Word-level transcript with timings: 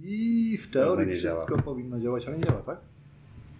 I 0.00 0.58
w 0.58 0.70
teorii 0.70 1.14
wszystko 1.14 1.48
działa. 1.48 1.62
powinno 1.62 2.00
działać, 2.00 2.26
ale 2.26 2.38
nie 2.38 2.44
działa, 2.44 2.62
tak? 2.62 2.80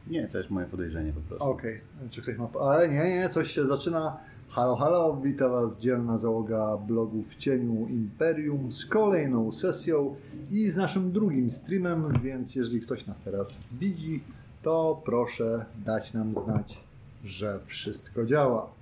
Nie, 0.07 0.29
to 0.29 0.39
jest 0.39 0.51
moje 0.51 0.67
podejrzenie 0.67 1.13
po 1.13 1.21
prostu. 1.21 1.45
Okej, 1.45 1.81
czy 2.11 2.23
ktoś 2.23 2.37
ma... 2.37 2.49
Ale 2.61 2.89
nie, 2.89 3.15
nie, 3.15 3.29
coś 3.29 3.51
się 3.51 3.67
zaczyna. 3.67 4.17
Halo, 4.49 4.77
halo, 4.77 5.21
witam 5.23 5.51
Was 5.51 5.79
dzielna 5.79 6.19
załoga 6.19 6.77
blogu 6.77 7.23
w 7.23 7.37
cieniu 7.37 7.87
Imperium 7.89 8.73
z 8.73 8.87
kolejną 8.87 9.53
sesją 9.53 10.15
i 10.51 10.65
z 10.65 10.77
naszym 10.77 11.13
drugim 11.13 11.51
streamem, 11.51 12.13
więc 12.23 12.57
jeżeli 12.57 12.81
ktoś 12.81 13.07
nas 13.07 13.21
teraz 13.21 13.61
widzi, 13.81 14.25
to 14.63 15.03
proszę 15.05 15.65
dać 15.85 16.15
nam 16.15 16.35
znać, 16.35 16.85
że 17.25 17.61
wszystko 17.65 18.27
działa. 18.27 18.82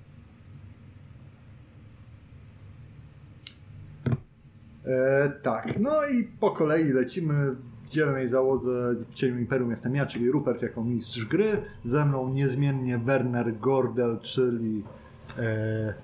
E, 4.86 5.30
tak, 5.42 5.80
no 5.80 5.90
i 6.12 6.24
po 6.40 6.50
kolei 6.50 6.92
lecimy 6.92 7.50
w 7.84 7.88
dzielnej 7.90 8.28
załodze 8.28 8.94
w 9.10 9.14
cieniu 9.14 9.38
Imperium 9.38 9.70
jestem 9.70 9.94
ja, 9.94 10.06
czyli 10.06 10.30
Rupert 10.30 10.62
jako 10.62 10.84
mistrz 10.84 11.24
gry. 11.24 11.62
Ze 11.84 12.06
mną 12.06 12.28
niezmiennie 12.28 12.98
Werner 12.98 13.58
Gordel, 13.58 14.18
czyli 14.20 14.84
e, 15.38 15.94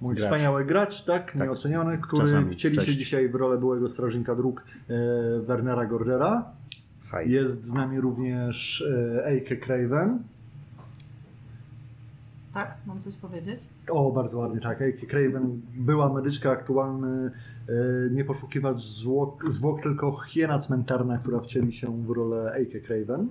mój 0.00 0.14
Gracz. 0.14 0.24
wspaniały 0.26 0.64
gracz, 0.64 1.04
tak, 1.04 1.34
nieoceniony, 1.34 1.98
który 1.98 2.22
Czasami. 2.22 2.50
wcieli 2.50 2.74
się 2.74 2.80
Cześć. 2.82 2.98
dzisiaj 2.98 3.28
w 3.28 3.34
rolę 3.34 3.58
byłego 3.58 3.88
strażnika 3.88 4.34
dróg 4.34 4.64
e, 4.88 4.94
Wernera 5.40 5.86
Gordera. 5.86 6.52
Hi. 7.10 7.30
Jest 7.30 7.64
z 7.64 7.72
nami 7.72 8.00
również 8.00 8.84
e, 9.16 9.26
Eike 9.26 9.56
Craven. 9.56 10.22
Tak? 12.52 12.76
Mam 12.86 12.98
coś 13.02 13.16
powiedzieć? 13.16 13.68
O, 13.90 14.12
bardzo 14.12 14.38
ładnie, 14.38 14.60
tak. 14.60 14.82
Eike 14.82 15.06
Craven 15.06 15.60
była 15.74 16.12
medyczka, 16.12 16.50
aktualny 16.50 17.30
e, 17.68 17.72
nie 18.10 18.24
poszukiwacz 18.24 18.82
zwłok, 18.82 19.50
zwłok, 19.50 19.80
tylko 19.80 20.20
hiena 20.20 20.58
cmentarna, 20.58 21.18
która 21.18 21.40
wcieli 21.40 21.72
się 21.72 22.06
w 22.06 22.10
rolę 22.10 22.52
Eike 22.52 22.80
Craven. 22.80 23.28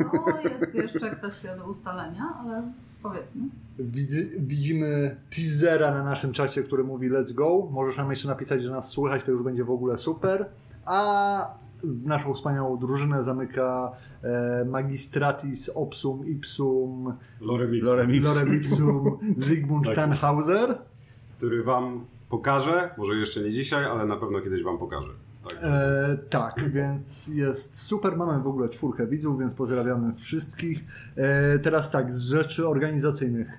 No, 0.00 0.38
jest 0.50 0.74
jeszcze 0.74 1.16
kwestia 1.16 1.56
do 1.56 1.68
ustalenia, 1.68 2.34
ale 2.40 2.72
powiedzmy. 3.02 3.42
Widzi, 3.78 4.30
widzimy 4.38 5.16
teasera 5.30 5.90
na 5.90 6.04
naszym 6.04 6.32
czacie, 6.32 6.62
który 6.62 6.84
mówi 6.84 7.10
let's 7.10 7.34
go. 7.34 7.68
Możesz 7.70 7.96
nam 7.96 8.10
jeszcze 8.10 8.28
napisać, 8.28 8.62
że 8.62 8.70
nas 8.70 8.88
słychać, 8.88 9.24
to 9.24 9.30
już 9.32 9.42
będzie 9.42 9.64
w 9.64 9.70
ogóle 9.70 9.98
super. 9.98 10.46
A 10.86 11.63
naszą 12.04 12.34
wspaniałą 12.34 12.78
drużynę 12.78 13.22
zamyka 13.22 13.92
e, 14.22 14.64
Magistratis 14.64 15.68
Opsum 15.74 16.26
Ipsum 16.26 17.14
Lorem 17.40 17.74
Ipsum, 17.74 17.86
Lorem 17.86 18.14
Ipsum. 18.14 18.34
Lorem 18.34 18.54
Ipsum 18.60 19.18
Zygmunt 19.36 19.86
Tak. 19.86 19.94
Tannhauser. 19.96 20.78
który 21.36 21.62
wam 21.62 22.04
pokaże, 22.28 22.94
może 22.98 23.14
jeszcze 23.14 23.40
nie 23.42 23.50
dzisiaj, 23.50 23.84
ale 23.84 24.06
na 24.06 24.16
pewno 24.16 24.40
kiedyś 24.40 24.62
wam 24.62 24.78
pokaże. 24.78 25.08
Tak. 25.48 25.58
E, 25.62 26.18
tak, 26.30 26.70
więc 26.70 27.28
jest 27.28 27.82
super. 27.82 28.16
Mamy 28.16 28.42
w 28.42 28.46
ogóle 28.46 28.68
czwórkę 28.68 29.06
widzów, 29.06 29.38
więc 29.38 29.54
pozdrawiamy 29.54 30.12
wszystkich. 30.14 30.84
E, 31.16 31.58
teraz 31.58 31.90
tak, 31.90 32.14
z 32.14 32.20
rzeczy 32.20 32.68
organizacyjnych. 32.68 33.58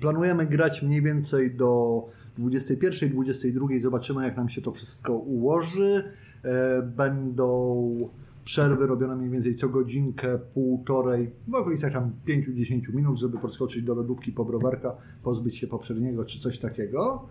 Planujemy 0.00 0.46
grać 0.46 0.82
mniej 0.82 1.02
więcej 1.02 1.56
do 1.56 2.02
21, 2.38 3.10
22. 3.10 3.66
Zobaczymy, 3.80 4.24
jak 4.24 4.36
nam 4.36 4.48
się 4.48 4.62
to 4.62 4.72
wszystko 4.72 5.12
ułoży. 5.12 6.04
E, 6.44 6.82
będą 6.82 8.10
przerwy 8.44 8.86
robione 8.86 9.16
mniej 9.16 9.30
więcej 9.30 9.56
co 9.56 9.68
godzinkę, 9.68 10.38
półtorej, 10.38 11.30
w 11.48 11.54
okolicach 11.54 11.92
tam 11.92 12.12
5-10 12.26 12.94
minut, 12.94 13.18
żeby 13.18 13.38
podskoczyć 13.38 13.82
do 13.82 13.94
lodówki 13.94 14.32
po 14.32 14.44
browarka, 14.44 14.96
pozbyć 15.22 15.56
się 15.56 15.66
poprzedniego 15.66 16.24
czy 16.24 16.40
coś 16.40 16.58
takiego. 16.58 17.28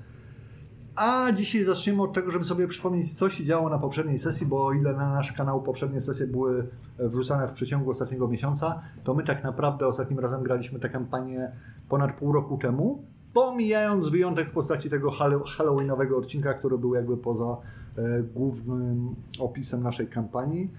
A 0.96 1.32
dzisiaj 1.32 1.64
zaczniemy 1.64 2.02
od 2.02 2.14
tego, 2.14 2.32
żeby 2.32 2.46
sobie 2.46 2.68
przypomnieć, 2.68 3.14
co 3.14 3.30
się 3.30 3.44
działo 3.44 3.70
na 3.70 3.80
poprzedniej 3.80 4.20
sesji, 4.20 4.48
bo 4.48 4.66
o 4.66 4.74
ile 4.74 4.94
na 4.94 5.10
nasz 5.14 5.32
kanał 5.32 5.64
poprzednie 5.64 6.02
sesje 6.02 6.28
były 6.28 6.68
wrzucane 7.00 7.48
w 7.48 7.54
przeciągu 7.54 7.90
ostatniego 7.90 8.28
miesiąca, 8.28 8.82
to 9.04 9.14
my 9.14 9.24
tak 9.24 9.44
naprawdę 9.44 9.88
ostatnim 9.88 10.20
razem 10.20 10.44
graliśmy 10.44 10.80
tę 10.80 10.90
kampanię 10.90 11.52
ponad 11.90 12.18
pół 12.18 12.32
roku 12.32 12.58
temu, 12.58 13.06
pomijając 13.34 14.10
wyjątek 14.10 14.50
w 14.50 14.54
postaci 14.54 14.90
tego 14.90 15.12
hall- 15.12 15.44
halloweenowego 15.46 16.18
odcinka, 16.18 16.54
który 16.54 16.78
był 16.78 16.96
jakby 16.96 17.18
poza 17.18 17.58
e, 17.98 18.24
głównym 18.24 19.16
opisem 19.40 19.84
naszej 19.84 20.08
kampanii. 20.08 20.72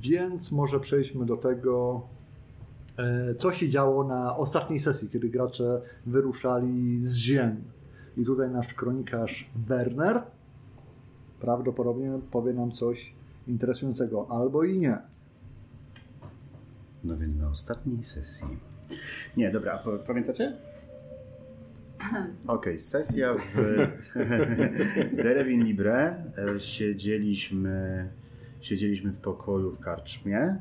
Więc 0.00 0.52
może 0.52 0.80
przejdźmy 0.80 1.26
do 1.26 1.36
tego, 1.36 2.02
e, 2.98 3.34
co 3.34 3.52
się 3.52 3.68
działo 3.68 4.04
na 4.04 4.36
ostatniej 4.36 4.80
sesji, 4.80 5.08
kiedy 5.08 5.28
gracze 5.28 5.80
wyruszali 6.06 7.00
z 7.00 7.14
ziem. 7.14 7.64
I 8.16 8.24
tutaj 8.24 8.50
nasz 8.50 8.74
kronikarz 8.74 9.50
Werner 9.66 10.22
prawdopodobnie 11.40 12.18
powie 12.30 12.52
nam 12.52 12.70
coś 12.70 13.14
interesującego, 13.48 14.26
albo 14.30 14.64
i 14.64 14.78
nie. 14.78 14.98
No 17.04 17.16
więc 17.16 17.36
na 17.36 17.50
ostatniej 17.50 18.04
sesji. 18.04 18.46
Nie, 19.36 19.50
dobra, 19.50 19.82
pamiętacie? 20.06 20.56
Okej, 22.46 22.78
sesja 22.78 23.34
w 23.34 23.54
Derewin 25.22 25.64
Libre. 25.64 26.24
E, 26.54 26.60
Siedzieliśmy, 26.60 28.08
siedzieliśmy 28.60 29.12
w 29.12 29.18
pokoju 29.18 29.72
w 29.72 29.80
karczmie 29.80 30.56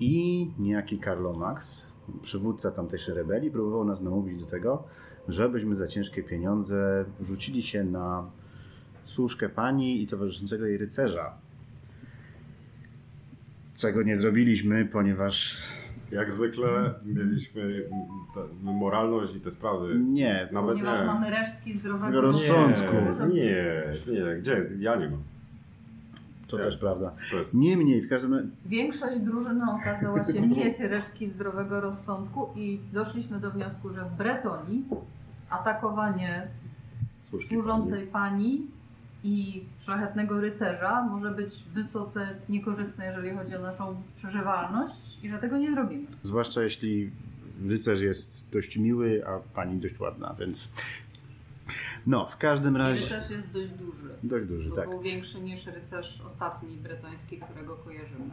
i 0.00 0.50
niejaki 0.58 0.98
Karlo 0.98 1.32
Max, 1.32 1.92
przywódca 2.22 2.70
tamtejszej 2.70 3.14
rebelii, 3.14 3.50
próbował 3.50 3.84
nas 3.84 4.02
namówić 4.02 4.40
do 4.40 4.46
tego, 4.46 4.84
żebyśmy 5.28 5.74
za 5.74 5.86
ciężkie 5.86 6.22
pieniądze 6.22 7.04
rzucili 7.20 7.62
się 7.62 7.84
na 7.84 8.30
służkę 9.04 9.48
pani 9.48 10.02
i 10.02 10.06
towarzyszącego 10.06 10.66
jej 10.66 10.78
rycerza. 10.78 11.38
Czego 13.74 14.02
nie 14.02 14.16
zrobiliśmy, 14.16 14.84
ponieważ 14.84 15.66
Jak 16.10 16.32
zwykle 16.32 16.94
mieliśmy 17.04 17.82
tę 18.34 18.40
moralność 18.62 19.36
i 19.36 19.40
te 19.40 19.50
sprawy. 19.50 19.98
nie, 19.98 20.48
Nawet 20.52 20.70
Ponieważ 20.70 21.00
nie. 21.00 21.06
mamy 21.06 21.30
resztki 21.30 21.74
zdrowego 21.74 22.20
rozsądku. 22.20 22.94
Nie, 23.28 23.34
nie, 24.12 24.20
nie, 24.24 24.36
gdzie? 24.36 24.66
Ja 24.78 24.96
nie 24.96 25.08
mam. 25.08 25.22
to 26.48 26.56
Nie. 26.56 26.62
też 26.64 26.76
prawda. 26.78 27.12
To 27.30 27.36
jest 27.36 27.54
Niemniej, 27.54 28.02
w 28.02 28.08
każdym 28.08 28.34
razie, 28.34 28.48
Większość 28.66 29.18
drużyny 29.18 29.64
okazała 29.80 30.24
się 30.24 30.46
mieć 30.56 30.80
resztki 30.80 31.26
zdrowego 31.26 31.80
rozsądku 31.80 32.48
i 32.56 32.80
doszliśmy 32.92 33.40
do 33.40 33.50
wniosku, 33.50 33.90
że 33.90 34.04
w 34.04 34.12
Bretonii 34.16 34.84
atakowanie 35.50 36.48
słusznie. 37.18 37.56
służącej 37.56 38.06
pani 38.06 38.66
i 39.24 39.64
szlachetnego 39.78 40.40
rycerza 40.40 41.02
może 41.10 41.30
być 41.30 41.64
wysoce 41.72 42.28
niekorzystne, 42.48 43.06
jeżeli 43.06 43.30
chodzi 43.36 43.56
o 43.56 43.60
naszą 43.62 44.02
przeżywalność 44.16 45.18
i 45.22 45.28
że 45.28 45.38
tego 45.38 45.58
nie 45.58 45.72
zrobimy. 45.72 46.06
zwłaszcza 46.22 46.62
jeśli 46.62 47.10
rycerz 47.64 48.00
jest 48.00 48.50
dość 48.50 48.76
miły, 48.76 49.26
a 49.26 49.38
pani 49.54 49.80
dość 49.80 50.00
ładna, 50.00 50.34
więc 50.38 50.72
no, 52.06 52.26
w 52.26 52.36
każdym 52.36 52.76
razie 52.76 53.04
Rycerz 53.04 53.30
jest 53.30 53.50
dość 53.50 53.68
duży. 53.70 54.08
dość 54.22 54.44
duży, 54.46 54.70
To 54.70 54.76
tak. 54.76 54.88
był 54.88 55.00
większy 55.00 55.40
niż 55.40 55.66
rycerz 55.66 56.20
ostatni 56.26 56.76
bretoński, 56.76 57.38
którego 57.38 57.76
kojarzymy. 57.76 58.30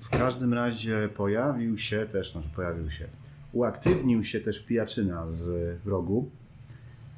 W 0.00 0.10
każdym 0.10 0.54
razie 0.54 1.08
pojawił 1.16 1.78
się 1.78 2.06
też, 2.12 2.32
znaczy 2.32 2.48
pojawił 2.56 2.90
się, 2.90 3.08
uaktywnił 3.52 4.24
się 4.24 4.40
też 4.40 4.60
pijaczyna 4.60 5.28
z 5.28 5.76
rogu, 5.86 6.30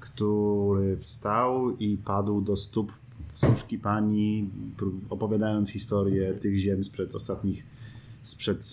który 0.01 0.97
wstał 0.97 1.77
i 1.77 1.97
padł 1.97 2.41
do 2.41 2.57
stóp 2.57 2.93
służki 3.37 3.79
pani, 3.79 4.51
opowiadając 5.11 5.71
historię 5.71 6.35
tych 6.35 6.57
ziem 6.57 6.85
sprzed 6.85 7.15
ostatnich, 7.15 7.65
sprzed 8.23 8.65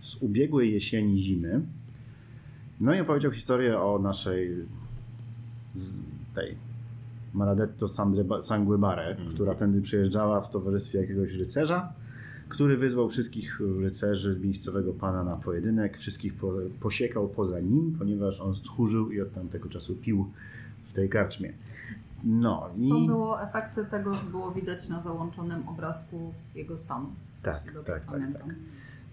z 0.00 0.16
ubiegłej 0.20 0.72
jesieni, 0.72 1.18
zimy. 1.18 1.60
No 2.80 2.94
i 2.94 3.00
opowiedział 3.00 3.32
historię 3.32 3.80
o 3.80 3.98
naszej 3.98 4.54
tej 6.34 6.56
Maladetto 7.34 7.86
Sandre- 7.86 8.40
Sanguebare, 8.40 9.16
która 9.30 9.54
tędy 9.54 9.80
przyjeżdżała 9.82 10.40
w 10.40 10.50
towarzystwie 10.50 10.98
jakiegoś 10.98 11.32
rycerza, 11.32 11.92
który 12.48 12.76
wyzwał 12.76 13.08
wszystkich 13.08 13.60
rycerzy 13.80 14.40
miejscowego 14.42 14.92
pana 14.92 15.24
na 15.24 15.36
pojedynek, 15.36 15.98
wszystkich 15.98 16.34
po, 16.34 16.52
posiekał 16.80 17.28
poza 17.28 17.60
nim, 17.60 17.96
ponieważ 17.98 18.40
on 18.40 18.54
stchórzył 18.54 19.10
i 19.10 19.20
od 19.20 19.32
tamtego 19.32 19.68
czasu 19.68 19.94
pił 19.94 20.30
w 20.84 20.92
tej 20.92 21.08
karczmie. 21.08 21.52
No 22.24 22.70
i... 22.78 22.88
Co 22.88 23.00
było 23.00 23.42
efekty 23.42 23.84
tego, 23.84 24.14
że 24.14 24.26
było 24.26 24.52
widać 24.52 24.88
na 24.88 25.02
załączonym 25.02 25.68
obrazku 25.68 26.34
jego 26.54 26.76
stanu. 26.76 27.12
Tak, 27.42 27.72
tak, 27.72 27.84
tak, 27.84 28.02
pamiętam. 28.02 28.48
tak. 28.48 28.56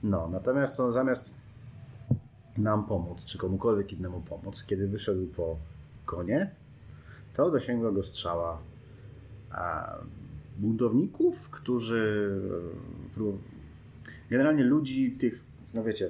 No, 0.03 0.29
natomiast 0.31 0.79
on 0.79 0.91
zamiast 0.91 1.41
nam 2.57 2.85
pomóc, 2.85 3.25
czy 3.25 3.37
komukolwiek 3.37 3.93
innemu 3.93 4.21
pomóc, 4.21 4.63
kiedy 4.63 4.87
wyszedł 4.87 5.27
po 5.27 5.57
konie, 6.05 6.51
to 7.33 7.51
dosięgła 7.51 7.91
go 7.91 8.03
strzała 8.03 8.57
a, 9.51 9.95
buntowników, 10.57 11.49
którzy 11.49 12.31
e, 13.17 14.29
generalnie 14.29 14.63
ludzi 14.63 15.11
tych, 15.11 15.43
no 15.73 15.83
wiecie, 15.83 16.09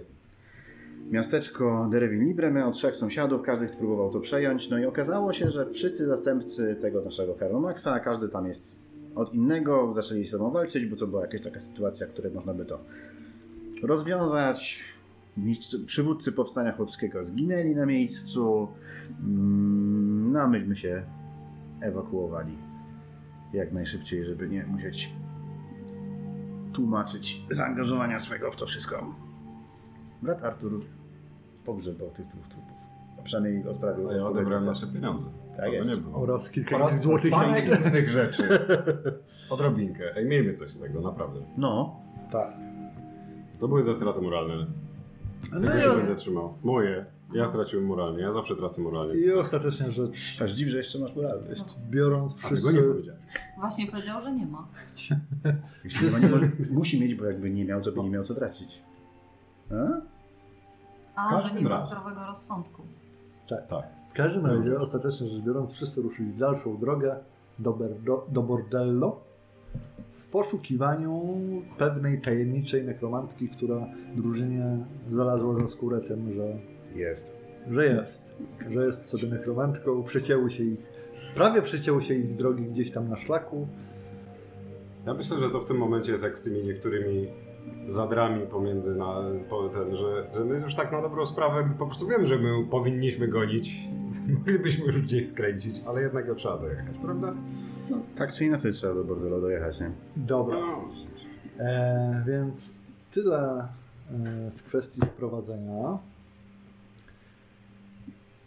miasteczko 1.12 1.88
Derewin 1.92 2.26
Libre 2.26 2.52
miało 2.52 2.72
trzech 2.72 2.96
sąsiadów, 2.96 3.42
każdy 3.42 3.68
próbował 3.68 4.12
to 4.12 4.20
przejąć, 4.20 4.70
no 4.70 4.78
i 4.78 4.86
okazało 4.86 5.34
się, 5.34 5.50
że 5.50 5.66
wszyscy 5.66 6.06
zastępcy 6.06 6.76
tego 6.76 7.02
naszego 7.02 7.34
Karlo 7.34 7.60
Maxa, 7.60 8.00
każdy 8.00 8.30
tam 8.30 8.48
jest 8.48 8.80
od 9.16 9.34
innego, 9.34 9.94
zaczęli 9.94 10.26
ze 10.26 10.32
sobą 10.32 10.52
walczyć, 10.52 10.86
bo 10.86 10.96
to 10.96 11.08
była 11.08 11.22
jakaś 11.22 11.42
taka 11.42 11.60
sytuacja, 11.60 12.08
której 12.08 12.32
można 12.32 12.54
by 12.54 12.66
to 12.66 12.80
rozwiązać. 13.84 14.86
Przywódcy 15.86 16.32
powstania 16.32 16.72
chłopskiego 16.72 17.26
zginęli 17.26 17.76
na 17.76 17.86
miejscu. 17.86 18.68
Mm, 19.20 20.32
No 20.32 20.42
a 20.42 20.48
myśmy 20.48 20.76
się 20.76 21.04
ewakuowali 21.82 22.58
jak 23.54 23.74
najszybciej, 23.74 24.26
żeby 24.26 24.50
nie 24.50 24.66
musieć 24.66 25.14
tłumaczyć 26.74 27.46
zaangażowania 27.50 28.20
swego 28.20 28.52
w 28.52 28.56
to 28.56 28.66
wszystko. 28.66 29.25
Brat 30.26 30.44
Artur 30.44 30.80
pogrzebał 31.66 32.10
tych 32.10 32.28
dwóch 32.28 32.48
trupów. 32.48 32.78
A 33.20 33.22
przynajmniej 33.22 33.68
odprawił. 33.68 34.10
A 34.10 34.14
ja 34.14 34.24
odebrałem 34.28 34.66
nasze 34.66 34.88
pieniądze. 34.88 35.26
Tak 35.50 35.60
Tego 35.66 35.72
jest. 35.74 35.90
nie 35.90 35.98
było. 35.98 36.22
Oraz 36.24 36.52
kilka 36.52 36.76
Oraz 36.76 37.02
złotych 37.02 37.34
innych 37.88 38.10
rzeczy. 38.10 38.50
Odrobinkę. 39.50 40.16
Ej, 40.16 40.26
miejmy 40.26 40.54
coś 40.54 40.72
z 40.72 40.80
tego, 40.80 41.02
naprawdę. 41.02 41.40
No, 41.58 42.00
Tak. 42.32 42.54
To 43.60 43.68
były 43.68 43.84
za 43.84 43.94
straty 43.96 44.22
moralne. 44.22 44.66
No 45.54 45.60
Tego 45.62 45.80
się 45.80 45.94
i, 45.94 45.98
będę 45.98 46.16
trzymał. 46.16 46.54
Moje. 46.64 47.06
Ja 47.34 47.46
straciłem 47.46 47.86
moralnie. 47.86 48.22
Ja 48.22 48.32
zawsze 48.32 48.56
tracę 48.56 48.82
moralnie. 48.82 49.16
I 49.16 49.32
ostatecznie 49.34 49.92
rzecz 49.92 50.42
aż 50.42 50.52
dziw, 50.52 50.70
że 50.70 50.78
jeszcze 50.78 51.00
masz 51.00 51.16
moralność. 51.16 51.64
biorąc 51.90 52.36
tego 52.36 52.50
nie 52.56 52.62
wszyscy... 52.62 52.84
powiedziałem. 52.84 53.22
Właśnie 53.60 53.88
powiedział, 53.88 54.22
że 54.22 54.32
nie 54.34 54.46
ma. 54.46 54.68
Nie 55.86 56.10
może, 56.32 56.50
musi 56.72 57.02
mieć, 57.02 57.16
bo 57.16 57.26
jakby 57.26 57.50
nie 57.50 57.66
miał, 57.66 57.82
to 57.82 57.92
by 57.92 58.04
nie 58.04 58.10
miał 58.10 58.24
co 58.24 58.34
tracić. 58.34 58.82
A? 59.72 60.02
A, 61.16 61.30
Każdym 61.30 61.58
że 61.58 61.64
nie 61.64 61.70
ma 61.70 61.86
zdrowego 61.88 62.26
rozsądku. 62.26 62.82
Tak. 63.50 63.68
Tak. 63.68 63.86
W 64.10 64.14
każdym 64.14 64.46
razie, 64.46 64.80
ostatecznie 64.80 65.28
rzecz 65.28 65.42
biorąc, 65.42 65.74
wszyscy 65.74 66.02
ruszyli 66.02 66.32
w 66.32 66.38
dalszą 66.38 66.78
drogę 66.78 67.20
do, 67.60 67.74
Berdo, 67.74 68.26
do 68.30 68.44
bordello 68.44 69.22
w 70.12 70.26
poszukiwaniu 70.26 71.24
pewnej 71.78 72.22
tajemniczej 72.22 72.84
nekromantki, 72.86 73.50
która 73.50 73.88
drużynie 74.16 74.86
znalazła 75.10 75.56
za 75.56 75.68
skórę 75.68 76.02
tym, 76.02 76.34
że, 76.34 76.60
Jest. 77.00 77.34
że 77.70 77.86
jest. 77.86 78.36
Że 78.70 78.86
jest 78.86 79.10
sobie 79.10 79.28
nekromantką. 79.28 80.04
Przecięły 80.04 80.52
się 80.52 80.64
ich, 80.64 80.92
prawie 81.36 81.62
przecięły 81.62 82.02
się 82.02 82.14
ich 82.14 82.36
drogi 82.36 82.66
gdzieś 82.66 82.92
tam 82.92 83.10
na 83.10 83.18
szlaku. 83.18 83.68
Ja 85.06 85.14
myślę, 85.14 85.40
że 85.40 85.50
to 85.50 85.60
w 85.60 85.66
tym 85.66 85.78
momencie 85.78 86.12
jest 86.12 86.24
jak 86.24 86.38
z 86.38 86.42
tymi 86.42 86.64
niektórymi 86.64 87.28
zadrami 87.88 88.48
pomiędzy 88.48 88.96
na, 88.96 89.22
po 89.50 89.70
ten, 89.70 89.96
że, 89.96 90.28
że 90.34 90.46
my 90.46 90.60
już 90.60 90.76
tak 90.76 90.92
na 90.92 91.02
dobrą 91.02 91.26
sprawę 91.26 91.70
po 91.78 91.86
prostu 91.86 92.08
wiemy, 92.08 92.28
że 92.28 92.38
my 92.38 92.66
powinniśmy 92.70 93.28
gonić. 93.28 93.90
Moglibyśmy 94.38 94.86
już 94.86 95.02
gdzieś 95.02 95.28
skręcić, 95.28 95.82
ale 95.88 96.02
jednak 96.02 96.28
go 96.28 96.36
trzeba 96.36 96.58
dojechać, 96.58 96.98
prawda? 97.02 97.34
No, 97.90 97.98
tak 98.16 98.34
czy 98.34 98.46
inaczej 98.46 98.74
trzeba 98.74 98.94
do 98.94 99.04
bordelu 99.04 99.42
dojechać, 99.42 99.80
nie? 99.80 99.92
Dobra. 100.16 100.60
No. 100.60 100.90
E, 101.60 102.24
więc 102.28 102.80
tyle 103.12 103.68
e, 104.12 104.52
z 104.52 104.64
kwestii 104.64 105.02
wprowadzenia. 105.02 105.98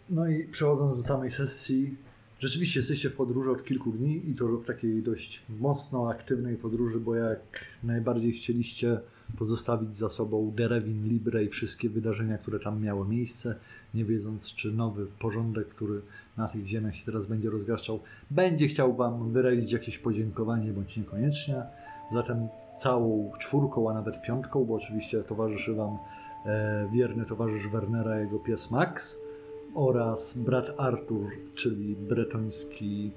No 0.09 0.27
i 0.27 0.47
przechodząc 0.47 1.01
do 1.01 1.07
samej 1.07 1.29
sesji, 1.29 1.97
rzeczywiście 2.39 2.79
jesteście 2.79 3.09
w 3.09 3.15
podróży 3.15 3.51
od 3.51 3.63
kilku 3.63 3.91
dni 3.91 4.29
i 4.29 4.35
to 4.35 4.47
w 4.47 4.65
takiej 4.65 5.03
dość 5.03 5.45
mocno 5.59 6.09
aktywnej 6.09 6.57
podróży, 6.57 6.99
bo 6.99 7.15
jak 7.15 7.39
najbardziej 7.83 8.31
chcieliście 8.31 8.99
pozostawić 9.37 9.95
za 9.95 10.09
sobą 10.09 10.51
Derewin 10.55 11.07
Libre 11.07 11.43
i 11.43 11.49
wszystkie 11.49 11.89
wydarzenia, 11.89 12.37
które 12.37 12.59
tam 12.59 12.81
miały 12.81 13.07
miejsce, 13.07 13.55
nie 13.93 14.05
wiedząc, 14.05 14.53
czy 14.53 14.71
nowy 14.71 15.07
porządek, 15.19 15.67
który 15.67 16.01
na 16.37 16.47
tych 16.47 16.65
ziemiach 16.65 16.95
się 16.95 17.05
teraz 17.05 17.25
będzie 17.25 17.49
rozgaszczał, 17.49 17.99
będzie 18.31 18.67
chciał 18.67 18.95
Wam 18.95 19.31
wyrazić 19.31 19.71
jakieś 19.71 19.97
podziękowanie, 19.97 20.73
bądź 20.73 20.97
niekoniecznie. 20.97 21.63
Zatem 22.11 22.47
całą 22.77 23.31
czwórką, 23.39 23.89
a 23.89 23.93
nawet 23.93 24.21
piątką, 24.21 24.65
bo 24.65 24.75
oczywiście 24.75 25.23
towarzyszy 25.23 25.73
Wam 25.73 25.97
e, 26.45 26.89
wierny 26.93 27.25
towarzysz 27.25 27.67
Wernera, 27.67 28.19
jego 28.19 28.39
pies 28.39 28.71
Max 28.71 29.21
oraz 29.75 30.37
brat 30.37 30.65
Artur, 30.77 31.25
czyli 31.55 31.95
bretoński 31.95 33.11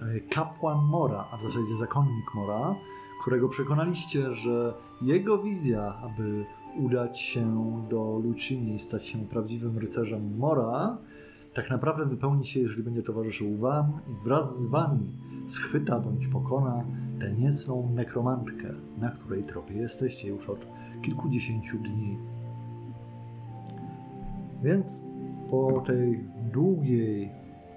e, 0.00 0.20
kapłan 0.20 0.84
Mora, 0.84 1.28
a 1.32 1.36
w 1.36 1.42
zasadzie 1.42 1.74
zakonnik 1.74 2.34
Mora, 2.34 2.74
którego 3.22 3.48
przekonaliście, 3.48 4.34
że 4.34 4.74
jego 5.02 5.42
wizja, 5.42 5.94
aby 6.02 6.44
udać 6.78 7.20
się 7.20 7.72
do 7.90 8.20
Lucini 8.24 8.74
i 8.74 8.78
stać 8.78 9.06
się 9.06 9.18
prawdziwym 9.18 9.78
rycerzem 9.78 10.38
Mora, 10.38 10.98
tak 11.54 11.70
naprawdę 11.70 12.06
wypełni 12.06 12.46
się, 12.46 12.60
jeżeli 12.60 12.82
będzie 12.82 13.02
towarzyszył 13.02 13.56
Wam 13.56 14.00
i 14.08 14.24
wraz 14.24 14.58
z 14.60 14.66
Wami 14.66 15.12
schwyta 15.46 16.00
bądź 16.00 16.28
pokona 16.28 16.84
tę 17.20 17.32
niecną 17.32 17.90
nekromantkę, 17.94 18.74
na 18.98 19.10
której 19.10 19.44
tropie 19.44 19.74
jesteście 19.74 20.28
już 20.28 20.48
od 20.50 20.66
kilkudziesięciu 21.02 21.78
dni. 21.78 22.18
Więc 24.62 25.04
po 25.50 25.82
tej 25.86 26.20
długiej 26.52 27.30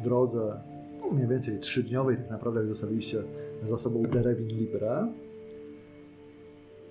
drodze, 0.04 0.62
no 1.02 1.12
mniej 1.12 1.28
więcej 1.28 1.60
trzydniowej, 1.60 2.18
tak 2.18 2.30
naprawdę 2.30 2.60
jak 2.60 2.70
zostawiliście 2.70 3.24
za 3.64 3.78
sobą 3.78 4.04
Derewin 4.04 4.48
Libre, 4.48 5.14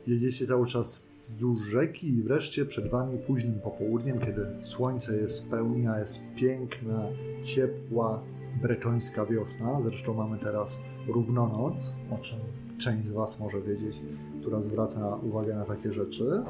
jedziecie 0.06 0.46
cały 0.46 0.66
czas 0.66 1.08
wzdłuż 1.18 1.62
rzeki 1.62 2.08
i 2.08 2.22
wreszcie 2.22 2.66
przed 2.66 2.88
wami 2.88 3.18
późnym 3.18 3.60
popołudniem, 3.60 4.18
kiedy 4.18 4.46
słońce 4.60 5.16
jest 5.16 5.46
w 5.46 5.48
pełni, 5.50 5.86
a 5.86 5.98
jest 5.98 6.22
piękna, 6.36 7.06
ciepła, 7.42 8.22
bretońska 8.62 9.26
wiosna. 9.26 9.80
Zresztą 9.80 10.14
mamy 10.14 10.38
teraz 10.38 10.80
równonoc, 11.08 11.94
o 12.10 12.18
czym 12.18 12.38
część 12.78 13.06
z 13.08 13.12
was 13.12 13.40
może 13.40 13.60
wiedzieć, 13.60 14.02
która 14.40 14.60
zwraca 14.60 15.16
uwagę 15.16 15.54
na 15.54 15.64
takie 15.64 15.92
rzeczy. 15.92 16.42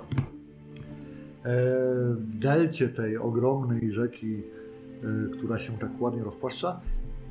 E, 1.49 2.15
W 2.15 2.39
delcie 2.39 2.89
tej 2.89 3.19
ogromnej 3.19 3.93
rzeki, 3.93 4.37
e, 4.37 5.31
która 5.33 5.59
się 5.59 5.79
tak 5.79 6.01
ładnie 6.01 6.25
rozpłaszcza, 6.25 6.81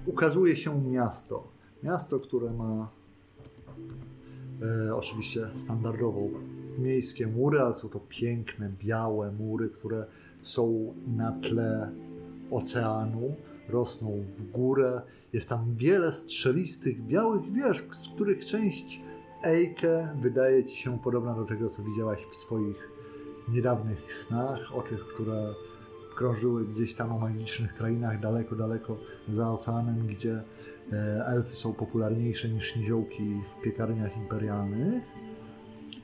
ukazuje 0.06 0.56
się 0.56 0.82
miasto. 0.82 1.48
Miasto, 1.84 2.20
które 2.20 2.54
ma 2.54 2.90
e, 4.62 4.96
oczywiście 4.96 5.42
standardową 5.54 6.30
miejskie 6.78 7.28
mury, 7.28 7.60
ale 7.60 7.76
są 7.76 7.90
to 7.90 8.00
piękne, 8.10 8.72
białe 8.80 9.32
mury, 9.32 9.70
które 9.70 10.06
są 10.42 10.94
na 11.08 11.32
tle 11.32 11.92
oceanu, 12.52 13.36
rosną 13.70 14.24
w 14.28 14.52
górę. 14.52 15.02
Jest 15.34 15.50
tam 15.50 15.76
wiele 15.76 16.12
strzelistych, 16.12 17.02
białych 17.02 17.52
wież, 17.52 17.84
z 17.92 18.10
których 18.10 18.46
część 18.46 19.02
Ejke 19.44 20.10
wydaje 20.22 20.64
ci 20.64 20.76
się 20.76 21.00
podobna 21.00 21.34
do 21.34 21.46
tego, 21.46 21.70
co 21.70 21.84
widziałaś 21.84 22.26
w 22.32 22.36
swoich 22.36 22.97
niedawnych 23.48 24.14
snach, 24.14 24.76
o 24.76 24.82
tych, 24.82 25.08
które 25.08 25.54
krążyły 26.16 26.66
gdzieś 26.66 26.94
tam 26.94 27.12
o 27.12 27.20
magicznych 27.20 27.74
krainach 27.74 28.20
daleko, 28.20 28.56
daleko 28.56 28.98
za 29.30 29.52
oceanem, 29.52 30.08
gdzie 30.08 30.44
e, 30.94 31.26
elfy 31.26 31.56
są 31.56 31.74
popularniejsze 31.74 32.50
niż 32.50 32.76
niziołki 32.76 33.42
w 33.52 33.62
piekarniach 33.62 34.18
imperialnych. 34.18 35.04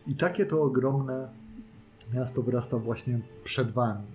I 0.07 0.15
takie 0.15 0.45
to 0.45 0.63
ogromne 0.63 1.29
miasto 2.13 2.41
wyrasta 2.41 2.77
właśnie 2.77 3.19
przed 3.43 3.71
wami. 3.71 4.05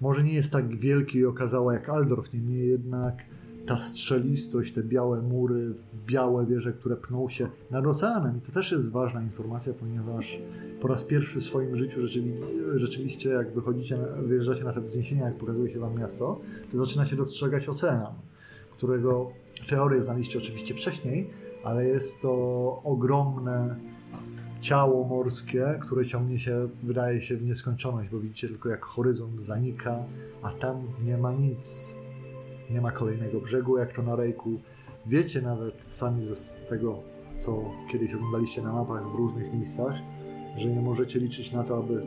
Może 0.00 0.22
nie 0.22 0.32
jest 0.32 0.52
tak 0.52 0.76
wielkie 0.76 1.18
i 1.18 1.26
okazałe 1.26 1.74
jak 1.74 1.88
Aldorf, 1.88 2.32
niemniej 2.32 2.68
jednak 2.68 3.14
ta 3.66 3.78
strzelistość, 3.78 4.72
te 4.72 4.82
białe 4.82 5.22
mury, 5.22 5.74
białe 6.06 6.46
wieże, 6.46 6.72
które 6.72 6.96
pną 6.96 7.28
się 7.28 7.48
nad 7.70 7.86
oceanem. 7.86 8.38
I 8.38 8.40
to 8.40 8.52
też 8.52 8.72
jest 8.72 8.90
ważna 8.90 9.22
informacja, 9.22 9.72
ponieważ 9.74 10.38
po 10.80 10.88
raz 10.88 11.04
pierwszy 11.04 11.40
w 11.40 11.42
swoim 11.42 11.76
życiu 11.76 12.00
rzeczywi- 12.00 12.34
rzeczywiście, 12.74 13.30
jak 13.30 13.54
wychodzicie, 13.54 13.98
wyjeżdżacie 14.22 14.64
na 14.64 14.72
te 14.72 14.80
wzniesienia, 14.80 15.24
jak 15.24 15.36
pokazuje 15.36 15.70
się 15.70 15.78
wam 15.78 15.98
miasto, 15.98 16.40
to 16.72 16.78
zaczynacie 16.78 17.16
dostrzegać 17.16 17.68
ocean, 17.68 18.14
którego 18.76 19.30
teorię 19.68 20.02
znaliście 20.02 20.38
oczywiście 20.38 20.74
wcześniej, 20.74 21.30
ale 21.64 21.86
jest 21.86 22.20
to 22.20 22.32
ogromne 22.84 23.76
ciało 24.60 25.04
morskie, 25.04 25.78
które 25.80 26.04
ciągnie 26.04 26.38
się, 26.38 26.68
wydaje 26.82 27.22
się, 27.22 27.36
w 27.36 27.42
nieskończoność, 27.42 28.10
bo 28.10 28.20
widzicie 28.20 28.48
tylko 28.48 28.68
jak 28.68 28.84
horyzont 28.84 29.40
zanika, 29.40 30.04
a 30.42 30.50
tam 30.50 30.76
nie 31.04 31.18
ma 31.18 31.32
nic. 31.32 31.96
Nie 32.72 32.80
ma 32.80 32.92
kolejnego 32.92 33.40
brzegu, 33.40 33.78
jak 33.78 33.92
to 33.92 34.02
na 34.02 34.16
rejku. 34.16 34.50
Wiecie 35.06 35.42
nawet 35.42 35.84
sami 35.84 36.22
z 36.22 36.66
tego, 36.66 36.98
co 37.36 37.70
kiedyś 37.90 38.14
oglądaliście 38.14 38.62
na 38.62 38.72
mapach 38.72 39.12
w 39.12 39.14
różnych 39.14 39.54
miejscach, 39.54 39.94
że 40.56 40.68
nie 40.68 40.80
możecie 40.80 41.18
liczyć 41.18 41.52
na 41.52 41.64
to, 41.64 41.78
aby 41.78 42.06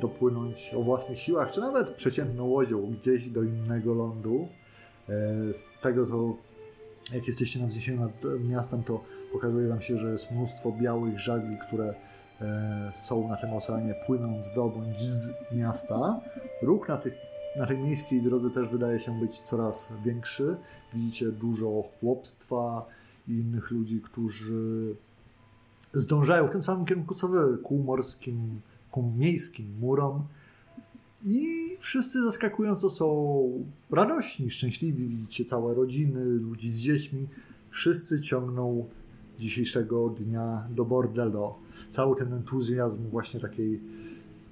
dopłynąć 0.00 0.74
o 0.74 0.82
własnych 0.82 1.18
siłach, 1.18 1.50
czy 1.50 1.60
nawet 1.60 1.90
przeciętną 1.90 2.44
łodzią 2.44 2.90
gdzieś 2.90 3.30
do 3.30 3.42
innego 3.42 3.94
lądu. 3.94 4.48
E, 5.08 5.52
Z 5.52 5.68
tego, 5.82 6.06
co 6.06 6.36
jak 7.12 7.26
jesteście 7.26 7.60
na 7.60 7.66
wzniesieniu 7.66 8.00
nad 8.00 8.12
miastem, 8.40 8.82
to 8.82 9.00
pokazuje 9.32 9.68
wam 9.68 9.80
się, 9.80 9.96
że 9.96 10.10
jest 10.10 10.30
mnóstwo 10.30 10.72
białych 10.72 11.20
żagli, 11.20 11.56
które 11.68 11.94
e, 12.40 12.90
są 12.92 13.28
na 13.28 13.36
tym 13.36 13.52
oceanie, 13.52 13.94
płynąc 14.06 14.54
do 14.54 14.68
bądź 14.68 15.00
z 15.00 15.30
miasta. 15.52 16.20
Ruch 16.62 16.88
na, 16.88 16.96
tych, 16.96 17.14
na 17.56 17.66
tej 17.66 17.78
miejskiej 17.78 18.22
drodze 18.22 18.50
też 18.50 18.70
wydaje 18.70 19.00
się 19.00 19.20
być 19.20 19.40
coraz 19.40 19.96
większy. 20.04 20.56
Widzicie 20.94 21.32
dużo 21.32 21.82
chłopstwa 21.82 22.86
i 23.28 23.32
innych 23.32 23.70
ludzi, 23.70 24.00
którzy 24.00 24.96
zdążają 25.92 26.46
w 26.46 26.50
tym 26.50 26.64
samym 26.64 26.86
kierunku 26.86 27.14
co 27.14 27.28
wy, 27.28 27.58
ku 27.58 27.78
morskim, 27.78 28.60
ku 28.90 29.02
miejskim 29.02 29.78
murom. 29.80 30.22
I 31.24 31.46
wszyscy 31.78 32.24
zaskakująco 32.24 32.90
są 32.90 33.48
radośni, 33.90 34.50
szczęśliwi. 34.50 35.06
Widzicie 35.06 35.44
całe 35.44 35.74
rodziny, 35.74 36.24
ludzi 36.24 36.68
z 36.68 36.80
dziećmi. 36.80 37.28
Wszyscy 37.70 38.20
ciągną 38.20 38.88
dzisiejszego 39.38 40.08
dnia 40.08 40.68
do 40.70 40.84
bordello. 40.84 41.58
Cały 41.90 42.16
ten 42.16 42.32
entuzjazm 42.32 43.08
właśnie 43.10 43.40
takiej 43.40 43.80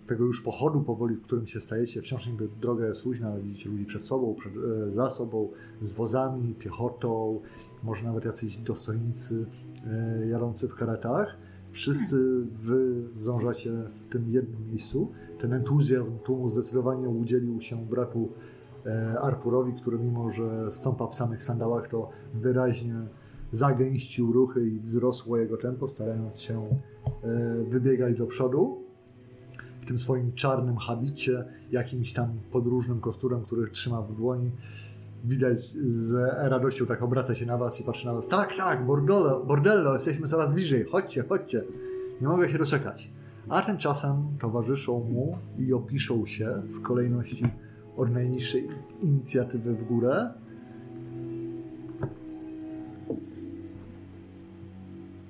tego 0.07 0.25
już 0.25 0.43
pochodu 0.43 0.81
powoli, 0.81 1.17
w 1.17 1.23
którym 1.23 1.47
się 1.47 1.61
stajecie. 1.61 2.03
Wciąż 2.03 2.27
niby 2.27 2.49
droga 2.61 2.87
jest 2.87 3.07
luźna, 3.07 3.29
ale 3.29 3.43
widzicie 3.43 3.71
ludzi 3.71 3.85
przed 3.85 4.03
sobą, 4.03 4.35
przed, 4.35 4.53
e, 4.87 4.91
za 4.91 5.11
sobą, 5.11 5.49
z 5.81 5.93
wozami, 5.93 6.55
piechotą, 6.55 7.41
może 7.83 8.05
nawet 8.05 8.25
jacyś 8.25 8.57
dostojnicy 8.57 9.47
e, 9.87 10.27
jadący 10.27 10.69
w 10.69 10.75
karetach. 10.75 11.37
Wszyscy 11.73 12.45
wy 12.63 13.03
zdążacie 13.13 13.71
w 13.71 14.13
tym 14.13 14.31
jednym 14.31 14.69
miejscu. 14.71 15.09
Ten 15.39 15.53
entuzjazm 15.53 16.19
tłumu 16.19 16.49
zdecydowanie 16.49 17.09
udzielił 17.09 17.61
się 17.61 17.87
bratu 17.87 18.29
e, 18.87 19.21
Arpurowi, 19.21 19.73
który 19.73 19.99
mimo, 19.99 20.31
że 20.31 20.71
stąpa 20.71 21.07
w 21.07 21.15
samych 21.15 21.43
sandałach, 21.43 21.89
to 21.89 22.11
wyraźnie 22.35 22.95
zagęścił 23.53 24.33
ruchy 24.33 24.69
i 24.69 24.81
wzrosło 24.81 25.37
jego 25.37 25.57
tempo, 25.57 25.89
starając 25.89 26.41
się 26.41 26.69
e, 27.25 27.65
wybiegać 27.69 28.19
do 28.19 28.27
przodu 28.27 28.82
w 29.83 29.87
tym 29.87 29.99
swoim 29.99 30.33
czarnym 30.33 30.77
habicie, 30.77 31.45
jakimś 31.71 32.13
tam 32.13 32.29
podróżnym 32.53 33.01
kosturem, 33.01 33.45
który 33.45 33.69
trzyma 33.69 34.03
w 34.03 34.17
dłoni. 34.17 34.51
Widać 35.25 35.61
z 35.61 36.15
radością 36.51 36.87
tak 36.87 37.03
obraca 37.03 37.35
się 37.35 37.47
na 37.47 37.59
was 37.59 37.81
i 37.81 37.85
patrzy 37.85 38.07
na 38.07 38.15
was. 38.15 38.29
Tak, 38.29 38.57
tak, 38.57 38.87
bordello, 38.87 39.45
bordello, 39.45 39.95
jesteśmy 39.95 40.27
coraz 40.27 40.53
bliżej, 40.53 40.85
chodźcie, 40.85 41.25
chodźcie. 41.29 41.65
Nie 42.21 42.29
mogę 42.29 42.51
się 42.51 42.59
doczekać. 42.59 43.11
A 43.49 43.63
tymczasem 43.63 44.37
towarzyszą 44.39 45.05
mu 45.05 45.39
i 45.59 45.73
opiszą 45.73 46.27
się 46.27 46.63
w 46.67 46.83
kolejności 46.83 47.45
od 47.97 48.11
najniższej 48.11 48.69
inicjatywy 49.01 49.75
w 49.75 49.85
górę. 49.85 50.31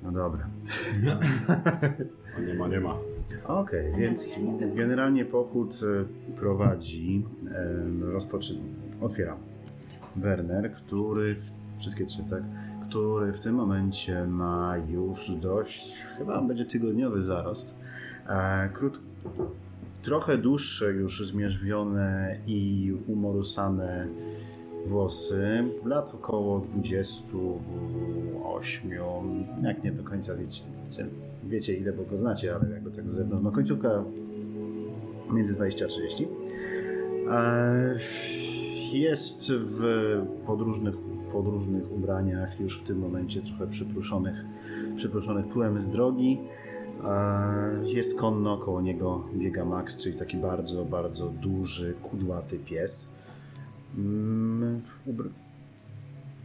No 0.03 0.13
dobra. 0.13 0.49
Nie 2.47 2.55
ma, 2.55 2.69
nie 2.69 2.81
ma. 2.81 3.12
Okej, 3.47 3.93
więc 3.99 4.39
nie 4.39 4.59
wiem. 4.59 4.75
generalnie 4.75 5.25
pochód 5.25 5.81
e, 5.83 6.05
prowadzi, 6.35 7.25
rozpoczy... 8.01 8.55
otwiera 9.01 9.37
Werner, 10.17 10.73
który, 10.73 11.37
wszystkie 11.79 12.05
trzy, 12.05 12.23
tak? 12.31 12.43
Który 12.89 13.33
w 13.33 13.41
tym 13.41 13.55
momencie 13.55 14.27
ma 14.27 14.77
już 14.89 15.31
dość, 15.31 16.05
chyba 16.19 16.43
będzie 16.43 16.65
tygodniowy 16.65 17.23
zarost. 17.23 17.77
E, 18.29 18.69
krót, 18.69 19.01
trochę 20.03 20.39
dłuższe 20.39 20.93
już 20.93 21.27
zmierzwione 21.27 22.37
i 22.47 22.93
umorusane 23.07 24.07
włosy, 24.87 25.65
lat 25.85 26.15
około 26.15 26.61
28, 26.61 28.91
jak 29.63 29.85
nie 29.85 29.93
do 29.93 30.03
końca 30.03 30.37
wiecie, 30.37 30.65
wiecie 31.45 31.75
ile, 31.75 31.93
bo 31.93 32.05
go 32.05 32.17
znacie, 32.17 32.55
ale 32.55 32.71
jakby 32.71 32.91
tak 32.91 33.09
z 33.09 33.13
zewnątrz, 33.13 33.45
no 33.45 33.51
końcówka 33.53 34.05
między 35.33 35.55
20 35.55 35.85
a 35.85 35.89
30. 35.89 36.29
E, 37.31 37.97
Jest 38.93 39.53
w 39.53 39.83
podróżnych, 40.47 40.95
podróżnych 41.33 41.93
ubraniach, 41.93 42.61
już 42.61 42.81
w 42.81 42.83
tym 42.85 42.99
momencie 42.99 43.41
trochę 43.43 43.67
przypruszonych, 43.67 44.45
przypruszonych 44.97 45.47
pyłem 45.47 45.79
z 45.79 45.89
drogi. 45.89 46.39
E, 47.05 47.81
Jest 47.85 48.19
konno, 48.19 48.59
koło 48.59 48.81
niego 48.83 49.25
biega 49.35 49.65
Max, 49.65 49.97
czyli 49.97 50.19
taki 50.19 50.37
bardzo, 50.37 50.85
bardzo 50.85 51.29
duży, 51.29 51.95
kudłaty 52.03 52.59
pies. 52.59 53.15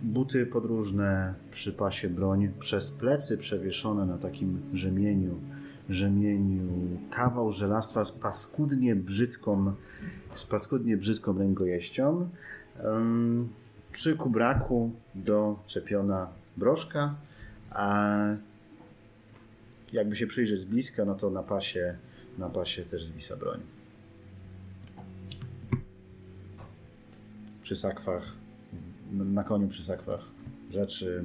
Buty 0.01 0.45
podróżne, 0.45 1.33
przy 1.51 1.73
pasie 1.73 2.09
broń, 2.09 2.49
przez 2.59 2.91
plecy 2.91 3.37
przewieszone 3.37 4.05
na 4.05 4.17
takim 4.17 4.61
rzemieniu, 4.73 5.39
rzemieniu 5.89 6.69
kawał 7.11 7.51
żelastwa 7.51 8.03
z 8.03 8.11
paskudnie 8.11 8.95
brzydką, 8.95 9.73
z 10.33 10.45
paskudnie 10.45 10.97
brzydką 10.97 11.37
rękojeścią. 11.37 12.29
Przy 13.91 14.15
kubraku 14.15 14.91
doczepiona 15.15 16.27
broszka, 16.57 17.15
a 17.69 18.15
jakby 19.93 20.15
się 20.15 20.27
przyjrzeć 20.27 20.59
z 20.59 20.65
bliska, 20.65 21.05
no 21.05 21.15
to 21.15 21.29
na 21.29 21.43
pasie, 21.43 21.97
na 22.37 22.49
pasie 22.49 22.83
też 22.83 23.05
zwisa 23.05 23.37
broń. 23.37 23.59
Przy 27.61 27.75
sakwach, 27.75 28.36
na 29.11 29.43
koniu 29.43 29.67
przy 29.67 29.83
sakwach 29.83 30.21
rzeczy, 30.69 31.23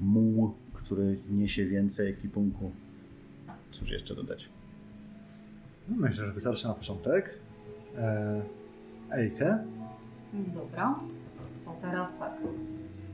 muł, 0.00 0.54
który 0.72 1.18
niesie 1.30 1.64
więcej 1.64 2.10
ekwipunku. 2.10 2.70
Cóż 3.70 3.90
jeszcze 3.90 4.14
dodać? 4.14 4.48
No, 5.88 5.96
myślę, 5.96 6.26
że 6.26 6.32
wystarczy 6.32 6.68
na 6.68 6.74
początek. 6.74 7.38
E, 7.96 8.42
Ejke. 9.10 9.64
Dobra, 10.32 11.00
to 11.64 11.76
teraz 11.82 12.18
tak. 12.18 12.32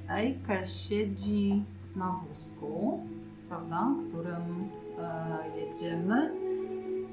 Ejke 0.08 0.66
siedzi 0.66 1.64
na 1.96 2.12
wózku, 2.12 3.00
prawda, 3.48 3.94
którym 4.08 4.68
e, 4.98 5.60
jedziemy. 5.60 6.30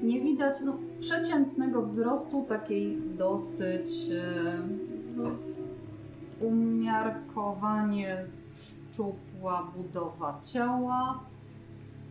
Nie 0.02 0.20
widać 0.20 0.54
no, 0.64 0.78
przeciętnego 1.00 1.82
wzrostu, 1.82 2.44
takiej 2.48 2.98
dosyć 3.18 4.10
e, 4.10 4.62
umiarkowanie 6.40 8.24
szczupła 8.52 9.72
budowa 9.76 10.40
ciała. 10.42 11.20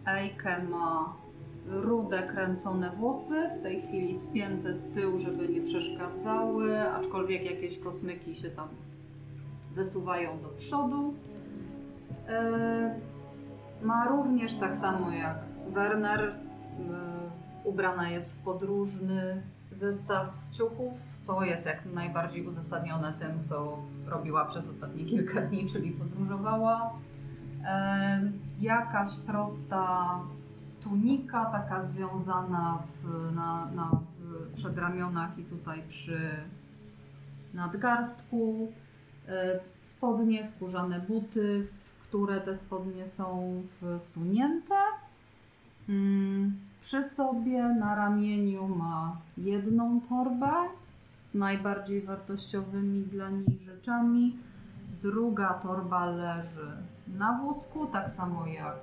Ejke 0.05 0.63
ma 0.63 1.13
rude, 1.67 2.23
kręcone 2.23 2.91
włosy, 2.91 3.49
w 3.59 3.63
tej 3.63 3.81
chwili 3.81 4.19
spięte 4.19 4.73
z 4.73 4.91
tyłu, 4.91 5.19
żeby 5.19 5.49
nie 5.49 5.61
przeszkadzały, 5.61 6.79
aczkolwiek 6.79 7.51
jakieś 7.51 7.79
kosmyki 7.79 8.35
się 8.35 8.49
tam 8.49 8.67
wysuwają 9.75 10.41
do 10.41 10.49
przodu. 10.49 11.13
E, 12.27 12.99
ma 13.81 14.07
również 14.07 14.55
tak 14.55 14.75
samo 14.75 15.11
jak 15.11 15.37
Werner, 15.69 16.21
e, 16.21 16.35
ubrana 17.63 18.09
jest 18.09 18.39
w 18.39 18.43
podróżny 18.43 19.43
zestaw 19.71 20.27
ciuchów, 20.51 21.17
co 21.21 21.43
jest 21.43 21.65
jak 21.65 21.85
najbardziej 21.85 22.47
uzasadnione 22.47 23.13
tym, 23.13 23.43
co 23.43 23.79
robiła 24.09 24.45
przez 24.45 24.69
ostatnie 24.69 25.05
kilka 25.05 25.41
dni, 25.47 25.65
czyli 25.65 25.91
podróżowała. 25.91 26.93
E, 27.65 28.31
jakaś 28.59 29.15
prosta 29.15 30.19
tunika 30.81 31.45
taka 31.45 31.81
związana 31.81 32.83
w, 33.03 33.31
na, 33.35 33.71
na 33.71 33.91
przedramionach 34.55 35.39
i 35.39 35.43
tutaj 35.43 35.83
przy 35.87 36.19
nadgarstku. 37.53 38.71
E, 39.27 39.59
Spodnie, 39.81 40.43
skórzane 40.43 40.99
buty, 40.99 41.67
w 41.83 42.03
które 42.03 42.41
te 42.41 42.55
spodnie 42.55 43.07
są 43.07 43.53
wsunięte. 43.99 44.75
Mm, 45.89 46.57
Przy 46.81 47.03
sobie 47.03 47.63
na 47.63 47.95
ramieniu 47.95 48.67
ma 48.67 49.17
jedną 49.37 50.01
torbę 50.01 50.51
najbardziej 51.33 52.01
wartościowymi 52.01 53.01
dla 53.01 53.29
niej 53.29 53.59
rzeczami. 53.59 54.39
Druga 55.01 55.53
torba 55.53 56.05
leży 56.05 56.77
na 57.07 57.37
wózku, 57.37 57.85
tak 57.85 58.09
samo 58.09 58.47
jak 58.47 58.77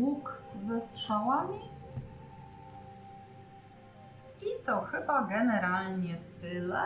łuk 0.00 0.42
ze 0.58 0.80
strzałami. 0.80 1.60
I 4.42 4.64
to 4.66 4.80
chyba 4.80 5.22
generalnie 5.22 6.16
tyle, 6.40 6.82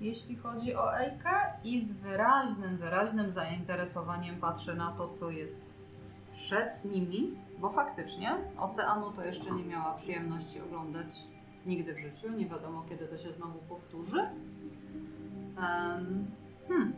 jeśli 0.00 0.36
chodzi 0.36 0.76
o 0.76 0.98
Ejkę. 0.98 1.30
I 1.64 1.86
z 1.86 1.92
wyraźnym, 1.92 2.76
wyraźnym 2.76 3.30
zainteresowaniem 3.30 4.36
patrzę 4.36 4.74
na 4.74 4.92
to, 4.92 5.08
co 5.08 5.30
jest 5.30 5.86
przed 6.30 6.84
nimi, 6.84 7.38
bo 7.58 7.70
faktycznie 7.70 8.36
oceanu 8.56 9.12
to 9.12 9.24
jeszcze 9.24 9.50
nie 9.50 9.64
miała 9.64 9.94
przyjemności 9.94 10.60
oglądać 10.60 11.33
nigdy 11.66 11.94
w 11.94 11.98
życiu. 11.98 12.32
Nie 12.32 12.48
wiadomo, 12.48 12.86
kiedy 12.88 13.06
to 13.06 13.16
się 13.16 13.28
znowu 13.28 13.58
powtórzy. 13.58 14.18
Em, 14.18 16.26
hmm. 16.68 16.92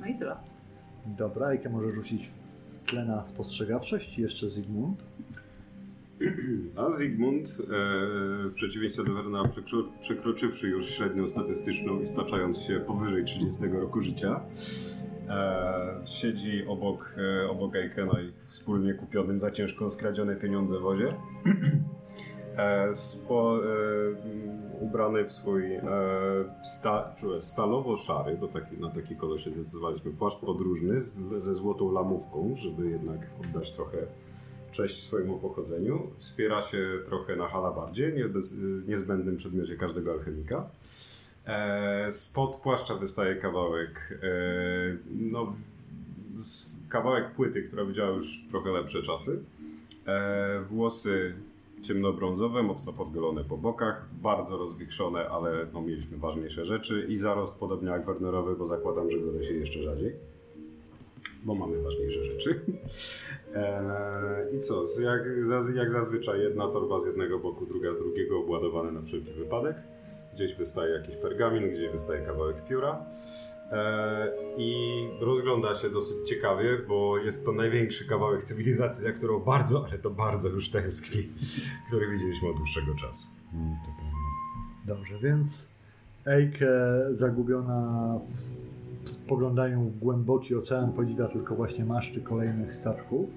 No 0.00 0.06
i 0.06 0.18
tyle. 0.18 0.36
Dobra, 1.06 1.48
Ejke 1.48 1.70
może 1.70 1.92
rzucić 1.92 2.28
w 2.28 2.90
tle 2.90 3.04
na 3.04 3.24
spostrzegawczość. 3.24 4.18
Jeszcze 4.18 4.48
Zygmunt. 4.48 5.02
A 6.76 6.90
Zygmunt, 6.90 7.48
e, 7.48 7.64
w 8.48 8.52
przeciwieństwie 8.54 9.04
do 9.04 9.14
Wernera, 9.14 9.48
przekro, 9.48 9.84
przekroczywszy 10.00 10.68
już 10.68 10.86
średnią 10.86 11.28
statystyczną 11.28 12.00
i 12.00 12.06
staczając 12.06 12.58
się 12.58 12.80
powyżej 12.80 13.24
30 13.24 13.66
roku 13.66 14.00
życia, 14.00 14.40
E, 15.30 16.00
siedzi 16.04 16.66
obok, 16.66 17.14
e, 17.18 17.50
obok 17.50 17.76
Eikena 17.76 18.20
i 18.20 18.32
wspólnie 18.40 18.94
kupionym 18.94 19.40
za 19.40 19.50
ciężko 19.50 19.90
skradzione 19.90 20.36
pieniądze 20.36 20.80
wozie. 20.80 21.08
E, 22.56 22.94
spo, 22.94 23.58
e, 23.58 23.68
ubrany 24.80 25.24
w 25.24 25.32
swój 25.32 25.74
e, 25.74 25.82
sta, 26.64 27.14
stalowo-szary, 27.40 28.36
bo 28.36 28.48
taki, 28.48 28.76
na 28.76 28.90
taki 28.90 29.16
kolor 29.16 29.40
się 29.40 29.50
decydowaliśmy, 29.50 30.10
płaszcz 30.10 30.38
podróżny 30.38 31.00
z, 31.00 31.42
ze 31.42 31.54
złotą 31.54 31.92
lamówką, 31.92 32.54
żeby 32.56 32.90
jednak 32.90 33.26
oddać 33.40 33.72
trochę 33.72 33.98
cześć 34.72 35.02
swojemu 35.02 35.38
pochodzeniu. 35.38 36.10
Wspiera 36.18 36.62
się 36.62 36.88
trochę 37.04 37.36
na 37.36 37.48
halabardzie, 37.48 38.12
nie, 38.12 38.24
bez, 38.24 38.56
niezbędnym 38.88 39.36
przedmiocie 39.36 39.76
każdego 39.76 40.12
alchemika. 40.12 40.70
E, 41.46 42.12
spod 42.12 42.56
płaszcza 42.56 42.94
wystaje 42.94 43.36
kawałek, 43.36 44.18
e, 44.22 44.96
no, 45.10 45.46
w, 45.46 45.58
z, 46.40 46.76
kawałek 46.88 47.30
płyty, 47.34 47.62
która 47.62 47.84
widziała 47.84 48.10
już 48.10 48.48
trochę 48.50 48.70
lepsze 48.70 49.02
czasy. 49.02 49.42
E, 50.06 50.60
włosy 50.70 51.34
ciemnobrązowe, 51.82 52.62
mocno 52.62 52.92
podgolone 52.92 53.44
po 53.44 53.56
bokach, 53.56 54.08
bardzo 54.12 54.58
rozwichrzone, 54.58 55.28
ale 55.28 55.66
no, 55.72 55.80
mieliśmy 55.80 56.16
ważniejsze 56.16 56.64
rzeczy 56.64 57.06
i 57.08 57.18
zarost 57.18 57.58
podobnie 57.60 57.90
jak 57.90 58.06
Wernerowy, 58.06 58.56
bo 58.56 58.66
zakładam, 58.66 59.10
że 59.10 59.18
go 59.18 59.42
się 59.42 59.54
jeszcze 59.54 59.82
rzadziej. 59.82 60.16
Bo 61.44 61.54
mamy 61.54 61.82
ważniejsze 61.82 62.24
rzeczy. 62.24 62.60
Eee, 63.54 64.54
I 64.56 64.60
co? 64.60 64.82
Jak, 65.02 65.22
jak 65.74 65.90
zazwyczaj 65.90 66.40
jedna 66.40 66.68
torba 66.68 66.98
z 66.98 67.06
jednego 67.06 67.38
boku, 67.38 67.66
druga 67.66 67.92
z 67.92 67.98
drugiego, 67.98 68.38
obładowane 68.38 68.92
na 68.92 69.02
wszelki 69.02 69.32
wypadek. 69.32 69.76
Gdzieś 70.34 70.54
wystaje 70.54 70.94
jakiś 70.94 71.16
pergamin, 71.16 71.70
gdzieś 71.70 71.88
wystaje 71.90 72.26
kawałek 72.26 72.64
pióra. 72.68 73.06
Eee, 73.72 74.30
I 74.56 74.89
rozgląda 75.20 75.74
się 75.74 75.90
dosyć 75.90 76.28
ciekawie, 76.28 76.78
bo 76.88 77.18
jest 77.18 77.44
to 77.44 77.52
największy 77.52 78.06
kawałek 78.06 78.42
cywilizacji, 78.42 79.04
za 79.04 79.12
którą 79.12 79.40
bardzo, 79.40 79.86
ale 79.88 79.98
to 79.98 80.10
bardzo 80.10 80.48
już 80.48 80.70
tęskni, 80.70 81.28
który 81.88 82.10
widzieliśmy 82.10 82.48
od 82.48 82.56
dłuższego 82.56 82.94
czasu. 82.94 83.26
Dobrze, 84.86 85.18
więc 85.22 85.70
Eike 86.26 86.66
zagubiona 87.10 88.20
w, 89.04 89.08
spoglądają 89.08 89.88
w 89.88 89.98
głęboki 89.98 90.54
ocean, 90.54 90.92
podziwia 90.92 91.28
tylko 91.28 91.54
właśnie 91.56 91.84
maszty 91.84 92.20
kolejnych 92.20 92.74
statków. 92.74 93.30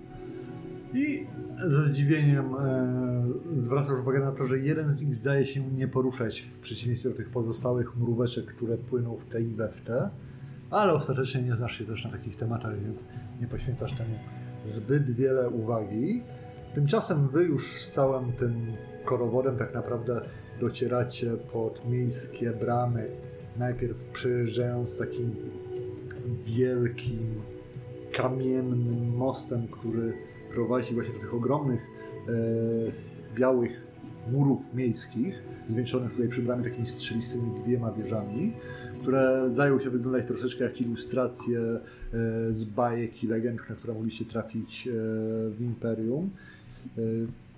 I 0.93 1.25
ze 1.59 1.85
zdziwieniem 1.85 2.55
e, 2.55 3.25
zwracasz 3.53 3.99
uwagę 3.99 4.19
na 4.19 4.31
to, 4.31 4.45
że 4.45 4.59
jeden 4.59 4.89
z 4.89 5.01
nich 5.01 5.15
zdaje 5.15 5.45
się 5.45 5.71
nie 5.71 5.87
poruszać 5.87 6.39
w 6.39 6.59
przeciwieństwie 6.59 7.09
do 7.09 7.15
tych 7.15 7.29
pozostałych 7.29 7.97
mróweczek, 7.97 8.45
które 8.45 8.77
płyną 8.77 9.17
w 9.17 9.25
te 9.25 9.41
i 9.41 9.55
we 9.55 9.69
w 9.69 9.81
te. 9.81 10.09
Ale 10.69 10.93
ostatecznie 10.93 11.41
nie 11.41 11.55
znasz 11.55 11.77
się 11.77 11.85
też 11.85 12.05
na 12.05 12.11
takich 12.11 12.35
tematach, 12.35 12.79
więc 12.79 13.07
nie 13.41 13.47
poświęcasz 13.47 13.93
temu 13.93 14.15
zbyt 14.65 15.11
wiele 15.11 15.49
uwagi. 15.49 16.23
Tymczasem 16.73 17.29
wy 17.29 17.43
już 17.43 17.81
z 17.81 17.91
całym 17.91 18.33
tym 18.33 18.73
korowodem 19.05 19.57
tak 19.57 19.73
naprawdę 19.73 20.21
docieracie 20.59 21.31
pod 21.37 21.89
miejskie 21.89 22.51
bramy. 22.51 23.09
Najpierw 23.59 24.07
przejeżdżając 24.07 24.97
takim 24.97 25.35
wielkim 26.45 27.41
kamiennym 28.13 29.15
mostem, 29.15 29.67
który 29.67 30.13
prowadzi 30.53 30.93
właśnie 30.93 31.13
do 31.13 31.19
tych 31.19 31.33
ogromnych 31.33 31.81
e, 31.81 33.35
białych 33.35 33.92
murów 34.31 34.73
miejskich, 34.73 35.43
zwieńczonych 35.67 36.11
tutaj 36.11 36.27
przy 36.27 36.41
bramie 36.41 36.63
takimi 36.63 36.87
strzelistymi 36.87 37.51
dwiema 37.55 37.91
wieżami, 37.91 38.53
które 39.01 39.45
zajął 39.49 39.79
się 39.79 39.89
wyglądać 39.89 40.25
troszeczkę 40.25 40.63
jak 40.63 40.81
ilustracje 40.81 41.59
e, 41.59 41.79
z 42.49 42.63
bajek 42.63 43.23
i 43.23 43.27
legend, 43.27 43.69
na 43.69 43.75
które 43.75 43.93
mogliście 43.93 44.25
trafić 44.25 44.87
e, 44.87 44.91
w 45.49 45.57
Imperium. 45.61 46.29
E, 46.97 47.01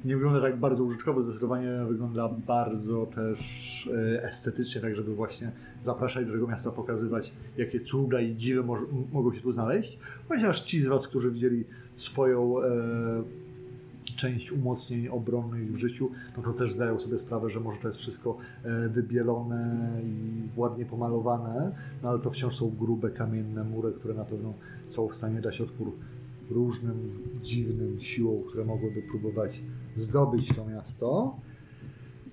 nie 0.06 0.16
wygląda 0.16 0.42
tak 0.42 0.58
bardzo 0.60 0.84
użytkowo, 0.84 1.22
zdecydowanie 1.22 1.70
wygląda 1.90 2.30
bardzo 2.30 3.06
też 3.06 3.90
estetycznie, 4.22 4.82
tak 4.82 4.96
żeby 4.96 5.16
właśnie 5.16 5.52
zapraszać 5.82 6.26
do 6.26 6.32
tego 6.32 6.48
miasta, 6.48 6.72
pokazywać 6.72 7.34
jakie 7.58 7.80
cuda 7.82 8.22
i 8.22 8.36
dziwy 8.36 8.64
moż- 8.64 8.90
m- 8.92 9.04
mogą 9.14 9.34
się 9.34 9.42
tu 9.42 9.52
znaleźć. 9.52 10.00
Chociaż 10.30 10.62
ci 10.62 10.80
z 10.82 10.88
Was, 10.88 11.08
którzy 11.08 11.32
widzieli 11.32 11.64
swoją 11.96 12.56
część 14.16 14.52
umocnień 14.52 15.08
obronnych 15.08 15.72
w 15.72 15.78
życiu, 15.78 16.10
no 16.38 16.44
to 16.44 16.54
też 16.54 16.74
zdają 16.74 17.00
sobie 17.00 17.18
sprawę, 17.18 17.50
że 17.50 17.60
może 17.60 17.80
to 17.80 17.88
jest 17.88 18.00
wszystko 18.00 18.38
e, 18.64 18.90
wybielone 18.90 19.92
i 20.04 20.50
ładnie 20.56 20.86
pomalowane, 20.86 21.72
no 22.04 22.10
ale 22.10 22.20
to 22.20 22.30
wciąż 22.30 22.56
są 22.56 22.70
grube, 22.70 23.10
kamienne 23.10 23.64
mury, 23.64 23.92
które 23.92 24.14
na 24.14 24.26
pewno 24.26 24.54
są 24.86 25.08
w 25.08 25.16
stanie 25.16 25.42
dać 25.42 25.62
odpór 25.62 25.92
różnym 26.50 27.24
dziwnym 27.44 28.00
siłom, 28.00 28.44
które 28.48 28.66
mogłyby 28.66 29.02
próbować 29.02 29.62
zdobyć 29.96 30.56
to 30.56 30.66
miasto. 30.66 31.36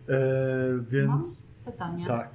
E, 0.09 0.18
więc 0.90 1.42
Pytanie. 1.64 2.07
tak. 2.07 2.35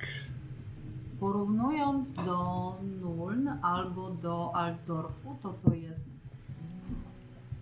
Porównując 1.19 2.15
do 2.15 2.71
Nuln 3.01 3.47
albo 3.61 4.11
do 4.11 4.55
Altdorfu, 4.55 5.35
to 5.41 5.53
to 5.53 5.73
jest 5.73 6.16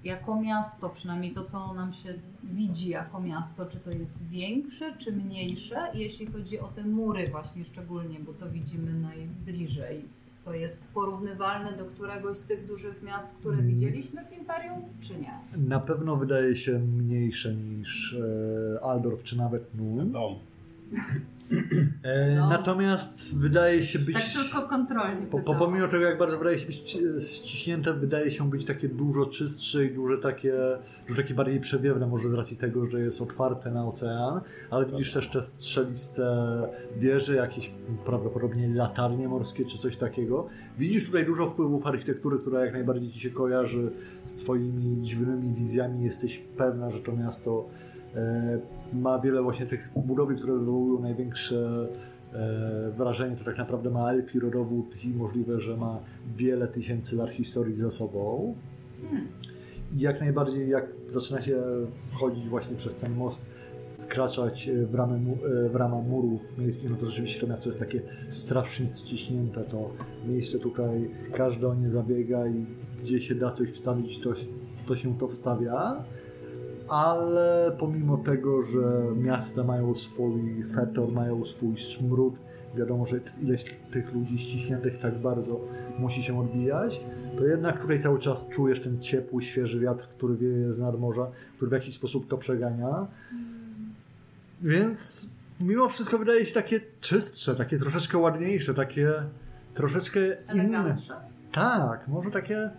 jako 0.05 0.41
miasto, 0.41 0.89
przynajmniej 0.89 1.31
to, 1.33 1.43
co 1.43 1.73
nam 1.73 1.93
się 1.93 2.13
widzi 2.43 2.89
jako 2.89 3.21
miasto, 3.21 3.65
czy 3.65 3.79
to 3.79 3.91
jest 3.91 4.27
większe, 4.27 4.97
czy 4.97 5.11
mniejsze, 5.11 5.77
jeśli 5.93 6.25
chodzi 6.27 6.59
o 6.59 6.67
te 6.67 6.83
mury 6.83 7.27
właśnie 7.27 7.65
szczególnie, 7.65 8.19
bo 8.19 8.33
to 8.33 8.49
widzimy 8.49 8.93
najbliżej. 8.93 10.05
To 10.43 10.53
jest 10.53 10.87
porównywalne 10.93 11.77
do 11.77 11.85
któregoś 11.85 12.37
z 12.37 12.43
tych 12.43 12.67
dużych 12.67 13.03
miast, 13.03 13.35
które 13.35 13.57
Mm. 13.57 13.67
widzieliśmy 13.67 14.25
w 14.25 14.33
Imperium, 14.37 14.81
czy 14.99 15.13
nie? 15.19 15.33
Na 15.67 15.79
pewno 15.79 16.15
wydaje 16.15 16.55
się 16.55 16.79
mniejsze 16.79 17.55
niż 17.55 18.13
e, 18.13 18.83
Aldorf, 18.83 19.23
czy 19.23 19.37
nawet 19.37 19.75
Nuln. 19.75 20.11
Dom. 20.11 20.35
E, 22.03 22.35
No. 22.35 22.49
Natomiast 22.49 23.37
wydaje 23.39 23.83
się 23.83 23.99
być... 23.99 24.15
Tak 24.15 24.43
tylko 24.43 24.69
kontrolnie 24.69 25.27
Po, 25.27 25.39
po, 25.39 25.55
pomimo 25.55 25.87
tego, 25.87 26.05
jak 26.05 26.17
bardzo 26.17 26.37
wydaje 26.37 26.59
się 26.59 26.65
być 26.65 26.77
ci- 26.77 26.99
ściśnięte, 27.19 27.93
wydaje 27.93 28.31
się 28.31 28.49
być 28.49 28.65
takie 28.65 28.87
dużo 28.89 29.25
czystsze 29.25 29.85
i 29.85 29.91
duże 29.93 30.17
takie, 30.17 30.53
dużo 31.07 31.21
takie 31.21 31.33
bardziej 31.33 31.59
przewiewne, 31.59 32.07
może 32.07 32.29
z 32.29 32.33
racji 32.33 32.57
tego, 32.57 32.85
że 32.89 32.99
jest 32.99 33.21
otwarte 33.21 33.71
na 33.71 33.85
ocean, 33.87 34.41
ale 34.69 34.85
widzisz 34.85 35.13
też 35.13 35.27
te 35.29 35.41
strzeliste 35.41 36.25
wieże, 36.97 37.35
jakieś 37.35 37.71
prawdopodobnie 38.05 38.67
latarnie 38.75 39.27
morskie 39.27 39.65
czy 39.65 39.77
coś 39.77 39.97
takiego. 39.97 40.47
Widzisz 40.77 41.05
tutaj 41.05 41.25
dużo 41.25 41.47
wpływów 41.49 41.87
architektury, 41.87 42.39
która 42.39 42.65
jak 42.65 42.73
najbardziej 42.73 43.11
ci 43.11 43.19
się 43.19 43.29
kojarzy 43.29 43.91
z 44.25 44.33
twoimi 44.35 45.01
dziwnymi 45.01 45.53
wizjami. 45.53 46.03
Jesteś 46.03 46.39
pewna, 46.57 46.89
że 46.91 46.99
to 46.99 47.11
miasto 47.13 47.65
e, 48.15 48.59
ma 48.93 49.19
wiele 49.19 49.41
właśnie 49.41 49.65
tych 49.65 49.89
budowli, 49.95 50.37
które 50.37 50.53
wywołują 50.53 51.01
największe 51.01 51.87
e, 52.33 52.91
wrażenie, 52.91 53.35
to 53.35 53.43
tak 53.43 53.57
naprawdę 53.57 53.89
ma 53.89 54.11
elfi 54.11 54.39
rodowód 54.39 55.05
i 55.05 55.09
możliwe, 55.09 55.59
że 55.59 55.77
ma 55.77 55.99
wiele 56.37 56.67
tysięcy 56.67 57.15
lat 57.15 57.31
historii 57.31 57.75
za 57.75 57.91
sobą. 57.91 58.55
I 59.97 59.99
jak 59.99 60.19
najbardziej, 60.21 60.69
jak 60.69 60.85
zaczynacie 61.07 61.57
wchodzić 62.11 62.47
właśnie 62.47 62.75
przez 62.75 62.95
ten 62.95 63.15
most, 63.15 63.45
wkraczać 63.99 64.67
e, 64.67 64.85
w 64.85 64.95
ramę, 64.95 65.15
e, 65.65 65.69
w 65.69 65.75
ramę 65.75 66.03
murów 66.09 66.57
miejskich, 66.57 66.89
no 66.89 66.95
to 66.95 67.05
rzeczywiście 67.05 67.41
to 67.41 67.47
miasto 67.47 67.69
jest 67.69 67.79
takie 67.79 68.01
strasznie 68.29 68.87
ściśnięte. 68.95 69.63
To 69.63 69.89
miejsce 70.27 70.59
tutaj, 70.59 71.09
każdy 71.33 71.67
o 71.67 71.75
nie 71.75 71.91
zabiega 71.91 72.47
i 72.47 72.65
gdzie 73.01 73.19
się 73.19 73.35
da 73.35 73.51
coś 73.51 73.69
wstawić, 73.69 74.19
to, 74.19 74.31
to 74.87 74.95
się 74.95 75.17
to 75.17 75.27
wstawia. 75.27 76.03
Ale 76.89 77.75
pomimo 77.79 78.17
tego, 78.17 78.63
że 78.63 79.03
miasta 79.15 79.63
mają 79.63 79.95
swój 79.95 80.63
fetor, 80.75 81.11
mają 81.11 81.45
swój 81.45 81.77
smród, 81.77 82.35
wiadomo, 82.75 83.05
że 83.05 83.19
ileś 83.41 83.65
tych 83.91 84.13
ludzi 84.13 84.37
ściśniętych 84.37 84.97
tak 84.97 85.21
bardzo 85.21 85.61
musi 85.99 86.23
się 86.23 86.39
odbijać, 86.39 87.03
to 87.37 87.45
jednak 87.45 87.81
tutaj 87.81 87.99
cały 87.99 88.19
czas 88.19 88.49
czujesz 88.49 88.81
ten 88.81 89.01
ciepły, 89.01 89.41
świeży 89.41 89.79
wiatr, 89.79 90.07
który 90.07 90.35
wieje 90.35 90.73
z 90.73 90.79
nadmorza, 90.79 91.31
który 91.55 91.69
w 91.69 91.73
jakiś 91.73 91.95
sposób 91.95 92.27
to 92.27 92.37
przegania. 92.37 93.07
Więc 94.61 95.29
mimo 95.59 95.89
wszystko 95.89 96.17
wydaje 96.17 96.45
się 96.45 96.53
takie 96.53 96.79
czystsze, 97.01 97.55
takie 97.55 97.77
troszeczkę 97.77 98.17
ładniejsze, 98.17 98.73
takie 98.73 99.13
troszeczkę 99.73 100.19
inne. 100.53 100.95
Tak, 101.53 102.07
może 102.07 102.31
takie 102.31 102.69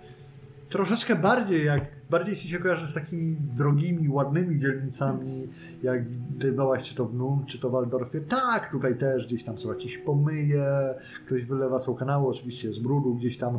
troszeczkę 0.69 1.17
bardziej 1.17 1.65
jak 1.67 1.97
bardziej 2.11 2.37
się 2.37 2.59
kojarzy 2.59 2.87
z 2.87 2.95
takimi 2.95 3.37
drogimi, 3.37 4.09
ładnymi 4.09 4.59
dzielnicami, 4.59 5.49
jak 5.83 6.09
widywałaś 6.11 6.83
czy 6.83 6.95
to 6.95 7.07
w 7.07 7.15
Num, 7.15 7.47
czy 7.47 7.61
to 7.61 7.69
w 7.69 7.73
Waldorfie. 7.73 8.21
Tak, 8.21 8.71
tutaj 8.71 8.97
też 8.97 9.27
gdzieś 9.27 9.45
tam 9.45 9.59
są 9.59 9.69
jakieś 9.69 9.99
pomyje, 9.99 10.95
ktoś 11.27 11.45
wylewa 11.45 11.79
są 11.79 11.95
kanały, 11.95 12.29
oczywiście 12.29 12.73
z 12.73 12.79
brudu, 12.79 13.15
gdzieś 13.15 13.39
tam 13.39 13.59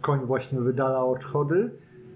koń 0.00 0.20
właśnie 0.26 0.60
wydala 0.60 1.04
odchody, 1.04 1.70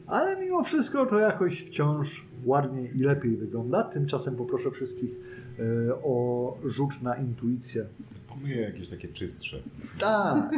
ale 0.06 0.40
mimo 0.40 0.62
wszystko 0.62 1.06
to 1.06 1.18
jakoś 1.18 1.64
wciąż 1.64 2.26
ładniej 2.44 2.96
i 2.96 2.98
lepiej 2.98 3.36
wygląda. 3.36 3.82
Tymczasem 3.82 4.36
poproszę 4.36 4.70
wszystkich 4.70 5.10
e, 5.58 5.94
o 5.94 6.58
rzut 6.64 7.02
na 7.02 7.14
intuicję. 7.14 7.86
Pomyję 8.40 8.60
jakieś 8.60 8.88
takie 8.88 9.08
czystsze. 9.08 9.56
Tak, 10.00 10.50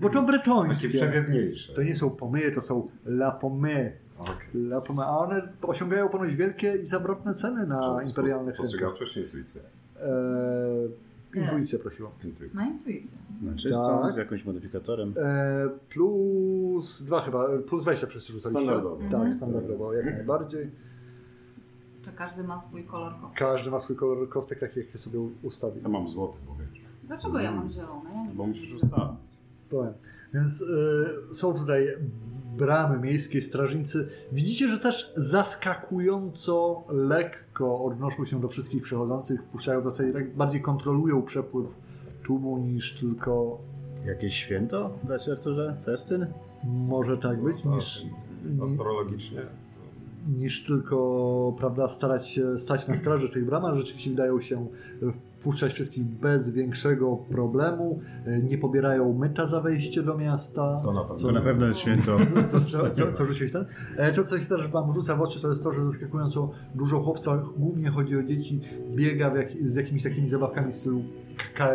bo 0.00 0.08
to 0.08 0.14
Takie 0.14 0.26
bretońskie. 0.26 0.88
przewiewniejsze. 0.88 1.72
To 1.74 1.82
nie 1.82 1.96
są 1.96 2.10
pomyje, 2.10 2.50
to 2.50 2.60
są 2.60 2.88
la. 3.06 3.38
La 4.54 4.80
pomme. 4.80 5.04
A 5.06 5.18
one 5.18 5.48
osiągają 5.62 6.08
ponoć 6.08 6.36
wielkie 6.36 6.76
i 6.76 6.86
zawrotne 6.86 7.34
ceny 7.34 7.66
na 7.66 8.02
imperialnych 8.08 8.46
rynkach. 8.46 8.56
Postrzegawczość, 8.56 9.16
intuicja. 9.16 9.60
Eee, 10.02 11.42
intuicję 11.42 11.78
prosiłam. 11.78 12.12
Intuicja. 12.24 12.60
Na 12.60 12.66
intuicję. 12.70 13.18
Na 13.42 13.54
czysto, 13.56 14.00
Tak. 14.02 14.12
z 14.12 14.16
jakimś 14.16 14.44
modyfikatorem. 14.44 15.12
Eee, 15.22 15.68
plus 15.88 17.02
dwa 17.02 17.20
chyba, 17.20 17.48
plus 17.66 17.82
20 17.82 18.06
wszyscy 18.06 18.32
rzucaliście. 18.32 18.64
Standardowo. 18.64 18.98
Tak, 19.10 19.32
standardowo, 19.34 19.94
jak 19.94 20.04
najbardziej. 20.04 20.70
Czy 22.04 22.12
każdy 22.12 22.44
ma 22.44 22.58
swój 22.58 22.84
kolor 22.86 23.12
kostek? 23.20 23.38
Każdy 23.38 23.70
ma 23.70 23.78
swój 23.78 23.96
kolor 23.96 24.28
kostek, 24.28 24.60
tak 24.60 24.76
jak 24.76 24.86
je 24.92 24.98
sobie 24.98 25.18
ustawi. 25.42 25.80
Ja 25.82 25.88
mam 25.88 26.08
złoty, 26.08 26.38
bo. 26.46 26.51
Dlaczego 27.12 27.38
ja 27.40 27.52
mam 27.52 27.72
zielone? 27.72 28.10
Ja 28.14 28.22
nie 28.22 28.34
Bo 28.34 28.46
musisz 28.46 28.74
ustawić. 28.74 29.16
Więc 30.34 30.60
y, 30.60 31.34
są 31.34 31.54
tutaj 31.54 31.86
bramy 32.56 32.98
miejskie, 32.98 33.42
strażnicy. 33.42 34.08
Widzicie, 34.32 34.68
że 34.68 34.78
też 34.78 35.12
zaskakująco 35.16 36.84
lekko 36.88 37.84
odnoszą 37.84 38.24
się 38.24 38.40
do 38.40 38.48
wszystkich 38.48 38.82
przechodzących, 38.82 39.42
wpuszczają 39.42 39.80
w 39.80 39.84
zasadzie 39.84 40.12
tak 40.12 40.36
bardziej 40.36 40.62
kontrolują 40.62 41.22
przepływ 41.22 41.76
tłumu 42.24 42.58
niż 42.58 43.00
tylko 43.00 43.58
Jakieś 44.04 44.34
święto, 44.34 44.98
bracie 45.02 45.32
Arturze? 45.32 45.76
Festyn? 45.84 46.26
może 46.64 47.18
tak 47.18 47.42
być, 47.42 47.64
niż, 47.64 48.06
Astrologicznie. 48.64 49.40
niż 50.36 50.64
tylko 50.64 51.54
prawda, 51.58 51.88
starać 51.88 52.28
się 52.28 52.58
stać 52.58 52.88
na 52.88 52.96
straży 52.96 53.28
tych 53.28 53.46
bram, 53.46 53.64
ale 53.64 53.76
rzeczywiście 53.76 54.10
wydają 54.10 54.40
się 54.40 54.66
wpuszczać 55.42 55.72
wszystkich 55.72 56.04
bez 56.04 56.50
większego 56.50 57.16
problemu, 57.16 57.98
y, 58.26 58.42
nie 58.42 58.58
pobierają 58.58 59.12
myta 59.18 59.46
za 59.46 59.60
wejście 59.60 60.02
do 60.02 60.16
miasta. 60.18 60.80
To 60.82 60.92
na 60.92 61.04
pewno. 61.04 61.26
To 61.26 61.32
na 61.32 61.40
pewno 61.40 61.66
jest 61.66 61.78
święto. 61.78 62.16
Co, 62.50 62.60
co, 62.60 62.90
co, 62.90 63.12
co 63.12 63.26
rzuciłeś 63.26 63.52
ten? 63.52 63.64
E, 63.96 64.12
To, 64.12 64.24
co 64.24 64.38
się 64.38 64.46
też 64.46 64.68
wam 64.68 64.92
rzuca 64.94 65.16
w 65.16 65.20
oczy, 65.22 65.40
to 65.42 65.48
jest 65.48 65.62
to, 65.64 65.72
że 65.72 65.84
zaskakująco 65.84 66.50
dużo 66.74 67.00
chłopca, 67.00 67.42
głównie 67.56 67.90
chodzi 67.90 68.16
o 68.18 68.22
dzieci, 68.22 68.60
biega 68.94 69.30
w 69.30 69.36
jak, 69.36 69.48
z 69.62 69.76
jakimiś 69.76 70.02
takimi 70.02 70.28
zabawkami 70.28 70.72
w 70.72 70.74
stylu 70.74 71.02
k- 71.54 71.70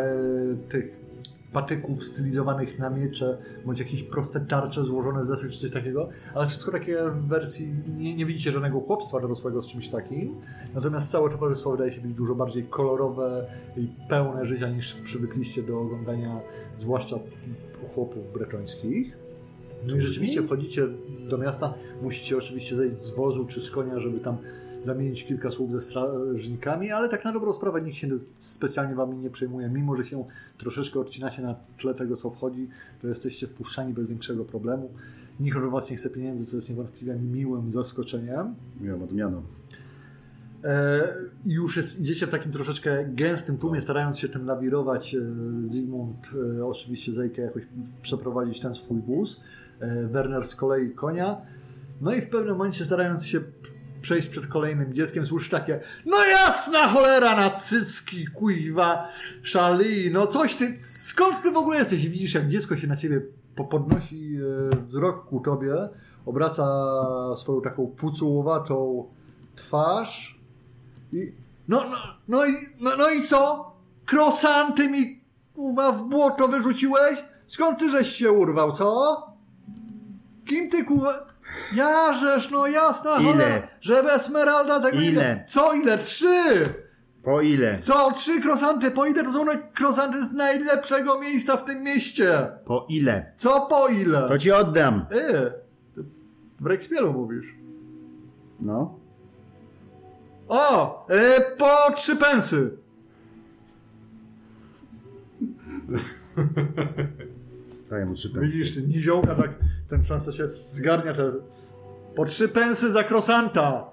tych 0.68 1.07
patyków 1.52 2.04
stylizowanych 2.04 2.78
na 2.78 2.90
miecze, 2.90 3.38
bądź 3.66 3.78
jakieś 3.80 4.02
proste 4.02 4.40
tarcze 4.40 4.84
złożone 4.84 5.24
z 5.24 5.28
desek 5.28 5.50
czy 5.50 5.58
coś 5.58 5.70
takiego, 5.70 6.08
ale 6.34 6.46
wszystko 6.46 6.72
takie 6.72 6.96
w 7.10 7.28
wersji, 7.28 7.74
nie, 7.96 8.14
nie 8.14 8.26
widzicie 8.26 8.52
żadnego 8.52 8.80
chłopstwa 8.80 9.20
dorosłego 9.20 9.62
z 9.62 9.66
czymś 9.66 9.88
takim, 9.88 10.36
natomiast 10.74 11.10
całe 11.10 11.30
towarzystwo 11.30 11.70
wydaje 11.70 11.92
się 11.92 12.00
być 12.00 12.14
dużo 12.14 12.34
bardziej 12.34 12.64
kolorowe 12.64 13.46
i 13.76 13.88
pełne 14.08 14.46
życia 14.46 14.68
niż 14.68 14.94
przywykliście 14.94 15.62
do 15.62 15.80
oglądania 15.80 16.40
zwłaszcza 16.76 17.16
chłopów 17.94 18.32
bretońskich. 18.32 19.18
No 19.86 19.96
i 19.96 20.00
rzeczywiście 20.00 20.42
wchodzicie 20.42 20.82
do 21.28 21.38
miasta, 21.38 21.74
musicie 22.02 22.36
oczywiście 22.36 22.76
zejść 22.76 23.02
z 23.02 23.14
wozu 23.14 23.46
czy 23.46 23.60
z 23.60 23.70
konia, 23.70 24.00
żeby 24.00 24.18
tam 24.20 24.38
zamienić 24.82 25.24
kilka 25.24 25.50
słów 25.50 25.72
ze 25.72 25.80
strażnikami, 25.80 26.90
ale 26.90 27.08
tak 27.08 27.24
na 27.24 27.32
dobrą 27.32 27.52
sprawę 27.52 27.82
nikt 27.82 27.96
się 27.96 28.08
specjalnie 28.38 28.94
wami 28.94 29.16
nie 29.16 29.30
przejmuje. 29.30 29.68
Mimo, 29.68 29.96
że 29.96 30.04
się 30.04 30.24
troszeczkę 30.58 31.00
odcinacie 31.00 31.42
na 31.42 31.54
tle 31.78 31.94
tego, 31.94 32.16
co 32.16 32.30
wchodzi, 32.30 32.68
to 33.02 33.08
jesteście 33.08 33.46
wpuszczani 33.46 33.94
bez 33.94 34.06
większego 34.06 34.44
problemu. 34.44 34.90
Nikt 35.40 35.56
od 35.56 35.70
was 35.70 35.90
nie 35.90 35.96
chce 35.96 36.10
pieniędzy, 36.10 36.46
co 36.46 36.56
jest 36.56 36.70
niewątpliwie 36.70 37.14
miłym 37.14 37.70
zaskoczeniem. 37.70 38.54
Miałem 38.80 39.02
odmianą. 39.02 39.42
E, 40.64 41.08
już 41.46 41.76
jest, 41.76 42.00
idziecie 42.00 42.26
w 42.26 42.30
takim 42.30 42.52
troszeczkę 42.52 43.04
gęstym 43.04 43.56
tłumie, 43.56 43.80
starając 43.80 44.18
się 44.18 44.28
tym 44.28 44.46
lawirować. 44.46 45.14
E, 45.14 45.20
Zygmunt 45.62 46.30
e, 46.58 46.66
oczywiście 46.66 47.12
Zejkę 47.12 47.42
jakoś 47.42 47.62
przeprowadzić 48.02 48.60
ten 48.60 48.74
swój 48.74 49.02
wóz. 49.02 49.40
E, 49.80 50.06
Werner 50.06 50.46
z 50.46 50.54
kolei 50.54 50.90
konia. 50.90 51.42
No 52.00 52.14
i 52.14 52.20
w 52.20 52.28
pewnym 52.28 52.56
momencie 52.56 52.84
starając 52.84 53.26
się 53.26 53.40
przejść 54.08 54.28
przed 54.28 54.46
kolejnym 54.46 54.94
dzieckiem, 54.94 55.26
słyszy 55.26 55.50
takie 55.50 55.80
No 56.06 56.24
jasna 56.24 56.88
cholera 56.88 57.36
na 57.36 57.50
cycki, 57.50 58.26
kuiwa, 58.26 59.08
szali, 59.42 60.10
no 60.10 60.26
coś 60.26 60.54
ty, 60.54 60.78
skąd 60.82 61.42
ty 61.42 61.50
w 61.50 61.56
ogóle 61.56 61.78
jesteś? 61.78 62.04
I 62.04 62.10
widzisz 62.10 62.34
jak 62.34 62.48
dziecko 62.48 62.76
się 62.76 62.86
na 62.86 62.96
ciebie 62.96 63.20
po- 63.54 63.64
podnosi 63.64 64.36
e, 64.72 64.76
wzrok 64.84 65.26
ku 65.28 65.40
tobie, 65.40 65.74
obraca 66.26 66.64
swoją 67.36 67.60
taką 67.60 67.86
pucułowatą 67.86 69.08
twarz 69.56 70.40
i 71.12 71.32
no, 71.68 71.84
no, 71.90 71.96
no, 72.28 72.46
i, 72.46 72.50
no, 72.80 72.90
no 72.98 73.10
i 73.10 73.22
co? 73.22 73.72
Krosanty 74.06 74.88
mi 74.88 75.24
kurwa 75.54 75.92
w 75.92 76.02
błoto 76.08 76.48
wyrzuciłeś? 76.48 77.24
Skąd 77.46 77.78
ty 77.78 77.90
żeś 77.90 78.12
się 78.12 78.32
urwał, 78.32 78.72
co? 78.72 79.16
Kim 80.46 80.70
ty 80.70 80.84
kurwa? 80.84 81.27
Ja 81.74 82.14
żeż, 82.14 82.50
no 82.50 82.66
jasna 82.66 83.16
Ile? 83.20 83.32
cholera, 83.32 83.68
że 83.80 84.00
Esmeralda 84.00 84.80
tego. 84.80 84.98
Ile? 85.02 85.44
Co 85.46 85.72
ile? 85.72 85.98
Trzy! 85.98 86.68
Po 87.22 87.40
ile? 87.40 87.78
Co? 87.78 88.12
Trzy 88.12 88.40
krosanty? 88.40 88.90
Po 88.90 89.06
ile 89.06 89.22
to 89.22 89.32
są 89.32 89.44
krosanty 89.74 90.24
z 90.24 90.32
najlepszego 90.32 91.20
miejsca 91.20 91.56
w 91.56 91.64
tym 91.64 91.82
mieście? 91.82 92.48
Po 92.64 92.86
ile? 92.88 93.32
Co 93.36 93.60
po 93.60 93.88
ile? 93.88 94.28
To 94.28 94.38
ci 94.38 94.52
oddam. 94.52 95.06
Yy, 95.10 95.52
ty 95.94 96.04
w 96.60 96.66
Rekspielu 96.66 97.12
mówisz. 97.12 97.54
No. 98.60 98.98
O! 100.48 101.06
E, 101.08 101.40
po 101.40 101.92
trzy 101.94 102.16
pensy! 102.16 102.78
Daję 107.90 108.06
mu 108.06 108.14
trzy 108.14 108.30
pensy. 108.30 108.46
Widzisz, 108.58 108.76
niziołka 108.86 109.34
tak, 109.34 109.50
ten 109.88 110.02
szansa 110.02 110.32
się 110.32 110.48
zgarnia 110.68 111.12
teraz. 111.12 111.36
Po 112.16 112.24
trzy 112.24 112.48
pensy 112.48 112.92
za 112.92 113.04
krosanta! 113.04 113.84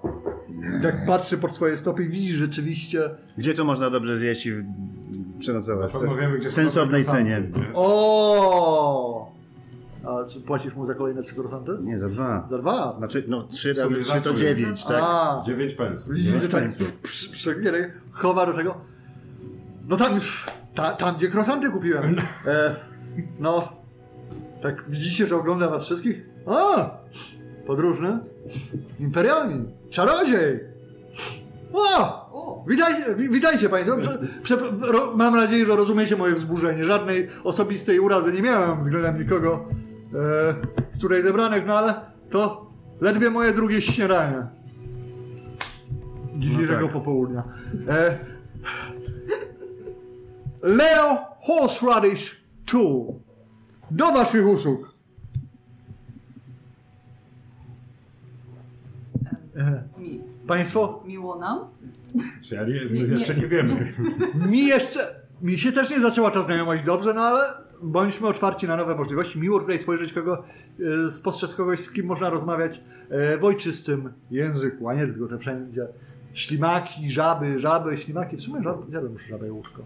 Jak 0.82 1.06
patrzy 1.06 1.38
pod 1.38 1.52
swoje 1.52 1.76
stopy 1.76 2.04
i 2.04 2.08
widzi 2.08 2.34
rzeczywiście... 2.34 3.10
Gdzie 3.38 3.54
to 3.54 3.64
można 3.64 3.90
dobrze 3.90 4.16
zjeść 4.16 4.46
i 4.46 4.52
w- 4.52 4.64
przenocować? 5.38 5.92
Pewno 5.92 6.16
wiemy, 6.16 6.38
gdzie 6.38 6.48
w 6.48 6.52
sensownej 6.52 7.04
cenie. 7.04 7.42
nie? 7.56 7.66
O! 7.74 9.32
A 10.04 10.24
czy 10.28 10.40
płacisz 10.40 10.74
mu 10.76 10.84
za 10.84 10.94
kolejne 10.94 11.22
trzy 11.22 11.34
krosanty? 11.34 11.72
Nie, 11.82 11.98
za 11.98 12.08
dwa. 12.08 12.46
Za 12.50 12.58
dwa? 12.58 12.94
Znaczy, 12.98 13.24
no 13.28 13.42
trzy 13.42 13.74
W 13.74 13.78
razy 13.78 14.00
trzy 14.00 14.20
to 14.20 14.34
dziewięć, 14.34 14.84
tak? 14.84 15.02
A, 15.02 15.42
9 15.46 15.74
pensów. 15.74 16.14
widzisz, 16.14 16.32
nie? 16.32 16.40
że 16.40 16.48
tak 16.48 16.64
przegnie, 17.32 17.70
chowa 18.10 18.46
do 18.46 18.52
tego. 18.52 18.80
No 19.88 19.96
tam, 19.96 20.18
ta, 20.74 20.90
tam 20.92 21.16
gdzie 21.16 21.28
krosanty 21.28 21.70
kupiłem. 21.70 22.16
E, 22.46 22.74
no, 23.38 23.72
tak 24.62 24.90
widzicie, 24.90 25.26
że 25.26 25.36
oglądam 25.36 25.70
was 25.70 25.84
wszystkich? 25.84 26.26
A! 26.46 26.90
Podróżny? 27.66 28.18
Imperialni? 29.00 29.64
Czarodziej! 29.90 30.60
O! 31.72 32.26
Witajcie, 32.68 33.14
wi- 33.14 33.30
witajcie 33.30 33.68
Państwo. 33.68 33.96
Prze, 33.96 34.18
prze, 34.42 34.56
ro, 34.92 35.12
mam 35.16 35.36
nadzieję, 35.36 35.66
że 35.66 35.76
rozumiecie 35.76 36.16
moje 36.16 36.34
wzburzenie. 36.34 36.84
Żadnej 36.84 37.28
osobistej 37.44 38.00
urazy 38.00 38.32
nie 38.32 38.42
miałem 38.42 38.78
względem 38.80 39.18
nikogo 39.18 39.64
e, 40.14 40.54
z 40.90 40.98
tutaj 40.98 41.22
zebranych, 41.22 41.64
no 41.66 41.74
ale 41.78 41.94
to 42.30 42.70
ledwie 43.00 43.30
moje 43.30 43.52
drugie 43.52 43.82
śniadanie. 43.82 44.46
Dzisiejszego 46.36 46.82
tak. 46.86 46.92
popołudnia. 46.92 47.42
E, 47.88 48.18
Leo 50.62 51.16
Horseradish 51.40 52.44
2. 52.66 52.80
Do 53.90 54.12
Waszych 54.12 54.46
usług. 54.46 54.96
mi, 59.98 60.20
Państwo, 60.46 61.02
miło 61.06 61.38
nam. 61.38 61.58
Czy 62.42 62.54
ja 62.54 62.64
nie, 62.64 62.84
Nie, 62.84 62.90
nie. 62.90 63.00
jeszcze 63.00 63.34
nie 63.34 63.46
wiemy. 63.46 63.92
Mi 64.50 64.66
jeszcze, 64.66 65.00
mi 65.42 65.58
się 65.58 65.72
też 65.72 65.90
nie 65.90 66.00
zaczęła 66.00 66.30
ta 66.30 66.42
znajomość 66.42 66.84
dobrze, 66.84 67.14
no 67.14 67.20
ale 67.20 67.40
bądźmy 67.82 68.28
otwarci 68.28 68.66
na 68.68 68.76
nowe 68.76 68.94
możliwości. 68.96 69.40
Miło 69.40 69.60
tutaj 69.60 69.78
spojrzeć 69.78 70.12
kogo, 70.12 70.44
e, 71.06 71.10
spostrzec 71.10 71.54
kogoś, 71.54 71.80
z 71.80 71.90
kim 71.90 72.06
można 72.06 72.30
rozmawiać 72.30 72.80
e, 73.10 73.38
w 73.38 73.44
ojczystym 73.44 74.12
języku, 74.30 74.88
a 74.88 74.94
nie 74.94 75.06
tylko 75.06 75.26
te 75.28 75.38
wszędzie 75.38 75.86
ślimaki, 76.32 77.10
żaby, 77.10 77.58
żaby, 77.58 77.96
ślimaki. 77.96 78.36
W 78.36 78.40
sumie 78.40 78.62
żaby, 78.62 78.90
zjadłem 78.90 79.12
już 79.12 79.26
żabę 79.26 79.52
łóżko. 79.52 79.84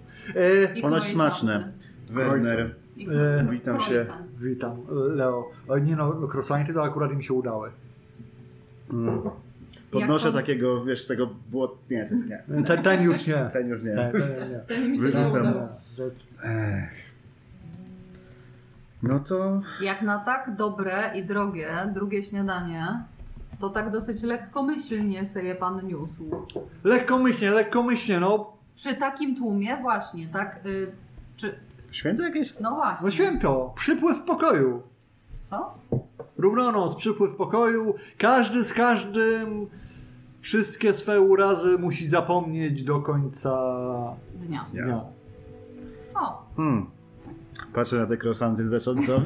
E, 0.77 0.81
Ponoć 0.81 1.05
smaczne. 1.05 1.73
Werner. 2.11 2.75
E, 3.09 3.47
witam 3.51 3.81
się. 3.81 4.07
witam, 4.41 4.77
Leo. 4.91 5.51
O, 5.69 5.79
nie 5.79 5.97
no, 5.97 6.15
no 6.21 6.29
croissanty 6.29 6.75
to 6.75 6.85
akurat 6.85 7.13
im 7.13 7.23
się 7.23 7.35
udały. 7.35 7.71
Podnoszę 9.91 10.27
Jak 10.27 10.35
są- 10.35 10.41
takiego, 10.41 10.85
wiesz, 10.85 11.05
z 11.05 11.07
tego 11.07 11.31
błot... 11.51 11.79
Nie, 11.91 12.05
ten 12.05 12.29
nie. 12.29 12.65
Ten, 12.65 12.83
ten 12.83 13.03
już 13.03 13.27
nie. 13.27 13.51
Ten 13.53 13.69
już 13.69 13.83
nie. 13.83 13.95
Ten, 13.95 14.13
ten, 14.13 14.51
nie. 14.51 14.59
Ten 14.59 14.97
Wyrzucam. 14.97 15.55
No 19.03 19.21
to... 19.21 19.61
Jak 19.83 20.03
na 20.03 20.19
tak 20.25 20.57
dobre 20.57 21.13
i 21.15 21.25
drogie 21.25 21.69
drugie 21.95 22.23
śniadanie, 22.23 23.05
to 23.61 23.71
tak 23.71 23.91
dosyć 23.91 24.23
lekkomyślnie 24.23 25.27
sobie 25.27 25.55
pan 25.55 25.87
niósł. 25.87 26.47
Lekkomyślnie, 26.85 27.51
lekkomyślnie, 27.51 28.21
no. 28.21 28.53
Przy 28.75 28.95
takim 28.95 29.37
tłumie 29.37 29.77
właśnie, 29.77 30.29
tak? 30.29 30.61
Y, 30.67 30.93
czy 31.37 31.55
Święto 31.91 32.23
jakieś? 32.23 32.55
No 32.61 32.75
właśnie. 32.75 33.05
No 33.07 33.11
święto, 33.11 33.73
przypływ 33.77 34.23
pokoju. 34.23 34.83
Co? 35.45 35.75
Równonoc, 36.39 36.95
przypływ 36.97 37.35
pokoju. 37.35 37.95
Każdy 38.19 38.65
z 38.65 38.75
każdym 38.75 39.67
wszystkie 40.41 40.95
swe 40.95 41.21
urazy 41.21 41.79
musi 41.79 42.07
zapomnieć 42.07 42.85
do 42.85 43.01
końca 43.01 43.53
Dnia. 44.35 44.65
dnia. 44.73 45.05
O, 46.15 46.47
Hmm. 46.57 46.87
Patrzę 47.75 47.97
na 47.97 48.07
te 48.07 48.17
krosanty 48.17 48.65
znacząco. 48.65 49.21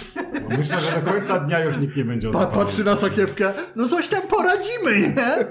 Myślę, 0.58 0.80
że 0.80 1.00
do 1.02 1.12
końca 1.12 1.38
dnia 1.40 1.64
już 1.64 1.78
nikt 1.78 1.96
nie 1.96 2.04
będzie 2.04 2.30
Pa, 2.30 2.46
patrzy 2.46 2.84
na 2.84 2.96
sakiewkę. 2.96 3.52
No 3.76 3.88
coś 3.88 4.08
tam 4.08 4.22
poradzimy, 4.22 5.00
nie? 5.00 5.46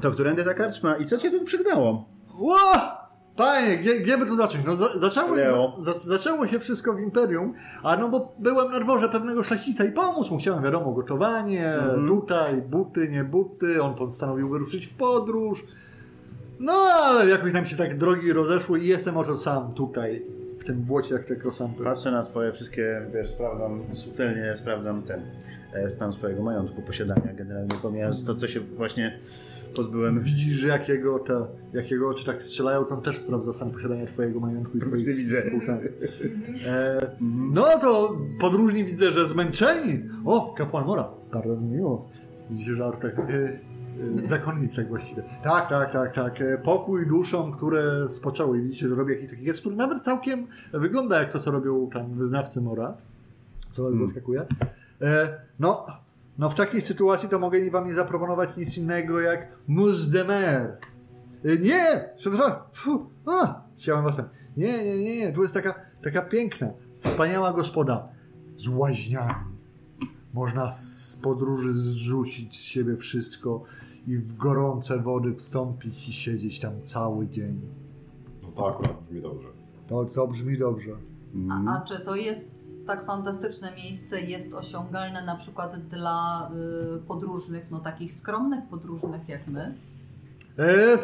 To 0.00 0.10
którędy 0.10 0.44
ta 0.44 0.54
karczma? 0.54 0.96
I 0.96 1.04
co 1.04 1.18
cię 1.18 1.30
tu 1.30 1.44
przygnało? 1.44 2.13
Ło! 2.38 2.56
Panie, 3.36 3.76
gdzie, 3.76 4.00
gdzie 4.00 4.18
by 4.18 4.26
tu 4.26 4.36
zacząć? 4.36 4.64
No 4.64 4.76
za, 4.76 4.98
zaczęło, 4.98 5.34
Leo. 5.34 5.76
za, 5.82 5.92
zaczęło 5.92 6.46
się 6.46 6.58
wszystko 6.58 6.92
w 6.92 7.00
Imperium, 7.00 7.54
a 7.82 7.96
no 7.96 8.08
bo 8.08 8.34
byłem 8.38 8.72
na 8.72 8.80
dworze 8.80 9.08
pewnego 9.08 9.42
szlachcica 9.42 9.84
i 9.84 9.92
pomóc 9.92 10.30
mu. 10.30 10.38
Chciałem, 10.38 10.62
wiadomo, 10.62 10.92
gotowanie, 10.92 11.74
tutaj, 12.08 12.62
buty, 12.62 13.08
nie 13.08 13.24
buty. 13.24 13.82
On 13.82 13.94
postanowił 13.94 14.48
wyruszyć 14.48 14.86
w 14.86 14.94
podróż. 14.94 15.64
No, 16.60 16.72
ale 17.04 17.28
jakoś 17.28 17.52
nam 17.52 17.66
się 17.66 17.76
tak 17.76 17.98
drogi 17.98 18.32
rozeszły 18.32 18.80
i 18.80 18.86
jestem 18.86 19.16
oto 19.16 19.36
sam 19.36 19.74
tutaj, 19.74 20.22
w 20.58 20.64
tym 20.64 20.82
błocie 20.82 21.14
jak 21.14 21.24
te 21.24 21.36
krosanty. 21.36 21.84
Patrzę 21.84 22.10
na 22.10 22.22
swoje 22.22 22.52
wszystkie, 22.52 23.06
wiesz, 23.14 23.28
sprawdzam, 23.28 23.82
subtelnie 23.92 24.54
sprawdzam 24.54 25.02
ten 25.02 25.22
e, 25.74 25.90
stan 25.90 26.12
swojego 26.12 26.42
majątku, 26.42 26.82
posiadania 26.82 27.32
generalnie, 27.32 27.76
pomijając 27.82 28.26
to, 28.26 28.34
co 28.34 28.48
się 28.48 28.60
właśnie 28.60 29.18
pozbyłem. 29.74 30.22
Widzisz, 30.22 30.58
że 30.58 30.68
jakiego, 30.68 31.18
te, 31.18 31.46
jakiego 31.72 32.08
oczy 32.08 32.26
tak 32.26 32.42
strzelają, 32.42 32.84
to 32.84 32.94
on 32.94 33.02
też 33.02 33.16
sprawdza 33.16 33.52
sam 33.52 33.70
posiadanie 33.70 34.06
twojego 34.06 34.40
majątku 34.40 34.78
i 34.78 34.80
twoich 34.80 35.06
Widzę. 35.06 35.42
współtan. 35.42 35.78
E, 36.66 37.00
no 37.30 37.64
to 37.80 38.16
podróżni 38.40 38.84
widzę, 38.84 39.10
że 39.10 39.28
zmęczeni. 39.28 40.02
O, 40.24 40.54
kapłan 40.58 40.86
Mora. 40.86 41.10
Bardzo 41.32 41.56
mi 41.56 41.68
miło. 41.68 42.08
Widzicie, 42.50 42.74
że 42.74 42.84
Artek... 42.84 43.18
E, 43.18 43.24
e, 43.24 43.58
zakonnik 44.22 44.74
tak 44.76 44.88
właściwie. 44.88 45.22
Tak, 45.42 45.68
tak, 45.68 45.90
tak, 45.92 46.12
tak. 46.12 46.40
E, 46.40 46.58
pokój 46.58 47.06
duszom, 47.06 47.52
które 47.52 48.08
spoczęły. 48.08 48.62
Widzicie, 48.62 48.88
że 48.88 48.94
robi 48.94 49.12
jakiś 49.12 49.30
taki 49.30 49.44
gest, 49.44 49.60
który 49.60 49.76
nawet 49.76 50.00
całkiem 50.00 50.46
wygląda 50.72 51.18
jak 51.18 51.32
to, 51.32 51.38
co 51.38 51.50
robią 51.50 51.90
tam 51.90 52.14
wyznawcy 52.14 52.60
Mora. 52.60 52.96
Co 53.70 53.82
was 53.82 53.96
zaskakuje. 53.96 54.46
E, 55.02 55.40
no, 55.60 55.86
no 56.38 56.50
w 56.50 56.54
takiej 56.54 56.80
sytuacji 56.80 57.28
to 57.28 57.38
mogę 57.38 57.70
wam 57.70 57.86
nie 57.86 57.94
zaproponować 57.94 58.56
nic 58.56 58.78
innego 58.78 59.20
jak 59.20 59.52
mus 59.68 60.08
de 60.10 60.24
mer. 60.24 60.78
E, 61.44 61.56
Nie! 61.58 62.10
Przepraszam. 62.18 62.52
Fu, 62.72 63.06
a, 63.26 63.62
chciałem 63.76 64.04
was 64.04 64.16
tam. 64.16 64.28
Nie, 64.56 64.84
nie, 64.84 64.98
nie, 64.98 65.18
nie. 65.20 65.32
Tu 65.32 65.42
jest 65.42 65.54
taka, 65.54 65.74
taka 66.04 66.22
piękna, 66.22 66.70
wspaniała 66.98 67.52
gospoda 67.52 68.08
z 68.56 68.68
łaźniami. 68.68 69.54
Można 70.34 70.70
z 70.70 71.16
podróży 71.22 71.72
zrzucić 71.72 72.56
z 72.56 72.62
siebie 72.62 72.96
wszystko 72.96 73.62
i 74.06 74.16
w 74.16 74.36
gorące 74.36 75.02
wody 75.02 75.34
wstąpić 75.34 76.08
i 76.08 76.12
siedzieć 76.12 76.60
tam 76.60 76.72
cały 76.84 77.28
dzień. 77.28 77.60
No 78.42 78.48
to 78.52 78.68
akurat 78.68 79.00
brzmi 79.00 79.20
dobrze. 79.22 79.48
To, 79.88 80.04
to 80.04 80.26
brzmi 80.26 80.58
dobrze. 80.58 80.90
a, 81.50 81.76
a 81.76 81.84
czy 81.84 82.04
to 82.04 82.16
jest 82.16 82.70
tak 82.86 83.06
fantastyczne 83.06 83.74
miejsce, 83.76 84.20
jest 84.20 84.54
osiągalne 84.54 85.24
na 85.24 85.36
przykład 85.36 85.88
dla 85.88 86.50
y, 86.98 87.06
podróżnych, 87.06 87.70
no 87.70 87.80
takich 87.80 88.12
skromnych 88.12 88.64
podróżnych 88.70 89.28
jak 89.28 89.46
my? 89.46 89.74
E, 90.58 90.98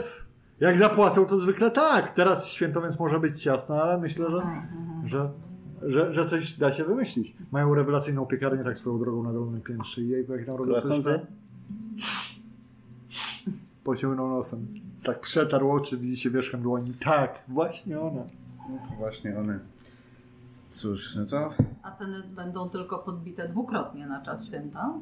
jak 0.60 0.78
zapłacą, 0.78 1.24
to 1.26 1.36
zwykle 1.36 1.70
tak. 1.70 2.10
Teraz 2.10 2.46
święto, 2.48 2.82
więc 2.82 3.00
może 3.00 3.20
być 3.20 3.42
ciasno, 3.42 3.82
ale 3.82 3.98
myślę, 3.98 4.30
że, 4.30 4.36
Mhm. 4.36 5.08
że, 5.08 5.30
że, 5.82 6.12
że 6.12 6.24
coś 6.24 6.52
da 6.52 6.72
się 6.72 6.84
wymyślić. 6.84 7.36
Mają 7.50 7.74
rewelacyjną 7.74 8.26
piekarnię 8.26 8.64
tak 8.64 8.78
swoją 8.78 8.98
drogą 8.98 9.22
na 9.22 9.32
dolnym 9.32 9.60
piętrze 9.60 10.00
i 10.02 10.08
jejku, 10.08 10.32
jak 10.32 10.46
tam 10.46 10.56
robią 10.56 10.74
pyszne. 10.74 11.26
Pociągnął 13.84 14.28
nosem. 14.28 14.66
Tak 15.04 15.20
przetarł 15.20 15.70
oczy, 15.70 15.98
widzicie 15.98 16.30
wierzchem 16.30 16.62
dłoni. 16.62 16.94
Tak, 16.94 17.42
właśnie 17.48 18.00
ona. 18.00 18.22
Właśnie 18.98 19.38
one. 19.38 19.58
Cóż, 20.70 21.14
no 21.16 21.26
to 21.26 21.50
A 21.82 21.90
ceny 21.90 22.22
będą 22.36 22.68
tylko 22.68 22.98
podbite 22.98 23.48
dwukrotnie 23.48 24.06
na 24.06 24.22
czas 24.22 24.46
święta? 24.46 24.94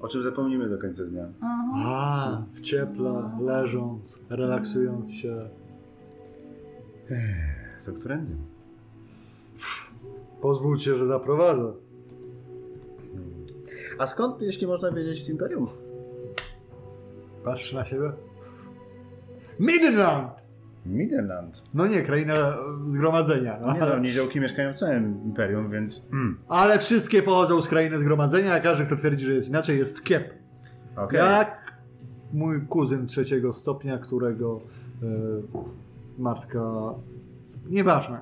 o 0.00 0.08
czym 0.08 0.22
zapomnimy 0.22 0.68
do 0.68 0.78
końca 0.78 1.04
dnia? 1.04 1.24
Mhm. 1.24 1.70
A, 1.74 2.42
w 2.52 2.60
cieple, 2.60 3.30
leżąc, 3.40 4.24
relaksując 4.30 5.14
się. 5.14 5.48
To 7.86 7.92
którędy? 7.92 8.32
Pozwólcie, 10.40 10.94
że 10.94 11.06
zaprowadzę. 11.06 11.72
A 13.98 14.06
skąd, 14.06 14.40
jeśli 14.40 14.66
można 14.66 14.90
wiedzieć, 14.90 15.24
z 15.24 15.30
Imperium? 15.30 15.68
Patrzy 17.44 17.74
na 17.74 17.84
siebie. 17.84 18.12
Midland! 19.60 20.45
Midland. 20.88 21.64
No 21.74 21.86
nie, 21.86 22.02
kraina 22.02 22.34
e, 22.34 22.54
zgromadzenia. 22.86 23.58
No. 23.60 23.72
Nie 23.72 23.80
no, 23.80 23.98
niziołki 23.98 24.40
mieszkają 24.40 24.72
w 24.72 24.76
całym 24.76 25.24
Imperium, 25.24 25.70
więc... 25.70 26.08
Mm. 26.12 26.38
Ale 26.48 26.78
wszystkie 26.78 27.22
pochodzą 27.22 27.62
z 27.62 27.68
krainy 27.68 27.98
zgromadzenia, 27.98 28.54
a 28.54 28.60
każdy, 28.60 28.86
kto 28.86 28.96
twierdzi, 28.96 29.26
że 29.26 29.32
jest 29.32 29.48
inaczej, 29.48 29.78
jest 29.78 30.04
kiep. 30.04 30.34
Okej. 30.96 31.18
Jak 31.18 31.76
mój 32.32 32.66
kuzyn 32.66 33.06
trzeciego 33.06 33.52
stopnia, 33.52 33.98
którego 33.98 34.60
e, 35.02 35.06
matka... 36.18 36.60
Nieważne. 37.70 38.18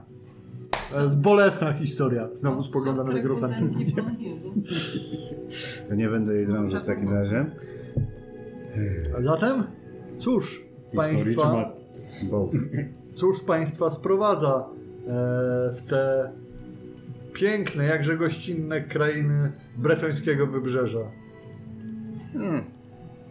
To 0.92 1.02
jest 1.02 1.20
bolesna 1.20 1.72
historia. 1.72 2.28
Znowu 2.32 2.62
spogląda 2.62 3.04
na 3.04 3.12
tego 3.12 3.34
Brunhildy. 3.34 4.02
Nie 5.96 6.08
będę 6.08 6.34
jej 6.34 6.46
drążył 6.46 6.80
w 6.80 6.86
takim 6.86 7.14
razie. 7.14 7.46
A 9.18 9.22
Zatem, 9.22 9.64
cóż, 10.16 10.64
państwa, 10.96 11.74
Both. 12.30 12.54
cóż 13.14 13.42
państwa 13.42 13.90
sprowadza 13.90 14.68
e, 14.68 15.10
w 15.74 15.82
te 15.88 16.32
piękne, 17.32 17.84
jakże 17.84 18.16
gościnne 18.16 18.80
krainy 18.80 19.52
bretońskiego 19.76 20.46
wybrzeża? 20.46 21.10
Hmm. 22.32 22.64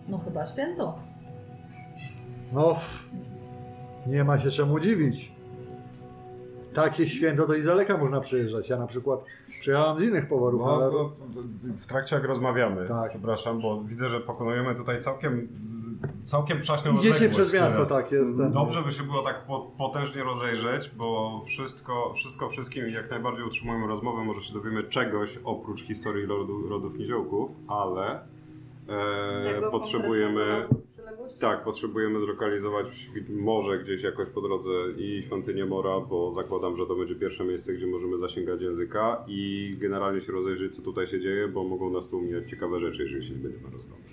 No 0.09 0.17
chyba 0.17 0.45
święto. 0.45 0.99
No, 2.53 2.75
nie 4.07 4.23
ma 4.23 4.39
się 4.39 4.49
czemu 4.51 4.79
dziwić. 4.79 5.31
Takie 6.73 7.07
święto 7.07 7.45
to 7.45 7.53
i 7.55 7.61
z 7.61 7.65
daleka 7.65 7.97
można 7.97 8.19
przyjeżdżać. 8.19 8.69
Ja 8.69 8.77
na 8.77 8.87
przykład 8.87 9.19
przyjechałem 9.59 9.99
z 9.99 10.03
innych 10.03 10.27
powodów, 10.27 10.61
No, 10.65 10.75
ale... 10.75 10.91
w 11.77 11.85
trakcie 11.87 12.15
jak 12.15 12.25
rozmawiamy, 12.25 12.87
Tak. 12.87 13.09
przepraszam, 13.09 13.61
bo 13.61 13.83
widzę, 13.83 14.09
że 14.09 14.19
pokonujemy 14.19 14.75
tutaj 14.75 14.99
całkiem 14.99 15.47
całkiem 16.23 16.59
przaśną 16.59 16.91
Idziecie 16.91 17.15
odległość 17.15 17.37
przez 17.37 17.53
miasto, 17.53 17.85
teraz. 17.85 17.89
tak, 17.89 18.11
jest 18.11 18.37
ten- 18.37 18.51
Dobrze 18.51 18.81
by 18.81 18.91
się 18.91 19.03
było 19.03 19.21
tak 19.21 19.45
po, 19.47 19.59
potężnie 19.77 20.23
rozejrzeć, 20.23 20.91
bo 20.97 21.41
wszystko, 21.45 22.13
wszystko 22.13 22.49
wszystkim 22.49 22.87
i 22.87 22.93
jak 22.93 23.09
najbardziej 23.09 23.45
utrzymujemy 23.45 23.87
rozmowę, 23.87 24.23
może 24.23 24.41
się 24.41 24.53
dowiemy 24.53 24.83
czegoś 24.83 25.39
oprócz 25.43 25.81
historii 25.81 26.25
rodu, 26.25 26.67
rodów 26.67 26.97
niziołków, 26.97 27.51
ale 27.67 28.27
e, 28.87 29.71
potrzebujemy... 29.71 30.67
Tak, 31.41 31.63
potrzebujemy 31.63 32.21
zlokalizować 32.21 33.09
może 33.29 33.79
gdzieś 33.79 34.03
jakoś 34.03 34.29
po 34.29 34.41
drodze 34.41 34.69
i 34.97 35.23
świątynię 35.25 35.65
Mora, 35.65 35.99
bo 35.99 36.31
zakładam, 36.31 36.77
że 36.77 36.85
to 36.85 36.95
będzie 36.95 37.15
pierwsze 37.15 37.45
miejsce, 37.45 37.73
gdzie 37.73 37.87
możemy 37.87 38.17
zasięgać 38.17 38.61
języka 38.61 39.25
i 39.27 39.75
generalnie 39.79 40.21
się 40.21 40.31
rozejrzeć, 40.31 40.75
co 40.75 40.81
tutaj 40.81 41.07
się 41.07 41.19
dzieje, 41.19 41.47
bo 41.47 41.63
mogą 41.63 41.89
nas 41.89 42.07
tu 42.07 42.21
mijać 42.21 42.49
ciekawe 42.49 42.79
rzeczy, 42.79 43.03
jeżeli 43.03 43.27
się 43.27 43.33
nie 43.33 43.39
będziemy 43.39 43.69
rozglądać. 43.69 44.12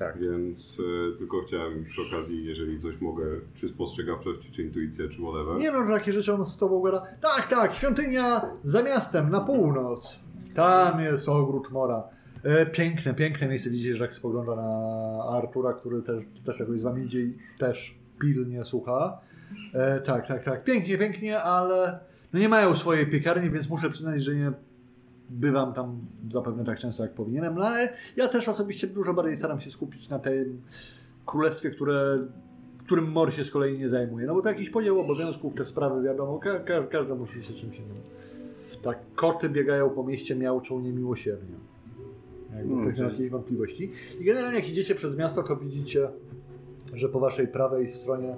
Tak. 0.00 0.18
Więc 0.18 0.82
e, 1.14 1.18
tylko 1.18 1.42
chciałem 1.42 1.84
przy 1.84 2.02
okazji, 2.02 2.44
jeżeli 2.44 2.80
coś 2.80 3.00
mogę, 3.00 3.24
czy 3.54 3.68
spostrzegawczości, 3.68 4.50
czy 4.52 4.62
intuicję, 4.62 5.08
czy 5.08 5.22
whatever. 5.22 5.56
Nie 5.56 5.72
no, 5.72 5.86
że 5.86 5.92
takie 5.92 6.12
rzeczy 6.12 6.34
on 6.34 6.44
z 6.44 6.58
tobą 6.58 6.80
gada. 6.80 7.02
Tak, 7.20 7.48
tak, 7.50 7.74
świątynia 7.74 8.40
za 8.62 8.82
miastem, 8.82 9.30
na 9.30 9.40
północ. 9.40 10.20
Tam 10.54 11.00
jest 11.00 11.28
ogród 11.28 11.70
Mora. 11.70 12.08
E, 12.42 12.66
piękne, 12.66 13.14
piękne 13.14 13.48
miejsce. 13.48 13.70
Widzicie, 13.70 13.96
że 13.96 14.04
jak 14.04 14.12
spogląda 14.12 14.56
na 14.56 15.24
Artura, 15.38 15.72
który 15.72 16.02
też, 16.02 16.24
też 16.44 16.60
jakoś 16.60 16.80
z 16.80 16.82
wami 16.82 17.04
idzie 17.04 17.20
i 17.20 17.38
też 17.58 17.98
pilnie 18.20 18.64
słucha. 18.64 19.20
E, 19.74 20.00
tak, 20.00 20.26
tak, 20.26 20.44
tak. 20.44 20.64
Pięknie, 20.64 20.98
pięknie, 20.98 21.42
ale 21.42 22.00
no 22.32 22.40
nie 22.40 22.48
mają 22.48 22.76
swojej 22.76 23.06
piekarni, 23.06 23.50
więc 23.50 23.68
muszę 23.68 23.90
przyznać, 23.90 24.22
że 24.22 24.34
nie 24.34 24.52
bywam 25.30 25.72
tam 25.72 26.06
zapewne 26.28 26.64
tak 26.64 26.78
często, 26.78 27.02
jak 27.02 27.14
powinienem, 27.14 27.54
no 27.54 27.64
ale 27.64 27.88
ja 28.16 28.28
też 28.28 28.48
osobiście 28.48 28.86
dużo 28.86 29.14
bardziej 29.14 29.36
staram 29.36 29.60
się 29.60 29.70
skupić 29.70 30.08
na 30.08 30.18
tym 30.18 30.62
królestwie, 31.26 31.70
które 31.70 32.18
którym 32.84 33.10
Mor 33.10 33.32
się 33.32 33.44
z 33.44 33.50
kolei 33.50 33.78
nie 33.78 33.88
zajmuje. 33.88 34.26
No 34.26 34.34
bo 34.34 34.42
to 34.42 34.48
jakiś 34.48 34.70
podział 34.70 35.00
obowiązków, 35.00 35.54
te 35.54 35.64
sprawy 35.64 36.02
wiadomo, 36.02 36.38
ka 36.38 36.60
ka 36.60 36.82
każdy 36.82 37.14
musi 37.14 37.42
się 37.42 37.54
czymś 37.54 37.78
innym. 37.78 37.96
Tak, 38.82 38.98
koty 39.14 39.48
biegają 39.48 39.90
po 39.90 40.04
mieście, 40.04 40.36
miałczą 40.36 40.80
niemiłosiernie. 40.80 41.54
Jakby 42.56 42.74
Hmm, 42.74 42.80
ktoś 42.80 42.98
miał 43.00 43.08
czyli- 43.10 43.18
jakieś 43.18 43.32
wątpliwości. 43.32 43.90
I 44.20 44.24
generalnie 44.24 44.56
jak 44.58 44.68
idziecie 44.68 44.94
przez 44.94 45.16
miasto, 45.16 45.42
to 45.42 45.56
widzicie 45.56 46.08
że 46.94 47.08
po 47.08 47.20
waszej 47.20 47.48
prawej 47.48 47.90
stronie 47.90 48.36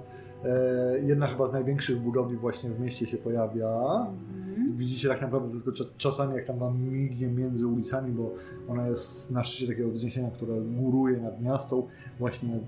jedna 1.07 1.27
chyba 1.27 1.47
z 1.47 1.53
największych 1.53 1.99
budowli 1.99 2.37
właśnie 2.37 2.69
w 2.69 2.79
mieście 2.79 3.05
się 3.05 3.17
pojawia. 3.17 3.71
Widzicie 4.73 5.07
tak 5.07 5.21
naprawdę 5.21 5.51
tylko 5.51 5.71
cza- 5.71 5.89
czasami 5.97 6.35
jak 6.35 6.45
tam 6.45 6.59
wam 6.59 6.81
mignie 6.81 7.27
między 7.27 7.67
ulicami, 7.67 8.11
bo 8.11 8.33
ona 8.67 8.87
jest 8.87 9.31
na 9.31 9.43
szczycie 9.43 9.67
takiego 9.67 9.89
wzniesienia, 9.89 10.31
które 10.31 10.61
góruje 10.61 11.21
nad 11.21 11.41
miasto. 11.41 11.87
Właśnie 12.19 12.59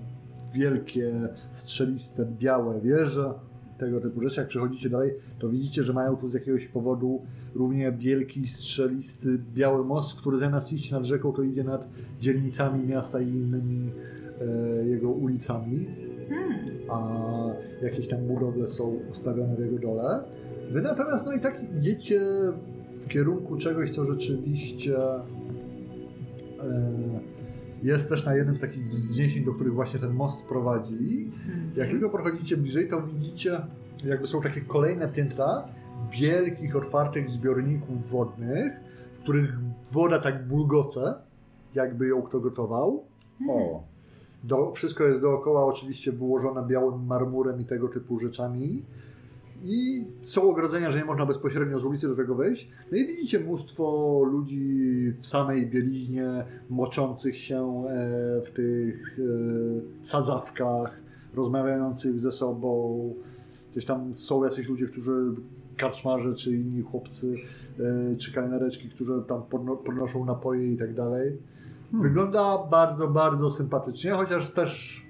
wielkie, 0.54 1.28
strzeliste, 1.50 2.26
białe 2.38 2.80
wieże, 2.80 3.34
tego 3.78 4.00
typu 4.00 4.20
rzeczy. 4.20 4.40
Jak 4.40 4.48
przechodzicie 4.48 4.90
dalej, 4.90 5.14
to 5.38 5.48
widzicie, 5.48 5.84
że 5.84 5.92
mają 5.92 6.16
tu 6.16 6.28
z 6.28 6.34
jakiegoś 6.34 6.68
powodu 6.68 7.22
równie 7.54 7.92
wielki, 7.92 8.46
strzelisty, 8.46 9.38
biały 9.54 9.84
most, 9.84 10.20
który 10.20 10.38
zamiast 10.38 10.72
iść 10.72 10.90
nad 10.90 11.04
rzeką, 11.04 11.32
to 11.32 11.42
idzie 11.42 11.64
nad 11.64 11.88
dzielnicami 12.20 12.86
miasta 12.86 13.20
i 13.20 13.28
innymi 13.28 13.92
e, 14.40 14.86
jego 14.86 15.10
ulicami. 15.10 15.86
A 16.90 17.28
jakieś 17.82 18.08
tam 18.08 18.20
budowle 18.20 18.68
są 18.68 19.00
ustawione 19.10 19.56
w 19.56 19.60
jego 19.60 19.78
dole. 19.78 20.24
Wy 20.70 20.82
natomiast 20.82 21.26
no 21.26 21.32
i 21.32 21.40
tak 21.40 21.62
idziecie 21.78 22.20
w 22.94 23.08
kierunku 23.08 23.56
czegoś, 23.56 23.90
co 23.90 24.04
rzeczywiście 24.04 24.96
e, 24.98 25.22
jest 27.82 28.08
też 28.08 28.24
na 28.24 28.34
jednym 28.34 28.56
z 28.56 28.60
takich 28.60 28.88
wzniesień, 28.88 29.44
do 29.44 29.52
których 29.52 29.74
właśnie 29.74 30.00
ten 30.00 30.12
most 30.12 30.42
prowadzi. 30.42 31.30
Jak 31.76 31.90
tylko 31.90 32.10
podchodzicie 32.10 32.56
bliżej, 32.56 32.88
to 32.88 33.02
widzicie, 33.02 33.60
jakby 34.04 34.26
są 34.26 34.40
takie 34.40 34.60
kolejne 34.60 35.08
piętra 35.08 35.68
wielkich, 36.20 36.76
otwartych 36.76 37.30
zbiorników 37.30 38.10
wodnych, 38.10 38.72
w 39.14 39.18
których 39.18 39.58
woda 39.92 40.18
tak 40.18 40.48
bulgoce, 40.48 41.14
jakby 41.74 42.08
ją 42.08 42.22
kto 42.22 42.40
gotował. 42.40 43.04
O, 43.48 43.84
Do, 44.46 44.72
wszystko 44.72 45.04
jest 45.04 45.20
dookoła 45.20 45.66
oczywiście 45.66 46.12
wyłożone 46.12 46.66
białym 46.66 47.06
marmurem 47.06 47.60
i 47.60 47.64
tego 47.64 47.88
typu 47.88 48.20
rzeczami. 48.20 48.82
I 49.64 50.04
są 50.22 50.50
ogrodzenia, 50.50 50.90
że 50.90 50.98
nie 50.98 51.04
można 51.04 51.26
bezpośrednio 51.26 51.78
z 51.78 51.84
ulicy 51.84 52.08
do 52.08 52.16
tego 52.16 52.34
wejść. 52.34 52.68
No 52.92 52.98
i 52.98 53.06
widzicie 53.06 53.40
mnóstwo 53.40 54.22
ludzi 54.32 55.12
w 55.18 55.26
samej 55.26 55.70
bieliźnie, 55.70 56.44
moczących 56.70 57.36
się 57.36 57.84
e, 57.88 58.42
w 58.42 58.50
tych 58.50 59.18
e, 59.18 60.04
sadzawkach, 60.04 61.00
rozmawiających 61.34 62.18
ze 62.18 62.32
sobą. 62.32 63.14
Gdzieś 63.70 63.84
tam 63.84 64.14
są 64.14 64.44
jacyś 64.44 64.68
ludzie, 64.68 64.86
którzy 64.86 65.34
karczmarze, 65.76 66.34
czy 66.34 66.56
inni 66.56 66.82
chłopcy, 66.82 67.34
e, 68.12 68.16
czy 68.16 68.32
kelnereczki, 68.32 68.88
którzy 68.88 69.12
tam 69.28 69.42
podno, 69.42 69.76
podnoszą 69.76 70.24
napoje 70.24 70.72
i 70.72 70.76
tak 70.76 70.94
dalej. 70.94 71.38
Wygląda 71.92 72.58
bardzo, 72.70 73.08
bardzo 73.08 73.50
sympatycznie, 73.50 74.10
chociaż 74.10 74.50
też 74.52 75.02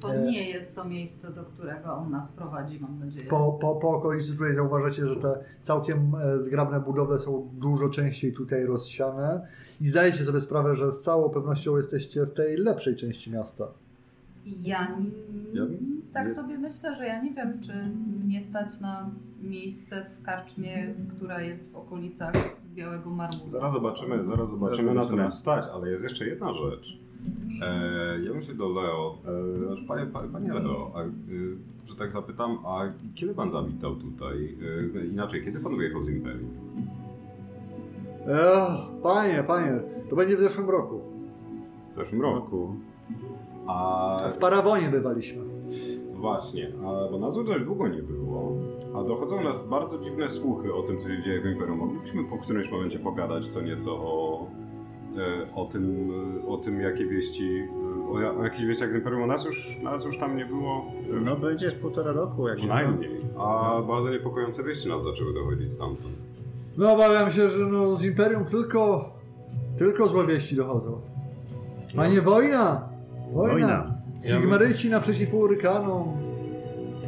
To 0.00 0.14
E. 0.14 0.22
nie 0.22 0.48
jest 0.50 0.74
to 0.76 0.84
miejsce, 0.84 1.32
do 1.32 1.44
którego 1.44 1.92
on 1.94 2.10
nas 2.10 2.28
prowadzi, 2.32 2.80
mam 2.80 2.98
nadzieję. 2.98 3.26
po, 3.26 3.52
po, 3.60 3.76
po 3.76 3.88
okolicy 3.90 4.32
tutaj 4.32 4.54
zauważacie, 4.54 5.06
że 5.06 5.16
te 5.16 5.38
całkiem 5.60 6.14
e, 6.14 6.38
zgrabne 6.38 6.80
budowle 6.80 7.18
są 7.18 7.48
dużo 7.52 7.88
częściej 7.88 8.32
tutaj 8.32 8.64
rozsiane 8.66 9.46
i 9.80 9.86
zdajecie 9.86 10.24
sobie 10.24 10.40
sprawę, 10.40 10.74
że 10.74 10.92
z 10.92 11.00
całą 11.00 11.30
pewnością 11.30 11.76
jesteście 11.76 12.26
w 12.26 12.32
tej 12.34 12.56
lepszej 12.56 12.96
części 12.96 13.32
miasta. 13.32 13.64
Ja, 14.46 14.96
Ja- 15.52 15.62
tak 16.12 16.30
sobie 16.30 16.58
myślę, 16.58 16.94
że 16.94 17.06
ja 17.06 17.22
nie 17.22 17.34
wiem, 17.34 17.60
czy 17.60 17.72
mnie 18.24 18.40
stać 18.42 18.80
na 18.80 19.10
miejsce 19.44 20.06
w 20.18 20.22
karczmie, 20.22 20.94
która 21.16 21.40
jest 21.42 21.72
w 21.72 21.76
okolicach 21.76 22.34
z 22.60 22.68
Białego 22.68 23.10
Marmuru. 23.10 23.50
Zaraz 23.50 23.72
zobaczymy, 23.72 24.24
zaraz 24.28 24.50
zobaczymy 24.50 24.94
na 24.94 25.04
co 25.04 25.16
nas 25.16 25.38
stać, 25.38 25.64
ale 25.74 25.90
jest 25.90 26.02
jeszcze 26.04 26.26
jedna 26.26 26.52
rzecz. 26.52 26.98
E, 27.62 28.20
ja 28.24 28.32
bym 28.32 28.42
się 28.42 28.54
do 28.54 28.68
Leo, 28.68 29.18
e, 29.56 29.58
znaczy 29.66 29.84
panie, 29.88 30.06
panie, 30.32 30.52
Leo, 30.52 30.92
a, 30.94 31.02
y, 31.02 31.56
że 31.88 31.96
tak 31.96 32.12
zapytam, 32.12 32.58
a 32.66 32.80
kiedy 33.14 33.34
pan 33.34 33.50
zawitał 33.50 33.96
tutaj? 33.96 34.56
E, 35.02 35.06
inaczej, 35.06 35.44
kiedy 35.44 35.60
pan 35.60 35.76
wyjechał 35.76 36.04
z 36.04 36.08
Imperium? 36.08 36.50
Ech, 38.26 39.00
panie, 39.02 39.42
panie, 39.46 39.80
to 40.10 40.16
będzie 40.16 40.36
w 40.36 40.40
zeszłym 40.40 40.70
roku. 40.70 41.00
W 41.92 41.96
zeszłym 41.96 42.22
roku. 42.22 42.74
A 43.66 44.16
W 44.32 44.38
Parawonie 44.38 44.88
bywaliśmy. 44.90 45.42
właśnie, 46.14 46.72
a, 46.78 47.10
bo 47.10 47.18
nas 47.18 47.44
dość 47.44 47.64
długo 47.64 47.88
nie 47.88 48.02
było, 48.02 48.56
a 48.94 49.04
dochodzą 49.04 49.44
nas 49.44 49.66
bardzo 49.68 49.98
dziwne 49.98 50.28
słuchy 50.28 50.74
o 50.74 50.82
tym, 50.82 50.98
co 50.98 51.08
się 51.08 51.22
dzieje 51.22 51.40
w 51.40 51.46
Imperium. 51.46 51.78
Moglibyśmy 51.78 52.24
po 52.24 52.38
którymś 52.38 52.70
momencie 52.70 52.98
pogadać 52.98 53.48
co 53.48 53.60
nieco 53.60 53.92
o, 53.92 54.46
e, 55.18 55.54
o, 55.54 55.64
tym, 55.64 56.10
e, 56.44 56.48
o 56.48 56.56
tym, 56.56 56.80
jakie 56.80 57.06
wieści, 57.06 57.68
e, 58.08 58.12
o, 58.12 58.20
ja- 58.20 58.34
o 58.34 58.44
jakichś 58.44 58.64
wieściach 58.64 58.92
z 58.92 58.94
Imperium. 58.96 59.26
Nas 59.26 59.44
już, 59.44 59.78
nas 59.82 60.04
już 60.04 60.18
tam 60.18 60.36
nie 60.36 60.46
było. 60.46 60.84
Już 61.10 61.28
no 61.30 61.36
będziesz 61.36 61.74
półtora 61.74 62.12
roku, 62.12 62.48
jak 62.48 62.56
Przynajmniej. 62.56 63.20
A 63.38 63.80
bardzo 63.88 64.10
niepokojące 64.10 64.64
wieści 64.64 64.88
nas 64.88 65.02
zaczęły 65.02 65.34
dochodzić 65.34 65.72
stamtąd. 65.72 66.14
No 66.76 66.92
obawiam 66.92 67.32
się, 67.32 67.50
że 67.50 67.58
no, 67.66 67.94
z 67.94 68.04
Imperium 68.04 68.44
tylko, 68.44 69.10
tylko 69.78 70.08
złe 70.08 70.26
wieści 70.26 70.56
dochodzą. 70.56 71.00
A 71.98 72.06
nie 72.06 72.20
wojna! 72.20 72.88
Wojna! 73.32 73.52
Wojna. 73.52 73.94
Sigmaryci 74.20 74.90
naprzeciw 74.90 75.34
Urykanom. 75.34 76.12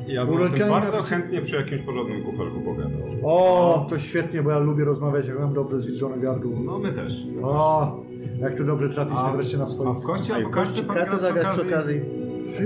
Ja 0.06 0.26
bym 0.26 0.38
bardzo 0.68 1.02
chętnie 1.02 1.40
przy 1.40 1.56
jakimś 1.56 1.82
porządnym 1.82 2.24
kufelku 2.24 2.60
pogadał. 2.60 3.00
O, 3.22 3.86
to 3.90 3.98
świetnie, 3.98 4.42
bo 4.42 4.50
ja 4.50 4.58
lubię 4.58 4.84
rozmawiać, 4.84 5.26
jak 5.26 5.38
mam 5.38 5.54
dobrze 5.54 5.78
zwilżone 5.78 6.18
gardło. 6.18 6.52
No 6.64 6.78
my 6.78 6.92
też. 6.92 7.26
O, 7.42 7.96
jak 8.40 8.54
to 8.54 8.64
dobrze 8.64 8.88
trafić 8.88 9.14
A, 9.18 9.30
wreszcie 9.32 9.56
na 9.58 9.64
a 9.64 9.66
swoich. 9.66 9.98
w 9.98 10.02
kości 10.02 10.32
A 10.32 10.34
każdy 10.34 10.50
kości 10.50 10.82
pan 10.82 10.96
gra 10.96 11.18
z 11.18 11.20
zagrać 11.20 11.46
przy 11.46 11.68
okazji. 11.68 11.72
okazji. 11.72 12.00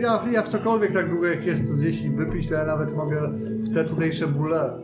Ja, 0.02 0.20
ja 0.32 0.42
w 0.42 0.48
cokolwiek 0.48 0.92
tak 0.92 1.10
długo 1.10 1.26
jak 1.26 1.46
jest, 1.46 1.68
to 1.68 1.72
zjeść 1.74 2.04
i 2.04 2.10
wypić, 2.10 2.48
to 2.48 2.54
ja 2.54 2.64
nawet 2.64 2.96
mogę 2.96 3.30
w 3.38 3.74
te 3.74 3.84
tutejsze 3.84 4.26
bóle. 4.26 4.78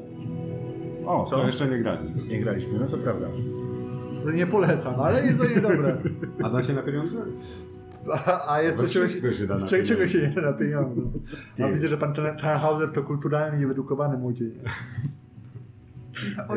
O, 1.06 1.24
Co? 1.24 1.36
to 1.36 1.46
jeszcze 1.46 1.68
nie 1.68 1.78
graliśmy. 1.78 2.22
Nie 2.28 2.40
graliśmy, 2.40 2.78
no 2.78 2.86
to 2.86 2.98
prawda. 2.98 3.26
To 4.24 4.30
nie 4.30 4.46
polecam, 4.46 4.94
ale 5.00 5.22
jest 5.26 5.42
to 5.48 5.54
niedobre. 5.54 5.96
A 6.44 6.50
da 6.50 6.62
się 6.62 6.72
na 6.72 6.82
pieniądze? 6.82 7.24
A, 8.12 8.52
a 8.54 8.62
jest 8.62 8.80
to 8.80 8.88
czegoś, 8.88 9.14
się 9.38 9.46
da 9.46 9.58
czego 9.66 9.82
pieniądze. 9.84 10.08
się 10.08 10.28
nie 10.28 10.34
da 10.34 10.42
na 10.42 10.52
pieniądze. 10.52 11.00
A 11.64 11.68
widzę, 11.68 11.88
że 11.88 11.98
pan 11.98 12.14
Tannhauser 12.14 12.92
to 12.92 13.02
kulturalny 13.02 13.62
i 13.62 13.66
wyedukowany 13.66 14.18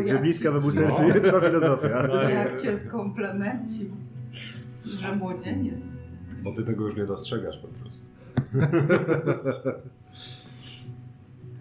Gdzie 0.04 0.14
jak, 0.14 0.22
bliska 0.22 0.52
we 0.52 0.72
sercu 0.72 1.02
No. 1.02 1.08
jest 1.08 1.26
to 1.32 1.42
filozofia. 1.42 2.08
jak 2.30 2.60
cię 2.62 2.78
skomplemencił, 2.78 3.90
że 4.86 5.16
młodzieniec. 5.16 5.80
Bo 6.44 6.54
ty 6.54 6.64
tego 6.64 6.84
już 6.84 6.96
nie 6.96 7.06
dostrzegasz 7.06 7.58
po 7.58 7.68
prostu. 7.68 8.00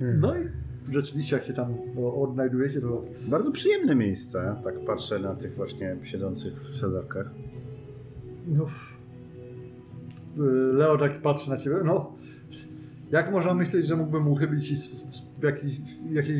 No 0.00 0.36
i 0.38 0.48
rzeczywiście, 0.92 1.36
jak 1.36 1.44
się 1.44 1.52
tam 1.52 1.74
odnajdujecie, 2.14 2.80
to 2.80 3.04
Bardzo 3.28 3.50
przyjemne 3.52 3.94
miejsce, 3.94 4.56
tak 4.64 4.84
patrzę 4.84 5.18
na 5.18 5.34
tych 5.34 5.54
właśnie 5.54 5.96
siedzących 6.02 6.54
w 6.60 6.76
sadzawkach. 6.76 7.26
No, 8.46 8.66
Leo 10.72 10.98
tak 10.98 11.22
patrzy 11.22 11.50
na 11.50 11.56
ciebie. 11.56 11.76
No, 11.84 12.12
jak 13.10 13.32
można 13.32 13.54
myśleć, 13.54 13.86
że 13.86 13.96
mógłbym 13.96 14.28
uchybić 14.28 14.70
i 14.70 14.76
w, 15.40 15.42
jakiś, 15.42 15.78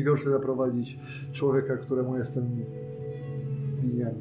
w 0.01 0.03
gorsze 0.03 0.29
zaprowadzić 0.29 0.99
człowieka, 1.31 1.77
któremu 1.77 2.17
jestem 2.17 2.65
winien? 3.77 4.15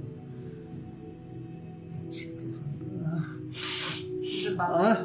A? 4.58 4.96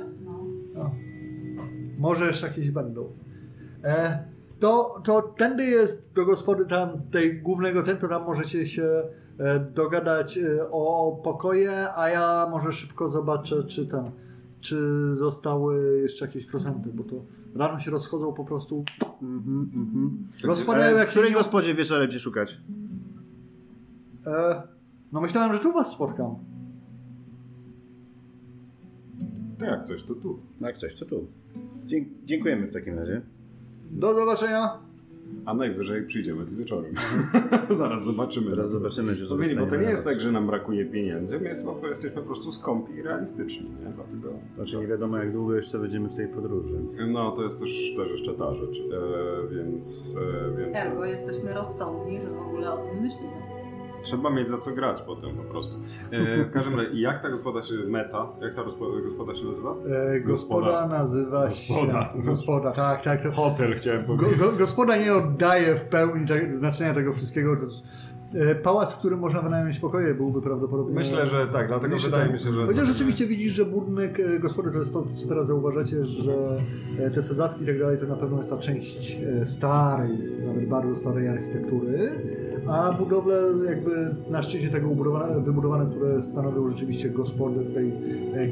No. 0.75 0.91
Może 1.97 2.27
jeszcze 2.27 2.47
jakieś 2.47 2.71
będą. 2.71 3.12
E, 3.83 4.23
to, 4.59 5.01
to 5.03 5.21
tędy 5.21 5.65
jest 5.65 6.13
do 6.13 6.25
gospody 6.25 6.65
tam, 6.65 7.01
tej 7.12 7.41
głównego 7.41 7.83
ten, 7.83 7.97
to 7.97 8.07
tam 8.07 8.25
możecie 8.25 8.65
się 8.65 9.03
e, 9.39 9.59
dogadać 9.59 10.38
e, 10.38 10.69
o 10.71 11.12
pokoje, 11.23 11.71
a 11.95 12.09
ja 12.09 12.47
może 12.51 12.71
szybko 12.71 13.09
zobaczę, 13.09 13.63
czy 13.63 13.86
tam, 13.86 14.12
czy 14.63 15.10
zostały 15.15 15.99
jeszcze 16.02 16.26
jakieś 16.26 16.47
krosenty, 16.47 16.89
bo 16.93 17.04
to 17.04 17.15
rano 17.56 17.80
się 17.80 17.91
rozchodzą 17.91 18.34
po 18.34 18.45
prostu, 18.45 18.84
Mhm, 19.21 19.71
mhm. 19.76 20.28
rozpadają 20.43 20.95
E, 20.95 20.99
jak 20.99 21.07
w 21.07 21.11
się 21.11 21.20
której 21.20 21.34
gospodzie 21.34 21.74
wieczorem 21.74 22.07
gdzie 22.09 22.20
szukać? 22.20 22.61
E, 24.28 24.61
no 25.11 25.22
myślałem, 25.22 25.53
że 25.53 25.59
tu 25.59 25.74
was 25.74 25.91
spotkam. 25.91 26.36
To 29.59 29.66
jak 29.66 29.84
coś, 29.86 30.03
to 30.03 30.16
tu. 30.16 30.39
No 30.61 30.68
jak 30.68 30.78
coś, 30.78 30.95
to 30.95 31.05
tu. 31.05 31.28
Dzie- 31.86 32.05
dziękujemy 32.26 32.68
w 32.68 32.74
takim 32.74 32.99
razie. 32.99 33.22
Do 33.91 34.14
zobaczenia. 34.14 34.80
A 35.45 35.53
najwyżej 35.53 36.05
przyjdziemy 36.05 36.45
tu 36.45 36.55
wieczorem. 36.55 36.93
Zaraz 37.69 38.05
zobaczymy. 38.05 38.49
Teraz 38.49 38.71
zobaczymy, 38.71 39.15
czy 39.15 39.27
Powiedzieli, 39.27 39.59
bo 39.59 39.65
to 39.65 39.75
nie 39.75 39.89
jest 39.89 40.05
tak, 40.05 40.21
że 40.21 40.31
nam 40.31 40.47
brakuje 40.47 40.86
pieniędzy, 40.86 41.39
my 41.39 41.47
jest, 41.47 41.65
bo 41.65 41.88
jesteśmy 41.88 42.21
po 42.21 42.27
prostu 42.27 42.51
skąpi 42.51 42.93
i 42.93 43.01
realistyczni, 43.01 43.69
nie? 43.69 43.93
Dlatego... 43.95 44.34
Znaczy 44.55 44.77
nie 44.77 44.88
wiadomo 44.88 45.17
jak 45.17 45.31
długo 45.31 45.55
jeszcze 45.55 45.79
będziemy 45.79 46.09
w 46.09 46.15
tej 46.15 46.27
podróży. 46.27 46.79
No, 47.07 47.31
to 47.31 47.43
jest 47.43 47.59
też, 47.59 47.95
też 47.95 48.11
jeszcze 48.11 48.34
ta 48.34 48.53
rzecz, 48.53 48.79
e, 48.79 49.55
więc... 49.55 50.17
E, 50.53 50.57
więc 50.57 50.77
Ergo 50.77 51.05
jesteśmy 51.05 51.53
rozsądni, 51.53 52.21
że 52.21 52.29
w 52.29 52.39
ogóle 52.39 52.71
o 52.71 52.77
tym 52.77 53.01
myślimy. 53.01 53.62
Trzeba 54.04 54.30
mieć 54.30 54.49
za 54.49 54.58
co 54.58 54.72
grać 54.72 55.01
potem 55.01 55.38
po 55.38 55.43
prostu. 55.43 55.78
E, 56.12 56.43
w 56.43 56.51
każdym 56.51 56.80
razie, 56.80 57.01
jak 57.01 57.22
ta 57.22 57.30
gospoda 57.30 57.62
się, 57.62 57.74
meta, 57.88 58.28
jak 58.41 58.56
ta 58.56 58.64
gospoda, 58.64 59.01
gospoda 59.01 59.36
się 59.36 59.47
nazywa? 59.47 59.72
E, 59.72 60.20
gospoda, 60.20 60.66
Gospoda. 60.66 60.88
nazywa 60.88 61.45
Gospoda. 61.45 62.14
się... 62.14 62.22
Gospoda. 62.22 62.72
Tak, 62.72 63.01
tak. 63.01 63.24
To, 63.24 63.32
Hotel 63.32 63.74
chciałem 63.76 64.06
go, 64.06 64.16
powiedzieć. 64.18 64.39
go, 64.39 64.51
gospoda 64.51 64.97
nie 64.97 65.14
oddaje 65.14 65.76
w 65.76 65.86
pełni 65.86 66.28
tak, 66.28 66.54
znaczenia 66.54 66.93
tego 66.93 67.14
wszystkiego. 67.14 67.56
E, 68.34 68.55
pałac, 68.55 68.93
w 68.93 68.99
którym 68.99 69.19
można 69.19 69.41
wynająć 69.41 69.79
pokoje 69.79 70.13
byłby 70.13 70.41
prawdopodobnie... 70.41 70.95
Myślę, 70.95 71.25
że 71.25 71.47
tak, 71.47 71.67
dlatego 71.67 71.93
Myślę, 71.93 72.09
wydaje 72.09 72.23
tak. 72.23 72.34
mi 72.34 72.39
się, 72.39 72.51
że... 72.51 72.65
Chociaż 72.65 72.88
rzeczywiście 72.88 73.27
widzisz, 73.27 73.51
że 73.51 73.65
budynek 73.65 74.19
e, 74.19 74.39
gospody 74.39 74.71
to 74.71 74.79
jest 74.79 74.93
to, 74.93 75.05
co 75.05 75.27
teraz 75.27 75.47
zauważacie, 75.47 76.05
że 76.05 76.61
e, 76.99 77.11
te 77.11 77.21
sadzawki 77.21 77.63
i 77.63 77.65
tak 77.65 77.79
dalej 77.79 77.97
to 77.97 78.07
na 78.07 78.15
pewno 78.15 78.38
jest 78.38 78.49
ta 78.49 78.57
część 78.57 79.19
starej, 79.45 80.17
nawet 80.47 80.69
bardzo 80.69 80.95
starej 80.95 81.27
architektury, 81.27 82.11
a 82.67 82.93
budowle 82.93 83.41
jakby 83.65 84.15
na 84.29 84.41
szczycie 84.41 84.69
tego 84.69 84.89
wybudowane, 85.45 85.91
które 85.91 86.21
stanowią 86.21 86.69
rzeczywiście 86.69 87.09
gospodę, 87.09 87.63
tutaj 87.65 87.91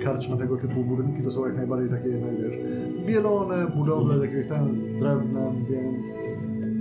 karczma 0.03 0.38
tego 0.38 0.57
typu 0.57 0.84
budynki, 0.84 1.23
to 1.23 1.32
są 1.32 1.45
jak 1.45 1.55
najbardziej 1.55 1.89
takie, 1.89 2.09
no 2.09 2.27
wiesz, 2.39 2.57
bielone 3.07 3.67
budowle 3.75 4.17
z 4.17 4.21
jakiegoś 4.21 4.47
tam 4.47 4.75
z 4.75 4.93
drewnem, 4.93 5.65
więc 5.69 6.07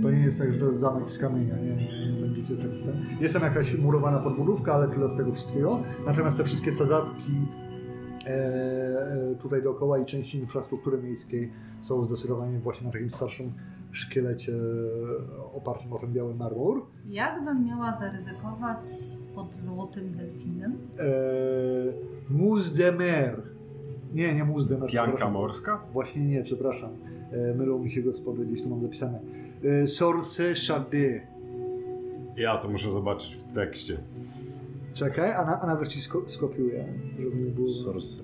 to 0.03 0.11
nie 0.11 0.19
jest 0.25 0.39
tak, 0.39 0.53
że 0.53 0.59
to 0.59 0.65
jest 0.65 0.79
zamek 0.79 1.09
z 1.09 1.19
kamienia, 1.19 1.55
nie, 1.55 2.00
będziecie 2.55 2.85
tak, 2.85 2.93
tak. 2.95 3.21
Jest 3.21 3.33
tam 3.33 3.43
jakaś 3.43 3.77
murowana 3.77 4.19
podbudówka, 4.19 4.73
ale 4.73 4.87
tyle 4.87 5.09
z 5.09 5.15
tego 5.15 5.31
wszystkiego. 5.31 5.79
Natomiast 6.05 6.37
te 6.37 6.43
wszystkie 6.43 6.71
sadzawki 6.71 7.47
e, 8.27 8.29
e, 8.29 9.35
tutaj 9.35 9.63
dookoła 9.63 9.99
i 9.99 10.05
części 10.05 10.37
infrastruktury 10.37 10.97
miejskiej 10.97 11.51
są 11.81 12.03
zdecydowanie 12.03 12.59
właśnie 12.59 12.87
na 12.87 12.93
takim 12.93 13.09
starszym 13.09 13.53
szkielecie 13.91 14.53
e, 14.53 15.53
opartym 15.53 15.93
o 15.93 15.97
ten 15.97 16.13
biały 16.13 16.35
marmur. 16.35 16.85
Jakbym 17.05 17.65
miała 17.65 17.97
zaryzykować 17.99 18.85
pod 19.35 19.55
złotym 19.55 20.11
delfinem? 20.11 20.77
E, 20.99 21.03
Mousse 22.29 22.77
de 22.77 22.91
mer. 22.91 23.41
Nie, 24.13 24.33
nie 24.35 24.45
Mousse 24.45 24.69
de 24.69 24.77
mer. 24.77 24.89
Pianka 24.89 25.29
morska? 25.29 25.83
Właśnie 25.93 26.25
nie, 26.25 26.43
przepraszam. 26.43 26.89
E, 27.31 27.53
mylą 27.55 27.79
mi 27.79 27.91
się 27.91 28.01
gospody, 28.01 28.45
gdzieś 28.45 28.63
tu 28.63 28.69
mam 28.69 28.81
zapisane. 28.81 29.19
E, 29.63 29.87
Sorce. 29.87 30.55
Ja 32.37 32.57
to 32.57 32.69
muszę 32.69 32.91
zobaczyć 32.91 33.35
w 33.35 33.53
tekście. 33.53 33.97
Czekaj, 34.93 35.31
a, 35.33 35.45
na, 35.45 35.61
a 35.61 35.67
nawet 35.67 35.87
ci 35.87 35.99
sko- 35.99 36.27
skopiuję, 36.29 36.93
żeby 37.19 37.35
nie 37.35 37.51
było... 37.51 37.69
Source. 37.69 38.23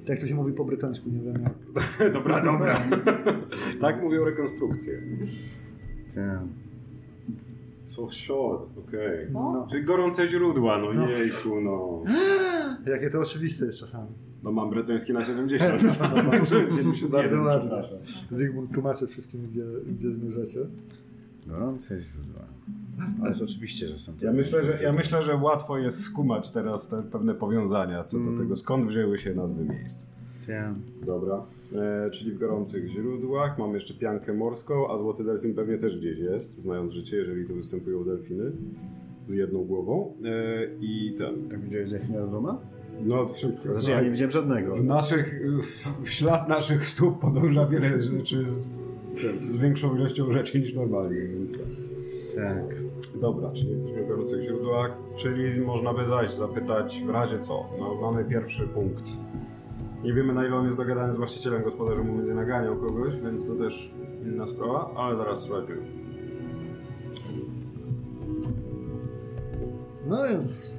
Tak 0.00 0.08
jak 0.08 0.20
to 0.20 0.26
się 0.26 0.34
mówi 0.34 0.52
po 0.52 0.64
brytońsku, 0.64 1.10
nie 1.10 1.20
wiem 1.20 1.42
jak. 1.42 2.12
dobra, 2.18 2.44
dobra. 2.44 2.80
tak 3.80 4.02
mówią 4.02 4.24
rekonstrukcje. 4.24 5.02
Tak. 6.14 6.40
So 7.84 8.10
short, 8.10 8.78
okej. 8.78 9.26
Co? 9.26 9.32
No. 9.32 9.66
Czyli 9.70 9.84
gorące 9.84 10.28
źródła, 10.28 10.78
no, 10.78 10.92
No. 10.92 11.10
jejku, 11.10 11.60
no. 11.60 12.02
Jakie 12.92 13.10
to 13.10 13.20
oczywiste 13.20 13.66
jest 13.66 13.78
czasami. 13.78 14.08
No 14.42 14.52
mam 14.52 14.70
brytoński 14.70 15.12
na 15.12 15.24
70. 15.24 15.82
Bardzo 17.10 17.42
ładnie. 17.42 17.70
Zygmunt 18.30 18.74
tłumaczy 18.74 19.06
wszystkim, 19.06 19.48
gdzie, 19.52 19.64
gdzie 19.86 20.10
zmierzacie. 20.10 20.58
Gorące 21.52 22.02
źródła. 22.02 22.42
Ależ 23.22 23.42
oczywiście, 23.42 23.88
że 23.88 23.98
są 23.98 24.12
to 24.12 24.24
Ja 24.26 24.32
myślę, 24.32 24.64
że, 24.64 24.82
ja 24.82 24.92
myślę, 24.92 25.22
że 25.22 25.36
łatwo 25.36 25.78
jest 25.78 26.00
skumać 26.00 26.50
teraz 26.50 26.88
te 26.88 27.02
pewne 27.02 27.34
powiązania 27.34 28.04
co 28.04 28.18
Mm. 28.18 28.34
do 28.36 28.42
tego, 28.42 28.56
skąd 28.56 28.86
wzięły 28.86 29.18
się 29.18 29.34
nazwy 29.34 29.64
miejsc. 29.64 30.06
źródła. 30.46 30.74
Dobra, 31.06 31.42
e, 31.74 32.10
czyli 32.10 32.32
w 32.32 32.38
gorących 32.38 32.88
źródłach. 32.88 33.58
Mam 33.58 33.74
jeszcze 33.74 33.94
piankę 33.94 34.34
morską, 34.34 34.90
a 34.94 34.98
złoty 34.98 35.24
delfin 35.24 35.54
pewnie 35.54 35.78
też 35.78 35.96
gdzieś 35.96 36.18
jest, 36.18 36.62
znając 36.62 36.92
życie, 36.92 37.16
jeżeli 37.16 37.46
tu 37.46 37.54
występują 37.54 38.04
delfiny 38.04 38.52
z 39.26 39.34
jedną 39.34 39.64
głową. 39.64 40.14
E, 40.24 40.66
I 40.80 41.14
ten. 41.18 41.48
Tak 41.48 41.60
widziałeś 41.60 41.90
delfina 41.90 42.26
dwoma? 42.26 42.60
No, 43.04 43.26
w, 43.26 43.38
Znaczy 43.72 43.90
ja 43.90 44.00
nie 44.02 44.10
widziałem 44.10 44.32
żadnego. 44.32 44.74
w 44.74 44.84
naszych, 44.84 45.40
w, 45.62 46.02
w 46.04 46.10
ślad 46.10 46.48
naszych 46.48 46.84
stóp 46.84 47.18
podąża 47.20 47.66
wiele 47.66 48.00
rzeczy 48.00 48.44
z, 48.44 48.68
z 49.46 49.56
większą 49.56 49.96
ilością 49.96 50.30
rzeczy 50.30 50.60
niż 50.60 50.74
normalnie, 50.74 51.20
więc 51.20 51.52
tak. 51.52 51.66
Tak. 52.36 52.82
Dobra, 53.20 53.50
czyli 53.52 53.70
jesteśmy 53.70 54.04
w 54.04 54.08
gorących 54.08 54.42
źródłach, 54.42 54.90
czyli 55.16 55.60
można 55.60 55.94
by 55.94 56.06
zajść, 56.06 56.34
zapytać 56.34 57.02
w 57.06 57.10
razie 57.10 57.38
co. 57.38 57.64
No, 57.78 57.94
mamy 57.94 58.24
pierwszy 58.24 58.68
punkt. 58.68 59.12
Nie 60.04 60.12
wiemy 60.12 60.32
na 60.32 60.46
ile 60.46 60.56
on 60.56 60.66
jest 60.66 60.78
dogadany 60.78 61.12
z 61.12 61.16
właścicielem, 61.16 61.62
gospodarzem 61.62 62.06
mu 62.06 62.16
będzie 62.16 62.34
naganiał 62.34 62.76
kogoś, 62.76 63.16
więc 63.16 63.46
to 63.46 63.54
też 63.54 63.94
inna 64.24 64.46
sprawa, 64.46 64.90
ale 64.96 65.16
zaraz 65.16 65.42
sprawdzimy. 65.42 65.82
No 70.06 70.28
więc 70.28 70.78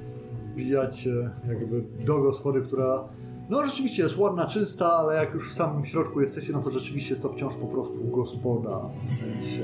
wbijacie 0.52 1.30
jakby 1.48 1.84
do 2.04 2.22
gospody, 2.22 2.60
która 2.60 3.08
no 3.48 3.64
rzeczywiście 3.64 4.02
jest 4.02 4.18
ładna, 4.18 4.46
czysta, 4.46 4.92
ale 4.92 5.14
jak 5.14 5.34
już 5.34 5.50
w 5.50 5.54
samym 5.54 5.84
środku 5.84 6.20
jesteście, 6.20 6.52
no 6.52 6.60
to 6.60 6.70
rzeczywiście 6.70 7.10
jest 7.10 7.22
to 7.22 7.28
wciąż 7.28 7.56
po 7.56 7.66
prostu 7.66 8.04
gospoda. 8.04 8.80
W 9.06 9.10
sensie... 9.10 9.62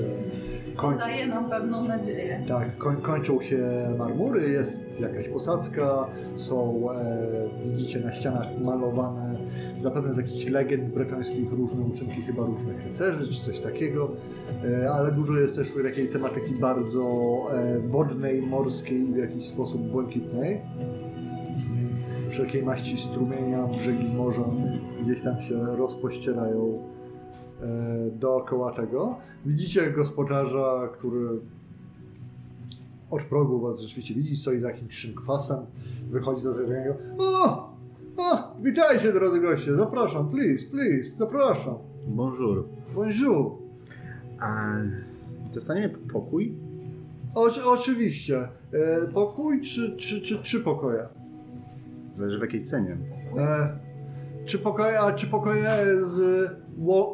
Co 0.73 0.81
Koń... 0.81 0.97
daje 0.97 1.27
nam 1.27 1.49
pewną 1.49 1.87
nadzieję. 1.87 2.45
Tak, 2.47 2.77
koń, 2.77 3.01
kończą 3.01 3.41
się 3.41 3.59
marmury, 3.97 4.49
jest 4.49 4.99
jakaś 4.99 5.27
posadzka, 5.27 6.07
są, 6.35 6.87
e, 6.91 7.49
widzicie 7.65 7.99
na 7.99 8.11
ścianach 8.11 8.47
malowane 8.61 9.35
zapewne 9.77 10.13
z 10.13 10.17
jakichś 10.17 10.49
legend 10.49 10.93
bretońskich 10.93 11.51
różne 11.51 11.81
uczynki 11.85 12.21
chyba 12.21 12.45
różnych 12.45 12.83
rycerzy 12.83 13.27
czy 13.27 13.41
coś 13.41 13.59
takiego, 13.59 14.11
e, 14.63 14.91
ale 14.91 15.11
dużo 15.11 15.33
jest 15.33 15.55
też 15.55 15.73
takiej 15.83 16.07
tematyki 16.07 16.55
bardzo 16.55 17.09
e, 17.53 17.79
wodnej, 17.79 18.41
morskiej 18.41 19.09
i 19.09 19.13
w 19.13 19.17
jakiś 19.17 19.45
sposób 19.45 19.81
błękitnej. 19.81 20.61
Więc 21.81 22.03
wszelkiej 22.29 22.63
maści 22.63 22.97
strumienia, 22.97 23.67
brzegi 23.67 24.15
morza 24.17 24.45
gdzieś 25.01 25.21
tam 25.21 25.41
się 25.41 25.75
rozpościerają 25.75 26.73
e, 26.73 28.11
dookoła 28.11 28.71
tego. 28.71 29.15
Widzicie 29.45 29.91
gospodarza, 29.91 30.89
który 30.93 31.39
od 33.09 33.23
progu 33.23 33.59
was 33.59 33.79
rzeczywiście 33.79 34.13
widzi, 34.13 34.37
stoi 34.37 34.59
za 34.59 34.71
jakimś 34.71 34.93
szynkwasem, 34.93 35.65
wychodzi 36.11 36.43
do 36.43 36.53
zewnątrz 36.53 37.03
O! 37.17 37.71
O! 38.17 38.55
Witajcie 38.61 39.13
drodzy 39.13 39.39
goście, 39.41 39.75
zapraszam, 39.75 40.29
please, 40.29 40.65
please, 40.65 41.09
zapraszam. 41.17 41.75
Bonjour. 42.07 42.65
Bonjour. 42.95 43.51
A 44.39 44.75
dostaniemy 45.53 45.89
pokój? 45.89 46.55
O, 47.35 47.49
oczywiście. 47.65 48.37
E, 48.39 49.07
pokój 49.13 49.61
czy, 49.61 49.95
czy, 49.97 50.21
czy, 50.21 50.43
czy 50.43 50.59
pokoje? 50.59 51.20
Zależy 52.21 52.39
w 52.39 52.41
jakiej 52.41 52.61
cenie. 52.61 52.97
E, 53.37 53.79
czy 54.45 54.59
pokoje, 54.59 54.99
a 54.99 55.11
czy 55.11 55.27
pokoje 55.27 55.69
z 56.01 56.47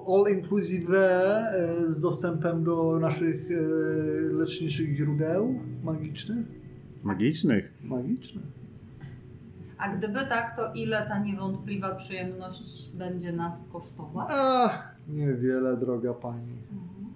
all 0.08 0.36
inclusive 0.38 0.90
e, 0.94 1.76
z 1.88 2.02
dostępem 2.02 2.64
do 2.64 3.00
naszych 3.00 3.52
e, 3.52 3.54
leczniczych 4.34 4.96
źródeł 4.96 5.60
magicznych? 5.84 6.46
Magicznych? 7.04 7.74
Magicznych. 7.84 8.46
A 9.78 9.96
gdyby 9.96 10.20
tak, 10.30 10.56
to 10.56 10.74
ile 10.74 11.06
ta 11.08 11.20
niewątpliwa 11.20 11.96
przyjemność 11.96 12.92
będzie 12.94 13.32
nas 13.32 13.68
kosztować? 13.72 14.28
Ach, 14.32 14.96
niewiele, 15.10 15.78
droga 15.78 16.14
pani. 16.14 16.58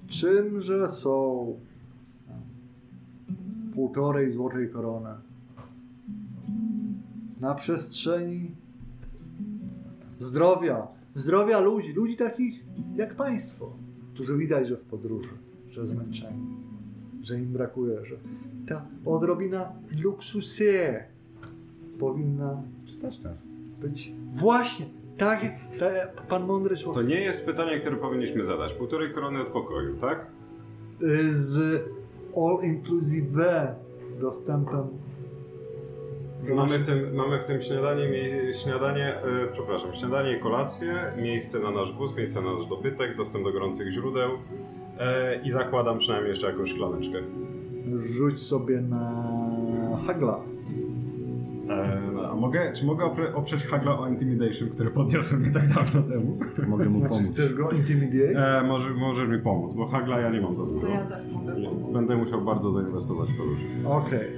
Czymże 0.07 0.87
są 0.87 1.45
półtorej 3.73 4.31
złotej 4.31 4.69
korony 4.69 5.30
na 7.41 7.55
przestrzeni 7.55 8.55
zdrowia, 10.17 10.87
zdrowia 11.13 11.59
ludzi, 11.59 11.93
ludzi 11.93 12.15
takich 12.15 12.63
jak 12.95 13.15
państwo, 13.15 13.73
którzy 14.13 14.37
widać, 14.37 14.67
że 14.67 14.77
w 14.77 14.83
podróży, 14.83 15.29
że 15.69 15.85
zmęczeni, 15.85 16.57
że 17.21 17.39
im 17.39 17.53
brakuje, 17.53 18.05
że 18.05 18.15
ta 18.67 18.85
odrobina 19.05 19.73
luksusie 20.03 21.03
powinna 21.99 22.63
Przystać 22.85 23.23
nas. 23.23 23.43
być 23.81 24.13
właśnie 24.31 24.85
tak, 25.17 25.41
tak 25.79 26.27
pan 26.27 26.45
mądry 26.45 26.77
człowiek. 26.77 27.03
To 27.03 27.09
nie 27.09 27.21
jest 27.21 27.45
pytanie, 27.45 27.79
które 27.79 27.95
powinniśmy 27.95 28.43
zadać. 28.43 28.73
Półtorej 28.73 29.13
korony 29.13 29.41
od 29.41 29.47
pokoju, 29.47 29.97
tak? 29.97 30.27
z 31.31 31.83
all 32.37 32.57
inclusive 32.63 33.75
dostępem 34.19 34.87
do 35.09 35.10
Mamy 36.49 36.77
w 36.79 36.85
tym, 36.85 37.15
mamy 37.15 37.39
w 37.39 37.45
tym 37.45 37.61
śniadanie, 37.61 38.07
mie- 38.09 38.53
śniadanie 38.53 39.15
e, 39.15 39.23
przepraszam, 39.51 39.93
śniadanie 39.93 40.37
i 40.37 40.39
kolację, 40.39 40.93
miejsce 41.17 41.59
na 41.59 41.71
nasz 41.71 41.93
wóz, 41.93 42.15
miejsce 42.17 42.41
na 42.41 42.53
nasz 42.55 42.65
dobytek, 42.65 43.17
dostęp 43.17 43.45
do 43.45 43.51
gorących 43.53 43.91
źródeł 43.91 44.29
e, 44.99 45.41
i 45.43 45.51
zakładam 45.51 45.97
przynajmniej 45.97 46.29
jeszcze 46.29 46.47
jakąś 46.47 46.69
szklaneczkę. 46.69 47.17
rzuć 47.97 48.41
sobie 48.41 48.81
na 48.81 49.23
hagla. 50.07 50.39
E, 51.69 52.11
na 52.11 52.31
A 52.31 52.35
mogę, 52.35 52.73
czy 52.73 52.85
mogę 52.85 53.05
oprzeć 53.35 53.63
Hagla 53.63 53.99
o 53.99 54.07
Intimidation, 54.07 54.69
które 54.69 54.89
podniosłem 54.91 55.43
nie 55.43 55.51
tak 55.51 55.67
dawno 55.67 56.01
temu? 56.01 56.37
Mogę 56.67 56.85
mu 56.85 56.97
Znaczy, 56.99 57.13
pomóc. 57.13 57.31
chcesz 57.31 57.53
go 57.53 57.69
intimidate? 57.69 58.59
E, 58.59 58.63
może, 58.63 58.89
możesz 58.89 59.29
mi 59.29 59.39
pomóc, 59.39 59.73
bo 59.73 59.87
Hagla 59.87 60.19
ja 60.19 60.29
nie 60.29 60.41
mam 60.41 60.55
za 60.55 60.65
dużo. 60.65 60.87
To 60.87 60.87
ja 60.87 61.05
też 61.05 61.25
mogę 61.31 61.53
pomóc. 61.53 61.93
Będę 61.93 62.17
musiał 62.17 62.41
bardzo 62.41 62.71
zainwestować 62.71 63.29
w 63.29 63.37
Peluszy. 63.37 63.65
Okej. 63.85 64.29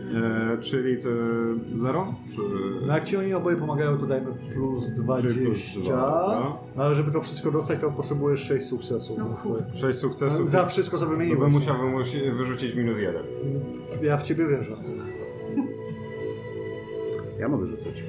E, 0.54 0.58
czyli 0.58 0.98
co, 0.98 1.10
zero? 1.76 2.16
Czy... 2.36 2.42
No 2.88 2.94
jak 2.94 3.04
ci 3.04 3.18
oni 3.18 3.34
oboje 3.34 3.56
pomagają, 3.56 3.98
to 3.98 4.06
dajmy 4.06 4.32
plus 4.54 4.90
20. 4.90 5.30
Czyli 5.30 5.46
plus 5.46 5.78
dwa, 5.84 6.40
no. 6.44 6.58
no 6.76 6.84
ale 6.84 6.96
żeby 6.96 7.12
to 7.12 7.22
wszystko 7.22 7.52
dostać, 7.52 7.80
to 7.80 7.92
potrzebujesz 7.92 8.40
6 8.40 8.66
sukcesów. 8.66 9.18
No 9.18 9.26
kurde. 9.44 9.76
Sześć 9.76 10.00
sukcesów. 10.00 10.48
Za 10.48 10.66
wszystko, 10.66 10.98
co 10.98 11.04
to 11.04 11.10
bym 11.10 11.20
wymieniłeś. 11.20 11.54
musiał 11.54 11.76
wyrzucić 12.38 12.76
minus 12.76 12.98
jeden. 12.98 13.24
Ja 14.04 14.18
w 14.18 14.24
ciebie 14.24 14.48
wierzę. 14.48 14.76
Ja 17.44 17.50
mogę 17.50 17.68
rzucać. 17.68 18.04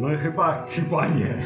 No 0.00 0.12
i 0.12 0.16
chyba, 0.16 0.66
chyba 0.66 1.06
nie. 1.08 1.42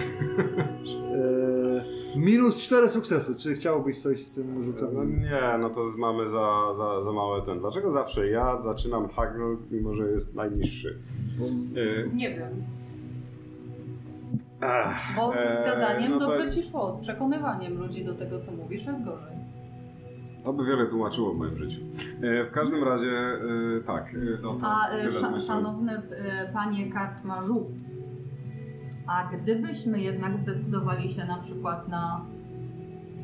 Eee, 1.14 1.82
minus 2.16 2.56
4 2.56 2.88
sukcesy. 2.88 3.34
Czy 3.38 3.54
chciałbyś 3.54 4.02
coś 4.02 4.22
z 4.24 4.34
tym 4.34 4.62
rzutem? 4.62 4.88
No 4.94 5.04
nie, 5.04 5.58
no 5.60 5.70
to 5.70 5.84
z- 5.84 5.96
mamy 5.98 6.26
za, 6.26 6.74
za, 6.74 7.02
za 7.04 7.12
małe 7.12 7.42
ten. 7.42 7.58
Dlaczego 7.60 7.90
zawsze 7.90 8.28
ja 8.28 8.60
zaczynam 8.62 9.08
Hagel, 9.08 9.56
mimo 9.70 9.94
że 9.94 10.04
jest 10.10 10.34
najniższy? 10.34 10.98
E, 12.10 12.16
Nie 12.16 12.30
wiem. 12.30 12.48
ach, 14.60 15.16
Bo 15.16 15.32
z 15.32 15.36
e, 15.36 15.62
gadaniem 15.66 16.12
no 16.12 16.18
to- 16.18 16.26
dobrze 16.26 16.50
ci 16.50 16.62
szło, 16.62 16.92
z 16.92 16.96
przekonywaniem 16.96 17.78
ludzi 17.78 18.04
do 18.04 18.14
tego, 18.14 18.40
co 18.40 18.52
mówisz, 18.52 18.86
jest 18.86 19.04
gorzej. 19.04 19.41
To 20.44 20.52
by 20.52 20.64
wiele 20.64 20.86
tłumaczyło 20.86 21.34
w 21.34 21.36
moim 21.36 21.56
życiu. 21.56 21.80
E, 22.22 22.44
w 22.44 22.50
każdym 22.50 22.84
razie, 22.84 23.10
e, 23.10 23.80
tak. 23.86 24.14
E, 24.14 24.42
no 24.42 24.54
to 24.54 24.66
A 24.66 24.88
tyle 24.90 25.12
z 25.12 25.20
sza, 25.20 25.26
mojej 25.26 25.40
strony. 25.40 25.62
szanowny 25.62 26.02
panie 26.52 26.92
karczmarzu, 26.92 27.70
a 29.06 29.28
gdybyśmy 29.36 30.00
jednak 30.00 30.38
zdecydowali 30.38 31.08
się 31.08 31.24
na 31.24 31.38
przykład 31.38 31.88
na 31.88 32.26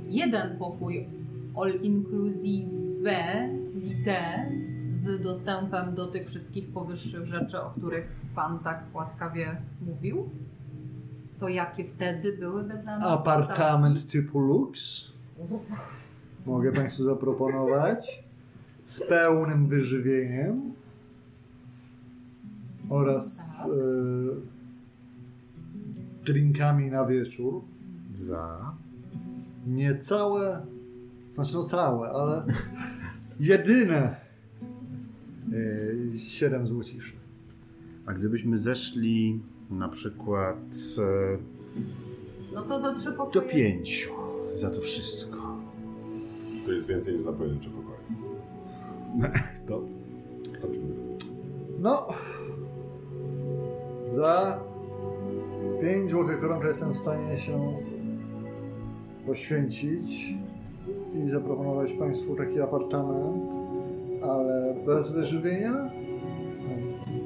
jeden 0.09 0.59
pokój 0.59 1.09
all 1.57 1.71
inclusive 1.83 2.69
vitae 3.75 4.51
z 4.93 5.23
dostępem 5.23 5.95
do 5.95 6.07
tych 6.07 6.27
wszystkich 6.27 6.73
powyższych 6.73 7.27
rzeczy, 7.27 7.61
o 7.63 7.71
których 7.71 8.21
pan 8.35 8.59
tak 8.59 8.85
łaskawie 8.95 9.57
mówił, 9.87 10.31
to 11.39 11.49
jakie 11.49 11.85
wtedy 11.85 12.37
byłyby 12.37 12.75
dla 12.75 12.99
nas 12.99 13.21
Apartament 13.21 14.11
typu 14.11 14.39
lux. 14.41 15.13
Mogę 16.47 16.73
Państwu 16.73 17.05
zaproponować. 17.05 18.25
Z 18.85 19.03
pełnym 19.07 19.67
wyżywieniem. 19.67 20.73
Oraz 22.91 23.37
Tak. 23.59 23.67
e, 23.67 23.71
drinkami 26.25 26.91
na 26.91 27.07
wieczór. 27.07 27.63
Za. 28.15 28.75
Niecałe, 29.67 30.67
znaczy 31.35 31.55
no 31.55 31.63
całe, 31.65 32.09
ale 32.11 32.45
jedyne 33.41 34.17
e, 36.13 36.19
7 36.19 36.67
złociszy. 36.67 37.17
A 38.07 38.13
gdybyśmy 38.15 38.59
zeszli 38.59 39.41
na 39.71 39.89
przykład 39.89 40.57
e, 40.99 41.39
No 42.55 42.63
to 42.63 42.81
do 42.83 42.95
trzy 42.95 43.11
do 43.11 43.17
pokoje. 43.17 43.49
pięciu 43.53 44.11
za 44.53 44.71
to 44.71 44.81
wszystko. 44.81 45.38
To 46.67 46.73
jest 46.73 46.87
więcej 46.87 47.15
niż 47.15 47.23
za 47.23 47.33
pojedyncze 47.33 47.71
pokoje. 47.71 47.99
to? 49.69 49.83
No, 51.79 52.09
za 54.11 54.61
5 55.81 56.11
złotych 56.11 56.41
to 56.61 56.67
jestem 56.67 56.93
w 56.93 56.97
stanie 56.97 57.37
się 57.37 57.77
poświęcić 59.27 60.35
i 61.15 61.29
zaproponować 61.29 61.93
Państwu 61.93 62.35
taki 62.35 62.61
apartament, 62.61 63.53
ale 64.23 64.77
bez 64.87 65.11
wyżywienia, 65.11 65.91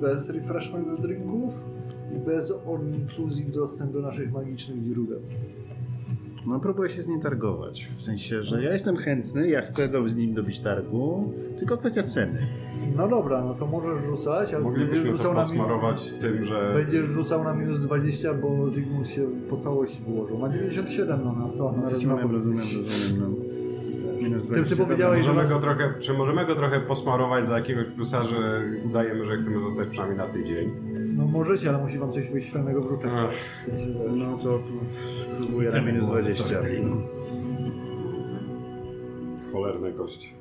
bez 0.01 0.31
refreshment 0.31 1.01
drinków 1.01 1.55
i 2.17 2.19
bez 2.19 2.53
all-inclusive 2.67 3.51
dostęp 3.51 3.93
do 3.93 4.01
naszych 4.01 4.33
magicznych 4.33 4.85
źródeł. 4.85 5.21
No 6.47 6.61
próbuję 6.61 6.91
się 6.91 7.03
z 7.03 7.09
nim 7.09 7.21
targować. 7.21 7.89
W 7.97 8.03
sensie, 8.03 8.43
że 8.43 8.63
ja 8.63 8.73
jestem 8.73 8.97
chętny, 8.97 9.49
ja 9.49 9.61
chcę 9.61 9.89
do, 9.89 10.09
z 10.09 10.17
nim 10.17 10.35
dobić 10.35 10.61
targu, 10.61 11.33
tylko 11.57 11.77
kwestia 11.79 12.03
ceny. 12.03 12.39
No 12.97 13.09
dobra, 13.09 13.45
no 13.45 13.55
to 13.55 13.67
możesz 13.67 14.05
rzucać, 14.05 14.55
ale 14.55 14.65
będziesz 14.65 14.99
rzucał, 14.99 15.35
na 15.35 15.41
mi- 15.41 15.47
posmarować 15.49 16.13
tym, 16.21 16.45
że... 16.45 16.73
będziesz 16.75 17.07
rzucał 17.07 17.45
na 17.45 17.55
minus 17.55 17.81
20, 17.81 18.35
bo 18.35 18.69
Zygmunt 18.71 19.09
się 19.09 19.27
po 19.51 19.57
całości 19.57 20.03
wyłożył. 20.07 20.39
Ma 20.39 20.49
97 20.49 21.21
no 21.25 21.33
na 21.33 21.49
100, 21.49 21.65
No, 21.65 21.71
no, 21.77 21.83
rozumiem, 21.83 22.33
rozumiem, 22.33 22.59
rozumiem. 22.59 23.35
Minus 24.23 24.43
ty 24.43 24.49
20, 24.49 24.77
powiedziałeś, 24.85 25.27
dobra. 25.27 25.45
że 25.45 25.51
Możemy 25.51 25.61
was- 25.65 25.77
go 25.77 25.77
trochę, 25.77 26.01
czy 26.01 26.15
możemy 26.15 26.47
go 26.47 26.55
trochę 26.55 26.81
posmarować 26.81 27.47
za 27.47 27.57
jakiegoś 27.59 27.87
plusa, 27.87 28.23
że 28.23 28.63
udajemy, 28.87 29.25
że 29.25 29.37
chcemy 29.37 29.61
zostać 29.61 29.89
przynajmniej 29.89 30.19
na 30.19 30.27
tydzień? 30.27 30.71
No 31.17 31.25
możecie, 31.27 31.69
ale 31.69 31.79
musi 31.79 31.99
wam 31.99 32.13
coś 32.13 32.31
wyjść 32.31 32.53
fajnego 32.53 32.83
w 32.83 32.89
rzutach. 32.89 33.11
Ach. 33.15 33.33
W 33.61 33.63
sensie. 33.63 33.87
No 34.17 34.39
to 34.39 34.59
próbuję 35.37 35.71
na 35.71 35.81
minus 35.83 36.07
20. 36.07 36.45
Cholerne 39.53 39.93
kości. 39.93 40.33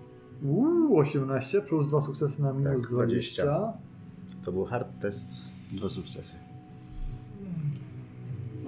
Uuu, 0.44 0.98
18 1.00 1.62
plus 1.62 1.88
dwa 1.88 2.02
sukcesy 2.02 2.44
na 2.44 2.54
minus 2.54 2.82
Tak, 2.82 2.92
20. 2.92 3.44
20. 3.44 3.74
To 4.46 4.52
był 4.52 4.66
hard 4.66 5.00
test, 5.02 5.50
dwa 5.72 5.90
sukcesy. 5.90 6.36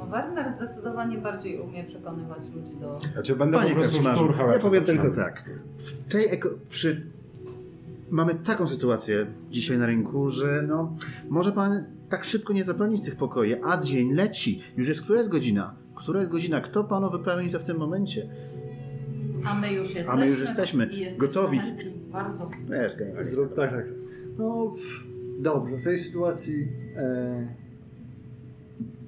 No 0.04 0.12
Werner 0.12 0.54
zdecydowanie 0.58 1.18
bardziej 1.18 1.60
umie 1.60 1.84
przekonywać 1.84 2.39
ludzi 2.56 2.78
do... 2.78 2.99
Znaczy 3.14 3.36
będę 3.36 3.58
Panie 3.58 3.76
po 3.76 3.82
prostu 3.82 4.01
Ja 4.54 4.60
powiem 4.60 4.84
tylko 4.84 5.10
tak. 5.10 5.49
W 5.78 6.12
tej 6.12 6.26
eko... 6.34 6.49
przy... 6.70 7.06
Mamy 8.10 8.36
taką 8.36 8.68
sytuację 8.68 9.26
dzisiaj 9.51 9.78
na 9.78 9.86
rynku, 9.86 10.30
że 10.30 10.64
no, 10.68 10.95
może 11.30 11.51
pan 11.51 11.84
tak 12.10 12.24
szybko 12.24 12.54
nie 12.54 12.64
zapełnić 12.64 13.01
tych 13.01 13.16
pokoi, 13.16 13.56
a 13.64 13.78
dzień 13.78 14.14
leci. 14.14 14.62
Już 14.78 14.88
jest, 14.88 15.01
która 15.01 15.18
jest 15.18 15.30
godzina? 15.30 15.76
Która 15.95 16.20
jest 16.20 16.32
godzina? 16.32 16.62
Kto 16.62 16.84
panu 16.84 17.10
wypełni 17.10 17.49
to 17.49 17.60
w 17.60 17.64
tym 17.64 17.78
momencie? 17.78 18.30
A 19.47 19.62
my 19.62 19.74
już 19.74 19.95
jesteśmy. 19.95 20.12
A 20.12 20.16
my 20.16 20.28
już 20.28 20.41
jesteśmy. 20.41 20.86
jesteśmy 20.86 21.18
gotowi. 21.18 21.60
Bardzo. 22.12 22.49
Zrób 23.22 23.56
tak, 23.56 23.72
tak. 23.72 23.86
No, 24.38 24.72
dobrze. 25.39 25.78
W 25.78 25.84
tej 25.84 25.97
sytuacji 25.97 26.72
e, 26.95 27.47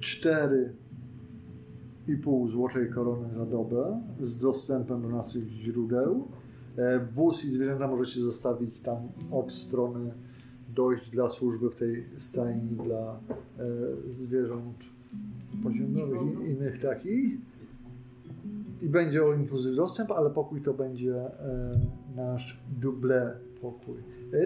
cztery 0.00 0.72
5,5 2.08 2.50
złotej 2.50 2.90
korony 2.90 3.32
za 3.32 3.46
dobę 3.46 4.02
z 4.20 4.38
dostępem 4.38 5.02
do 5.02 5.08
naszych 5.08 5.48
źródeł. 5.48 6.28
E, 6.76 7.00
wóz 7.00 7.44
i 7.44 7.50
zwierzęta 7.50 7.88
możecie 7.88 8.20
zostawić 8.20 8.80
tam 8.80 9.08
od 9.30 9.52
strony 9.52 10.12
dojść 10.74 11.10
dla 11.10 11.28
służby 11.28 11.70
w 11.70 11.74
tej 11.74 12.06
stajni 12.16 12.76
dla 12.76 13.20
e, 13.58 13.66
zwierząt 14.06 14.84
poziomowych 15.62 16.20
i 16.22 16.50
innych 16.50 16.80
takich. 16.80 17.38
I 18.82 18.88
będzie 18.88 19.22
all 19.22 19.40
inclusive 19.40 19.76
dostęp, 19.76 20.10
ale 20.10 20.30
pokój 20.30 20.62
to 20.62 20.74
będzie 20.74 21.14
e, 21.16 21.70
nasz 22.16 22.62
duble 22.80 23.36
pokój. 23.60 23.96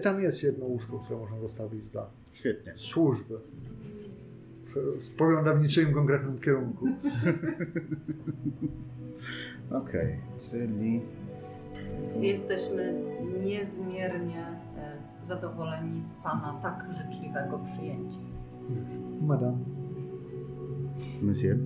Tam 0.03 0.21
jest 0.21 0.43
jedno 0.43 0.67
łóżko, 0.67 0.99
które 0.99 1.19
można 1.19 1.41
zostawić 1.41 1.85
dla 1.93 2.11
Świetnie. 2.33 2.73
służby. 2.77 3.39
Spogląda 4.99 5.55
w 5.55 5.63
niczym 5.63 5.95
konkretnym 5.95 6.41
kierunku. 6.41 6.87
Okej, 9.83 10.21
czyli... 10.51 11.01
Jesteśmy 12.21 12.95
niezmiernie 13.45 14.47
e, 14.77 14.97
zadowoleni 15.23 16.03
z 16.03 16.15
Pana 16.15 16.59
tak 16.63 16.87
życzliwego 16.91 17.59
przyjęcia. 17.59 18.19
Madam. 19.21 19.65
Monsieur. 21.23 21.59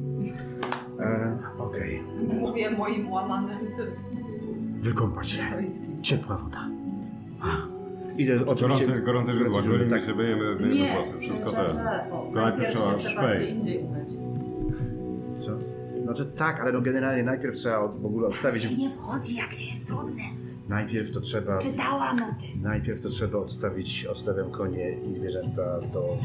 E, 1.00 1.38
Okej. 1.59 2.02
Mówię 2.40 2.70
moim 2.70 3.12
łamanym 3.12 3.59
tym 3.59 4.14
Wykąpać 4.80 5.28
się. 5.28 5.42
Ciepła 6.02 6.36
woda. 6.36 6.68
Idę 8.19 8.35
oczywiście... 8.47 8.85
Gorące, 8.87 9.01
gorące 9.05 9.33
źródła, 9.35 9.62
golimy 9.62 9.79
źródła, 9.79 10.01
się, 10.01 10.15
myjemy, 10.15 10.55
myjemy 10.55 10.75
Nie, 10.75 10.93
włosy, 10.95 11.19
wszystko 11.19 11.53
to. 11.53 11.62
najpierw 12.33 12.71
trzeba 12.73 12.99
się 13.01 13.09
szpej. 13.09 13.57
Co? 15.39 15.51
Znaczy 16.05 16.27
tak, 16.27 16.61
ale 16.61 16.73
no 16.73 16.81
generalnie 16.81 17.23
najpierw 17.23 17.55
trzeba 17.55 17.79
od, 17.79 18.01
w 18.01 18.07
ogóle 18.07 18.27
odstawić... 18.27 18.79
nie 18.79 18.91
wchodzi, 18.91 19.37
jak 19.37 19.53
się 19.53 19.71
jest 19.75 19.85
brudny. 19.85 20.23
Najpierw 20.69 21.11
to 21.11 21.21
trzeba... 21.21 21.59
Czytałam 21.59 22.17
o 22.17 22.19
tym. 22.41 22.62
Najpierw 22.62 23.01
to 23.01 23.09
trzeba 23.09 23.39
odstawić, 23.39 24.07
odstawiam 24.07 24.51
konie 24.51 24.99
i 25.09 25.12
zwierzęta 25.12 25.81
do, 25.81 26.19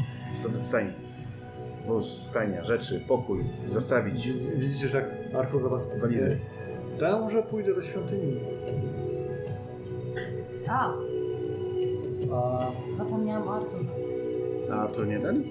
do 0.58 0.64
stajni. 0.64 0.92
Wóz, 1.86 2.22
stajnia, 2.26 2.64
rzeczy, 2.64 3.04
pokój, 3.08 3.44
zostawić. 3.66 4.26
Widz- 4.28 4.56
Widzicie, 4.58 4.88
że 4.88 4.98
jak 4.98 5.34
Arthur 5.34 5.62
do 5.62 5.68
was... 5.68 5.88
Walizy. 6.00 6.38
E, 7.00 7.02
Ja 7.04 7.18
może 7.18 7.42
pójdę 7.42 7.74
do 7.74 7.82
świątyni. 7.82 8.40
A, 10.68 10.92
A 12.34 12.70
Zapomniałam 12.94 13.48
o 13.48 13.54
Arturze. 13.54 13.90
A 14.72 14.74
Artur 14.74 15.06
nie 15.06 15.20
ten? 15.20 15.44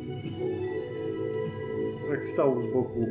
tak 2.09 2.27
stał 2.27 2.61
z 2.61 2.73
boku. 2.73 3.07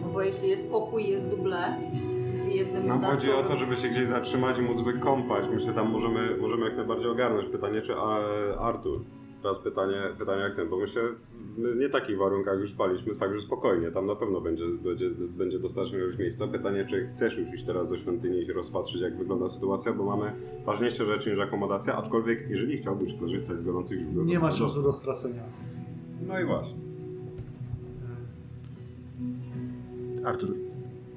No 0.00 0.08
bo 0.12 0.22
jeśli 0.22 0.48
jest 0.48 0.70
pokój, 0.70 1.08
jest 1.08 1.28
duble 1.28 1.76
z 2.34 2.46
jednym 2.46 2.86
Nam 2.86 3.02
chodzi 3.02 3.32
o 3.32 3.42
to, 3.42 3.56
żeby 3.56 3.76
się 3.76 3.88
gdzieś 3.88 4.06
zatrzymać 4.06 4.58
i 4.58 4.62
móc 4.62 4.80
wykąpać. 4.80 5.44
Myślę, 5.52 5.72
tam 5.72 5.90
możemy, 5.90 6.36
możemy 6.36 6.64
jak 6.64 6.76
najbardziej 6.76 7.08
ogarnąć. 7.10 7.48
Pytanie, 7.48 7.80
czy 7.80 7.94
a, 7.96 8.18
Artur? 8.58 9.04
Teraz 9.46 9.58
pytanie, 9.58 10.02
pytanie 10.18 10.42
jak 10.42 10.56
ten, 10.56 10.68
bo 10.68 10.76
myślę, 10.78 11.02
my 11.58 11.76
nie 11.76 11.88
takich 11.88 12.18
warunkach 12.18 12.58
już 12.58 12.70
spaliśmy, 12.70 13.14
także 13.14 13.40
spokojnie, 13.40 13.90
tam 13.90 14.06
na 14.06 14.16
pewno 14.16 14.40
będzie, 14.40 14.64
będzie, 14.84 15.10
będzie 15.10 15.58
dostateczna 15.58 15.98
ilość 15.98 16.18
miejsca. 16.18 16.46
Pytanie, 16.46 16.84
czy 16.84 17.06
chcesz 17.06 17.38
już 17.38 17.54
iść 17.54 17.64
teraz 17.64 17.88
do 17.88 17.98
świątyni 17.98 18.38
i 18.38 18.52
rozpatrzyć, 18.52 19.00
jak 19.00 19.18
wygląda 19.18 19.48
sytuacja, 19.48 19.92
bo 19.92 20.04
mamy 20.16 20.32
ważniejsze 20.64 21.06
rzeczy 21.06 21.30
niż 21.30 21.38
akomodacja, 21.38 21.96
aczkolwiek 21.96 22.50
jeżeli 22.50 22.78
chciałbyś 22.78 23.14
korzystać 23.14 23.60
z 23.60 23.62
gorących 23.62 24.00
źródeł... 24.00 24.24
Nie 24.24 24.38
ma 24.38 24.52
czasu 24.52 24.82
do 24.82 24.92
stracenia. 24.92 25.42
No 26.26 26.40
i 26.40 26.44
właśnie. 26.44 26.80
Artur, 30.24 30.54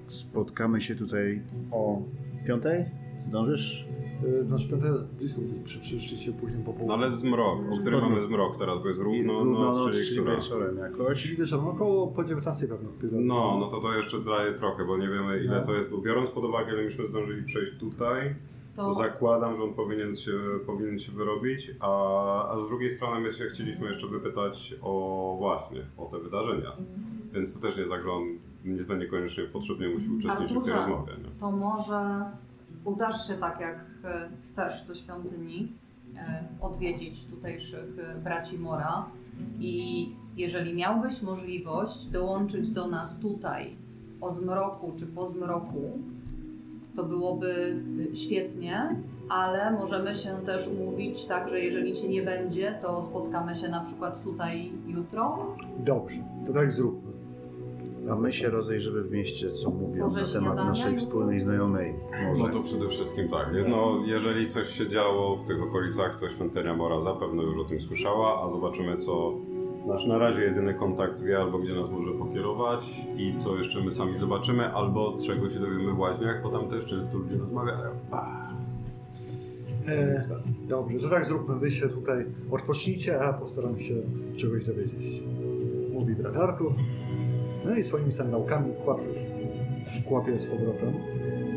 spotkamy 0.08 0.82
się 0.82 0.96
tutaj 0.96 1.42
o 1.72 2.02
piątej? 2.48 2.86
Zdążysz? 3.28 3.88
Yy, 4.24 4.48
Znaczy 4.48 4.70
piąta 4.70 4.88
jest 4.88 5.06
blisko, 5.06 5.42
przy, 5.64 5.80
przyszliście 5.80 6.18
się 6.18 6.34
później 6.34 6.64
po 6.64 6.72
No 6.72 6.78
południu. 6.78 6.94
ale 6.94 7.12
zmrok, 7.12 7.60
o 7.74 7.78
którym 7.78 8.02
mamy 8.02 8.22
zmrok 8.22 8.58
teraz, 8.58 8.80
bo 8.80 8.88
jest 8.88 9.00
I 9.00 9.04
równo, 9.04 9.34
równo 9.34 9.60
no, 9.60 9.72
no, 9.72 9.90
czyli 9.90 10.06
czyli 10.06 10.20
która? 10.22 10.36
wieczorem 10.36 10.78
jakoś. 10.78 11.24
Czyli 11.24 11.38
wieczorem, 11.38 11.68
około 11.68 12.08
po 12.08 12.24
19 12.24 12.68
pewno. 12.68 12.90
No, 13.22 13.58
no 13.60 13.68
to 13.68 13.82
to 13.82 13.94
jeszcze 13.94 14.20
daje 14.22 14.54
trochę, 14.54 14.86
bo 14.86 14.98
nie 14.98 15.08
wiemy 15.10 15.40
ile 15.44 15.60
No. 15.60 15.66
to 15.66 15.74
jest, 15.74 15.92
bo 15.92 15.98
biorąc 15.98 16.30
pod 16.30 16.44
uwagę, 16.44 16.74
ile 16.74 16.84
myśmy 16.84 17.08
zdążyli 17.08 17.44
przejść 17.44 17.72
tutaj, 17.80 18.36
to 18.76 18.82
To 18.86 18.94
zakładam, 18.94 19.56
że 19.56 19.64
on 19.64 19.74
powinien 19.74 20.16
się, 20.16 20.32
powinien 20.66 21.00
się 21.00 21.12
wyrobić, 21.12 21.72
a, 21.80 22.50
a 22.50 22.58
z 22.58 22.70
drugiej 22.70 22.90
strony 22.90 23.20
my 23.22 23.32
się 23.32 23.46
chcieliśmy 23.46 23.88
jeszcze 23.88 24.08
wypytać 24.08 24.76
o 24.82 25.36
właśnie, 25.40 25.86
o 25.98 26.06
te 26.06 26.20
wydarzenia. 26.20 26.72
Więc 27.34 27.56
to 27.56 27.68
też 27.68 27.76
nie 27.76 27.82
jest 27.82 27.94
tak, 27.94 28.04
że 28.04 28.12
on 28.12 28.24
nie 28.66 28.84
będzie 28.84 29.08
koniecznie 29.08 29.44
potrzebnie 29.44 29.90
musi 29.90 30.10
uczestniczyć 30.10 30.58
w 30.58 30.64
tej 30.64 30.74
rozmowie. 30.74 31.14
Nie? 31.24 31.40
to 31.40 31.52
może 31.52 32.26
udasz 32.86 33.28
się 33.28 33.34
tak, 33.34 33.62
jak 33.62 33.89
chcesz 34.42 34.84
do 34.84 34.96
świątyni, 34.96 35.74
e, 36.16 36.44
odwiedzić 36.62 37.26
tutejszych 37.26 38.00
e, 38.00 38.20
braci 38.20 38.60
Mora 38.60 39.06
i 39.60 40.10
jeżeli 40.38 40.74
miałbyś 40.74 41.22
możliwość 41.22 42.06
dołączyć 42.06 42.70
do 42.70 42.88
nas 42.88 43.20
tutaj 43.20 43.76
o 44.22 44.32
zmroku 44.32 44.94
czy 45.00 45.08
po 45.08 45.30
zmroku, 45.30 46.00
to 46.96 47.04
byłoby 47.04 47.82
e, 48.12 48.16
świetnie, 48.16 48.96
ale 49.30 49.72
możemy 49.72 50.16
się 50.16 50.30
też 50.46 50.68
umówić 50.68 51.26
tak, 51.26 51.50
że 51.50 51.60
jeżeli 51.60 51.94
Cię 51.94 52.10
nie 52.10 52.22
będzie, 52.22 52.80
to 52.82 53.02
spotkamy 53.02 53.56
się 53.56 53.70
na 53.70 53.84
przykład 53.84 54.24
tutaj 54.24 54.72
jutro. 54.88 55.56
Dobrze, 55.80 56.20
to 56.48 56.54
tak 56.54 56.72
zróbmy. 56.72 57.09
A 58.12 58.16
my 58.16 58.32
się 58.32 58.50
rozejrzymy 58.50 59.04
w 59.04 59.12
mieście, 59.12 59.50
co 59.50 59.70
mówią 59.70 60.04
Może 60.04 60.22
na 60.22 60.28
temat 60.28 60.32
śniadania 60.32 60.70
naszej 60.70 60.98
wspólnej 60.98 61.40
znajomej. 61.40 61.94
Może. 62.24 62.44
No 62.44 62.50
to 62.50 62.64
przede 62.64 62.90
wszystkim 62.90 63.30
tak. 63.30 63.54
Jedno, 63.54 64.04
jeżeli 64.06 64.48
coś 64.48 64.68
się 64.70 64.90
działo 64.90 65.38
w 65.38 65.48
tych 65.48 65.64
okolicach, 65.64 66.20
to 66.20 66.30
świątynia 66.30 66.74
Mora 66.74 67.00
zapewne 67.00 67.44
już 67.44 67.58
o 67.58 67.64
tym 67.64 67.82
słyszała, 67.82 68.42
a 68.44 68.50
zobaczymy 68.50 68.98
co 68.98 69.34
nasz 69.88 70.06
na 70.06 70.18
razie 70.18 70.42
jedyny 70.42 70.74
kontakt 70.74 71.22
wie, 71.22 71.40
albo 71.40 71.60
gdzie 71.60 71.74
nas 71.74 71.90
może 71.92 72.12
pokierować 72.12 72.86
i 73.18 73.34
co 73.34 73.58
jeszcze 73.58 73.84
my 73.84 73.92
sami 73.92 74.18
zobaczymy, 74.18 74.74
albo 74.74 75.18
czego 75.28 75.50
się 75.50 75.60
dowiemy 75.60 75.94
w 75.94 76.00
łaźniach, 76.00 76.44
bo 76.44 76.50
tam 76.50 76.68
też 76.68 76.86
często 76.86 77.18
ludzie 77.18 77.38
rozmawiają. 77.38 77.90
E, 79.88 80.16
dobrze, 80.68 81.00
to 81.00 81.10
tak 81.10 81.26
zróbmy. 81.26 81.56
Wy 81.60 81.72
się 81.72 81.90
tutaj 81.90 82.26
odpocznijcie, 82.52 83.22
a 83.22 83.24
ja 83.24 83.34
postaram 83.34 83.80
się 83.80 83.96
czegoś 84.36 84.66
dowiedzieć. 84.66 85.24
Mówi 85.94 86.16
brat 86.16 86.38
Artur. 86.38 86.74
No 87.66 87.76
i 87.76 87.84
swoimi 87.84 88.12
sandałkami 88.12 88.74
kłapie, 88.86 89.04
kłapie 90.08 90.40
z 90.40 90.46
powrotem 90.46 90.94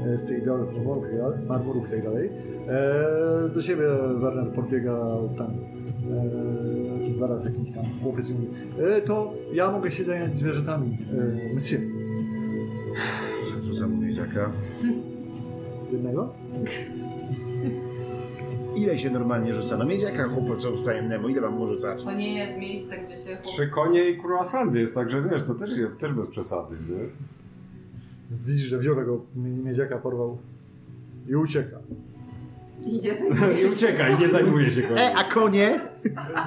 e, 0.06 0.18
z 0.18 0.24
tych 0.24 0.44
białych 0.44 0.74
marmurów, 0.74 1.04
marmurów 1.48 1.88
i 1.88 1.90
tak 1.90 2.04
dalej. 2.04 2.30
E, 2.68 3.48
do 3.54 3.62
siebie 3.62 3.84
Werner 4.20 4.52
podbiega 4.52 4.98
tam 5.36 5.50
e, 5.50 7.18
zaraz 7.18 7.44
jakiś 7.44 7.72
tam 7.72 7.84
chłopiec 8.02 8.30
mówi 8.30 8.46
e, 8.80 9.00
to 9.00 9.34
ja 9.52 9.70
mogę 9.70 9.92
się 9.92 10.04
zająć 10.04 10.34
zwierzętami. 10.34 10.98
E, 11.50 11.54
monsieur. 11.54 11.82
Rzucam 13.62 13.90
mu 13.90 14.02
miedziaka. 14.02 14.50
Jednego? 15.92 16.32
Ile 18.76 18.98
się 18.98 19.10
normalnie 19.10 19.54
rzuca? 19.54 19.76
No 19.76 19.84
miedziaka 19.84 20.28
chłopaczom 20.28 20.76
wstajemnemu, 20.76 21.28
ile 21.28 21.40
wam 21.40 21.54
mu 21.54 21.66
rzucać? 21.66 22.02
To 22.02 22.12
nie 22.12 22.38
jest 22.38 22.58
miejsce, 22.58 22.98
gdzie 22.98 23.14
się... 23.16 23.38
Trzy 23.42 23.68
konie 23.68 24.10
i 24.10 24.18
croissanty 24.22 24.80
jest, 24.80 24.94
także 24.94 25.22
wiesz, 25.22 25.42
to 25.42 25.54
też, 25.54 25.70
też 25.98 26.12
bez 26.12 26.30
przesady, 26.30 26.74
nie? 26.90 26.98
Widzisz, 28.46 28.66
że 28.66 28.78
wziął 28.78 28.96
tego 28.96 29.20
mie- 29.36 29.64
miedziaka, 29.64 29.98
porwał 29.98 30.38
i 31.28 31.36
ucieka. 31.36 31.78
Idzie 32.86 33.14
I 33.62 33.66
ucieka 33.72 34.08
i 34.08 34.18
nie 34.18 34.28
zajmuje 34.28 34.70
się 34.70 34.82
koniem. 34.82 34.98
E, 34.98 35.14
a 35.14 35.24
konie? 35.24 35.80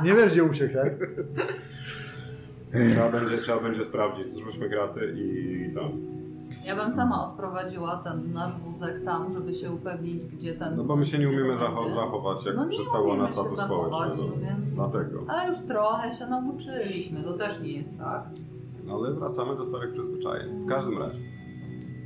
Nie 0.04 0.14
wiesz, 0.14 0.32
gdzie 0.32 0.44
uciekł, 0.44 0.74
tak? 0.74 0.94
Trzeba 2.92 3.10
będzie, 3.12 3.38
trzeba 3.38 3.60
będzie 3.60 3.84
sprawdzić, 3.84 4.30
zrzućmy 4.30 4.70
graty 4.70 5.14
i 5.18 5.74
tam. 5.74 5.92
Ja 6.68 6.76
bym 6.76 6.92
sama 6.96 7.30
odprowadziła 7.32 7.96
ten 8.04 8.34
nasz 8.34 8.56
wózek 8.60 9.04
tam, 9.06 9.34
żeby 9.34 9.54
się 9.54 9.72
upewnić, 9.72 10.26
gdzie 10.26 10.54
ten. 10.54 10.76
No 10.78 10.84
bo 10.84 10.96
my 10.96 11.06
się 11.06 11.20
nie 11.20 11.28
umiemy 11.30 11.54
zacho- 11.54 11.92
zachować, 11.92 12.46
jak 12.46 12.56
No 12.56 12.68
przystało 12.68 13.18
na 13.18 13.28
status 13.28 13.60
społeczny. 13.60 14.24
No. 14.30 14.36
więc- 14.42 14.76
Dlatego. 14.76 15.24
Ale 15.28 15.48
już 15.48 15.58
trochę 15.60 16.14
się 16.14 16.28
nauczyliśmy, 16.28 17.24
to 17.24 17.34
też 17.38 17.62
nie 17.62 17.72
jest 17.72 17.98
tak. 17.98 18.24
Ale 18.92 19.14
wracamy 19.14 19.56
do 19.56 19.66
starych 19.66 19.92
przyzwyczajeń. 19.94 20.66
W 20.66 20.68
każdym 20.68 20.98
razie. 21.00 21.20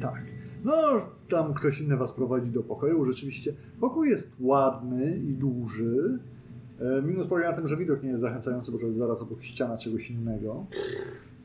Tak. 0.02 0.22
No, 0.64 0.74
tam 1.30 1.54
ktoś 1.54 1.82
inny 1.82 1.98
was 1.98 2.12
prowadzi 2.14 2.52
do 2.52 2.64
pokoju. 2.64 3.06
Rzeczywiście 3.06 3.54
pokój 3.80 4.10
jest 4.10 4.36
ładny 4.40 5.18
i 5.18 5.34
duży. 5.34 6.20
E, 6.80 7.02
Minus 7.02 7.28
polega 7.28 7.50
na 7.52 7.58
tym, 7.58 7.68
że 7.68 7.78
widok 7.78 8.04
nie 8.04 8.10
jest 8.10 8.22
zachęcający, 8.22 8.72
bo 8.72 8.78
to 8.78 8.86
jest 8.86 8.98
zaraz 8.98 9.22
obok 9.22 9.42
ściana 9.42 9.78
czegoś 9.78 10.12
innego. 10.12 10.66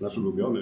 Nasz 0.01 0.19
ulubiony. 0.19 0.61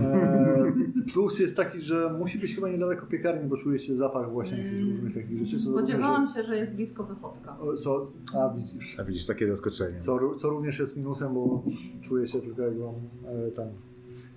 E, 0.00 0.72
plus 1.12 1.40
jest 1.40 1.56
taki, 1.56 1.80
że 1.80 2.12
musi 2.18 2.38
być 2.38 2.54
chyba 2.54 2.68
niedaleko 2.68 3.06
piekarni, 3.06 3.48
bo 3.48 3.56
czuje 3.56 3.78
się 3.78 3.94
zapach 3.94 4.32
właśnie 4.32 4.58
jakichś 4.58 4.74
Mm. 4.82 4.90
różnych 4.90 5.14
takich 5.14 5.38
rzeczy. 5.46 5.60
Spodziewałam 5.60 6.26
się, 6.26 6.42
że 6.42 6.56
jest 6.56 6.74
blisko 6.74 7.04
wychodka. 7.04 7.56
co, 7.76 8.06
a 8.34 8.54
widzisz. 8.54 9.00
A 9.00 9.04
widzisz, 9.04 9.26
takie 9.26 9.46
zaskoczenie. 9.46 10.00
Co, 10.00 10.34
co 10.34 10.48
również 10.50 10.78
jest 10.78 10.96
minusem, 10.96 11.34
bo 11.34 11.62
czuję 12.02 12.26
się 12.26 12.40
tylko 12.40 12.62
jak 12.62 12.78
wam 12.78 12.94
e, 13.26 13.50
tam 13.50 13.68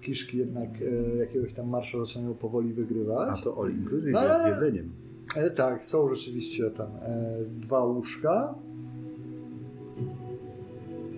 kiszki 0.02 0.38
jednak 0.38 0.70
e, 0.82 1.16
jakiegoś 1.18 1.54
tam 1.54 1.70
marsza 1.70 2.00
zaczynają 2.00 2.34
powoli 2.34 2.74
wygrywać. 2.74 3.40
A 3.40 3.44
to 3.44 3.62
all 3.64 3.72
inclusive 3.72 4.12
No, 4.14 4.24
jest 4.24 4.38
z 4.38 4.40
ale- 4.42 4.50
jedzeniem. 4.50 4.92
E, 5.36 5.50
tak, 5.50 5.86
są 5.86 6.14
rzeczywiście 6.14 6.72
tam 6.72 6.88
e, 7.02 7.38
dwa 7.60 7.84
łóżka 7.86 8.56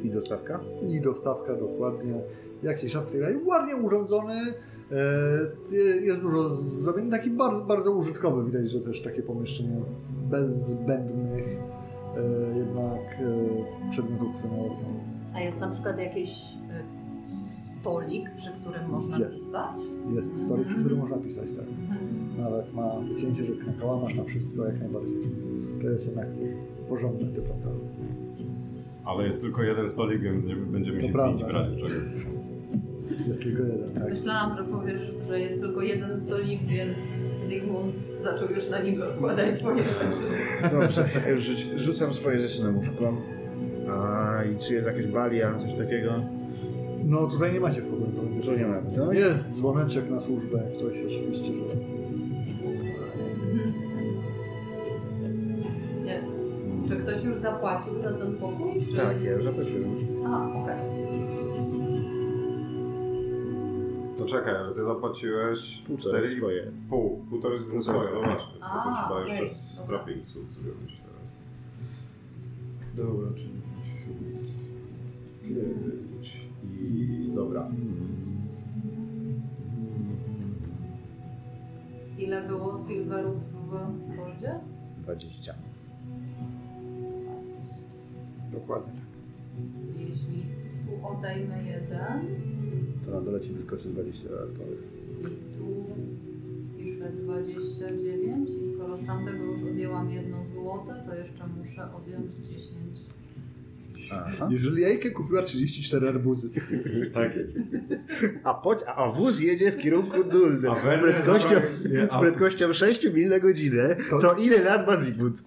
I 0.03 0.09
dostawka? 0.09 0.59
i 0.89 1.01
dostawka 1.01 1.55
dokładnie 1.55 2.13
tak 3.11 3.21
dalej. 3.21 3.37
ładnie 3.45 3.75
urządzony. 3.75 4.33
E, 4.91 4.95
je- 5.75 6.01
jest 6.05 6.21
dużo 6.21 6.49
zrobione, 6.49 7.11
taki 7.11 7.29
bardzo, 7.29 7.65
bardzo 7.65 7.91
użytkowy. 7.91 8.45
Widać, 8.51 8.69
że 8.71 8.79
też 8.81 9.01
takie 9.01 9.21
pomieszczenie 9.23 9.81
bez 10.29 10.69
zbędnych 10.69 11.45
e, 12.17 12.57
jednak 12.57 13.19
e, 13.19 13.89
przedmiotów, 13.89 14.35
które 14.37 14.53
miało 14.53 14.75
A 15.35 15.41
jest 15.41 15.59
na 15.59 15.69
przykład 15.69 15.99
jakiś 15.99 16.29
stolik, 17.81 18.33
przy 18.35 18.49
którym 18.61 18.89
można 18.89 19.17
Jest. 19.19 19.45
pisać? 19.45 19.77
Jest 20.15 20.45
stolik, 20.45 20.67
przy 20.67 20.79
którym 20.79 20.99
można 20.99 21.17
pisać, 21.17 21.51
tak. 21.51 21.65
Mhm. 21.67 22.37
Nawet 22.37 22.73
ma 22.73 22.99
wycięcie, 22.99 23.43
że 23.45 23.51
na 23.67 23.73
kałamarz 23.73 24.15
na 24.15 24.23
wszystko 24.23 24.65
jak 24.65 24.79
najbardziej. 24.79 25.17
To 25.81 25.89
jest 25.89 26.07
jednak 26.07 26.27
porządny 26.89 27.27
typ 27.35 27.47
lokalu. 27.49 27.79
Ale 29.05 29.23
jest 29.23 29.41
tylko 29.41 29.63
jeden 29.63 29.87
stolik, 29.89 30.21
więc 30.21 30.35
będziemy- 30.47 30.65
będziemy 30.65 30.99
To 30.99 31.07
się 31.07 31.13
prawda. 31.13 31.33
bić 31.33 31.43
w 31.43 31.49
razie 31.49 31.75
czego. 31.75 31.93
Jest 33.27 33.43
tylko 33.43 33.63
jeden, 33.63 33.89
tak. 33.93 34.09
Myślałam, 34.09 34.57
że 34.57 34.63
powiesz, 34.63 35.13
że 35.27 35.39
jest 35.39 35.61
tylko 35.61 35.81
jeden 35.81 36.19
stolik, 36.19 36.59
więc 36.67 36.97
Zygmunt 37.45 37.95
zaczął 38.19 38.49
już 38.49 38.69
na 38.69 38.79
nim 38.79 39.01
rozkładać 39.01 39.57
swoje 39.57 39.83
rzeczy. 39.83 40.71
Dobrze, 40.71 41.09
ja 41.25 41.29
już 41.31 41.43
rzucam 41.75 42.13
swoje 42.13 42.39
rzeczy 42.39 42.63
na 42.63 42.69
łóżko. 42.69 43.17
A 43.89 44.43
i 44.43 44.57
czy 44.57 44.73
jest 44.73 44.87
jakaś 44.87 45.07
balia, 45.07 45.55
coś 45.55 45.73
takiego? 45.73 46.11
No 47.05 47.27
tutaj 47.27 47.53
nie 47.53 47.59
macie 47.59 47.81
w 47.81 47.85
pokoju, 47.85 48.41
to 48.45 48.55
nie 48.55 48.65
mamy, 48.65 48.95
tak? 48.95 49.17
Jest 49.17 49.51
dzwoneczek 49.51 50.09
na 50.09 50.19
służbę, 50.19 50.57
jak 50.57 50.75
coś 50.75 50.93
oczywiście, 51.07 51.51
że... 51.53 51.75
Nie. 56.05 56.23
Czy 56.87 56.95
ktoś 56.95 57.23
już 57.23 57.35
zapłacił 57.35 58.01
za 58.03 58.13
ten 58.13 58.35
pokój? 58.35 58.85
Czy... 58.89 58.95
Tak, 58.95 59.21
ja 59.21 59.31
już 59.31 59.43
zapłaciłem. 59.43 59.95
A, 60.25 60.61
okej. 60.63 60.75
To 61.18 61.18
czekaj, 64.29 64.55
ale 64.55 64.73
ty 64.73 64.83
zapłaciłeś 64.85 65.83
Półtorej 65.87 66.27
4,5. 66.29 66.37
swoje. 66.37 66.71
Pół, 66.89 67.25
półtorej 67.29 67.59
swoje, 67.59 68.09
no 68.13 68.21
właśnie. 68.21 68.63
A, 68.63 68.83
to 68.83 68.93
trzeba 69.01 69.21
okej, 69.21 69.29
jeszcze 69.29 69.47
z 69.49 69.77
dobra. 69.81 69.99
strappingsu 69.99 70.39
zrobić 70.51 71.01
teraz. 71.05 71.31
Dobra, 72.95 73.29
czyli 73.35 73.61
wśród 73.83 74.17
pięć 75.41 76.47
i 76.81 77.31
dobra. 77.35 77.67
Ile 82.17 82.47
było 82.47 82.75
silverów 82.87 83.37
w 83.53 84.15
Goldzie? 84.15 84.59
20. 84.97 85.53
Dokładnie 88.51 88.93
tak. 88.93 89.03
Jeśli 89.97 90.45
tu 90.85 91.07
odejmę 91.07 91.63
jeden 91.63 92.27
To 93.09 93.15
na 93.15 93.21
dole 93.21 93.39
ci 93.41 93.53
wyskoczy 93.53 93.89
20 93.89 94.29
dodatkowych. 94.29 94.79
i 95.21 95.23
tu 95.57 95.85
piszę 96.77 97.11
29 97.23 98.49
i 98.49 98.73
skoro 98.75 98.97
z 98.97 99.05
tamtego 99.05 99.43
już 99.43 99.63
odjęłam 99.63 100.09
jedno 100.09 100.37
złote, 100.53 101.03
to 101.05 101.15
jeszcze 101.15 101.47
muszę 101.47 101.93
odjąć 101.95 102.31
10. 102.35 102.69
Aha. 104.13 104.47
Jeżeli 104.51 104.81
Jajkę 104.81 105.11
kupiła 105.11 105.41
34 105.41 106.07
arbuzy. 106.09 106.49
Tak. 107.13 107.31
A, 108.43 108.53
poć- 108.53 108.83
a 108.95 109.09
wóz 109.11 109.39
jedzie 109.39 109.71
w 109.71 109.77
kierunku 109.77 110.23
dulnym. 110.23 110.71
A 110.71 110.75
Z 110.91 110.97
prędkością, 110.97 111.55
z 112.09 112.13
a- 112.13 112.19
prędkością 112.19 112.73
6 112.73 113.13
mil 113.13 113.29
na 113.29 113.39
godzinę. 113.39 113.95
To 114.21 114.33
ile 114.35 114.63
lat 114.63 114.87
ma 114.87 114.95
Zygmunt? 114.95 115.43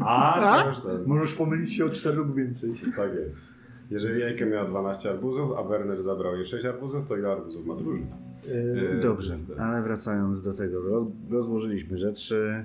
A, 0.00 0.64
to 0.74 0.88
ten. 0.88 1.06
Możesz 1.06 1.34
pomylić 1.34 1.72
się 1.76 1.84
o 1.84 1.88
4 1.88 2.16
lub 2.16 2.36
więcej. 2.36 2.70
Tak 2.96 3.10
jest. 3.14 3.40
Jeżeli 3.90 4.20
Jajkę 4.20 4.46
miała 4.46 4.64
12 4.64 5.10
arbuzów, 5.10 5.52
a 5.58 5.62
Werner 5.62 6.02
zabrał 6.02 6.34
jej 6.36 6.44
6 6.44 6.64
arbuzów, 6.64 7.04
to 7.06 7.16
ile 7.16 7.28
arbuzów 7.32 7.66
ma 7.66 7.74
drużyna? 7.74 8.16
Yy, 8.48 9.00
Dobrze, 9.02 9.30
niestety. 9.32 9.60
ale 9.60 9.82
wracając 9.82 10.42
do 10.42 10.52
tego, 10.52 10.80
roz, 10.82 11.04
rozłożyliśmy 11.30 11.96
rzeczy. 11.98 12.64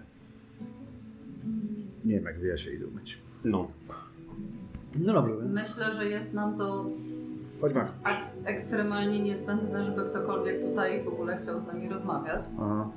Nie 2.06 2.16
wiem, 2.16 2.24
jak 2.26 2.40
wy 2.40 2.48
ja 2.48 2.58
się 2.58 2.72
idę 2.72 2.88
umyć. 2.88 3.20
No. 3.46 3.68
No 4.96 5.14
dobra, 5.14 5.36
więc 5.38 5.54
Myślę, 5.54 5.94
że 5.96 6.06
jest 6.06 6.34
nam 6.34 6.58
to 6.58 6.86
Chodź 7.62 7.74
Max. 7.74 8.00
eks- 8.04 8.38
ekstremalnie 8.46 9.24
niezbędne, 9.24 9.86
żeby 9.86 10.06
ktokolwiek 10.10 10.62
tutaj 10.70 11.04
w 11.04 11.08
ogóle 11.08 11.38
chciał 11.38 11.60
z 11.60 11.66
nami 11.68 11.90
rozmawiać. 11.90 12.42
Aha. 12.60 12.90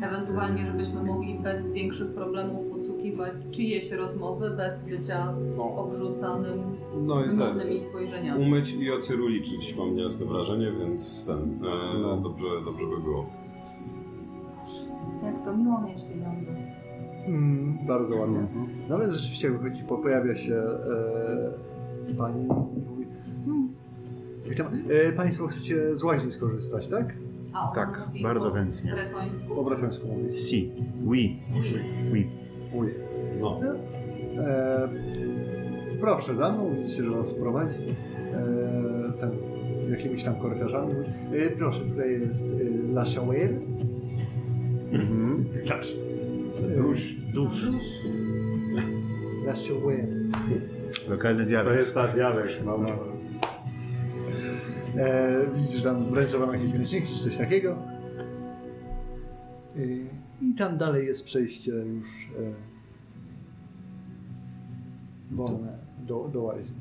Ewentualnie, 0.00 0.66
żebyśmy 0.66 1.02
mogli 1.02 1.38
bez 1.38 1.72
większych 1.72 2.14
problemów 2.14 2.62
podsłuchiwać 2.72 3.32
czyjeś 3.50 3.92
rozmowy, 3.92 4.50
bez 4.50 4.84
bycia 4.84 5.34
No. 5.56 5.76
obrzucanym 5.76 6.58
No 7.06 7.20
i 7.20 7.24
tak. 7.24 7.36
wymownymi 7.36 7.80
spojrzeniami. 7.80 8.44
Umyć 8.46 8.74
i 8.74 8.92
o 8.92 8.98
Cyru 8.98 9.26
liczyć, 9.28 9.76
mam 9.78 9.94
niejasne 9.96 10.26
wrażenie, 10.26 10.72
więc 10.80 11.26
ten. 11.26 11.38
E, 11.64 11.98
No. 12.02 12.16
dobrze, 12.16 12.44
dobrze 12.64 12.86
by 12.86 13.02
było. 13.02 13.26
Jak 15.22 15.44
to 15.44 15.56
miło 15.56 15.80
mieć 15.80 16.02
pieniądze. 16.02 16.50
mm, 17.26 17.78
bardzo 17.86 18.16
ładnie. 18.16 18.38
Mhm. 18.38 18.66
No 18.88 18.94
ale 18.94 19.04
rzeczywiście 19.04 19.50
wychodzi, 19.50 19.84
po- 19.84 19.98
pojawia 19.98 20.34
się 20.34 20.54
e, 20.54 22.14
pani 22.18 22.44
i 22.44 22.48
mówi 22.90 23.06
hmm. 23.44 23.68
E, 25.08 25.12
państwo 25.12 25.46
chcecie 25.46 25.96
z 25.96 26.02
łaźni 26.02 26.30
skorzystać, 26.30 26.88
tak? 26.88 27.14
A 27.56 27.72
Tak, 27.74 28.02
mówi 28.06 28.22
bardzo 28.22 28.48
po 28.50 28.54
chętnie. 28.56 28.92
bretońsku? 28.92 29.54
Po 29.54 29.64
bretońsku 29.64 30.06
mówi. 30.08 30.32
Si. 30.32 30.72
Oui. 31.04 31.38
Oui. 31.54 31.74
Oui. 32.12 32.26
Uj. 32.74 32.94
No. 33.40 33.60
E, 34.38 34.88
proszę 36.00 36.34
za 36.34 36.52
mną, 36.52 36.74
widzicie, 36.82 37.02
że 37.04 37.10
was 37.10 37.34
prowadzi. 37.34 37.80
E, 38.32 39.12
tam, 39.20 39.30
jakimiś 39.90 40.24
tam 40.24 40.34
korytarzami. 40.36 40.94
E, 41.32 41.50
proszę, 41.58 41.80
tutaj 41.84 42.10
jest 42.10 42.46
e, 42.52 42.92
La 42.92 43.04
Chauer. 43.14 43.50
Mhm. 44.92 45.44
Dusz. 46.76 47.16
Dusz. 47.34 47.68
La 49.46 49.52
Chauer. 49.68 50.06
Lokalny 51.08 51.42
To 51.44 51.48
dialekt. 51.48 51.76
jest 51.78 51.94
ta 51.94 52.08
dialekt, 52.08 52.62
no. 52.66 52.78
E, 54.96 55.46
widzicie, 55.54 55.78
że 55.78 55.84
tam 55.84 56.04
wręcza 56.10 56.38
wam 56.38 56.52
jakieś 56.54 56.72
ręczniki 56.74 57.06
czy 57.14 57.18
coś 57.18 57.36
takiego. 57.36 57.76
E, 59.76 59.80
I 60.42 60.54
tam 60.54 60.76
dalej 60.78 61.06
jest 61.06 61.24
przejście 61.24 61.72
już 61.72 62.28
e, 62.38 62.52
wolne 65.36 65.78
do, 66.06 66.30
do 66.32 66.42
łaźni. 66.42 66.76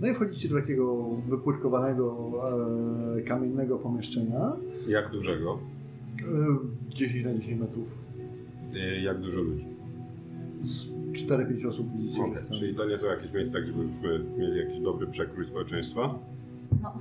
No 0.00 0.08
i 0.08 0.14
wchodzicie 0.14 0.48
do 0.48 0.54
takiego 0.60 1.04
wypłytkowanego 1.28 2.32
e, 3.18 3.22
kamiennego 3.22 3.78
pomieszczenia. 3.78 4.52
Jak 4.88 5.10
dużego? 5.10 5.58
E, 6.22 6.94
10 6.94 7.24
na 7.24 7.34
10 7.34 7.60
metrów. 7.60 7.86
E, 8.76 9.00
jak 9.00 9.20
dużo 9.20 9.42
ludzi? 9.42 9.66
Z 10.60 10.92
4-5 11.12 11.68
osób 11.68 11.92
widzicie. 11.92 12.20
Tam- 12.22 12.58
Czyli 12.58 12.74
to 12.74 12.84
nie 12.88 12.98
są 12.98 13.06
jakieś 13.06 13.32
miejsca, 13.32 13.60
gdzie 13.60 13.72
byśmy 13.72 14.24
mieli 14.38 14.58
jakiś 14.58 14.78
dobry 14.80 15.06
przekrój 15.06 15.46
społeczeństwa? 15.46 16.18
No. 16.82 16.94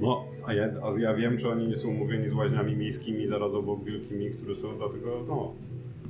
No, 0.00 0.24
a 0.46 0.54
ja, 0.54 0.64
a 0.64 1.00
ja 1.00 1.14
wiem, 1.14 1.38
czy 1.38 1.48
oni 1.48 1.68
nie 1.68 1.76
są 1.76 1.88
umówieni 1.88 2.28
z 2.28 2.32
łaźniami 2.32 2.76
miejskimi 2.76 3.26
zaraz 3.26 3.54
obok 3.54 3.84
wielkimi, 3.84 4.30
które 4.30 4.54
są, 4.54 4.76
dlatego 4.76 5.24
no, 5.28 5.54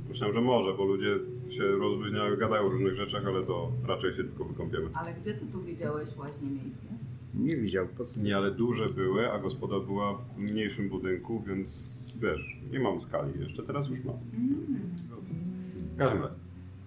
myślałem, 0.09 0.35
że 0.35 0.41
może, 0.41 0.73
bo 0.73 0.85
ludzie 0.85 1.19
się 1.49 1.63
rozluźniają, 1.63 2.37
gadają 2.37 2.63
o 2.63 2.69
różnych 2.69 2.95
rzeczach, 2.95 3.25
ale 3.25 3.43
to 3.43 3.71
raczej 3.87 4.13
się 4.13 4.23
tylko 4.23 4.45
wykąpiemy. 4.45 4.89
Ale 4.93 5.13
gdzie 5.21 5.33
ty 5.33 5.45
tu 5.45 5.63
widziałeś 5.63 6.17
łaźnie 6.17 6.49
miejskie? 6.49 6.87
Nie 7.33 7.55
widział. 7.55 7.87
Pod... 7.87 8.17
Nie, 8.23 8.37
ale 8.37 8.51
duże 8.51 8.85
były, 8.95 9.31
a 9.31 9.39
gospoda 9.39 9.79
była 9.79 10.13
w 10.13 10.37
mniejszym 10.37 10.89
budynku, 10.89 11.43
więc 11.47 11.97
wiesz, 12.21 12.59
nie 12.71 12.79
mam 12.79 12.99
skali 12.99 13.39
jeszcze, 13.39 13.63
teraz 13.63 13.89
już 13.89 14.03
mam. 14.03 14.15
W 15.75 15.97
każdym 15.97 16.21
razie. 16.21 16.44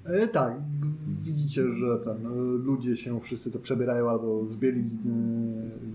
E, 0.09 0.29
tak, 0.29 0.55
widzicie, 1.23 1.73
że 1.73 1.99
ten, 1.99 2.27
e, 2.27 2.31
ludzie 2.65 2.97
się 2.97 3.21
wszyscy 3.21 3.51
to 3.51 3.59
przebierają 3.59 4.11
albo 4.11 4.47
z 4.47 4.57
bielizny 4.57 5.13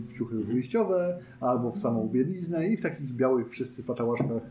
w 0.08 0.14
ciuchy 0.14 0.36
wyjściowe, 0.36 1.20
albo 1.40 1.72
w 1.72 1.80
samą 1.80 2.10
bieliznę 2.10 2.68
i 2.68 2.78
w 2.78 2.82
takich 2.82 3.14
białych 3.14 3.50
wszyscy 3.50 3.84
fatałaszkach 3.84 4.42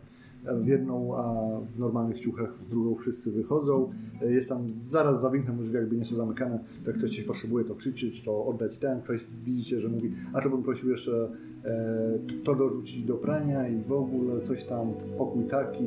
w 0.45 0.67
jedną, 0.67 1.17
a 1.17 1.35
w 1.61 1.79
normalnych 1.79 2.21
ciuchach 2.21 2.57
w 2.57 2.69
drugą 2.69 2.95
wszyscy 2.95 3.33
wychodzą. 3.33 3.91
E, 4.23 4.33
Jest 4.33 4.49
tam 4.49 4.71
zaraz 4.71 5.21
za 5.21 5.31
winklem 5.31 5.59
drzwi, 5.59 5.75
jakby 5.75 5.97
nie 5.97 6.05
są 6.05 6.17
zamykane, 6.17 6.65
jak 6.87 6.97
ktoś 6.97 7.11
coś 7.17 7.25
potrzebuje, 7.25 7.65
to 7.65 7.75
krzyczeć, 7.75 8.23
to 8.23 8.47
oddać 8.47 8.79
ten. 8.79 9.03
Ktoś 9.03 9.21
widzicie, 9.45 9.81
że 9.81 9.89
mówi, 9.89 10.13
a 10.33 10.41
to 10.41 10.51
bym 10.51 10.63
prosił 10.63 10.91
jeszcze 10.91 11.31
e, 11.65 12.19
to 12.45 12.55
dorzucić 12.55 13.05
do 13.05 13.15
prania 13.15 13.69
i 13.69 13.83
w 13.83 13.93
ogóle 13.93 14.41
coś 14.41 14.65
tam, 14.65 14.93
pokój 15.19 15.45
taki, 15.45 15.85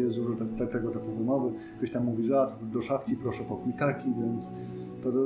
jest 0.00 0.16
dużo 0.16 0.34
te, 0.34 0.46
te, 0.46 0.66
tego 0.66 0.90
typu 0.90 1.14
wymowy. 1.18 1.50
Ktoś 1.78 1.90
tam 1.90 2.04
mówi, 2.04 2.24
że 2.24 2.40
a, 2.40 2.46
do 2.72 2.82
szafki 2.82 3.16
proszę 3.16 3.44
pokój 3.44 3.72
taki, 3.78 4.08
więc 4.20 4.52
to, 5.02 5.12
to 5.12 5.18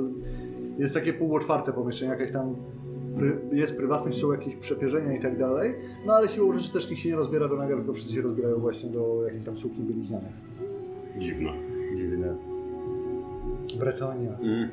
jest 0.77 0.93
takie 0.93 1.13
półotwarte 1.13 1.73
pomieszczenie, 1.73 2.11
jakaś 2.11 2.31
tam 2.31 2.55
pry, 3.17 3.41
jest 3.51 3.77
prywatność, 3.77 4.21
są 4.21 4.31
jakieś 4.31 4.55
przepierzenia 4.55 5.13
i 5.13 5.19
tak 5.19 5.37
dalej, 5.37 5.75
no 6.05 6.13
ale 6.13 6.29
siłą 6.29 6.53
rzeczy 6.53 6.73
też 6.73 6.89
nikt 6.89 7.01
się 7.01 7.09
nie 7.09 7.15
rozbiera 7.15 7.47
do 7.47 7.55
naga, 7.55 7.75
tylko 7.75 7.93
wszyscy 7.93 8.13
się 8.15 8.21
rozbierają 8.21 8.59
właśnie 8.59 8.89
do 8.89 9.23
jakichś 9.25 9.45
tam 9.45 9.57
sukni 9.57 9.83
bieliźnianych. 9.85 10.33
Dziwne. 11.17 11.49
Dziwne. 11.97 12.35
Bretonia. 13.79 14.37
Mm. 14.39 14.69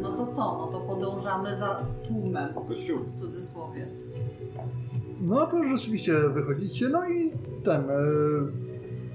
No 0.00 0.12
to 0.16 0.26
co? 0.26 0.40
No 0.40 0.66
to 0.72 0.80
podążamy 0.80 1.56
za 1.56 1.86
tłumem, 2.06 2.54
To 2.68 2.74
siód. 2.74 3.06
w 3.06 3.20
cudzysłowie. 3.20 3.88
No 5.20 5.46
to 5.46 5.64
rzeczywiście 5.64 6.12
wychodzicie, 6.28 6.88
no 6.88 7.08
i 7.08 7.32
ten. 7.62 7.80
E, 7.80 7.94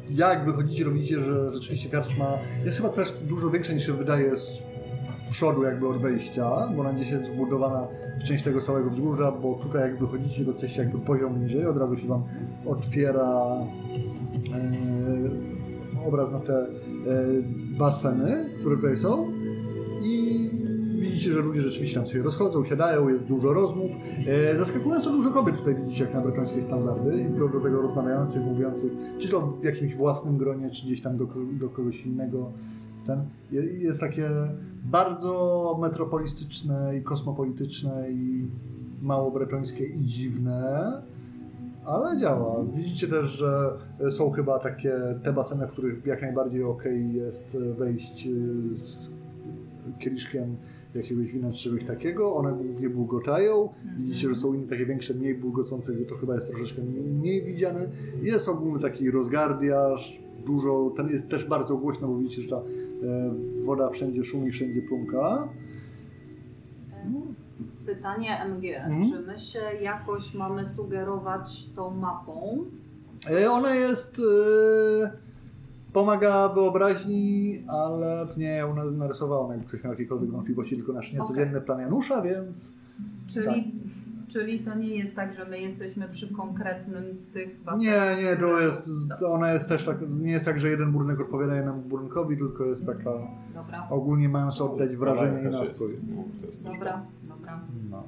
jak 0.09 0.45
wychodzicie, 0.45 0.83
robicie, 0.83 1.21
że 1.21 1.51
rzeczywiście 1.51 1.89
karczma 1.89 2.37
jest 2.65 2.77
chyba 2.77 2.89
też 2.89 3.11
dużo 3.11 3.49
większa 3.49 3.73
niż 3.73 3.85
się 3.85 3.93
wydaje 3.93 4.35
z 4.35 4.63
przodu 5.30 5.63
jakby 5.63 5.88
od 5.88 5.97
wejścia, 6.01 6.49
bo 6.75 6.82
ona 6.82 6.93
gdzieś 6.93 7.11
jest 7.11 7.25
zbudowana 7.25 7.88
w 8.19 8.23
część 8.23 8.43
tego 8.43 8.59
całego 8.59 8.89
wzgórza, 8.89 9.32
bo 9.32 9.55
tutaj 9.55 9.82
jak 9.82 9.99
wychodzicie, 9.99 10.41
to 10.43 10.49
jesteście 10.49 10.82
jakby 10.82 10.99
poziom 10.99 11.41
niżej, 11.43 11.65
od 11.65 11.77
razu 11.77 11.95
się 11.95 12.07
wam 12.07 12.23
otwiera 12.65 13.57
e, 14.53 16.07
obraz 16.07 16.32
na 16.34 16.39
te 16.39 16.53
e, 16.53 16.67
baseny, 17.80 18.45
które 18.59 18.75
tutaj 18.75 18.97
są 18.97 19.32
i 20.03 20.49
widzicie, 20.99 21.32
że 21.32 21.39
ludzie 21.41 21.61
rzeczywiście 21.61 21.99
tam 21.99 22.07
się 22.07 22.23
rozchodzą, 22.23 22.63
siadają, 22.63 23.09
jest 23.09 23.25
dużo 23.25 23.53
rozmów. 23.53 23.91
E, 24.27 24.55
zaskakująco 24.55 25.11
dużo 25.11 25.32
kobiet 25.32 25.57
tutaj 25.57 25.75
widzicie, 25.75 26.03
jak 26.03 26.13
na 26.13 26.21
bretońskie 26.21 26.61
standardy, 26.61 27.21
i 27.21 27.39
do, 27.39 27.59
tego 27.59 27.82
rozmawiających, 27.82 28.43
mówiących, 28.43 28.91
czy 29.19 29.30
to 29.30 29.41
w 29.41 29.63
jakimś 29.63 29.95
własnym 29.95 30.38
gronie, 30.38 30.69
czy 30.69 30.86
gdzieś 30.86 31.01
tam 31.01 31.17
do, 31.17 31.27
do 31.59 31.69
kogoś 31.69 32.05
innego. 32.05 32.51
Ten, 33.05 33.19
je- 33.51 33.80
jest 33.84 33.99
takie 33.99 34.30
bardzo 34.84 35.77
metropolistyczne 35.82 36.97
i 36.97 37.03
kosmopolityczne 37.03 38.11
i 38.11 38.47
mało 39.01 39.32
bretońskie 39.32 39.86
i 39.86 40.05
dziwne, 40.05 40.91
ale 41.86 42.17
działa. 42.17 42.63
Widzicie 42.73 43.07
też, 43.07 43.25
że 43.25 43.71
są 44.09 44.32
chyba 44.32 44.59
takie 44.59 44.93
te 45.23 45.34
baseny, 45.34 45.67
w 45.67 45.71
których 45.71 46.05
jak 46.05 46.21
najbardziej 46.21 46.63
ok 46.63 46.84
jest 47.13 47.57
wejść 47.77 48.27
y, 48.27 48.75
z 48.75 49.15
kieliszkiem 49.99 50.57
jakiegoś 50.95 51.34
wina 51.34 51.51
czy 51.51 51.63
czegoś 51.63 51.84
takiego. 51.84 52.34
One 52.34 52.53
głównie 52.53 52.89
bulgotają. 52.89 53.69
Widzicie, 53.99 54.30
że 54.30 54.36
są 54.36 54.53
inne 54.53 54.67
takie 54.67 54.86
większe, 54.86 55.13
mniej 55.13 55.36
bulgocące, 55.36 55.93
gdzie 55.93 56.05
to 56.05 56.15
chyba 56.15 56.36
jest 56.36 56.51
troszeczkę 56.51 56.82
mniej 56.82 57.43
widziane. 57.43 57.89
Jest 58.21 58.49
ogólny 58.49 58.80
taki 58.80 59.11
rozgardiaż, 59.11 60.23
dużo, 60.45 60.93
tam 60.97 61.09
jest 61.09 61.29
też 61.31 61.45
bardzo 61.49 61.77
głośno, 61.77 62.07
bo 62.07 62.17
widzicie, 62.17 62.41
że 62.41 62.49
ta 62.49 62.55
e, 62.55 62.61
woda 63.65 63.89
wszędzie 63.89 64.23
szumi, 64.23 64.51
wszędzie 64.51 64.81
plumka. 64.81 65.47
Pytanie 67.85 68.39
MG. 68.45 68.63
Mhm. 68.77 69.09
Czy 69.11 69.19
my 69.19 69.39
się 69.39 69.59
jakoś 69.81 70.33
mamy 70.35 70.65
sugerować 70.69 71.69
tą 71.75 71.89
mapą? 71.91 72.57
E, 73.31 73.51
Ona 73.51 73.75
jest. 73.75 74.19
E, 75.05 75.11
pomaga 75.93 76.49
wyobraźni, 76.49 77.63
ale 77.67 78.25
nie 78.37 78.55
ją 78.57 78.75
na- 78.75 78.85
narysowała, 78.91 79.51
jakby 79.53 79.67
ktoś 79.67 79.83
miał 79.83 79.93
jakiekolwiek 79.93 80.31
wątpliwości, 80.31 80.75
tylko 80.75 80.93
nasz 80.93 81.13
niecodzienny 81.13 81.61
plan 81.61 81.79
Janusza, 81.79 82.21
więc. 82.21 82.75
Czyli, 83.27 83.45
Tak. 83.45 83.55
Czyli 84.30 84.59
to 84.59 84.75
nie 84.75 84.88
jest 84.97 85.15
tak, 85.15 85.34
że 85.34 85.45
my 85.45 85.59
jesteśmy 85.61 86.09
przy 86.09 86.34
konkretnym 86.34 87.13
z 87.13 87.27
tych 87.30 87.63
basenów? 87.63 87.86
Nie, 87.86 88.23
nie, 88.23 88.38
to 88.38 88.59
jest. 88.59 88.89
Ona 89.25 89.53
jest 89.53 89.69
też 89.69 89.86
tak. 89.86 89.97
Nie 90.19 90.32
jest 90.32 90.45
tak, 90.45 90.59
że 90.59 90.69
jeden 90.69 90.91
budynek 90.91 91.19
odpowiada 91.19 91.55
jednemu 91.55 91.82
budynkowi, 91.82 92.38
tylko 92.38 92.65
jest 92.65 92.86
taka. 92.86 93.11
Dobra, 93.53 93.88
Ogólnie 93.89 94.30
mając 94.30 94.61
oddać 94.61 94.89
wrażenie 94.89 95.41
i 95.41 95.51
nastrój. 95.51 95.91
jest. 95.91 96.03
No, 96.15 96.23
to 96.41 96.45
jest 96.47 96.63
też 96.63 96.73
dobra, 96.73 97.05
dobra. 97.30 97.61
No. 97.89 98.03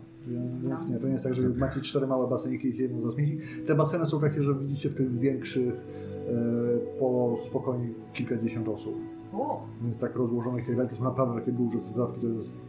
Więc 0.63 0.89
nie, 0.89 0.97
to 0.97 1.05
nie 1.07 1.13
jest 1.13 1.24
tak, 1.24 1.34
że 1.34 1.49
macie 1.49 1.82
cztery 1.82 2.07
małe 2.07 2.28
baseniki 2.30 2.67
i 2.67 2.78
jedno 2.78 3.01
zasmieci. 3.01 3.38
Te 3.67 3.76
baseny 3.76 4.05
są 4.05 4.19
takie, 4.19 4.43
że 4.43 4.55
widzicie 4.55 4.89
w 4.89 4.95
tych 4.95 5.19
większych 5.19 5.74
e, 5.74 6.99
po 6.99 7.36
spokojnie 7.45 7.89
kilkadziesiąt 8.13 8.67
osób. 8.67 8.95
O, 9.34 9.63
Więc 9.84 9.99
tak 9.99 10.15
rozłożonych 10.15 10.63
i 10.63 10.67
tak 10.67 10.76
dalej. 10.76 10.89
To 10.89 10.95
są 10.95 11.03
naprawdę 11.03 11.39
takie 11.39 11.51
duże 11.51 11.80
sadzawki, 11.80 12.19
to 12.22 12.28
jest 12.28 12.61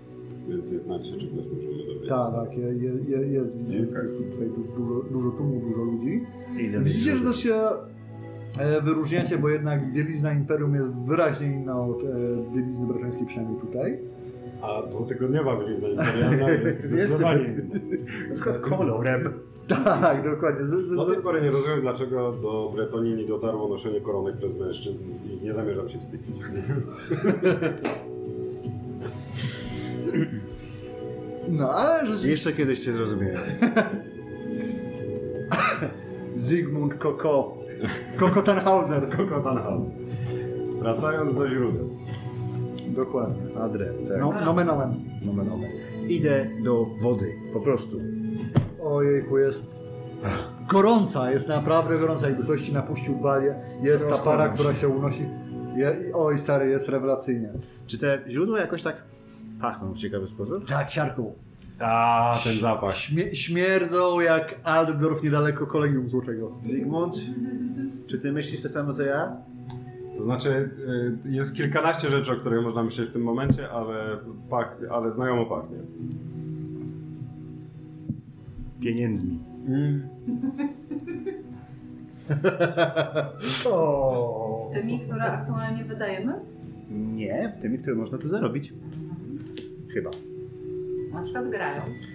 Więc 0.49 0.73
jednak 0.73 1.05
się 1.05 1.13
czegoś 1.13 1.35
możemy 1.35 1.57
dowiedzieć. 1.63 2.09
Tak, 2.09 2.35
tak, 2.35 2.57
je, 2.57 2.65
je, 2.65 2.93
je, 3.09 3.19
jest, 3.19 3.59
widzicie, 3.59 3.87
że 3.87 3.93
Okej. 3.99 4.09
jest 4.09 4.19
tutaj 4.33 4.49
du- 4.49 4.83
dużo, 4.85 5.03
dużo 5.11 5.31
tłumu, 5.31 5.61
dużo 5.61 5.83
ludzi. 5.83 6.25
Widzicie, 6.83 7.17
że 7.17 7.25
też 7.27 7.37
się 7.37 7.55
e, 8.59 8.83
wyróżniacie, 8.83 9.39
bo 9.39 9.49
jednak 9.49 9.93
bielizna 9.93 10.33
Imperium 10.33 10.75
jest 10.75 10.89
wyraźnie 11.07 11.47
inna 11.47 11.83
od 11.83 12.05
e, 12.05 12.07
bielizny 12.55 12.87
braczańskiej, 12.87 13.27
przynajmniej 13.27 13.61
tutaj. 13.61 13.99
A 14.63 14.83
dwutygodniowa 14.87 15.57
byliznna 15.57 15.89
imperialna 15.89 16.51
jest 16.51 16.65
Jest 16.67 16.83
zdecydowanie. 16.83 17.45
Na 18.29 18.35
przykład 18.35 18.59
kolorem. 18.71 19.29
Tak, 19.69 20.31
dokładnie. 20.31 20.67
Z, 20.67 20.71
z, 20.71 20.97
Do 20.97 21.07
tej 21.07 21.23
pory 21.23 21.43
nie 21.43 21.51
rozumiem, 21.51 21.81
dlaczego 21.81 22.33
do 22.33 22.73
Bretonii 22.75 23.15
nie 23.15 23.27
dotarło 23.27 23.69
noszenie 23.69 24.01
koronek 24.01 24.37
przez 24.37 24.59
mężczyzn 24.59 25.05
i 25.27 25.45
nie 25.45 25.53
zamierzam 25.53 25.89
się 25.89 25.99
wstydzić. 25.99 26.37
no, 31.49 31.71
ale 31.71 32.01
rzeczywiście 32.01 32.31
Jeszcze 32.31 32.53
kiedyś 32.53 32.79
cię 32.79 32.93
zrozumiałem. 32.93 33.43
Zygmunt 36.35 36.95
Koko. 36.95 37.59
Koko 38.17 38.43
Tannhauser. 38.43 39.09
Kokotanhal. 39.09 39.81
Wracając 40.79 41.35
do 41.35 41.49
źródeł. 41.49 41.91
Dokładnie. 42.89 43.61
Adre, 43.61 43.93
tak. 44.09 44.21
No, 44.21 44.33
nomen 44.45 44.71
omen. 44.71 45.05
Nomen 45.25 45.53
omen. 45.53 45.71
Idę 46.09 46.51
do 46.65 46.87
wody, 47.01 47.35
po 47.53 47.61
prostu. 47.61 48.01
Ojejku, 48.83 49.39
jest 49.39 49.85
gorąca, 50.69 51.31
jest 51.31 51.49
naprawdę 51.49 51.99
gorąca. 51.99 52.29
Jakby 52.29 52.45
ktoś 52.45 52.61
ci 52.63 52.73
napuścił 52.73 53.17
balię, 53.17 53.55
jest 53.83 54.09
ta 54.09 54.19
para, 54.19 54.49
która 54.49 54.75
się 54.75 54.89
unosi. 54.89 55.27
Je, 55.77 55.97
oj, 56.15 56.39
stary, 56.39 56.71
jest 56.71 56.89
rewelacyjnie. 56.89 57.53
Czy 57.87 57.99
te 57.99 58.19
źródła 58.29 58.61
jakoś 58.61 58.83
tak 58.83 58.97
pachną 59.63 59.93
w 59.93 59.99
ciekawy 59.99 60.27
sposób? 60.27 60.69
Tak, 60.69 60.91
siarką. 60.91 61.33
A 61.81 62.37
ten 62.45 62.59
zapach. 62.59 62.95
Śmie 62.95 63.35
śmierdzą 63.37 64.21
jak 64.21 64.61
Altdorf 64.65 65.23
niedaleko 65.23 65.67
kolegium 65.67 66.09
złoczego. 66.09 66.53
Zygmunt, 66.61 67.17
czy 68.07 68.19
ty 68.19 68.33
myślisz 68.33 68.63
to 68.63 68.69
samo 68.69 68.93
co 68.93 69.03
ja? 69.03 69.37
To 70.17 70.23
znaczy, 70.23 70.71
y, 71.25 71.31
jest 71.31 71.57
kilkanaście 71.57 72.09
rzeczy, 72.09 72.33
o 72.33 72.37
których 72.37 72.65
można 72.65 72.83
myśleć 72.83 73.11
w 73.11 73.13
tym 73.13 73.23
momencie, 73.23 73.71
ale, 73.71 74.19
pach, 74.51 74.77
ale 74.91 75.11
znajomo 75.11 75.47
pachnie. 75.47 75.77
Pieniędzmi. 78.81 79.39
O. 83.67 84.71
tymi, 84.73 85.01
które 85.01 85.23
aktualnie 85.23 85.85
wydajemy? 85.85 86.41
Nie, 86.91 87.57
tymi, 87.61 87.79
które 87.79 87.97
można 87.97 88.19
tu 88.19 88.29
zarobić. 88.29 88.73
Chyba. 89.93 90.11
Na 91.13 91.23
przykład 91.23 91.51
grając. 91.51 92.07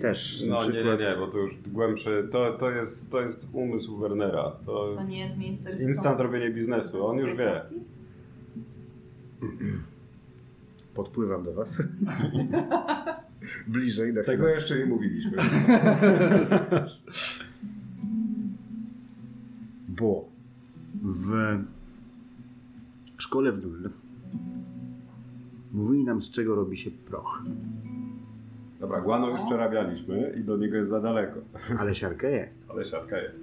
Też 0.00 0.44
No 0.48 0.60
nie, 0.60 0.66
nie, 0.66 0.72
przykład... 0.72 1.00
nie, 1.00 1.06
bo 1.18 1.26
to 1.26 1.38
już 1.38 1.58
głębszy, 1.68 2.28
to, 2.30 2.52
to, 2.52 2.70
jest, 2.70 3.12
to 3.12 3.22
jest 3.22 3.48
umysł 3.52 3.98
Wernera. 3.98 4.56
To, 4.66 4.94
To 4.94 5.00
jest 5.00 5.10
nie 5.10 5.20
jest 5.20 5.38
miejsce, 5.38 5.74
gdzie 5.76 5.84
instant 5.84 6.18
są 6.18 6.22
robienie 6.22 6.50
biznesu, 6.50 7.06
on 7.06 7.18
już 7.18 7.36
wie. 7.36 7.62
Podpływam 10.94 11.42
do 11.42 11.52
was. 11.52 11.82
Bliżej 13.66 14.12
na 14.12 14.22
Tego 14.22 14.48
jeszcze 14.48 14.78
nie 14.78 14.86
mówiliśmy. 14.86 15.32
Bo 19.88 20.28
w 21.02 21.32
szkole 23.18 23.52
w 23.52 23.60
Dul 23.60 23.90
mówili 25.72 26.04
nam, 26.04 26.20
z 26.22 26.30
czego 26.30 26.54
robi 26.54 26.76
się 26.76 26.90
proch. 26.90 27.42
Dobra, 28.80 29.00
guano 29.00 29.30
już 29.30 29.40
przerabialiśmy 29.42 30.34
i 30.40 30.44
do 30.44 30.56
niego 30.56 30.76
jest 30.76 30.90
za 30.90 31.00
daleko. 31.00 31.40
Ale 31.78 31.94
siarka 31.94 32.28
jest. 32.28 32.58
Ale 32.68 32.84
siarka 32.84 33.18
jest. 33.20 33.34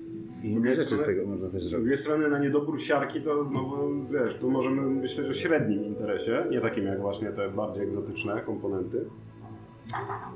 I 0.44 0.48
inne 0.52 0.76
rzeczy 0.76 0.98
z 0.98 1.04
tego 1.04 1.28
można 1.28 1.50
też 1.50 1.64
Z 1.64 1.68
zrobić. 1.70 1.86
drugiej 1.86 1.98
strony 1.98 2.30
na 2.30 2.40
niedobór 2.40 2.82
siarki 2.82 3.22
to 3.22 3.46
znowu, 3.46 3.78
wiesz, 4.12 4.36
tu 4.36 4.52
możemy 4.52 4.82
myśleć 4.82 5.30
o 5.30 5.34
średnim 5.34 5.84
interesie, 5.86 6.46
nie 6.52 6.60
takim 6.60 6.86
jak 6.86 7.00
właśnie 7.02 7.30
te 7.32 7.50
bardziej 7.50 7.84
egzotyczne 7.84 8.42
komponenty. 8.46 9.06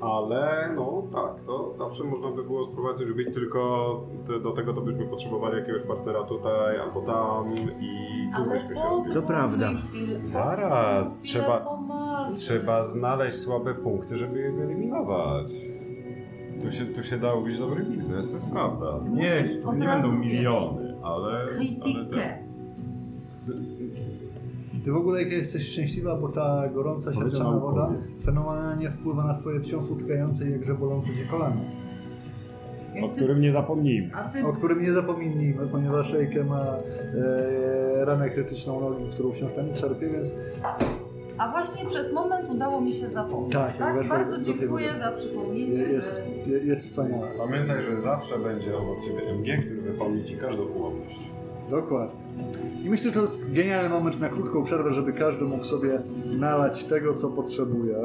Ale 0.00 0.72
no 0.76 1.02
tak, 1.12 1.40
to 1.46 1.74
zawsze 1.78 2.04
można 2.04 2.30
by 2.30 2.44
było 2.44 2.64
spróbować 2.64 3.00
robić, 3.00 3.34
tylko 3.34 4.00
te, 4.26 4.40
do 4.40 4.50
tego 4.50 4.72
to 4.72 4.80
byśmy 4.80 5.06
potrzebowali 5.06 5.56
jakiegoś 5.56 5.82
partnera 5.82 6.22
tutaj 6.24 6.78
albo 6.80 7.00
tam 7.02 7.54
i 7.80 8.30
tu 8.36 8.42
Ale 8.42 8.50
byśmy 8.54 8.76
się 8.76 8.82
robili. 8.82 9.12
Co 9.12 9.22
prawda. 9.22 9.70
Zaraz, 10.22 11.20
trzeba-. 11.20 11.64
Trzeba 12.34 12.84
znaleźć 12.84 13.36
słabe 13.36 13.74
punkty, 13.74 14.16
żeby 14.16 14.40
je 14.40 14.52
wyeliminować. 14.52 15.52
Tu 16.62 16.70
się, 16.70 16.86
tu 16.86 17.02
się 17.02 17.18
dało 17.18 17.40
być 17.42 17.58
dobry 17.58 17.84
biznes, 17.84 18.28
to 18.28 18.34
jest 18.34 18.50
prawda. 18.50 19.00
Nie, 19.10 19.42
nie 19.76 19.86
będą 19.86 20.12
miliony, 20.12 20.96
ale... 21.02 21.32
ale 21.32 21.46
te- 21.46 21.54
Krytykę. 21.54 22.43
Ty 24.84 24.92
w 24.92 24.96
ogóle 24.96 25.22
jak 25.22 25.32
jesteś 25.32 25.68
szczęśliwa, 25.68 26.16
bo 26.16 26.28
ta 26.28 26.68
gorąca, 26.74 27.12
siarczana 27.14 27.58
woda 27.58 27.92
fenomenalnie 28.24 28.90
wpływa 28.90 29.24
na 29.24 29.34
twoje 29.34 29.60
wciąż 29.60 29.90
utkające 29.90 30.48
i 30.48 30.52
jakże 30.52 30.74
bolące 30.74 31.10
cię 31.12 31.24
kolano. 31.30 31.60
O 33.04 33.08
którym 33.08 33.40
nie 33.40 33.52
zapomnijmy. 33.52 34.10
Ty 34.32 34.46
O 34.46 34.52
którym 34.52 34.80
nie 34.80 34.92
zapomnijmy, 34.92 35.66
ponieważ 35.66 36.14
Eike 36.14 36.44
ma 36.44 36.64
e, 36.64 38.04
ranę 38.04 38.30
krytyczną 38.30 38.80
nogi, 38.80 39.04
którą 39.12 39.32
wciąż 39.32 39.52
ten 39.52 39.74
czerpie, 39.74 40.08
więc 40.10 40.34
A 41.38 41.50
właśnie 41.50 41.86
przez 41.86 42.12
moment 42.12 42.50
udało 42.50 42.80
mi 42.80 42.92
się 42.92 43.08
zapomnieć. 43.08 43.52
Tak, 43.52 43.76
Tak, 43.76 44.08
Bardzo 44.08 44.40
dziękuję 44.40 44.88
za 44.98 45.12
przypomnienie. 45.12 45.74
jest, 45.78 46.22
że- 46.48 46.58
jest 46.58 46.84
wspaniała. 46.84 47.28
Pamiętaj, 47.38 47.82
że 47.82 47.98
zawsze 47.98 48.38
będzie 48.38 48.76
obok 48.78 49.04
ciebie 49.04 49.30
MG, 49.34 49.62
który 49.64 49.80
wypełni 49.82 50.24
ci 50.24 50.36
każdą 50.36 50.64
ułomność. 50.64 51.30
Dokładnie. 51.70 52.20
I 52.84 52.90
myślę, 52.90 53.10
że 53.10 53.14
to 53.14 53.20
jest 53.20 53.54
genialny 53.54 53.88
moment 53.88 54.20
na 54.20 54.28
krótką 54.28 54.64
przerwę, 54.64 54.90
żeby 54.90 55.12
każdy 55.12 55.44
mógł 55.44 55.64
sobie 55.64 56.02
nalać 56.38 56.84
tego, 56.84 57.14
co 57.14 57.30
potrzebuje. 57.30 57.96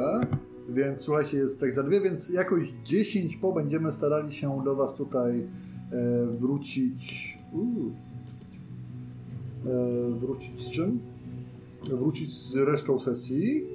Więc 0.68 1.00
słuchajcie, 1.00 1.38
jest 1.38 1.60
tak 1.60 1.72
za 1.72 1.82
dwie, 1.82 2.00
więc 2.00 2.30
jakoś 2.30 2.72
10 2.84 3.36
po 3.36 3.52
będziemy 3.52 3.92
starali 3.92 4.32
się 4.32 4.62
do 4.64 4.76
Was 4.76 4.94
tutaj 4.94 5.40
e, 5.40 6.26
wrócić. 6.26 7.38
E, 9.66 10.10
wrócić 10.10 10.60
z 10.60 10.70
czym? 10.70 11.00
Wrócić 11.82 12.34
z 12.34 12.56
resztą 12.56 12.98
sesji. 12.98 13.66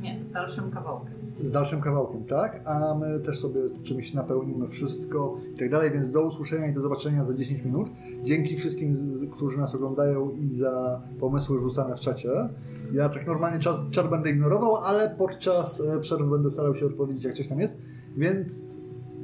Nie, 0.00 0.24
z 0.24 0.30
dalszym 0.30 0.70
kawałkiem. 0.70 1.15
Z 1.42 1.50
dalszym 1.50 1.80
kawałkiem, 1.80 2.24
tak? 2.24 2.62
A 2.64 2.94
my 2.94 3.20
też 3.20 3.40
sobie 3.40 3.60
czymś 3.82 4.14
napełnimy 4.14 4.68
wszystko 4.68 5.36
i 5.54 5.58
tak 5.58 5.70
dalej, 5.70 5.90
więc 5.90 6.10
do 6.10 6.22
usłyszenia 6.22 6.66
i 6.66 6.74
do 6.74 6.80
zobaczenia 6.80 7.24
za 7.24 7.34
10 7.34 7.64
minut. 7.64 7.88
Dzięki 8.22 8.56
wszystkim, 8.56 8.94
którzy 9.32 9.58
nas 9.58 9.74
oglądają 9.74 10.30
i 10.30 10.48
za 10.48 11.02
pomysły 11.20 11.58
rzucane 11.58 11.96
w 11.96 12.00
czacie. 12.00 12.30
Ja 12.92 13.08
tak 13.08 13.26
normalnie 13.26 13.58
czas, 13.60 13.80
będę 14.10 14.30
ignorował, 14.30 14.76
ale 14.76 15.14
podczas 15.18 15.80
e, 15.80 16.00
przerwy 16.00 16.30
będę 16.30 16.50
starał 16.50 16.74
się 16.74 16.86
odpowiedzieć, 16.86 17.24
jak 17.24 17.34
coś 17.34 17.48
tam 17.48 17.60
jest, 17.60 17.82
więc 18.16 18.76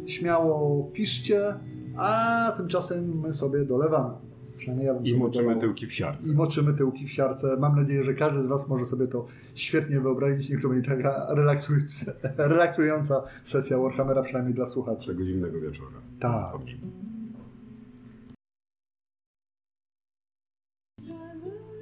śmiało 0.07 0.85
piszcie, 0.93 1.55
a 1.97 2.53
tymczasem 2.57 3.21
my 3.21 3.33
sobie 3.33 3.65
dolewamy. 3.65 4.32
Przynajmniej 4.57 4.87
ja 4.87 4.95
bym 4.95 5.07
I 5.07 5.15
moczymy 5.15 5.57
tyłki 5.57 5.87
w 5.87 5.93
siarce. 5.93 6.33
I 6.33 6.37
moczymy 6.37 6.75
tyłki 6.75 7.07
w 7.07 7.11
siarce. 7.11 7.57
Mam 7.57 7.77
nadzieję, 7.77 8.03
że 8.03 8.15
każdy 8.15 8.43
z 8.43 8.47
Was 8.47 8.69
może 8.69 8.85
sobie 8.85 9.07
to 9.07 9.27
świetnie 9.55 10.01
wyobrazić. 10.01 10.51
Niech 10.51 10.63
to 10.63 10.69
będzie 10.69 10.91
taka 10.91 11.35
relaksująca, 11.35 12.13
relaksująca 12.37 13.23
sesja 13.43 13.79
Warhammera, 13.79 14.23
przynajmniej 14.23 14.55
dla 14.55 14.67
słuchaczy. 14.67 15.07
Tego 15.07 15.25
zimnego 15.25 15.61
wieczora. 15.61 16.01
Tak. 16.21 16.53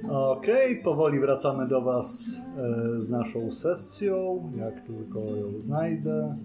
Okej, 0.09 0.83
powoli 0.83 1.19
wracamy 1.19 1.67
do 1.67 1.81
Was 1.81 2.41
e, 2.57 3.01
z 3.01 3.09
naszą 3.09 3.51
sesją, 3.51 4.51
jak 4.55 4.81
tylko 4.81 5.19
ją 5.19 5.61
znajdę. 5.61 6.35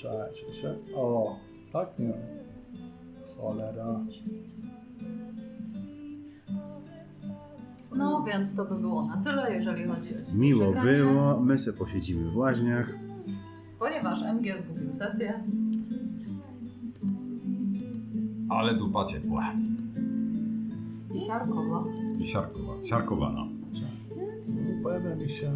czekajcie 0.03 0.55
się. 0.55 0.75
O, 0.97 1.37
tak 1.73 1.89
nie. 1.99 2.13
Cholera. 3.39 4.01
No 7.97 8.25
więc 8.29 8.55
to 8.57 8.65
by 8.65 8.75
było 8.75 9.07
na 9.07 9.17
tyle, 9.17 9.55
jeżeli 9.55 9.85
chodzi 9.85 10.09
o 10.15 10.35
Miło 10.35 10.61
przegranie. 10.73 10.99
było, 10.99 11.41
my 11.41 11.59
se 11.59 11.73
posiedzimy 11.73 12.31
w 12.31 12.37
łaźniach. 12.37 12.91
Ponieważ 13.79 14.23
MG 14.23 14.59
zgubił 14.59 14.93
sesję. 14.93 15.43
Ale 18.51 18.75
dupa 18.75 19.05
ciepła. 19.05 19.53
I 21.15 21.19
siarkowa. 21.21 21.85
I 22.19 22.27
siarkowa, 22.27 22.73
siarkowana. 22.85 23.47
Pojawia 24.83 25.15
mi 25.17 25.29
się. 25.29 25.53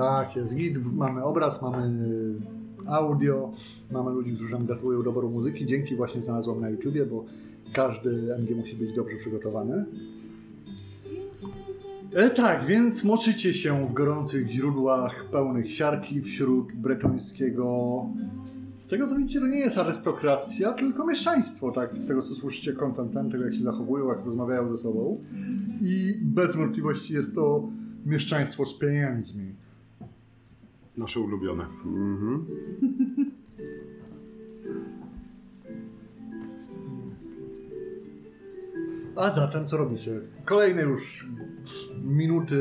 Tak, 0.00 0.36
jest 0.36 0.56
git. 0.56 0.92
Mamy 0.94 1.24
obraz, 1.24 1.62
mamy 1.62 2.00
audio, 2.86 3.52
mamy 3.90 4.10
ludzi, 4.10 4.32
którzy 4.34 4.52
nam 4.52 4.66
gratulują 4.66 5.02
doboru 5.02 5.30
muzyki. 5.30 5.66
Dzięki 5.66 5.96
właśnie 5.96 6.20
znalazłam 6.20 6.60
na 6.60 6.70
YouTubie, 6.70 7.06
bo 7.06 7.24
każdy 7.72 8.34
MG 8.38 8.56
musi 8.56 8.76
być 8.76 8.92
dobrze 8.92 9.16
przygotowany. 9.16 9.84
E, 12.14 12.30
tak, 12.30 12.66
więc 12.66 13.04
moczycie 13.04 13.54
się 13.54 13.86
w 13.86 13.92
gorących 13.92 14.50
źródłach 14.50 15.24
pełnych 15.32 15.72
siarki 15.72 16.22
wśród 16.22 16.72
bretońskiego. 16.72 18.06
Z 18.78 18.86
tego 18.86 19.06
co 19.06 19.16
widzicie, 19.16 19.40
to 19.40 19.46
nie 19.46 19.60
jest 19.60 19.78
arystokracja, 19.78 20.72
tylko 20.72 21.06
mieszczaństwo, 21.06 21.72
tak? 21.72 21.96
Z 21.96 22.06
tego 22.06 22.22
co 22.22 22.34
słyszycie 22.34 22.72
kontentem, 22.72 23.30
tego 23.30 23.44
jak 23.44 23.54
się 23.54 23.62
zachowują, 23.62 24.08
jak 24.08 24.24
rozmawiają 24.24 24.68
ze 24.68 24.76
sobą. 24.76 25.20
I 25.80 26.18
bez 26.22 26.56
wątpliwości 26.56 27.14
jest 27.14 27.34
to 27.34 27.68
mieszczaństwo 28.06 28.66
z 28.66 28.78
pieniędzmi. 28.78 29.54
Nasze 31.00 31.20
ulubione. 31.20 31.66
Mhm. 31.84 32.46
A 39.16 39.30
zatem 39.30 39.66
co 39.66 39.76
robicie? 39.76 40.20
Kolejne 40.44 40.82
już 40.82 41.26
minuty 42.04 42.56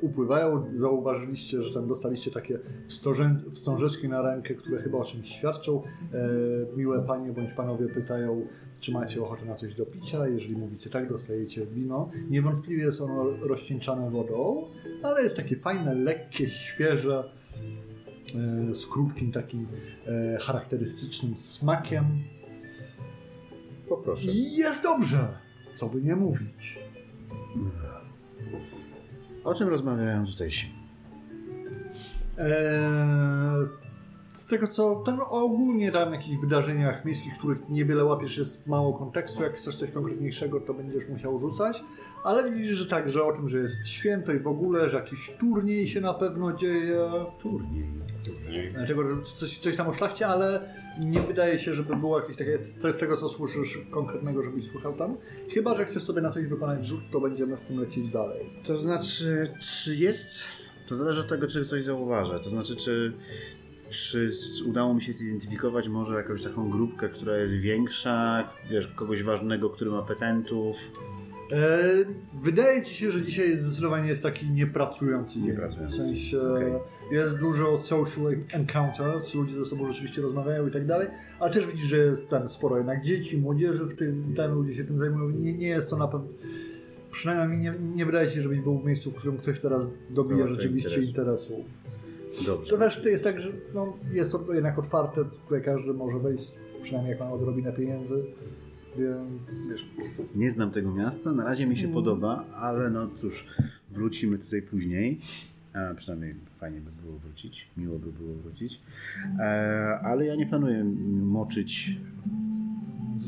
upływają. 0.00 0.64
Zauważyliście, 0.68 1.62
że 1.62 1.74
tam 1.74 1.88
dostaliście 1.88 2.30
takie 2.30 2.58
wstążeczki 3.50 4.08
na 4.08 4.22
rękę, 4.22 4.54
które 4.54 4.82
chyba 4.82 4.98
o 4.98 5.04
czymś 5.04 5.28
świadczą. 5.28 5.82
E, 6.12 6.76
miłe 6.76 7.04
panie 7.06 7.32
bądź 7.32 7.52
panowie 7.52 7.88
pytają, 7.88 8.46
czy 8.80 8.92
macie 8.92 9.22
ochotę 9.22 9.44
na 9.44 9.54
coś 9.54 9.74
do 9.74 9.86
picia. 9.86 10.28
Jeżeli 10.28 10.56
mówicie 10.56 10.90
tak, 10.90 11.08
dostajecie 11.08 11.66
wino. 11.66 12.10
Niewątpliwie 12.30 12.82
jest 12.82 13.00
ono 13.00 13.24
rozcieńczane 13.40 14.10
wodą, 14.10 14.64
ale 15.02 15.22
jest 15.22 15.36
takie 15.36 15.56
fajne, 15.56 15.94
lekkie, 15.94 16.48
świeże, 16.48 17.39
z 18.70 18.86
krótkim 18.86 19.32
takim 19.32 19.66
e, 20.06 20.38
charakterystycznym 20.40 21.36
smakiem. 21.36 22.04
Poproszę. 23.88 24.30
I 24.30 24.56
jest 24.56 24.82
dobrze, 24.82 25.38
co 25.72 25.88
by 25.88 26.02
nie 26.02 26.16
mówić. 26.16 26.78
O 29.44 29.54
czym 29.54 29.68
rozmawiają 29.68 30.26
tutejsi? 30.26 30.70
Eee, 32.38 33.66
z 34.32 34.46
tego 34.46 34.68
co, 34.68 34.94
tam 35.06 35.20
ogólnie 35.30 35.90
tam 35.90 36.12
jakichś 36.12 36.40
wydarzeniach 36.40 37.04
miejskich, 37.04 37.38
których 37.38 37.68
niewiele 37.68 38.04
łapiesz, 38.04 38.38
jest 38.38 38.66
mało 38.66 38.92
kontekstu. 38.92 39.42
Jak 39.42 39.56
chcesz 39.56 39.76
coś 39.76 39.90
konkretniejszego, 39.90 40.60
to 40.60 40.74
będziesz 40.74 41.08
musiał 41.08 41.38
rzucać. 41.38 41.84
Ale 42.24 42.50
widzisz, 42.50 42.76
że 42.76 42.86
tak, 42.86 43.08
że 43.08 43.24
o 43.24 43.32
tym, 43.32 43.48
że 43.48 43.58
jest 43.58 43.88
święto 43.88 44.32
i 44.32 44.40
w 44.40 44.46
ogóle, 44.46 44.88
że 44.88 44.96
jakiś 44.96 45.30
turniej 45.30 45.88
się 45.88 46.00
na 46.00 46.14
pewno 46.14 46.52
dzieje. 46.52 46.98
Turniej. 47.38 47.90
Turniej. 48.24 48.68
Dlatego, 48.68 49.04
że 49.04 49.22
coś, 49.22 49.58
coś 49.58 49.76
tam 49.76 49.88
o 49.88 49.92
szlachcie, 49.92 50.26
ale 50.26 50.74
nie 51.04 51.20
wydaje 51.20 51.58
się, 51.58 51.74
żeby 51.74 51.96
było 51.96 52.20
jakieś 52.20 52.36
takie, 52.36 52.62
z 52.62 52.98
tego 52.98 53.16
co 53.16 53.28
słyszysz 53.28 53.78
konkretnego, 53.90 54.42
żebyś 54.42 54.64
słuchał 54.64 54.92
tam. 54.92 55.16
Chyba, 55.54 55.76
że 55.76 55.84
chcesz 55.84 56.02
sobie 56.02 56.20
na 56.20 56.30
coś 56.30 56.46
wykonać 56.46 56.86
rzut, 56.86 57.00
to 57.12 57.20
będziemy 57.20 57.56
z 57.56 57.62
tym 57.62 57.80
lecieć 57.80 58.08
dalej. 58.08 58.50
To 58.64 58.78
znaczy, 58.78 59.46
czy 59.60 59.96
jest... 59.96 60.42
To 60.88 60.96
zależy 60.96 61.20
od 61.20 61.28
tego, 61.28 61.46
czy 61.46 61.64
coś 61.64 61.84
zauważę. 61.84 62.40
To 62.40 62.50
znaczy, 62.50 62.76
czy, 62.76 63.12
czy 63.90 64.30
udało 64.66 64.94
mi 64.94 65.02
się 65.02 65.12
zidentyfikować 65.12 65.88
może 65.88 66.14
jakąś 66.14 66.42
taką 66.44 66.70
grupkę, 66.70 67.08
która 67.08 67.36
jest 67.36 67.54
większa, 67.54 68.48
wiesz, 68.70 68.86
kogoś 68.86 69.22
ważnego, 69.22 69.70
który 69.70 69.90
ma 69.90 70.02
petentów. 70.02 70.76
E, 71.52 71.56
wydaje 72.42 72.84
ci 72.84 72.94
się, 72.94 73.10
że 73.10 73.22
dzisiaj 73.22 73.50
jest 73.50 73.62
zdecydowanie 73.62 74.08
jest 74.08 74.22
taki 74.22 74.50
niepracujący. 74.50 75.40
Niepracujący. 75.40 75.96
W 75.96 76.00
sensie 76.06 76.40
Okej. 76.40 76.72
jest 77.10 77.36
dużo 77.36 77.78
social 77.78 78.36
encounters, 78.52 79.34
ludzie 79.34 79.54
ze 79.54 79.64
sobą 79.64 79.88
rzeczywiście 79.88 80.22
rozmawiają 80.22 80.68
i 80.68 80.70
tak 80.70 80.86
dalej, 80.86 81.08
ale 81.40 81.52
też 81.52 81.66
widzisz, 81.66 81.86
że 81.86 81.96
jest 81.96 82.30
tam 82.30 82.48
sporo 82.48 82.76
jednak 82.78 83.02
dzieci, 83.04 83.38
młodzieży, 83.38 83.86
w 83.86 83.94
tym 83.94 84.34
tam 84.36 84.54
ludzie 84.54 84.74
się 84.74 84.84
tym 84.84 84.98
zajmują. 84.98 85.30
Nie, 85.30 85.52
nie 85.54 85.68
jest 85.68 85.90
to 85.90 85.96
na 85.96 86.08
pewno. 86.08 86.28
Przynajmniej 87.10 87.60
nie, 87.60 87.74
nie 87.96 88.06
wydaje 88.06 88.30
się, 88.30 88.42
żebyś 88.42 88.60
był 88.60 88.78
w 88.78 88.84
miejscu, 88.84 89.10
w 89.10 89.14
którym 89.14 89.36
ktoś 89.36 89.60
teraz 89.60 89.86
dobija 90.10 90.36
Załatwia 90.36 90.54
rzeczywiście 90.54 91.00
interesów. 91.00 91.08
interesów. 91.08 91.66
Dobrze. 92.46 92.70
To 92.70 92.78
też 92.78 93.02
to 93.02 93.08
jest 93.08 93.24
tak, 93.24 93.40
że 93.40 93.48
no, 93.74 93.96
jest 94.10 94.32
to 94.32 94.54
jednak 94.54 94.78
otwarte, 94.78 95.24
tutaj 95.24 95.62
każdy 95.62 95.92
może 95.92 96.18
wejść, 96.18 96.52
przynajmniej 96.82 97.10
jak 97.10 97.20
ma 97.20 97.32
odrobinę 97.32 97.72
pieniędzy, 97.72 98.24
więc... 99.00 99.74
Nie 100.34 100.50
znam 100.50 100.70
tego 100.70 100.92
miasta, 100.92 101.32
na 101.32 101.44
razie 101.44 101.66
mi 101.66 101.76
się 101.76 101.88
podoba, 101.88 102.44
ale 102.54 102.90
no 102.90 103.08
cóż, 103.16 103.46
wrócimy 103.90 104.38
tutaj 104.38 104.62
później. 104.62 105.18
A 105.74 105.94
przynajmniej 105.94 106.34
fajnie 106.50 106.80
by 106.80 106.90
było 107.02 107.18
wrócić, 107.18 107.70
miło 107.76 107.98
by 107.98 108.12
było 108.12 108.34
wrócić. 108.34 108.80
E, 109.38 110.00
ale 110.02 110.26
ja 110.26 110.34
nie 110.34 110.46
planuję 110.46 110.84
moczyć 111.22 112.00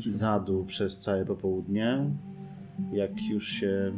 zadu 0.05 0.65
przez 0.67 0.99
całe 0.99 1.25
popołudnie. 1.25 2.09
Jak 2.91 3.11
już 3.29 3.47
się 3.47 3.93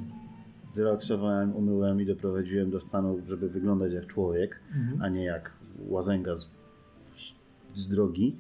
zrelaksowałem, 0.72 1.56
umyłem 1.56 2.02
i 2.02 2.06
doprowadziłem 2.06 2.72
do 2.72 2.80
stanu, 2.80 3.22
żeby 3.28 3.50
wyglądać 3.50 3.94
jak 3.94 4.08
człowiek, 4.08 4.60
a 5.00 5.10
nie 5.10 5.24
jak 5.24 5.58
łazęga 5.88 6.36
z, 6.36 6.52
z 7.74 7.88
drogi, 7.88 8.36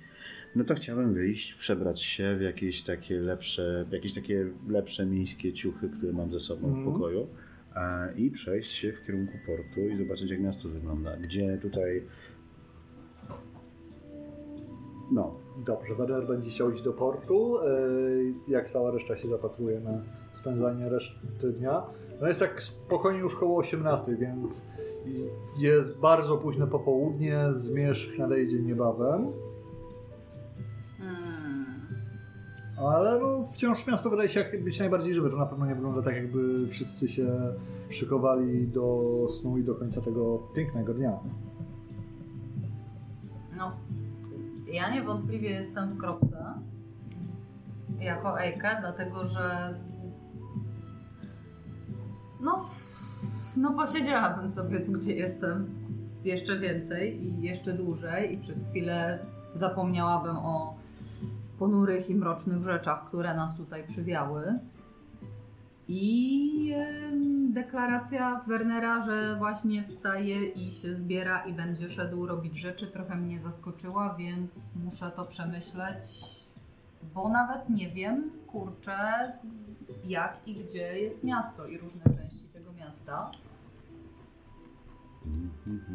no 0.55 0.63
to 0.63 0.75
chciałem 0.75 1.13
wyjść, 1.13 1.53
przebrać 1.53 2.01
się 2.01 2.35
w 2.37 2.41
jakieś 2.41 2.83
takie 2.83 3.19
lepsze, 3.19 3.85
jakieś 3.91 4.13
takie 4.13 4.47
lepsze 4.67 5.05
miejskie 5.05 5.53
ciuchy, 5.53 5.89
które 5.89 6.13
mam 6.13 6.31
ze 6.31 6.39
sobą 6.39 6.73
w 6.73 6.85
pokoju 6.85 7.27
e, 7.75 8.13
i 8.17 8.31
przejść 8.31 8.71
się 8.71 8.93
w 8.93 9.05
kierunku 9.05 9.33
portu 9.45 9.89
i 9.89 9.97
zobaczyć 9.97 10.31
jak 10.31 10.39
miasto 10.39 10.69
wygląda. 10.69 11.17
Gdzie 11.17 11.57
tutaj 11.57 12.03
no, 15.11 15.35
Dobrze, 15.57 15.95
Werner 15.95 16.27
będzie 16.27 16.49
chciał 16.49 16.71
iść 16.71 16.83
do 16.83 16.93
portu, 16.93 17.57
yy, 17.63 18.33
jak 18.47 18.67
cała 18.67 18.91
reszta 18.91 19.17
się 19.17 19.27
zapatruje 19.27 19.79
na 19.79 20.01
spędzanie 20.31 20.89
reszty 20.89 21.51
dnia. 21.51 21.83
No 22.21 22.27
jest 22.27 22.39
tak 22.39 22.61
spokojnie 22.61 23.19
już 23.19 23.35
koło 23.35 23.57
18, 23.57 24.15
więc 24.15 24.67
jest 25.59 25.97
bardzo 25.97 26.37
późne 26.37 26.67
popołudnie, 26.67 27.37
zmierzch 27.51 28.17
nadejdzie 28.17 28.61
niebawem. 28.61 29.27
Hmm. 30.97 31.65
Ale 32.77 33.19
no, 33.19 33.43
wciąż 33.43 33.87
miasto 33.87 34.09
wydaje 34.09 34.29
się 34.29 34.45
być 34.63 34.79
najbardziej 34.79 35.13
żywe. 35.13 35.29
To 35.29 35.37
na 35.37 35.45
pewno 35.45 35.65
nie 35.65 35.75
wygląda 35.75 36.01
tak, 36.01 36.15
jakby 36.15 36.67
wszyscy 36.67 37.07
się 37.07 37.27
szykowali 37.89 38.67
do 38.67 39.25
snu 39.29 39.57
i 39.57 39.63
do 39.63 39.75
końca 39.75 40.01
tego 40.01 40.37
pięknego 40.55 40.93
dnia. 40.93 41.19
No, 43.57 43.71
ja 44.67 44.93
niewątpliwie 44.93 45.49
jestem 45.49 45.93
w 45.93 45.97
kropce 45.97 46.53
jako 47.99 48.41
Ejka, 48.41 48.81
dlatego 48.81 49.25
że 49.25 49.79
no, 52.41 52.65
no 53.57 53.73
posiedziałabym 53.73 54.49
sobie 54.49 54.79
tu, 54.79 54.91
gdzie 54.91 55.15
jestem 55.15 55.69
jeszcze 56.23 56.59
więcej 56.59 57.23
i 57.23 57.41
jeszcze 57.41 57.73
dłużej 57.73 58.33
i 58.33 58.37
przez 58.37 58.69
chwilę 58.69 59.19
zapomniałabym 59.53 60.37
o 60.37 60.75
ponurych 61.59 62.09
i 62.09 62.15
mrocznych 62.15 62.63
rzeczach, 62.63 63.05
które 63.07 63.35
nas 63.35 63.57
tutaj 63.57 63.87
przywiały. 63.87 64.59
I 65.87 66.73
em, 66.75 67.53
deklaracja 67.53 68.43
Wernera, 68.47 69.01
że 69.01 69.35
właśnie 69.37 69.83
wstaje 69.83 70.45
i 70.45 70.71
się 70.71 70.95
zbiera 70.95 71.45
i 71.45 71.53
będzie 71.53 71.89
szedł 71.89 72.25
robić 72.25 72.57
rzeczy, 72.57 72.87
trochę 72.87 73.15
mnie 73.15 73.41
zaskoczyła, 73.41 74.15
więc 74.19 74.69
muszę 74.83 75.11
to 75.11 75.25
przemyśleć, 75.25 76.05
bo 77.13 77.29
nawet 77.29 77.69
nie 77.69 77.91
wiem, 77.91 78.31
ku 78.47 78.59
kurczę, 78.59 78.97
jak 80.03 80.47
i 80.47 80.55
gdzie 80.55 80.99
jest 80.99 81.23
miasto 81.23 81.67
i 81.67 81.77
różne 81.77 82.03
części 82.03 82.47
tego 82.53 82.73
miasta. 82.73 83.31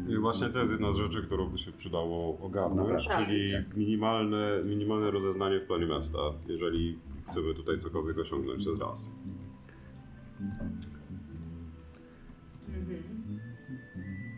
I 0.09 0.17
właśnie 0.17 0.49
to 0.49 0.59
jest 0.59 0.71
jedna 0.71 0.93
z 0.93 0.97
rzeczy, 0.97 1.23
którą 1.23 1.49
by 1.49 1.57
się 1.57 1.71
przydało 1.71 2.39
ogarnąć, 2.39 3.07
czyli 3.07 3.51
minimalne, 3.75 4.61
minimalne 4.65 5.11
rozeznanie 5.11 5.59
w 5.59 5.67
planie 5.67 5.85
miasta, 5.85 6.19
jeżeli 6.47 6.99
chcemy 7.29 7.53
tutaj 7.53 7.77
cokolwiek 7.77 8.17
osiągnąć 8.17 8.59
przez 8.59 8.79
raz. 8.79 9.11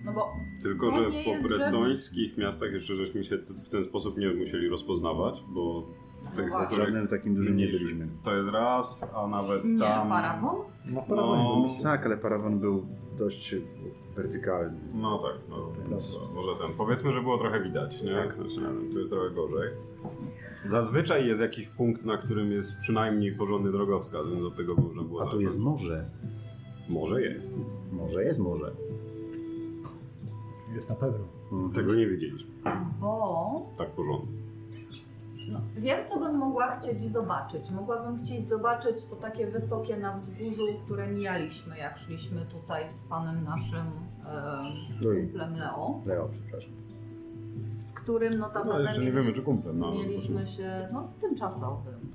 No 0.06 0.14
bo 0.14 0.32
Tylko, 0.64 0.92
że 0.92 1.04
po 1.04 1.48
bretońskich 1.48 2.38
miastach 2.38 2.74
jeszcze 2.74 2.96
żeśmy 2.96 3.24
się 3.24 3.38
w 3.38 3.70
ten 3.70 3.84
sposób 3.84 4.18
nie 4.18 4.34
musieli 4.34 4.70
rozpoznawać, 4.70 5.44
bo 5.50 5.88
w 6.34 6.36
tych, 6.36 6.50
właśnie. 6.50 6.78
W 6.78 6.80
żadnym 6.80 7.08
takim 7.08 7.36
dużym 7.36 7.58
nie 7.58 7.68
byliśmy. 7.68 8.08
To 8.24 8.36
jest 8.36 8.52
raz, 8.52 9.12
a 9.16 9.28
nawet 9.28 9.66
nie, 9.66 9.80
tam... 9.80 10.10
parawon? 10.10 10.56
No 10.86 11.02
w 11.02 11.08
Paragonie 11.08 11.44
No. 11.44 11.84
Tak, 11.84 12.06
ale 12.06 12.18
parawon 12.18 12.60
był 12.60 12.86
dość 13.18 13.56
wertykalny. 14.16 14.78
No 14.94 15.18
tak, 15.18 15.36
no, 15.50 15.68
Plus. 15.86 16.20
to 16.20 16.34
może 16.34 16.56
ten. 16.56 16.78
Powiedzmy, 16.78 17.12
że 17.12 17.22
było 17.22 17.38
trochę 17.38 17.64
widać, 17.64 18.04
nie? 18.04 18.30
W 18.30 18.34
sensie, 18.34 18.62
tu 18.92 19.00
jest 19.00 19.12
trochę 19.12 19.30
gorzej. 19.32 19.70
Zazwyczaj 20.66 21.28
jest 21.28 21.42
jakiś 21.42 21.68
punkt, 21.68 22.06
na 22.06 22.18
którym 22.18 22.52
jest 22.52 22.78
przynajmniej 22.78 23.36
porządny 23.36 23.72
drogowskaz, 23.72 24.28
więc 24.30 24.44
od 24.44 24.56
tego 24.56 24.76
można 24.76 25.04
było 25.04 25.28
A 25.28 25.32
tu 25.32 25.42
jest 25.42 25.60
morze. 25.60 26.10
Może 26.90 27.22
jest. 27.22 27.60
Może 27.92 28.24
jest 28.24 28.40
morze. 28.40 28.72
Jest 30.76 30.90
na 30.90 30.96
pewno. 30.96 31.26
Tego 31.74 31.96
nie 31.96 32.08
wiedzieliśmy. 32.08 32.52
Bo 33.02 33.74
Tak 33.78 33.90
porządnie. 33.92 34.43
No, 35.52 35.62
wiem, 35.76 36.06
co 36.06 36.20
bym 36.20 36.38
mogła 36.38 36.76
chcieć 36.80 37.04
zobaczyć. 37.04 37.72
Mogłabym 37.72 38.18
chcieć 38.18 38.50
zobaczyć 38.50 39.06
to 39.06 39.16
takie 39.16 39.48
wysokie 39.48 39.98
na 39.98 40.14
wzgórzu, 40.18 40.68
które 40.86 41.08
mijaliśmy, 41.08 41.78
jak 41.78 41.98
szliśmy 41.98 42.46
tutaj 42.46 42.94
z 42.94 43.04
panem 43.04 43.44
naszym 43.44 43.88
e, 44.26 44.62
kumplem 45.00 45.56
Leo, 45.56 46.02
Leo, 46.06 46.30
przepraszam. 46.32 46.72
z 47.80 47.94
którym 47.94 48.38
notabene 48.38 48.74
No 48.74 48.80
jeszcze 48.80 48.94
nie 49.02 49.06
mieliśmy- 49.06 49.22
wiemy, 49.22 49.36
czy 49.36 49.42
kumplem. 49.42 49.80
No, 49.80 49.92
Mieliśmy 49.92 50.48
się, 50.48 50.90
no 50.94 51.10
tymczasowym, 51.22 52.10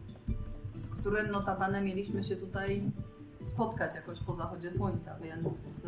z 0.75 0.89
którym 0.89 1.31
notabene 1.31 1.83
mieliśmy 1.83 2.23
się 2.23 2.37
tutaj 2.37 2.91
spotkać 3.47 3.95
jakoś 3.95 4.21
po 4.21 4.35
zachodzie 4.35 4.73
słońca, 4.73 5.19
więc 5.23 5.83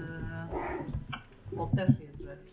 yy, 1.50 1.56
to 1.58 1.66
też 1.76 2.00
jest 2.00 2.18
rzecz 2.22 2.50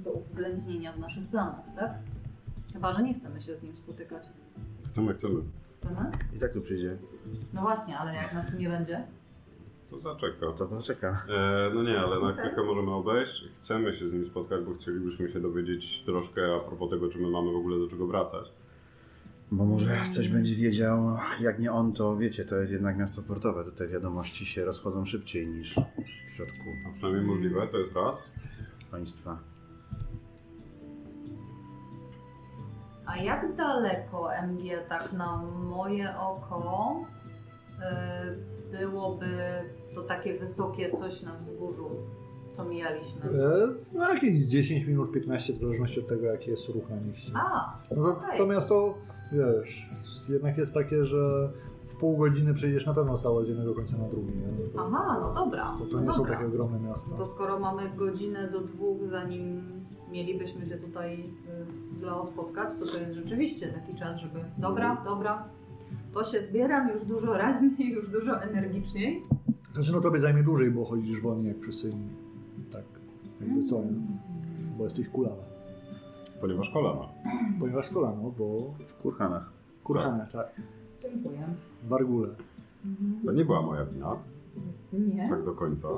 do 0.00 0.10
uwzględnienia 0.12 0.92
w 0.92 0.98
naszych 0.98 1.28
planach, 1.28 1.64
tak? 1.76 1.94
Chyba, 2.72 2.92
że 2.92 3.02
nie 3.02 3.14
chcemy 3.14 3.40
się 3.40 3.56
z 3.56 3.62
nim 3.62 3.76
spotykać. 3.76 4.28
Chcemy, 4.86 5.14
chcemy. 5.14 5.40
Chcemy? 5.78 6.10
I 6.36 6.38
tak 6.38 6.52
tu 6.52 6.60
przyjdzie. 6.60 6.96
No 7.52 7.60
właśnie, 7.62 7.98
ale 7.98 8.14
jak 8.14 8.34
nas 8.34 8.50
tu 8.50 8.56
nie 8.56 8.68
będzie? 8.68 9.06
To 9.90 9.98
zaczeka. 9.98 10.52
To 10.56 10.66
poczeka. 10.66 11.24
E, 11.28 11.70
no 11.74 11.82
nie, 11.82 11.98
ale 11.98 12.20
na 12.20 12.28
Okej. 12.28 12.44
chwilkę 12.44 12.64
możemy 12.64 12.90
obejść. 12.94 13.48
Chcemy 13.52 13.92
się 13.94 14.08
z 14.08 14.12
nim 14.12 14.26
spotkać, 14.26 14.64
bo 14.64 14.74
chcielibyśmy 14.74 15.28
się 15.28 15.40
dowiedzieć 15.40 16.02
troszkę 16.04 16.54
a 16.56 16.60
propos 16.68 16.90
tego, 16.90 17.08
czy 17.08 17.18
my 17.18 17.28
mamy 17.30 17.52
w 17.52 17.56
ogóle 17.56 17.78
do 17.78 17.88
czego 17.88 18.06
wracać. 18.06 18.52
Bo 19.52 19.64
może 19.64 19.96
coś 20.10 20.28
będzie 20.28 20.54
wiedział. 20.54 21.16
Jak 21.40 21.58
nie 21.58 21.72
on, 21.72 21.92
to 21.92 22.16
wiecie, 22.16 22.44
to 22.44 22.56
jest 22.56 22.72
jednak 22.72 22.96
miasto 22.98 23.22
portowe. 23.22 23.64
Tutaj 23.64 23.88
wiadomości 23.88 24.46
się 24.46 24.64
rozchodzą 24.64 25.04
szybciej 25.04 25.46
niż 25.46 25.74
w 26.26 26.30
środku 26.30 26.64
A 26.90 26.92
przynajmniej 26.92 27.24
możliwe, 27.26 27.68
to 27.68 27.78
jest 27.78 27.94
raz. 27.96 28.34
państwa. 28.90 29.38
A 33.10 33.16
jak 33.16 33.54
daleko 33.56 34.28
MG 34.48 34.88
tak 34.88 35.12
na 35.12 35.42
moje 35.76 36.18
oko 36.18 36.96
y, 38.72 38.78
byłoby 38.78 39.26
to 39.94 40.02
takie 40.02 40.38
wysokie 40.38 40.90
coś 40.90 41.22
na 41.22 41.34
wzgórzu, 41.38 41.90
co 42.50 42.64
mijaliśmy? 42.64 43.22
E, 43.30 43.68
no 43.92 44.08
jakieś 44.14 44.46
10 44.46 44.84
minut, 44.86 45.12
15 45.12 45.52
w 45.52 45.56
zależności 45.56 46.00
od 46.00 46.08
tego, 46.08 46.26
jaki 46.26 46.50
jest 46.50 46.68
ruch 46.68 46.90
na 46.90 46.96
mieście. 47.00 47.32
A, 47.34 47.78
No 47.96 48.04
to, 48.04 48.18
okej. 48.18 48.38
to 48.38 48.46
miasto, 48.46 48.94
wiesz, 49.32 49.88
jednak 50.28 50.58
jest 50.58 50.74
takie, 50.74 51.04
że 51.04 51.52
w 51.82 51.96
pół 51.96 52.16
godziny 52.16 52.54
przejdziesz 52.54 52.86
na 52.86 52.94
pewno 52.94 53.18
całe 53.18 53.44
z 53.44 53.48
jednego 53.48 53.74
końca 53.74 53.98
na 53.98 54.08
drugi. 54.08 54.32
No 54.34 54.66
to, 54.74 54.86
Aha, 54.86 55.18
no 55.20 55.34
dobra. 55.34 55.76
to, 55.78 55.86
to 55.86 55.96
no 55.96 56.02
nie 56.02 56.12
są 56.12 56.18
dobra. 56.18 56.32
takie 56.34 56.46
ogromne 56.46 56.80
miasta. 56.80 57.16
To 57.16 57.26
skoro 57.26 57.58
mamy 57.58 57.90
godzinę 57.96 58.48
do 58.50 58.60
dwóch, 58.64 58.98
zanim 59.10 59.62
mielibyśmy 60.10 60.66
się 60.66 60.78
tutaj 60.78 61.34
z 62.00 62.02
Leo 62.02 62.24
spotkać, 62.24 62.68
to 62.78 62.86
to 62.86 62.98
jest 62.98 63.14
rzeczywiście 63.14 63.72
taki 63.72 63.94
czas, 63.94 64.20
żeby 64.20 64.44
dobra, 64.58 65.02
dobra, 65.04 65.48
to 66.12 66.24
się 66.24 66.40
zbieram 66.40 66.88
już 66.88 67.04
dużo 67.06 67.38
raźniej, 67.38 67.92
już 67.92 68.10
dużo 68.10 68.42
energiczniej. 68.42 69.22
Znaczy, 69.74 69.92
no 69.92 70.00
tobie 70.00 70.18
zajmie 70.20 70.42
dłużej, 70.42 70.70
bo 70.70 70.84
chodzisz 70.84 71.22
wolniej 71.22 71.48
jak 71.48 71.58
wszyscy 71.62 71.90
inni. 71.90 72.10
Tak, 72.72 72.82
jakby 73.40 73.62
co, 73.62 73.84
nie? 73.84 73.90
Bo 74.78 74.84
jesteś 74.84 75.08
kulana. 75.08 75.42
Ponieważ 76.40 76.70
kolana. 76.70 77.08
Ponieważ 77.60 77.90
kolano, 77.90 78.30
bo 78.38 78.74
W 78.86 78.94
kurhanach. 79.02 79.52
kurhane, 79.84 80.26
tak. 80.32 80.60
Dziękuję. 81.02 81.54
Wargule. 81.88 82.28
To 83.24 83.32
nie 83.32 83.44
była 83.44 83.62
moja 83.62 83.84
wina, 83.84 84.16
Nie? 84.92 85.28
tak 85.28 85.44
do 85.44 85.52
końca. 85.54 85.88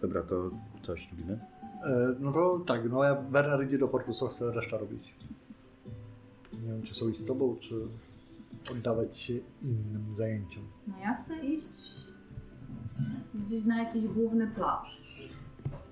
Dobra, 0.00 0.22
to 0.22 0.50
coś 0.88 1.10
robimy? 1.10 1.38
E, 1.84 2.14
no 2.20 2.32
to 2.32 2.60
tak, 2.66 2.90
no 2.90 3.04
ja 3.04 3.14
Werner 3.14 3.66
idzie 3.66 3.78
do 3.78 3.88
portu, 3.88 4.12
co 4.14 4.28
chce 4.28 4.52
reszta 4.52 4.78
robić. 4.78 5.14
Nie 6.52 6.68
wiem, 6.68 6.82
czy 6.82 6.94
są 6.94 7.08
iść 7.08 7.20
z 7.20 7.24
tobą, 7.24 7.56
czy 7.60 7.74
oddawać 8.72 9.18
się 9.18 9.34
innym 9.62 10.14
zajęciom. 10.14 10.64
No 10.86 10.94
ja 10.98 11.22
chcę 11.22 11.38
iść 11.38 12.08
gdzieś 13.34 13.64
na 13.64 13.82
jakiś 13.82 14.08
główny 14.08 14.46
plac. 14.46 14.88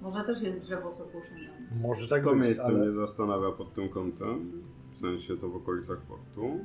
Może 0.03 0.25
też 0.25 0.43
jest 0.43 0.59
drzewo 0.59 0.93
sokusznia. 0.93 1.51
Może 1.83 2.09
tak 2.09 2.25
To 2.25 2.31
być, 2.31 2.41
miejsce 2.41 2.65
ale... 2.65 2.79
mnie 2.79 2.93
zastanawia 2.93 3.53
pod 3.53 3.75
tym 3.75 3.89
kątem. 3.89 4.63
W 4.95 4.99
sensie 4.99 5.37
to 5.37 5.49
w 5.49 5.57
okolicach 5.57 5.99
portu. 5.99 6.61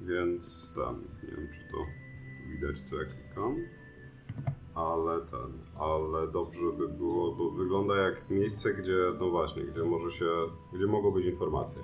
Więc 0.00 0.72
tam, 0.76 1.04
nie 1.22 1.36
wiem 1.36 1.48
czy 1.52 1.60
to 1.60 1.76
widać 2.48 2.80
co 2.80 3.02
ja 3.02 3.08
klikam. 3.08 3.56
Ale 4.78 5.20
ten, 5.20 5.80
ale 5.80 6.32
dobrze 6.32 6.72
by 6.78 6.88
było, 6.88 7.32
bo 7.34 7.50
wygląda 7.50 7.96
jak 7.96 8.30
miejsce, 8.30 8.74
gdzie, 8.74 8.96
no 9.20 9.30
właśnie, 9.30 9.62
gdzie 9.62 9.82
może 9.84 10.10
się, 10.10 10.26
gdzie 10.72 10.86
mogą 10.86 11.10
być 11.10 11.26
informacje. 11.26 11.82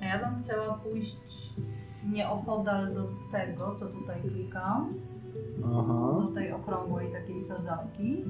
A 0.00 0.04
ja 0.04 0.30
bym 0.30 0.42
chciała 0.42 0.74
pójść 0.74 1.54
nieopodal 2.12 2.94
do 2.94 3.08
tego, 3.32 3.74
co 3.74 3.86
tutaj 3.86 4.20
klikam, 4.22 4.94
Aha. 5.64 6.18
do 6.20 6.26
tej 6.26 6.52
okrągłej 6.52 7.12
takiej 7.12 7.42
sadzawki 7.42 8.24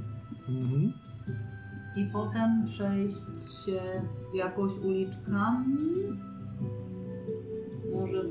Mhm. 0.48 0.92
i 1.96 2.06
potem 2.12 2.64
przejść 2.64 3.24
się 3.64 3.80
jakoś 4.34 4.78
uliczkami. 4.78 5.84
Może. 7.94 8.24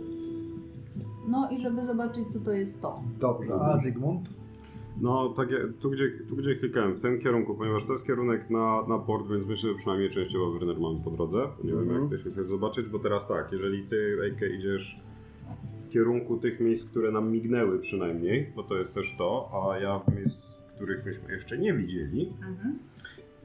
No 1.28 1.50
i 1.52 1.60
żeby 1.60 1.86
zobaczyć, 1.86 2.34
co 2.34 2.40
to 2.40 2.52
jest 2.52 2.82
to. 2.82 3.02
Dobrze, 3.20 3.54
a 3.54 3.78
Zygmunt? 3.78 4.30
No, 5.02 5.30
takie, 5.30 5.56
tu, 5.80 5.90
gdzie, 5.92 6.12
tu 6.30 6.36
gdzie 6.36 6.56
klikałem, 6.56 6.94
w 6.96 7.00
tym 7.02 7.20
kierunku, 7.20 7.56
ponieważ 7.56 7.86
to 7.86 7.92
jest 7.92 8.08
kierunek 8.08 8.50
na, 8.50 8.84
na 8.88 8.98
port, 9.00 9.28
więc 9.30 9.46
myślę, 9.48 9.70
że 9.70 9.76
przynajmniej 9.76 10.10
częściowo 10.10 10.52
Werner 10.52 10.80
mamy 10.80 11.00
po 11.04 11.12
drodze. 11.12 11.48
Nie 11.64 11.72
wiem, 11.72 11.80
Mhm. 11.82 12.02
jak 12.02 12.10
ty 12.12 12.18
się 12.24 12.30
chcesz 12.32 12.48
zobaczyć, 12.48 12.90
bo 12.90 13.00
teraz 13.00 13.28
tak, 13.28 13.52
jeżeli 13.52 13.86
ty, 13.86 14.18
Ejke, 14.24 14.50
idziesz 14.50 15.00
w 15.74 15.90
kierunku 15.90 16.38
tych 16.38 16.60
miejsc, 16.60 16.90
które 16.90 17.12
nam 17.12 17.32
mignęły 17.32 17.80
przynajmniej, 17.80 18.54
bo 18.56 18.64
to 18.64 18.76
jest 18.78 18.94
też 18.94 19.18
to, 19.18 19.50
a 19.72 19.78
ja 19.80 20.00
w 20.00 20.16
miejsc, 20.16 20.58
których 20.76 21.06
myśmy 21.06 21.32
jeszcze 21.34 21.58
nie 21.58 21.74
widzieli, 21.74 22.34
Mhm. 22.50 22.80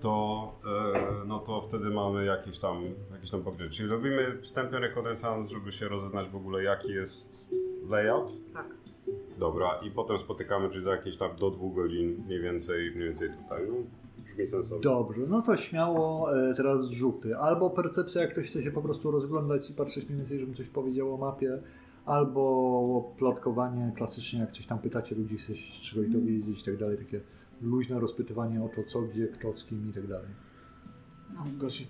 to, 0.01 0.53
e, 0.67 1.27
no 1.27 1.39
to 1.39 1.61
wtedy 1.63 1.91
mamy 1.91 2.25
jakiś 2.25 2.59
tam, 2.59 2.77
Czyli 3.71 3.89
robimy 3.89 4.43
wstępny 4.43 4.81
rekonesans, 4.81 5.49
żeby 5.49 5.73
się 5.73 5.89
rozeznać 5.89 6.29
w 6.29 6.37
ogóle, 6.37 6.63
jaki 6.63 6.93
jest 6.93 7.51
layout. 7.89 8.33
Tak. 8.53 8.67
Dobra, 9.39 9.81
i 9.83 9.91
potem 9.91 10.19
spotykamy, 10.19 10.71
czyli 10.71 10.83
za 10.83 10.91
jakieś 10.91 11.17
tam 11.17 11.37
do 11.37 11.51
dwóch 11.51 11.75
godzin 11.75 12.23
mniej 12.27 12.41
więcej, 12.41 12.91
mniej 12.91 13.05
więcej 13.05 13.31
tutaj. 13.43 13.67
No, 13.69 13.75
brzmi 14.25 14.47
sensownie. 14.47 14.83
Dobrze, 14.83 15.21
no 15.29 15.43
to 15.43 15.57
śmiało 15.57 16.33
e, 16.37 16.55
teraz 16.55 16.91
rzuty. 16.91 17.37
Albo 17.37 17.71
percepcja, 17.71 18.23
jak 18.23 18.31
ktoś 18.31 18.47
chce 18.47 18.63
się 18.63 18.71
po 18.71 18.83
prostu 18.83 19.11
rozglądać 19.11 19.71
i 19.71 19.75
patrzeć 19.75 20.05
mniej 20.05 20.19
więcej, 20.19 20.39
żebym 20.39 20.55
coś 20.55 20.69
powiedział 20.69 21.15
o 21.15 21.17
mapie, 21.17 21.63
albo 22.05 23.15
plotkowanie 23.19 23.93
klasycznie, 23.97 24.41
jak 24.41 24.53
coś 24.53 24.67
tam 24.67 24.79
pytacie 24.79 25.15
ludzi, 25.15 25.37
chce 25.37 25.57
się 25.57 25.83
czegoś 25.83 26.09
dowiedzieć 26.09 26.61
i 26.61 26.65
tak 26.65 26.77
dalej, 26.77 26.99
takie 26.99 27.21
luźne 27.63 28.01
rozpytywanie 28.01 28.65
o 28.65 28.69
to, 28.69 28.85
co, 28.85 29.03
gdzie, 29.03 29.29
kto, 29.29 29.53
z 29.53 29.65
kim 29.65 29.89
i 29.91 29.93
tak 29.93 30.07
dalej. 30.07 30.31
Gossip. 31.57 31.89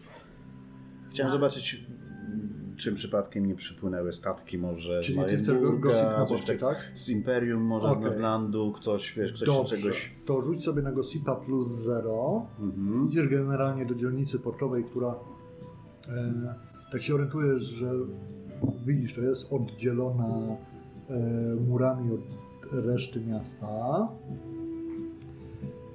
Chciałem 1.10 1.32
zobaczyć, 1.32 1.86
mm, 2.28 2.74
czym 2.76 2.94
przypadkiem 2.94 3.46
nie 3.46 3.54
przypłynęły 3.54 4.12
statki 4.12 4.58
może 4.58 5.00
Czyli 5.00 5.18
ty 5.28 5.36
chcesz 5.36 5.62
na 6.02 6.26
coś 6.26 6.38
porcie, 6.38 6.58
tak? 6.58 6.92
Z 6.94 7.08
Imperium, 7.08 7.62
może 7.62 7.88
Okej. 7.88 8.02
z 8.02 8.04
Nordlandu, 8.06 8.72
ktoś, 8.72 9.12
wiesz, 9.12 9.32
ktoś 9.32 9.48
Dobrze, 9.48 9.76
czegoś... 9.76 10.14
to 10.26 10.42
rzuć 10.42 10.64
sobie 10.64 10.82
na 10.82 10.92
Gossipa 10.92 11.36
plus 11.36 11.66
0. 11.68 12.46
Mhm. 12.60 13.06
Idziesz 13.08 13.28
generalnie 13.28 13.86
do 13.86 13.94
dzielnicy 13.94 14.38
portowej, 14.38 14.84
która 14.84 15.14
e, 16.08 16.54
tak 16.92 17.02
się 17.02 17.14
orientujesz, 17.14 17.62
że 17.62 17.92
widzisz, 18.86 19.14
to 19.14 19.20
jest 19.20 19.52
oddzielona 19.52 20.56
e, 21.08 21.54
murami 21.54 22.12
od 22.12 22.20
reszty 22.72 23.20
miasta. 23.20 24.08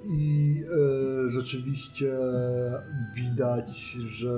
I 0.05 0.55
e, 1.25 1.29
rzeczywiście 1.29 2.13
widać, 3.15 3.97
że 3.99 4.33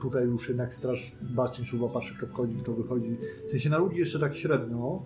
tutaj 0.00 0.24
już 0.24 0.48
jednak 0.48 0.74
straż 0.74 1.12
bacznie 1.36 1.64
czuwa, 1.64 1.88
patrzy 1.88 2.16
kto 2.16 2.26
wchodzi, 2.26 2.56
kto 2.56 2.72
wychodzi. 2.72 3.16
W 3.46 3.50
sensie 3.50 3.70
na 3.70 3.78
ludzi 3.78 3.98
jeszcze 4.00 4.18
tak 4.18 4.36
średnio, 4.36 5.02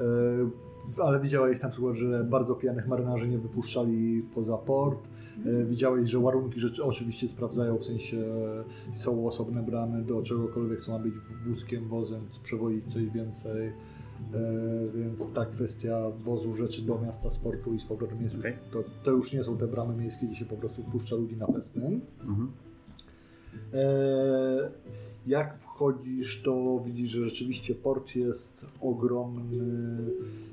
e, 0.00 1.02
ale 1.02 1.20
widziałeś 1.20 1.62
na 1.62 1.68
przykład, 1.68 1.96
że 1.96 2.24
bardzo 2.24 2.54
pijanych 2.54 2.88
marynarzy 2.88 3.28
nie 3.28 3.38
wypuszczali 3.38 4.22
poza 4.34 4.58
port. 4.58 5.08
E, 5.46 5.64
Widziałeś, 5.64 6.10
że 6.10 6.18
warunki 6.18 6.60
rzeczy 6.60 6.84
oczywiście 6.84 7.28
sprawdzają, 7.28 7.78
w 7.78 7.84
sensie 7.84 8.24
są 8.92 9.26
osobne 9.26 9.62
bramy 9.62 10.02
do 10.02 10.22
czegokolwiek, 10.22 10.80
co 10.80 10.92
ma 10.92 10.98
być 10.98 11.14
wózkiem, 11.46 11.88
wozem, 11.88 12.20
przewozić 12.42 12.92
coś 12.92 13.04
więcej. 13.04 13.72
E, 14.34 14.98
Więc 14.98 15.32
ta 15.32 15.44
kwestia 15.46 16.10
wozu 16.10 16.54
rzeczy 16.54 16.82
do 16.82 16.98
miasta 16.98 17.30
sportu 17.30 17.74
i 17.74 17.80
z 17.80 17.84
powrotem 17.84 18.22
jest 18.22 18.36
już, 18.36 18.44
to, 18.72 18.84
to 19.02 19.10
już 19.10 19.32
nie 19.32 19.44
są 19.44 19.56
te 19.56 19.66
bramy 19.66 19.96
miejskie, 19.96 20.26
gdzie 20.26 20.36
się 20.36 20.44
po 20.44 20.56
prostu 20.56 20.82
wpuszcza 20.82 21.16
ludzi 21.16 21.36
na 21.36 21.46
festyn. 21.46 22.00
Mhm. 22.20 22.52
E, 23.74 24.70
Jak 25.26 25.58
wchodzisz, 25.58 26.42
to 26.42 26.80
widzisz, 26.84 27.10
że 27.10 27.24
rzeczywiście 27.24 27.74
port 27.74 28.16
jest 28.16 28.66
ogromny 28.80 29.98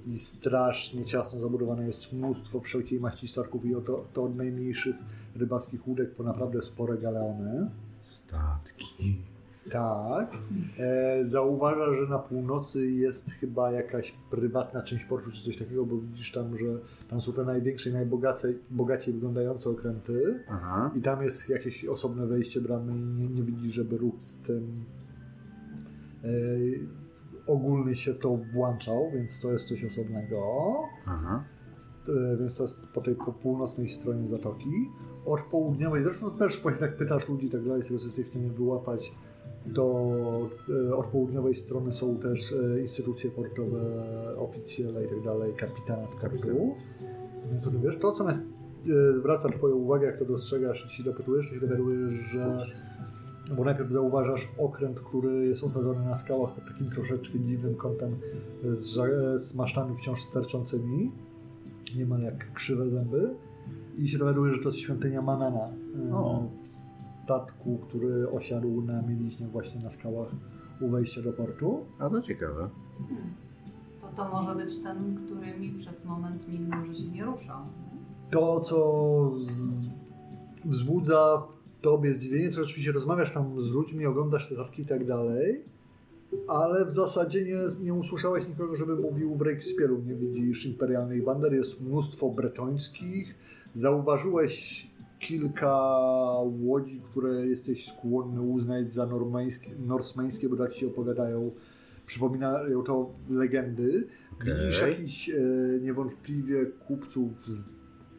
i 0.08 0.20
strasznie 0.20 1.06
ciasno 1.06 1.40
zabudowany. 1.40 1.86
Jest 1.86 2.14
mnóstwo 2.14 2.60
wszelkiej 2.60 3.00
maści 3.00 3.28
statków 3.28 3.66
i 3.66 3.72
to, 3.86 4.06
to 4.14 4.24
od 4.24 4.36
najmniejszych 4.36 4.96
rybackich 5.36 5.88
łódek 5.88 6.16
po 6.16 6.24
naprawdę 6.24 6.62
spore 6.62 6.98
galeony. 6.98 7.70
Statki. 8.02 9.29
Tak. 9.72 10.32
E, 10.80 11.26
zauważa, 11.26 11.94
że 11.96 12.08
na 12.10 12.20
północy 12.20 12.92
jest 12.92 13.32
chyba 13.32 13.72
jakaś 13.72 14.12
prywatna 14.32 14.82
część 14.82 15.06
portu 15.06 15.32
czy 15.32 15.44
coś 15.44 15.58
takiego, 15.58 15.86
bo 15.86 15.98
widzisz 15.98 16.32
tam, 16.32 16.58
że 16.58 16.66
tam 17.10 17.22
są 17.22 17.34
te 17.34 17.44
największe 17.44 17.90
i 17.90 17.94
najbogacej 17.94 18.60
bogaciej 18.70 19.14
wyglądające 19.14 19.70
okręty. 19.70 20.44
Aha. 20.50 20.92
I 20.96 21.02
tam 21.02 21.24
jest 21.24 21.50
jakieś 21.50 21.86
osobne 21.86 22.28
wejście 22.28 22.62
bramy 22.62 22.92
i 22.92 23.04
nie, 23.04 23.28
nie 23.28 23.44
widzisz, 23.44 23.74
żeby 23.74 23.98
ruch 23.98 24.16
z 24.20 24.38
tym 24.42 24.86
e, 26.24 26.30
ogólny 27.48 27.96
się 27.96 28.14
w 28.14 28.20
to 28.20 28.40
włączał, 28.54 29.12
więc 29.14 29.42
to 29.42 29.52
jest 29.52 29.68
coś 29.68 29.86
osobnego. 29.86 30.40
Aha. 31.06 31.44
E, 32.10 32.38
Więc 32.38 32.58
to 32.58 32.64
jest 32.64 32.88
po 32.88 33.02
tej 33.02 33.16
po 33.16 33.34
północnej 33.34 33.90
stronie 33.90 34.28
zatoki. 34.28 34.90
Od 35.26 35.42
południowej, 35.42 36.04
zresztą 36.04 36.38
też 36.38 36.62
właśnie 36.62 36.80
tak 36.80 36.98
pytasz 36.98 37.30
ludzi 37.30 37.50
tak 37.50 37.64
dalej, 37.64 37.84
z 37.84 37.90
jesteś 37.90 38.26
w 38.26 38.30
stanie 38.30 38.50
wyłapać, 38.50 39.16
to 39.74 40.50
e, 40.90 40.96
od 40.96 41.08
południowej 41.08 41.54
strony 41.54 41.92
są 41.92 42.18
też 42.18 42.54
e, 42.54 42.80
instytucje 42.80 43.32
portowe, 43.32 43.80
oficjele 44.38 45.06
i 45.06 45.10
tak 45.10 45.24
dalej, 45.24 45.54
kapitanat 45.54 46.10
portu. 46.22 46.76
Więc 47.50 47.64
co 47.64 47.72
ty 47.72 47.80
wiesz, 47.80 47.98
to 47.98 48.12
co 48.12 48.24
nas, 48.24 48.38
e, 48.38 48.40
zwraca 49.20 49.50
twoją 49.50 49.76
uwagę, 49.76 50.08
jak 50.08 50.20
to 50.20 50.26
dostrzegasz 50.26 50.86
i 50.86 50.90
się 50.90 51.04
dopytujesz, 51.04 51.50
to 51.50 51.56
się 51.56 51.62
dowiadujesz, 51.62 52.14
że 52.14 52.66
bo 53.58 53.64
najpierw 53.64 53.92
zauważasz 53.92 54.50
okręt, 54.58 55.00
który 55.00 55.46
jest 55.46 55.64
osadzony 55.64 56.06
na 56.06 56.16
skałach 56.16 56.56
pod 56.56 56.66
takim 56.66 56.90
troszeczkę 56.90 57.40
dziwnym 57.40 57.76
kątem 57.76 58.16
z, 58.64 59.00
z 59.42 59.56
masztami 59.56 59.96
wciąż 59.96 60.22
sterczącymi, 60.22 61.12
niemal 61.98 62.22
jak 62.22 62.54
krzywe 62.54 62.90
zęby 62.90 63.36
i 63.98 64.08
się 64.08 64.18
dowiadujesz, 64.18 64.56
że 64.56 64.62
to 64.62 64.70
jest 64.70 64.80
świątynia 64.80 65.22
Manana 65.22 65.74
O. 66.14 66.50
w 66.64 66.89
statku, 67.30 67.78
który 67.78 68.32
osiadł 68.32 68.82
na 68.82 69.02
mieliźnie 69.02 69.48
właśnie 69.48 69.82
na 69.82 69.90
skałach 69.90 70.30
u 70.82 70.90
wejścia 70.90 71.22
do 71.22 71.34
portu. 71.34 71.86
A 72.00 72.10
to 72.10 72.22
ciekawe. 72.22 72.70
To 74.02 74.08
to 74.16 74.30
może 74.30 74.56
być 74.56 74.80
ten, 74.80 75.16
który 75.26 75.60
mi 75.60 75.72
przez 75.72 76.06
moment 76.06 76.48
mignął, 76.48 76.86
że 76.86 76.96
się 76.96 77.08
nie 77.08 77.26
ruszał. 77.26 77.62
To, 78.32 78.60
co 78.60 79.32
z... 79.36 79.90
wzbudza 80.66 81.38
w 81.38 81.82
tobie 81.82 82.14
zdziwienie, 82.14 82.50
to 82.50 82.64
rzeczywiście 82.64 82.92
rozmawiasz 82.92 83.34
tam 83.34 83.62
z 83.62 83.72
ludźmi, 83.72 84.06
oglądasz 84.06 84.50
te 84.50 84.56
statki 84.56 84.82
i 84.82 84.86
tak 84.86 85.06
dalej, 85.06 85.66
ale 86.48 86.86
w 86.86 86.92
zasadzie 86.92 87.46
nie, 87.46 87.84
nie 87.84 87.94
usłyszałeś 87.94 88.48
nikogo, 88.48 88.76
żeby 88.76 88.96
mówił 88.96 89.36
w 89.36 89.42
Rejkspielu. 89.42 90.00
Nie 90.00 90.16
widzisz 90.16 90.66
imperialnych 90.66 91.24
bander, 91.24 91.54
jest 91.54 91.82
mnóstwo 91.82 92.30
bretońskich. 92.30 93.36
Zauważyłeś 93.74 94.88
kilka 95.20 95.78
łodzi, 96.64 97.02
które 97.12 97.48
jesteś 97.48 97.86
skłonny 97.88 98.42
uznać 98.42 98.94
za 98.94 99.06
normańskie, 99.06 99.72
norsmańskie, 99.80 100.50
bo 100.50 100.56
tak 100.58 100.76
się 100.76 100.88
opowiadają. 100.88 101.52
Przypominają 102.06 102.84
to 102.84 103.14
legendy. 103.30 104.08
Widzisz 104.46 104.82
Okej. 104.82 104.92
jakichś 104.92 105.30
e, 105.30 105.34
niewątpliwie 105.82 106.66
kupców 106.66 107.50
z 107.50 107.70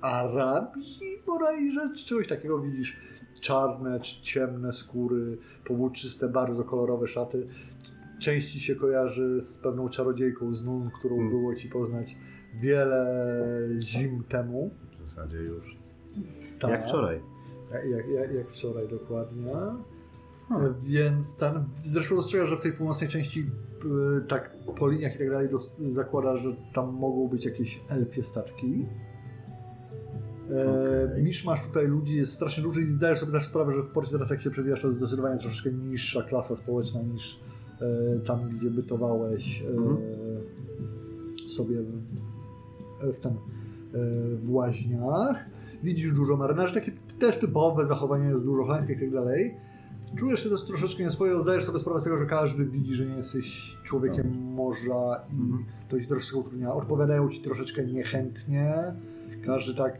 Arabii 0.00 1.22
bodajże, 1.26 1.90
czy 1.96 2.04
czegoś 2.06 2.28
takiego 2.28 2.58
widzisz. 2.58 2.96
Czarne 3.40 4.00
czy 4.00 4.22
ciemne 4.22 4.72
skóry, 4.72 5.38
powłóczyste, 5.64 6.28
bardzo 6.28 6.64
kolorowe 6.64 7.08
szaty. 7.08 7.46
Część 8.20 8.52
ci 8.52 8.60
się 8.60 8.74
kojarzy 8.74 9.40
z 9.40 9.58
pewną 9.58 9.88
czarodziejką 9.88 10.54
z 10.54 10.64
Nun, 10.64 10.90
którą 10.90 11.14
Hmm. 11.16 11.30
było 11.30 11.54
ci 11.54 11.68
poznać 11.68 12.16
wiele 12.60 13.68
zim 13.78 14.24
temu. 14.28 14.70
W 15.04 15.08
zasadzie 15.08 15.38
już. 15.38 15.78
Tak. 16.60 16.70
Jak 16.70 16.84
wczoraj. 16.84 17.20
Jak, 17.72 17.84
jak, 17.90 18.08
jak, 18.08 18.32
jak 18.34 18.48
wczoraj 18.48 18.88
dokładnie. 18.88 19.52
Hmm. 20.48 20.66
E, 20.66 20.74
Więc 20.82 21.36
ten, 21.36 21.64
zresztą 21.74 22.16
dostrzegasz, 22.16 22.48
że 22.48 22.56
w 22.56 22.60
tej 22.60 22.72
północnej 22.72 23.10
części 23.10 23.40
e, 23.40 24.20
tak 24.20 24.56
po 24.78 24.88
liniach 24.88 25.14
i 25.14 25.18
tak 25.18 25.30
dalej 25.30 25.48
dos- 25.48 25.76
zakłada, 25.90 26.36
że 26.36 26.56
tam 26.74 26.92
mogą 26.94 27.28
być 27.28 27.44
jakieś 27.44 27.80
elfie 27.88 28.24
statki. 28.24 28.86
E, 30.50 31.10
Okej. 31.10 31.22
Misz 31.22 31.44
masz 31.44 31.66
tutaj 31.66 31.86
ludzi, 31.86 32.16
jest 32.16 32.32
strasznie 32.32 32.62
dużo 32.62 32.80
i 32.80 32.88
zdajesz 32.88 33.18
sobie 33.18 33.32
też 33.32 33.44
sprawę, 33.46 33.72
że 33.72 33.82
w 33.82 33.90
porcie 33.90 34.12
teraz 34.12 34.30
jak 34.30 34.40
się 34.40 34.50
przewijasz, 34.50 34.80
to 34.82 34.86
jest 34.86 34.98
zdecydowanie 34.98 35.38
troszeczkę 35.40 35.72
niższa 35.72 36.22
klasa 36.22 36.56
społeczna 36.56 37.02
niż 37.02 37.40
e, 37.80 38.20
tam, 38.20 38.48
gdzie 38.50 38.70
bytowałeś 38.70 39.62
e, 39.62 39.68
Mhm. 39.68 39.96
sobie 41.48 41.76
w, 41.82 41.92
w, 43.20 43.26
e, 43.26 43.30
w 44.36 44.50
łaźniach. 44.52 45.44
Widzisz 45.82 46.12
dużo 46.12 46.36
marynarzy, 46.36 46.74
takie 46.74 46.92
też 47.18 47.38
typowe 47.38 47.86
zachowanie, 47.86 48.28
jest 48.28 48.44
dużo 48.44 48.64
chlańskie 48.64 48.92
i 48.92 48.98
tak 48.98 49.10
dalej. 49.10 49.56
Czujesz 50.16 50.42
się 50.44 50.50
też 50.50 50.64
troszeczkę 50.64 51.02
nieswojo, 51.02 51.42
zdajesz 51.42 51.64
sobie 51.64 51.78
sprawę 51.78 52.00
z 52.00 52.04
tego, 52.04 52.18
że 52.18 52.26
każdy 52.26 52.66
widzi, 52.66 52.94
że 52.94 53.06
nie 53.06 53.16
jesteś 53.16 53.76
człowiekiem 53.84 54.42
morza 54.42 55.24
i 55.30 55.32
Mhm. 55.32 55.64
to 55.88 56.00
ci 56.00 56.06
troszeczkę 56.06 56.38
utrudnia. 56.38 56.74
Odpowiadają 56.74 57.28
ci 57.28 57.40
troszeczkę 57.40 57.86
niechętnie. 57.86 58.74
Każdy 59.46 59.74
tak, 59.74 59.98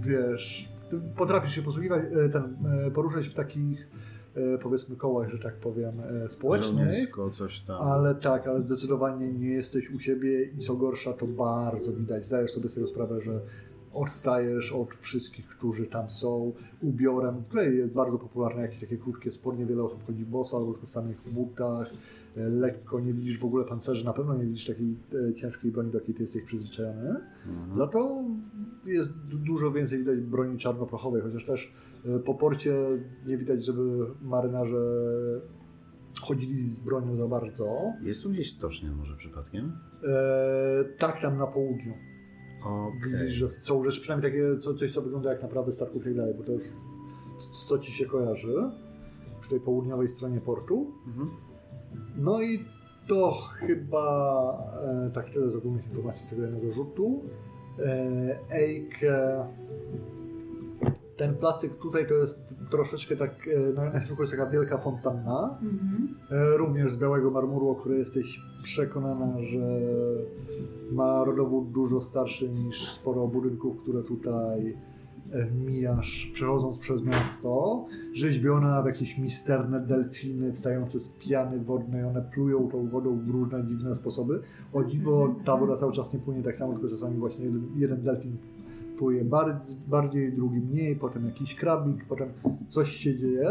wiesz, 0.00 0.72
potrafisz 1.16 1.54
się 1.54 1.62
posługiwać, 1.62 2.02
e, 2.04 2.28
ten, 2.28 2.56
e, 2.86 2.90
poruszać 2.90 3.28
w 3.28 3.34
takich, 3.34 3.88
e, 4.34 4.58
powiedzmy, 4.58 4.96
kołach, 4.96 5.30
że 5.30 5.38
tak 5.38 5.56
powiem, 5.56 6.02
społecznych. 6.26 6.86
Żołniersko, 6.86 7.30
coś 7.30 7.60
tam. 7.60 7.82
Ale 7.82 8.14
tak, 8.14 8.46
ale 8.46 8.60
zdecydowanie 8.60 9.32
nie 9.32 9.48
jesteś 9.48 9.90
u 9.90 9.98
siebie 10.00 10.42
i 10.42 10.58
co 10.58 10.76
gorsza, 10.76 11.12
to 11.12 11.26
bardzo 11.26 11.92
widać. 11.92 12.24
Zdajesz 12.24 12.52
sobie 12.52 12.68
z 12.68 12.74
tego 12.74 12.86
sprawę, 12.86 13.20
że 13.20 13.40
odstajesz 13.94 14.72
od 14.72 14.94
wszystkich, 14.94 15.48
którzy 15.48 15.86
tam 15.86 16.10
są. 16.10 16.52
Ubiorem, 16.82 17.42
w 17.42 17.48
której 17.48 17.78
jest 17.78 17.92
bardzo 17.92 18.18
popularne 18.18 18.62
jakieś 18.62 18.80
takie 18.80 18.96
krótkie 18.96 19.32
spodnie. 19.32 19.66
Wiele 19.66 19.82
osób 19.82 20.06
chodzi 20.06 20.24
boso 20.26 20.56
albo 20.56 20.72
tylko 20.72 20.86
w 20.86 20.90
samych 20.90 21.28
butach. 21.32 21.90
E, 22.36 22.48
Lekko 22.48 23.00
nie 23.00 23.12
widzisz 23.12 23.38
w 23.38 23.44
ogóle 23.44 23.64
pancerzy, 23.64 24.04
na 24.04 24.12
pewno 24.12 24.34
nie 24.36 24.44
widzisz 24.46 24.66
takiej 24.66 24.96
e, 25.30 25.34
ciężkiej 25.34 25.70
broni, 25.72 25.90
do 25.90 25.98
jakiej 25.98 26.14
ty 26.14 26.22
jesteś 26.22 26.42
przyzwyczajony. 26.42 27.16
Mhm. 27.48 27.74
Za 27.74 27.86
to 27.86 28.24
jest 28.86 29.10
du- 29.10 29.38
dużo 29.38 29.72
więcej 29.72 29.98
widać 29.98 30.20
broni 30.20 30.58
czarnoprochowej, 30.58 31.22
chociaż 31.22 31.46
też 31.46 31.72
e, 32.06 32.18
po 32.18 32.34
porcie 32.34 32.74
nie 33.26 33.38
widać, 33.38 33.64
żeby 33.64 33.82
marynarze 34.22 34.80
chodzili 36.20 36.56
z 36.56 36.78
bronią 36.78 37.16
za 37.16 37.28
bardzo. 37.28 37.92
Jest 38.02 38.22
tu 38.22 38.30
gdzieś 38.30 38.50
stocznia 38.50 38.92
może 38.92 39.16
przypadkiem? 39.16 39.72
Tak, 40.98 41.20
tam 41.22 41.38
na 41.38 41.46
południu. 41.46 41.92
Okej. 42.64 43.12
Widzisz, 43.12 43.36
że 43.36 43.48
są 43.48 43.84
rzeczy, 43.84 44.00
przynajmniej 44.00 44.32
takie, 44.32 44.58
co, 44.58 44.74
coś, 44.74 44.92
co 44.92 45.02
wygląda 45.02 45.32
jak 45.32 45.42
naprawy 45.42 45.72
statków 45.72 46.02
i 46.02 46.04
tak 46.04 46.16
dalej, 46.16 46.34
bo 46.34 46.42
to 46.42 46.52
co 47.68 47.78
ci 47.78 47.92
się 47.92 48.06
kojarzy 48.06 48.54
przy 49.40 49.50
tej 49.50 49.60
południowej 49.60 50.08
stronie 50.08 50.40
portu. 50.40 50.92
Mhm. 51.06 51.30
No 52.16 52.42
i 52.42 52.64
to 53.08 53.30
chyba 53.30 54.56
e, 55.06 55.10
tak 55.10 55.30
tyle 55.30 55.50
z 55.50 55.56
ogólnych 55.56 55.86
informacji 55.86 56.26
z 56.26 56.30
tego 56.30 56.42
jednego 56.42 56.72
rzutu. 56.72 57.22
E, 57.78 58.38
Eike 58.50 59.46
ten 61.16 61.34
placyk 61.34 61.74
tutaj 61.78 62.06
to 62.06 62.14
jest 62.14 62.54
troszeczkę 62.70 63.16
tak, 63.16 63.48
e, 63.48 63.72
na, 63.72 63.90
na 63.90 64.00
środku 64.00 64.22
jest 64.22 64.32
taka 64.36 64.50
wielka 64.50 64.78
fontanna, 64.78 65.58
Mhm. 65.62 66.14
e, 66.30 66.56
również 66.56 66.92
z 66.92 66.98
białego 66.98 67.30
marmuru, 67.30 67.68
o 67.68 67.74
której 67.74 67.98
jesteś 67.98 68.40
przekonana, 68.62 69.42
że 69.42 69.80
ma 70.92 71.24
rodowód 71.24 71.70
dużo 71.70 72.00
starszy 72.00 72.48
niż 72.48 72.88
sporo 72.88 73.26
budynków, 73.28 73.82
które 73.82 74.02
tutaj 74.02 74.76
e, 75.32 75.50
mijasz 75.50 76.30
przechodząc 76.34 76.78
przez 76.78 77.02
miasto. 77.02 77.84
Rzeźbiona 78.14 78.82
w 78.82 78.86
jakieś 78.86 79.18
misterne 79.18 79.80
delfiny 79.80 80.52
wstające 80.52 81.00
z 81.00 81.08
piany 81.08 81.60
wodnej, 81.60 82.04
one 82.04 82.22
plują 82.34 82.68
tą 82.68 82.88
wodą 82.88 83.18
w 83.18 83.28
różne 83.28 83.64
dziwne 83.66 83.94
sposoby. 83.94 84.40
O 84.72 84.84
dziwo 84.84 85.34
ta 85.44 85.56
woda 85.56 85.76
cały 85.76 85.92
czas 85.92 86.14
nie 86.14 86.20
płynie 86.20 86.42
tak 86.42 86.56
samo, 86.56 86.72
tylko 86.72 86.88
czasami 86.88 87.18
właśnie 87.18 87.44
jeden, 87.44 87.62
jeden 87.76 88.02
delfin 88.02 88.36
płuje 89.02 89.24
bardziej, 89.24 89.76
bardziej, 89.86 90.32
drugi 90.32 90.60
mniej, 90.60 90.96
potem 90.96 91.24
jakiś 91.24 91.54
krabik, 91.54 92.04
potem 92.08 92.28
coś 92.68 92.96
się 92.96 93.16
dzieje. 93.16 93.48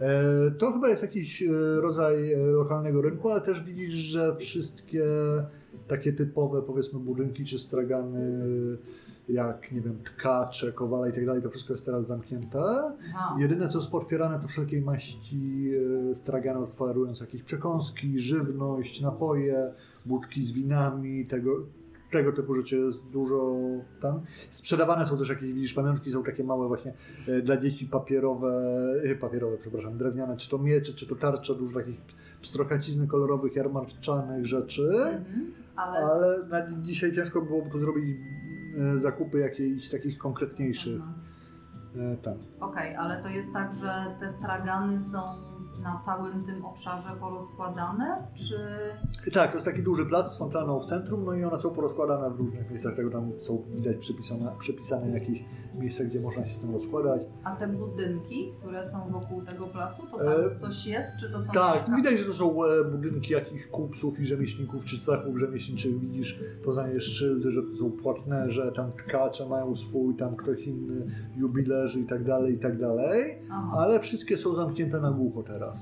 E, 0.00 0.50
To 0.58 0.72
chyba 0.72 0.88
jest 0.88 1.02
jakiś 1.02 1.42
e, 1.42 1.46
rodzaj 1.80 2.32
e, 2.32 2.38
lokalnego 2.38 3.02
rynku, 3.02 3.30
ale 3.30 3.40
też 3.40 3.62
widzisz, 3.62 3.94
że 3.94 4.36
wszystkie 4.36 5.04
takie 5.88 6.12
typowe, 6.12 6.62
powiedzmy, 6.62 7.00
budynki 7.00 7.44
czy 7.44 7.58
stragany, 7.58 8.48
jak, 9.28 9.72
nie 9.72 9.80
wiem, 9.80 9.98
tkacze, 10.04 10.72
kowale 10.72 11.10
i 11.10 11.12
tak 11.12 11.26
dalej, 11.26 11.42
to 11.42 11.50
wszystko 11.50 11.72
jest 11.72 11.86
teraz 11.86 12.06
zamknięte. 12.06 12.58
Aha. 13.14 13.36
Jedyne, 13.38 13.68
co 13.68 13.78
jest 13.78 13.90
potwierane, 13.90 14.40
to 14.40 14.48
wszelkiej 14.48 14.82
maści 14.82 15.70
stragany 16.12 16.58
oferujące 16.58 17.24
jakieś 17.24 17.42
przekąski, 17.42 18.18
żywność, 18.18 19.02
napoje, 19.02 19.72
budki 20.06 20.42
z 20.42 20.52
winami, 20.52 21.26
tego, 21.26 21.50
tego 22.18 22.32
typu 22.32 22.54
rzeczy 22.54 22.76
jest 22.76 23.04
dużo 23.06 23.56
tam. 24.00 24.20
Sprzedawane 24.50 25.06
są 25.06 25.18
też 25.18 25.28
jakieś, 25.28 25.52
widzisz, 25.52 25.74
pamiątki 25.74 26.10
są 26.10 26.22
takie 26.22 26.44
małe 26.44 26.68
właśnie 26.68 26.92
e, 27.28 27.42
dla 27.42 27.56
dzieci 27.56 27.86
papierowe, 27.86 28.52
e, 29.04 29.14
papierowe, 29.16 29.58
przepraszam, 29.58 29.96
drewniane, 29.96 30.36
czy 30.36 30.50
to 30.50 30.58
miecze, 30.58 30.92
czy 30.92 31.06
to 31.06 31.14
tarcze, 31.14 31.54
dużo 31.54 31.78
takich 31.78 32.00
pstrokacizny 32.42 33.06
kolorowych, 33.06 33.56
jarmarczanych 33.56 34.46
rzeczy. 34.46 34.88
Mhm. 34.96 35.50
Ale, 35.76 35.98
Ale 35.98 36.46
na 36.46 36.66
dzi- 36.66 36.82
dzisiaj 36.82 37.12
ciężko 37.12 37.42
byłoby 37.42 37.70
tu 37.70 37.78
zrobić 37.78 38.16
e, 38.76 38.98
zakupy 38.98 39.38
jakichś 39.38 39.88
takich 39.88 40.18
konkretniejszych 40.18 41.02
e, 41.96 42.16
tam. 42.16 42.34
Okej, 42.60 42.96
ale 42.96 43.22
to 43.22 43.28
jest 43.28 43.52
tak, 43.52 43.74
że 43.74 44.16
te 44.20 44.30
stragany 44.30 45.00
są 45.00 45.18
na 45.84 46.00
całym 46.04 46.44
tym 46.44 46.64
obszarze 46.64 47.08
porozkładane, 47.20 48.26
czy... 48.34 48.58
Tak, 49.32 49.50
to 49.50 49.56
jest 49.56 49.66
taki 49.66 49.82
duży 49.82 50.06
plac 50.06 50.32
z 50.32 50.38
fontanną 50.38 50.80
w 50.80 50.84
centrum, 50.84 51.24
no 51.24 51.34
i 51.34 51.44
one 51.44 51.58
są 51.58 51.70
porozkładane 51.70 52.30
w 52.30 52.36
różnych 52.36 52.70
miejscach, 52.70 52.94
tego 52.94 53.10
tam 53.10 53.32
są 53.38 53.62
widać 53.76 53.96
przypisane, 53.96 54.52
przypisane 54.58 55.10
jakieś 55.10 55.44
miejsca, 55.74 56.04
gdzie 56.04 56.20
można 56.20 56.44
się 56.46 56.54
z 56.54 56.60
tym 56.60 56.72
rozkładać. 56.72 57.22
A 57.44 57.56
te 57.56 57.68
budynki, 57.68 58.52
które 58.58 58.88
są 58.88 59.10
wokół 59.12 59.42
tego 59.42 59.66
placu, 59.66 60.02
to 60.06 60.18
tam 60.18 60.52
E, 60.52 60.56
coś 60.56 60.86
jest, 60.86 61.16
czy 61.16 61.30
to 61.30 61.40
są... 61.40 61.52
Tak, 61.52 61.96
widać, 61.96 62.18
że 62.18 62.24
to 62.24 62.32
są 62.32 62.64
e, 62.64 62.84
budynki 62.84 63.32
jakichś 63.32 63.66
kupców 63.66 64.20
i 64.20 64.24
rzemieślników, 64.24 64.84
czy 64.84 65.00
cechów 65.00 65.38
rzemieślniczych. 65.38 66.00
Widzisz, 66.00 66.40
poznajesz 66.64 67.04
szyldy, 67.04 67.50
że 67.50 67.62
to 67.62 67.76
są 67.76 67.90
płatnerze, 67.90 68.72
tam 68.72 68.92
tkacze 68.92 69.48
mają 69.48 69.76
swój, 69.76 70.16
tam 70.16 70.36
ktoś 70.36 70.66
inny, 70.66 71.06
jubilerzy 71.36 72.00
i 72.00 72.06
tak 72.06 72.24
dalej, 72.24 72.54
i 72.54 72.58
tak 72.58 72.78
dalej. 72.78 73.38
Aha, 73.50 73.72
Ale 73.76 74.00
wszystkie 74.00 74.38
są 74.38 74.54
zamknięte 74.54 75.00
na 75.00 75.10
głucho 75.10 75.42
teraz, 75.42 75.73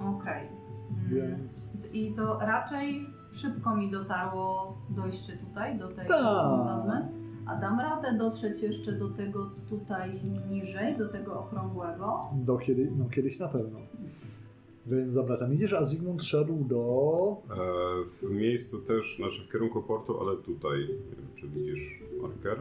okej. 0.00 0.48
Mm, 0.90 1.10
więc... 1.10 1.70
I 1.92 2.14
to 2.14 2.38
raczej 2.38 3.06
szybko 3.32 3.76
mi 3.76 3.90
dotarło 3.90 4.78
dojście 4.90 5.32
tutaj, 5.36 5.78
do 5.78 5.88
tej 5.88 6.08
Tak. 6.08 6.50
fontanny. 6.50 7.08
A 7.46 7.56
dam 7.56 7.80
radę 7.80 8.18
dotrzeć 8.18 8.62
jeszcze 8.62 8.92
do 8.92 9.10
tego 9.10 9.50
tutaj 9.68 10.24
niżej, 10.50 10.98
do 10.98 11.08
tego 11.08 11.40
okrągłego. 11.40 12.26
Do 12.32 12.58
kiedy, 12.58 12.92
no 12.98 13.04
kiedyś 13.08 13.38
na 13.38 13.48
pewno. 13.48 13.78
Więc 14.86 15.14
dobra, 15.14 15.36
tam 15.36 15.54
idziesz, 15.54 15.72
a 15.72 15.84
Zygmunt 15.84 16.22
szedł 16.22 16.64
do... 16.64 17.36
E, 17.50 17.54
w 18.26 18.30
miejscu 18.30 18.78
też, 18.78 19.16
znaczy 19.16 19.42
w 19.42 19.52
kierunku 19.52 19.82
portu, 19.82 20.20
ale 20.20 20.36
tutaj, 20.36 20.80
nie 20.80 21.16
wiem, 21.16 21.26
czy 21.34 21.48
widzisz 21.48 22.00
marker? 22.22 22.58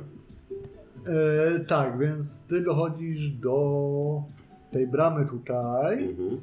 E, 1.05 1.59
tak, 1.59 1.99
więc 1.99 2.45
ty 2.45 2.63
dochodzisz 2.63 3.29
do 3.31 4.23
tej 4.71 4.87
bramy 4.87 5.25
tutaj. 5.25 6.09
Mhm. 6.09 6.37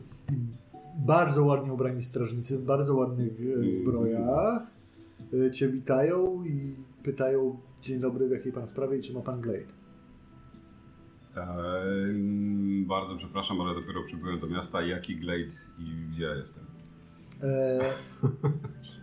Bardzo 0.97 1.45
ładnie 1.45 1.73
ubrani 1.73 2.03
strażnicy 2.03 2.59
w 2.59 2.65
bardzo 2.65 2.95
ładnych 2.95 3.33
e, 3.67 3.71
zbrojach 3.71 4.63
e, 5.47 5.51
cię 5.51 5.69
witają 5.69 6.45
i 6.45 6.77
pytają 7.03 7.59
dzień 7.83 8.01
dobry, 8.01 8.29
w 8.29 8.31
jakiej 8.31 8.53
pan 8.53 8.67
sprawie 8.67 8.99
i 8.99 9.01
czy 9.01 9.15
ma 9.15 9.21
pan 9.21 9.41
glade. 9.41 9.77
Eee, 11.37 12.85
bardzo 12.89 13.17
przepraszam, 13.17 13.61
ale 13.61 13.75
dopiero 13.75 14.03
przybyłem 14.03 14.41
do 14.41 14.47
miasta. 14.47 14.83
Jaki 14.83 15.17
glade 15.17 15.55
i 15.79 16.11
gdzie 16.11 16.25
ja 16.25 16.35
jestem? 16.35 16.65
E, 17.43 17.81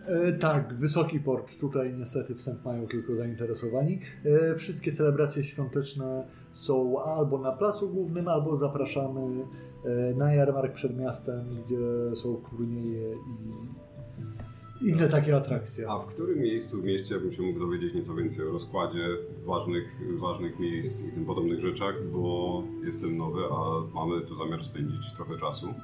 e, 0.06 0.32
tak, 0.32 0.74
wysoki 0.74 1.20
port. 1.20 1.60
Tutaj 1.60 1.94
niestety 1.94 2.34
wstęp 2.34 2.64
mają 2.64 2.86
tylko 2.86 3.16
zainteresowani. 3.16 4.00
E, 4.24 4.54
wszystkie 4.56 4.92
celebracje 4.92 5.44
świąteczne 5.44 6.26
są 6.54 7.02
albo 7.02 7.38
na 7.38 7.52
placu 7.52 7.88
głównym, 7.88 8.28
albo 8.28 8.56
zapraszamy 8.56 9.46
e, 9.84 10.14
na 10.14 10.34
jarmark 10.34 10.72
przed 10.72 10.98
miastem, 10.98 11.44
gdzie 11.64 12.16
są 12.16 12.36
turnieje 12.50 13.12
i 13.12 14.88
inne 14.88 15.08
takie 15.08 15.36
atrakcje. 15.36 15.90
A 15.90 15.98
w 15.98 16.06
którym 16.06 16.38
miejscu 16.38 16.80
w 16.80 16.84
mieście 16.84 17.20
bym 17.20 17.32
się 17.32 17.42
mógł 17.42 17.58
dowiedzieć 17.58 17.94
nieco 17.94 18.14
więcej 18.14 18.48
o 18.48 18.52
rozkładzie 18.52 19.08
ważnych, 19.44 19.84
ważnych 20.20 20.58
miejsc 20.58 21.04
i 21.04 21.12
tym 21.12 21.24
podobnych 21.24 21.60
rzeczach, 21.60 21.94
bo 22.12 22.62
jestem 22.84 23.16
nowy, 23.16 23.40
a 23.50 23.82
mamy 23.94 24.20
tu 24.20 24.36
zamiar 24.36 24.64
spędzić 24.64 25.14
trochę 25.16 25.38
czasu. 25.38 25.74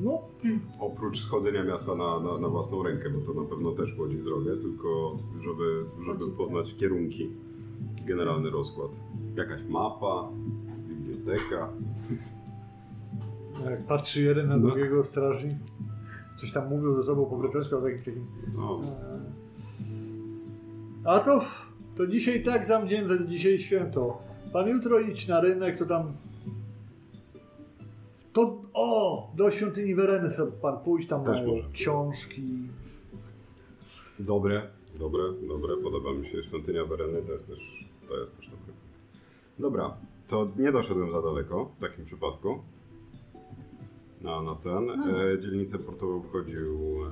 No, 0.00 0.22
Oprócz 0.80 1.18
schodzenia 1.20 1.64
miasta 1.64 1.94
na, 1.94 2.20
na, 2.20 2.38
na 2.38 2.48
własną 2.48 2.82
rękę, 2.82 3.10
bo 3.10 3.20
to 3.20 3.40
na 3.40 3.48
pewno 3.48 3.72
też 3.72 3.92
wchodzi 3.94 4.16
w 4.16 4.24
drogę, 4.24 4.56
tylko 4.56 5.18
żeby, 5.40 5.84
żeby 6.04 6.16
Wchodzi. 6.18 6.32
poznać 6.36 6.76
kierunki, 6.76 7.30
generalny 8.06 8.50
rozkład. 8.50 8.90
Jakaś 9.36 9.60
mapa, 9.68 10.28
biblioteka. 10.88 11.68
jak 13.70 13.86
patrzy 13.86 14.22
jeden 14.22 14.48
na 14.48 14.56
No. 14.56 14.66
drugiego 14.68 15.02
strażnik, 15.02 15.52
coś 16.36 16.52
tam 16.52 16.68
mówią 16.68 16.94
ze 16.94 17.02
sobą 17.02 17.26
po 17.26 17.36
brytyjsku, 17.36 17.76
ale 17.76 17.90
takim 17.90 18.04
takim 18.04 18.26
No, 18.56 18.80
A 21.04 21.18
to, 21.18 21.40
to 21.96 22.06
dzisiaj 22.06 22.42
tak 22.42 22.66
zamknięte, 22.66 23.28
dzisiaj 23.28 23.58
święto. 23.58 24.18
Pan 24.52 24.68
jutro 24.68 24.98
idź 25.00 25.28
na 25.28 25.40
rynek, 25.40 25.78
to 25.78 25.86
tam... 25.86 26.12
To, 28.32 28.62
o, 28.74 29.30
do 29.36 29.50
świątyni 29.50 29.94
Wereny 29.94 30.30
sobie 30.30 30.52
pan 30.52 30.78
pójść, 30.78 31.08
tam 31.08 31.24
Też 31.24 31.40
mają 31.40 31.54
może. 31.56 31.68
książki. 31.72 32.42
dobre, 34.18 34.70
dobre, 34.98 35.22
dobre. 35.48 35.76
Podoba 35.76 36.12
mi 36.12 36.26
się 36.26 36.42
świątynia 36.42 36.84
Wereny, 36.84 37.22
to 37.22 37.32
jest 37.32 37.48
też, 37.48 37.84
to 38.08 38.16
jest 38.16 38.36
też 38.36 38.46
dobre. 38.46 38.74
Dobra, 39.58 39.96
to 40.28 40.48
nie 40.56 40.72
doszedłem 40.72 41.12
za 41.12 41.22
daleko 41.22 41.70
w 41.76 41.80
takim 41.80 42.04
przypadku. 42.04 42.58
Na, 44.20 44.42
na 44.42 44.54
ten. 44.54 44.90
E, 44.90 45.38
dzielnicę 45.40 45.78
portową 45.78 46.16
obchodził, 46.16 47.04
e, 47.04 47.10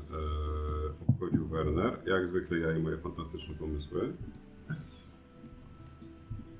obchodził 1.08 1.46
Werner. 1.46 1.98
Jak 2.06 2.28
zwykle 2.28 2.58
ja 2.58 2.76
i 2.76 2.82
moje 2.82 2.98
fantastyczne 2.98 3.54
pomysły. 3.54 4.12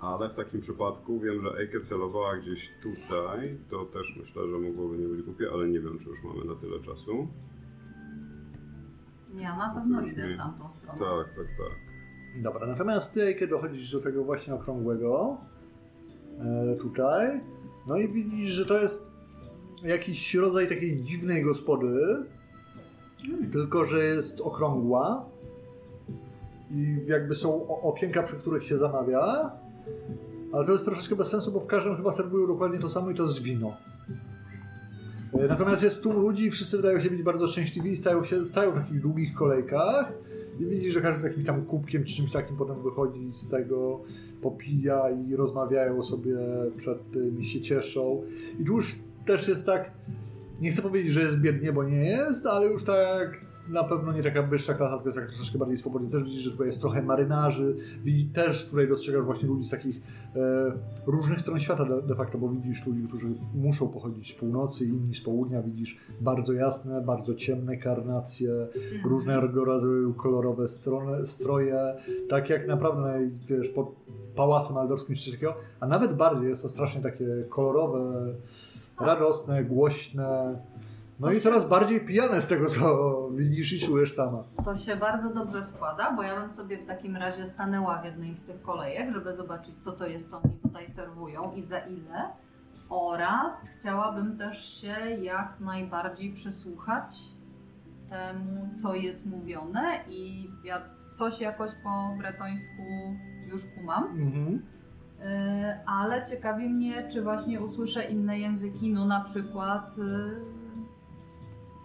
Ale 0.00 0.28
w 0.28 0.34
takim 0.34 0.60
przypadku 0.60 1.20
wiem, 1.20 1.42
że 1.42 1.58
Eike 1.58 1.80
celowała 1.80 2.36
gdzieś 2.36 2.70
tutaj. 2.82 3.58
To 3.70 3.84
też 3.84 4.16
myślę, 4.20 4.42
że 4.48 4.58
mogłoby 4.58 4.98
nie 4.98 5.08
być 5.08 5.22
głupie, 5.22 5.46
ale 5.52 5.68
nie 5.68 5.80
wiem, 5.80 5.98
czy 5.98 6.08
już 6.08 6.22
mamy 6.22 6.44
na 6.44 6.54
tyle 6.54 6.80
czasu. 6.80 7.28
Ja 9.34 9.56
na 9.56 9.74
pewno 9.74 10.02
idę 10.02 10.34
w 10.34 10.36
tamtą 10.36 10.70
stronę. 10.70 10.98
Tak, 10.98 11.34
tak, 11.36 11.46
tak. 11.46 11.78
Dobra, 12.42 12.66
natomiast 12.66 13.14
ty, 13.14 13.34
kiedy 13.34 13.46
dochodzisz 13.46 13.92
do 13.92 14.00
tego 14.00 14.24
właśnie 14.24 14.54
okrągłego, 14.54 15.36
e, 16.38 16.76
tutaj, 16.76 17.40
no 17.86 17.96
i 17.96 18.12
widzisz, 18.12 18.48
że 18.48 18.66
to 18.66 18.78
jest 18.78 19.10
jakiś 19.84 20.34
rodzaj 20.34 20.68
takiej 20.68 21.02
dziwnej 21.02 21.42
gospody, 21.42 22.24
tylko 23.52 23.84
że 23.84 24.04
jest 24.04 24.40
okrągła 24.40 25.26
i 26.70 27.06
jakby 27.06 27.34
są 27.34 27.66
okienka, 27.66 28.22
przy 28.22 28.36
których 28.36 28.64
się 28.64 28.76
zamawia, 28.76 29.50
ale 30.52 30.66
to 30.66 30.72
jest 30.72 30.84
troszeczkę 30.84 31.16
bez 31.16 31.28
sensu, 31.28 31.52
bo 31.52 31.60
w 31.60 31.66
każdym 31.66 31.96
chyba 31.96 32.10
serwują 32.10 32.46
dokładnie 32.46 32.78
to 32.78 32.88
samo 32.88 33.10
i 33.10 33.14
to 33.14 33.22
jest 33.22 33.42
wino. 33.42 33.76
E, 35.32 35.48
Natomiast 35.48 35.82
jest 35.82 36.02
tu 36.02 36.12
ludzi 36.12 36.44
i 36.44 36.50
wszyscy 36.50 36.76
wydają 36.76 37.00
się 37.00 37.10
być 37.10 37.22
bardzo 37.22 37.46
szczęśliwi 37.46 37.90
i 37.90 37.96
stają, 37.96 38.24
się, 38.24 38.46
stają 38.46 38.72
w 38.72 38.74
takich 38.74 39.00
długich 39.00 39.34
kolejkach 39.34 40.12
i 40.60 40.66
widzisz, 40.66 40.94
że 40.94 41.00
każdy 41.00 41.20
z 41.20 41.24
jakimś 41.24 41.46
tam 41.46 41.64
kubkiem 41.64 42.04
czy 42.04 42.16
czymś 42.16 42.32
takim 42.32 42.56
potem 42.56 42.82
wychodzi 42.82 43.32
z 43.32 43.48
tego, 43.48 44.00
popija 44.42 45.10
i 45.10 45.36
rozmawiają 45.36 46.02
sobie 46.02 46.36
przed 46.76 47.10
tym 47.10 47.40
i 47.40 47.44
się 47.44 47.60
cieszą. 47.60 48.22
I 48.60 48.64
tu 48.64 48.76
już 48.76 48.94
też 49.26 49.48
jest 49.48 49.66
tak, 49.66 49.90
nie 50.60 50.70
chcę 50.70 50.82
powiedzieć, 50.82 51.12
że 51.12 51.20
jest 51.20 51.40
biednie, 51.40 51.72
bo 51.72 51.84
nie 51.84 52.04
jest, 52.04 52.46
ale 52.46 52.66
już 52.66 52.84
tak 52.84 53.40
na 53.68 53.84
pewno 53.84 54.12
nie 54.12 54.22
taka 54.22 54.42
wyższa 54.42 54.74
klasa, 54.74 54.94
tylko 54.94 55.08
jest 55.08 55.18
tak 55.18 55.28
troszeczkę 55.28 55.58
bardziej 55.58 55.76
swobodnie. 55.76 56.10
Też 56.10 56.24
widzisz, 56.24 56.42
że 56.42 56.50
tutaj 56.50 56.66
jest 56.66 56.80
trochę 56.80 57.02
marynarzy, 57.02 57.76
widzi, 58.04 58.26
też 58.26 58.70
tutaj 58.70 58.88
dostrzegasz 58.88 59.24
właśnie 59.24 59.48
ludzi 59.48 59.64
z 59.64 59.70
takich 59.70 59.96
e, 60.36 60.72
różnych 61.06 61.40
stron 61.40 61.60
świata 61.60 61.84
de, 61.84 62.02
de 62.02 62.14
facto, 62.14 62.38
bo 62.38 62.48
widzisz 62.48 62.86
ludzi, 62.86 63.02
którzy 63.02 63.34
muszą 63.54 63.88
pochodzić 63.88 64.30
z 64.30 64.38
północy, 64.38 64.84
inni 64.84 65.14
z 65.14 65.20
południa, 65.20 65.62
widzisz 65.62 65.98
bardzo 66.20 66.52
jasne, 66.52 67.00
bardzo 67.00 67.34
ciemne 67.34 67.76
karnacje, 67.76 68.50
różnego 69.04 69.64
rodzaju 69.64 70.14
kolorowe 70.14 70.68
strony, 70.68 71.26
stroje, 71.26 71.94
tak 72.28 72.50
jak 72.50 72.66
naprawdę, 72.66 73.30
wiesz, 73.46 73.68
pod 73.68 73.88
pałacem 74.34 74.76
aldorskim 74.76 75.14
czy 75.14 75.24
coś 75.24 75.32
takiego, 75.32 75.54
a 75.80 75.86
nawet 75.86 76.16
bardziej 76.16 76.48
jest 76.48 76.62
to 76.62 76.68
strasznie 76.68 77.02
takie 77.02 77.26
kolorowe, 77.48 78.34
radosne, 79.00 79.64
głośne, 79.64 80.58
no 81.20 81.32
i 81.32 81.40
coraz 81.40 81.68
bardziej 81.68 82.00
pijane 82.06 82.42
z 82.42 82.48
tego, 82.48 82.66
co 82.66 83.28
widzisz 83.34 83.72
i 83.72 83.86
czujesz 83.86 84.12
sama. 84.12 84.44
To 84.64 84.76
się 84.76 84.96
bardzo 84.96 85.34
dobrze 85.34 85.64
składa, 85.64 86.12
bo 86.16 86.22
ja 86.22 86.40
bym 86.40 86.50
sobie 86.50 86.78
w 86.78 86.86
takim 86.86 87.16
razie 87.16 87.46
stanęła 87.46 88.02
w 88.02 88.04
jednej 88.04 88.36
z 88.36 88.44
tych 88.44 88.62
kolejek, 88.62 89.12
żeby 89.12 89.36
zobaczyć, 89.36 89.74
co 89.80 89.92
to 89.92 90.06
jest, 90.06 90.30
co 90.30 90.40
mi 90.40 90.54
tutaj 90.62 90.86
serwują 90.86 91.52
i 91.52 91.62
za 91.62 91.78
ile. 91.78 92.30
Oraz 92.88 93.70
chciałabym 93.78 94.38
też 94.38 94.80
się 94.80 94.96
jak 95.20 95.60
najbardziej 95.60 96.32
przysłuchać 96.32 97.10
temu, 98.10 98.68
co 98.82 98.94
jest 98.94 99.26
mówione 99.26 100.00
i 100.08 100.50
ja 100.64 100.82
coś 101.14 101.40
jakoś 101.40 101.70
po 101.84 102.14
bretońsku 102.18 102.82
już 103.46 103.60
kumam. 103.76 104.04
Mhm. 104.04 104.62
Yy, 105.18 105.24
ale 105.86 106.26
ciekawi 106.26 106.68
mnie, 106.68 107.08
czy 107.08 107.22
właśnie 107.22 107.60
usłyszę 107.60 108.04
inne 108.04 108.38
języki, 108.38 108.92
no 108.92 109.04
na 109.04 109.20
przykład 109.20 109.98
yy, 109.98 110.57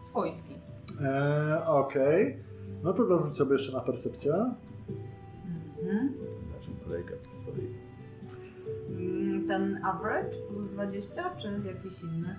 swojski. 0.06 0.54
E, 1.02 1.66
Okej, 1.66 2.38
no 2.84 2.94
to 2.94 3.08
dorzuć 3.08 3.38
sobie 3.38 3.54
jeszcze 3.54 3.74
na 3.74 3.80
percepcję. 3.80 4.34
Mhm. 5.78 6.14
Za 6.54 6.60
czym 6.66 6.76
kolejka 6.86 7.14
to 7.26 7.32
stoi? 7.32 7.74
Mm, 8.90 9.48
Ten 9.48 9.80
average 9.86 10.38
plus 10.50 10.70
20, 10.70 11.36
czy 11.36 11.48
jakiś 11.66 12.04
inny? 12.04 12.36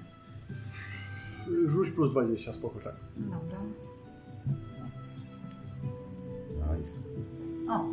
Rzuć 1.65 1.91
plus 1.91 2.11
20, 2.11 2.53
spoko, 2.53 2.81
tak. 2.81 2.95
Dobra. 3.17 3.59
Nice. 6.79 7.01
O. 7.71 7.85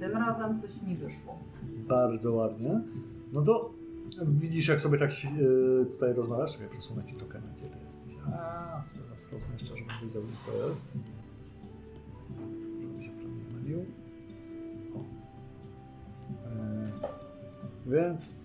Tym 0.00 0.12
razem 0.12 0.58
coś 0.58 0.82
mi 0.82 0.96
wyszło. 0.96 1.38
Bardzo 1.88 2.32
ładnie. 2.34 2.80
No 3.32 3.42
to 3.42 3.70
widzisz, 4.24 4.68
jak 4.68 4.80
sobie 4.80 4.98
tak 4.98 5.10
e, 5.10 5.86
tutaj 5.86 6.14
rozmawiasz. 6.14 6.52
Czekaj, 6.52 6.68
przesunę 6.68 7.04
ci 7.04 7.14
tokena, 7.14 7.46
gdzie 7.58 7.70
ty 7.70 7.78
jesteś. 7.86 8.14
A, 8.26 8.84
sobie 8.84 9.04
was 9.10 9.32
rozmieszczę, 9.32 9.66
żebym 9.66 9.88
wiedział, 10.02 10.22
gdzie 10.22 10.52
to 10.52 10.68
jest. 10.68 10.88
Żebym 12.80 13.02
się 13.02 13.10
nie 13.10 13.56
mylił. 13.58 13.84
O. 14.94 15.04
E, 16.48 16.92
więc... 17.86 18.36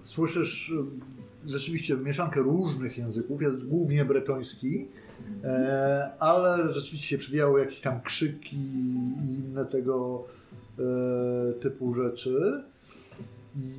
Słyszysz 0.00 0.72
e, 0.72 1.50
rzeczywiście 1.50 1.96
mieszankę 1.96 2.40
różnych 2.40 2.98
języków, 2.98 3.42
jest 3.42 3.68
głównie 3.68 4.04
bretoński, 4.04 4.88
ale 6.18 6.68
rzeczywiście 6.68 7.08
się 7.08 7.18
przewijały 7.18 7.60
jakieś 7.60 7.80
tam 7.80 8.00
krzyki 8.00 8.56
i 8.56 9.40
inne 9.40 9.64
tego 9.64 10.24
e, 10.78 11.52
typu 11.52 11.94
rzeczy. 11.94 12.62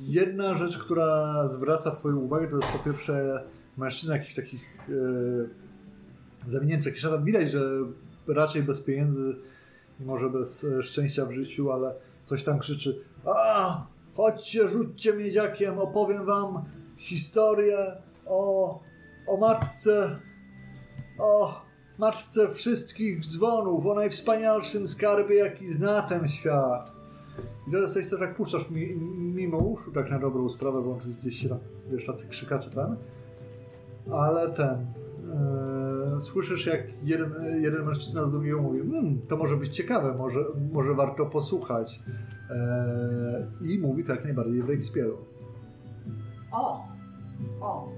Jedna 0.00 0.56
rzecz, 0.56 0.78
która 0.78 1.48
zwraca 1.48 1.90
Twoją 1.90 2.16
uwagę, 2.16 2.48
to 2.48 2.56
jest 2.56 2.68
po 2.68 2.78
pierwsze 2.78 3.44
mężczyzna 3.76 4.16
jakichś 4.16 4.34
takich 4.34 4.88
e, 4.88 6.50
zawiniętych 6.50 6.84
takich 6.84 7.00
szatach. 7.00 7.24
Widać, 7.24 7.50
że 7.50 7.70
raczej 8.26 8.62
bez 8.62 8.80
pieniędzy 8.80 9.36
może 10.00 10.30
bez 10.30 10.64
e, 10.64 10.82
szczęścia 10.82 11.26
w 11.26 11.32
życiu, 11.32 11.72
ale 11.72 11.94
coś 12.26 12.42
tam 12.42 12.58
krzyczy 12.58 13.04
a 13.26 13.86
chodźcie, 14.16 14.68
rzućcie 14.68 15.12
miedziakiem, 15.12 15.78
opowiem 15.78 16.26
wam 16.26 16.64
historię 16.96 17.78
o, 18.26 18.80
o 19.26 19.36
matce 19.36 20.18
o 21.18 21.60
matce 21.98 22.48
wszystkich 22.48 23.20
dzwonów, 23.20 23.86
o 23.86 23.94
najwspanialszym 23.94 24.88
skarbie, 24.88 25.34
jaki 25.34 25.72
zna 25.72 26.02
ten 26.02 26.28
świat. 26.28 26.92
I 27.68 27.70
teraz 27.70 27.92
coś, 27.92 28.06
co 28.06 28.18
tak 28.18 28.36
puszczasz 28.36 28.70
mi, 28.70 28.96
mimo 29.18 29.58
uszu, 29.58 29.92
tak 29.92 30.10
na 30.10 30.18
dobrą 30.18 30.48
sprawę, 30.48 30.82
bo 30.82 30.92
on 30.92 30.98
gdzieś 31.20 31.36
się 31.36 31.48
tam, 31.48 31.58
wiesz, 31.92 32.06
tacy 32.06 32.28
krzykacze 32.28 32.70
ten. 32.70 32.96
Ale 34.12 34.50
ten, 34.50 34.86
e, 36.16 36.20
słyszysz 36.20 36.66
jak 36.66 37.02
jeden, 37.02 37.32
jeden 37.60 37.84
mężczyzna 37.84 38.26
z 38.26 38.30
drugiego 38.30 38.62
mówi, 38.62 38.80
mmm, 38.80 39.20
to 39.28 39.36
może 39.36 39.56
być 39.56 39.76
ciekawe, 39.76 40.14
może, 40.14 40.40
może 40.72 40.94
warto 40.94 41.26
posłuchać. 41.26 42.02
E, 42.50 43.46
I 43.60 43.78
mówi 43.78 44.04
to 44.04 44.12
jak 44.12 44.24
najbardziej 44.24 44.62
w 44.62 44.66
Shakespeare'u. 44.66 45.16
O! 46.52 46.84
O! 47.60 47.88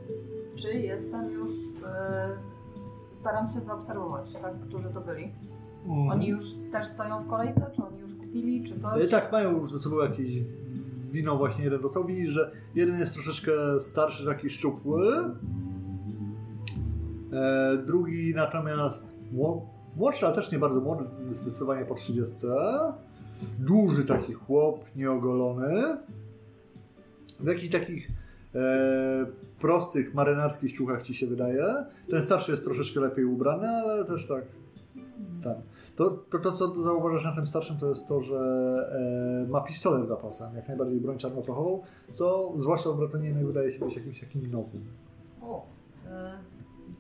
Czy 0.57 0.73
jestem 0.73 1.31
już... 1.31 1.51
Yy, 1.51 2.47
staram 3.21 3.49
się 3.51 3.61
zaobserwować, 3.61 4.33
tak? 4.33 4.61
Którzy 4.69 4.89
to 4.89 5.01
byli. 5.01 5.33
Oni 6.11 6.29
już 6.29 6.45
też 6.73 6.87
stoją 6.87 7.21
w 7.23 7.27
kolejce? 7.27 7.71
Czy 7.77 7.83
oni 7.85 8.01
już 8.01 8.15
kupili, 8.15 8.65
czy 8.65 8.81
coś? 8.81 9.05
E, 9.05 9.09
Tak, 9.09 9.33
mają 9.33 9.53
już 9.57 9.73
ze 9.73 9.79
sobą 9.79 9.97
jakieś 10.03 10.39
wino 11.13 11.37
właśnie 11.37 11.65
jeden 11.65 11.81
dostał. 11.81 12.05
Widzisz, 12.05 12.31
że 12.31 12.51
jeden 12.75 12.99
jest 12.99 13.13
troszeczkę 13.13 13.53
starszy, 13.81 14.27
taki 14.27 14.51
szczupły. 14.51 15.07
E, 17.33 17.77
drugi 17.87 18.33
natomiast 18.35 19.19
mło- 19.33 19.61
młodszy, 19.97 20.27
ale 20.27 20.35
też 20.35 20.53
nie 20.53 20.59
bardzo 20.59 20.81
młody, 20.81 21.05
zdecydowanie 21.31 21.85
po 21.85 21.95
30. 21.95 22.47
Duży 23.59 24.05
taki 24.05 24.33
chłop, 24.33 24.85
nieogolony. 24.97 25.97
W 27.41 27.47
jakichś 27.47 27.69
takich 27.73 28.09
e, 28.55 29.27
prostych, 29.61 30.15
marynarskich 30.15 30.73
ciuchach 30.73 31.03
ci 31.03 31.15
się 31.15 31.27
wydaje. 31.27 31.65
Ten 32.11 32.23
starszy 32.23 32.51
jest 32.51 32.65
troszeczkę 32.65 33.01
lepiej 33.01 33.25
ubrany, 33.25 33.69
ale 33.69 34.05
też 34.05 34.27
tak. 34.27 34.45
tak. 35.45 35.57
To, 35.97 36.11
to, 36.11 36.39
to, 36.39 36.53
co 36.53 36.83
zauważasz 36.83 37.25
na 37.25 37.35
tym 37.35 37.47
starszym, 37.47 37.77
to 37.77 37.89
jest 37.89 38.09
to, 38.09 38.21
że 38.21 38.39
e, 39.47 39.51
ma 39.51 39.61
pistolet 39.61 40.07
zapasem, 40.07 40.57
jak 40.57 40.69
najbardziej 40.69 41.01
broń 41.01 41.19
czarnoprochową, 41.19 41.83
co 42.13 42.53
zwłaszcza 42.57 42.91
w 42.91 42.97
Bretonie 42.97 43.27
jednak 43.27 43.47
wydaje 43.47 43.71
się 43.71 43.85
być 43.85 43.97
jakimś 43.97 44.21
takim 44.21 44.51
nowym. 44.51 44.85
O! 45.43 45.67
Yy, 46.05 46.11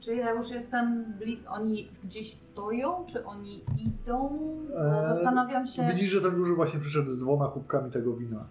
czy 0.00 0.16
ja 0.16 0.30
już 0.30 0.50
jestem... 0.50 1.04
Oni 1.48 1.88
gdzieś 2.04 2.32
stoją, 2.32 3.04
czy 3.06 3.24
oni 3.24 3.64
idą? 3.78 4.38
Eee, 4.76 4.90
zastanawiam 5.08 5.66
się... 5.66 5.88
Widzisz, 5.94 6.10
że 6.10 6.20
ten 6.20 6.34
duży 6.34 6.54
właśnie 6.54 6.80
przyszedł 6.80 7.08
z 7.08 7.18
dwoma 7.18 7.48
kubkami 7.48 7.90
tego 7.90 8.16
wina. 8.16 8.46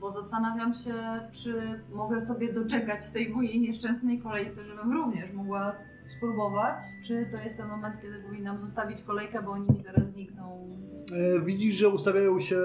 Bo 0.00 0.10
zastanawiam 0.10 0.74
się, 0.74 0.94
czy 1.30 1.80
mogę 1.92 2.20
sobie 2.20 2.52
doczekać 2.52 3.00
w 3.00 3.12
tej 3.12 3.30
mojej 3.34 3.60
nieszczęsnej 3.60 4.18
kolejce, 4.18 4.64
żebym 4.64 4.92
również 4.92 5.32
mogła 5.32 5.74
spróbować, 6.16 6.80
czy 7.04 7.28
to 7.32 7.36
jest 7.36 7.56
ten 7.56 7.68
moment, 7.68 7.94
kiedy 8.02 8.22
powinnam 8.22 8.60
zostawić 8.60 9.02
kolejkę, 9.02 9.42
bo 9.42 9.50
oni 9.50 9.70
mi 9.70 9.82
zaraz 9.82 10.10
znikną. 10.10 10.70
E, 11.12 11.40
widzisz, 11.40 11.74
że 11.74 11.88
ustawiają 11.88 12.40
się 12.40 12.58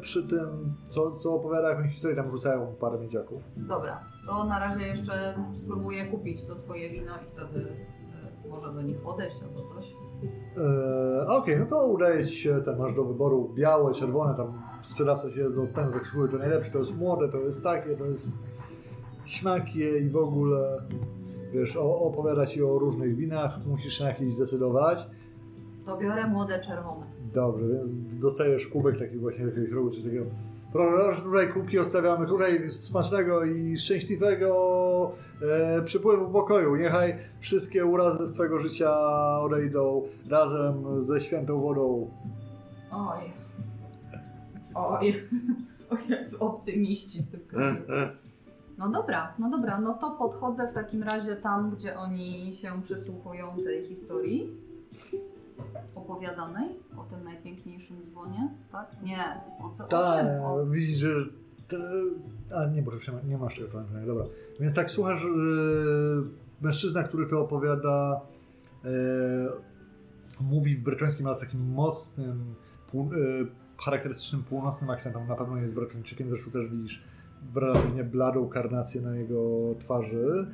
przy 0.00 0.28
tym, 0.28 0.74
co, 0.88 1.10
co 1.16 1.34
opowiada 1.34 1.70
jakąś 1.70 1.90
historię, 1.92 2.16
tam 2.16 2.30
rzucają 2.30 2.74
parę 2.80 2.98
miedziaków. 2.98 3.42
Dobra, 3.56 4.04
to 4.26 4.44
na 4.44 4.58
razie 4.58 4.86
jeszcze 4.86 5.34
spróbuję 5.54 6.06
kupić 6.06 6.44
to 6.44 6.56
swoje 6.56 6.90
wino 6.90 7.12
i 7.16 7.28
wtedy 7.28 7.66
e, 8.44 8.48
może 8.48 8.72
do 8.72 8.82
nich 8.82 9.00
podejść 9.00 9.42
albo 9.42 9.62
coś. 9.62 9.84
E, 10.56 11.26
Okej, 11.26 11.58
no 11.58 11.66
to 11.66 11.86
udaje 11.86 12.26
ci 12.26 12.36
się, 12.36 12.60
ten 12.64 12.78
masz 12.78 12.94
do 12.94 13.04
wyboru 13.04 13.52
białe, 13.54 13.94
czerwone, 13.94 14.34
tam 14.36 14.62
sprzedawca 14.80 15.30
się 15.30 15.48
za 15.50 15.66
ten 15.66 15.90
zakrzyżuje, 15.90 16.30
to 16.30 16.38
najlepsze, 16.38 16.72
to 16.72 16.78
jest 16.78 16.96
młode, 16.96 17.28
to 17.28 17.38
jest 17.38 17.62
takie, 17.62 17.96
to 17.96 18.04
jest 18.06 18.38
śmakie 19.24 19.98
i 19.98 20.10
w 20.10 20.16
ogóle, 20.16 20.82
wiesz, 21.52 21.76
o, 21.76 22.00
opowiada 22.00 22.46
ci 22.46 22.62
o 22.62 22.78
różnych 22.78 23.16
winach, 23.16 23.66
musisz 23.66 24.00
na 24.00 24.08
jakieś 24.08 24.32
zdecydować. 24.32 25.08
To 25.86 25.98
biorę 25.98 26.26
młode 26.26 26.60
czerwone. 26.60 27.06
Dobrze, 27.32 27.68
więc 27.68 28.00
dostajesz 28.18 28.66
kubek 28.66 28.98
taki 28.98 29.18
właśnie 29.18 29.44
jakiegoś 29.44 29.70
rogu, 29.70 29.90
czy 29.90 30.04
takiego. 30.04 30.24
Proszę, 30.72 31.22
tutaj 31.22 31.48
kubki 31.48 31.78
odstawiamy, 31.78 32.26
tutaj 32.26 32.70
smacznego 32.70 33.44
i 33.44 33.76
szczęśliwego 33.76 35.12
e, 35.42 35.82
przypływu 35.82 36.32
pokoju. 36.32 36.76
Niechaj 36.76 37.16
wszystkie 37.40 37.86
urazy 37.86 38.26
z 38.26 38.32
twojego 38.32 38.58
życia 38.58 38.90
odejdą 39.40 40.02
razem 40.30 41.00
ze 41.02 41.20
świętą 41.20 41.60
wodą. 41.60 42.10
Oj. 42.90 43.18
Oj. 44.74 45.14
O 45.90 45.96
Jezu, 46.08 46.36
optymiści 46.40 47.22
w 47.22 47.30
tym 47.30 47.40
kraju. 47.40 47.76
No 48.78 48.88
dobra, 48.88 49.34
no 49.38 49.50
dobra, 49.50 49.80
no 49.80 49.94
to 49.94 50.10
podchodzę 50.10 50.68
w 50.68 50.72
takim 50.72 51.02
razie 51.02 51.36
tam, 51.36 51.70
gdzie 51.70 51.96
oni 51.98 52.54
się 52.54 52.82
przysłuchują 52.82 53.56
tej 53.64 53.86
historii 53.86 54.56
opowiadanej 55.94 56.68
o 56.96 57.04
tym 57.04 57.24
najpiękniejszym 57.24 58.04
dzwonie, 58.04 58.54
tak? 58.72 58.96
Nie, 59.02 59.40
o 59.64 59.70
co? 59.70 59.84
O 59.84 59.88
Tak? 59.88 60.26
O... 60.42 60.66
widzisz, 60.66 60.96
że 60.96 61.20
a 62.54 62.66
nie, 62.66 62.82
bo 62.82 62.92
już 62.92 63.08
nie, 63.08 63.14
ma, 63.14 63.20
nie 63.20 63.38
masz 63.38 63.56
tego 63.56 63.68
telefonu, 63.70 64.06
dobra. 64.06 64.24
Więc 64.60 64.74
tak 64.74 64.90
słuchasz, 64.90 65.24
yy, 65.24 66.24
mężczyzna, 66.60 67.02
który 67.02 67.26
to 67.26 67.40
opowiada, 67.40 68.20
yy, 68.84 68.90
mówi 70.40 70.76
w 70.76 70.82
breczońskim, 70.82 71.26
ale 71.26 71.36
z 71.36 71.40
takim 71.40 71.72
mocnym, 71.72 72.54
pół, 72.90 73.12
yy, 73.12 73.46
charakterystycznym 73.84 74.42
północnym 74.42 74.90
akcentem. 74.90 75.26
Na 75.26 75.34
pewno 75.34 75.56
jest 75.56 75.74
Bretończykiem, 75.74 76.28
zresztą 76.30 76.50
też 76.50 76.68
widzisz 76.68 77.04
relatywnie 77.54 78.04
bladą 78.04 78.48
karnację 78.48 79.00
na 79.00 79.16
jego 79.16 79.74
twarzy. 79.78 80.46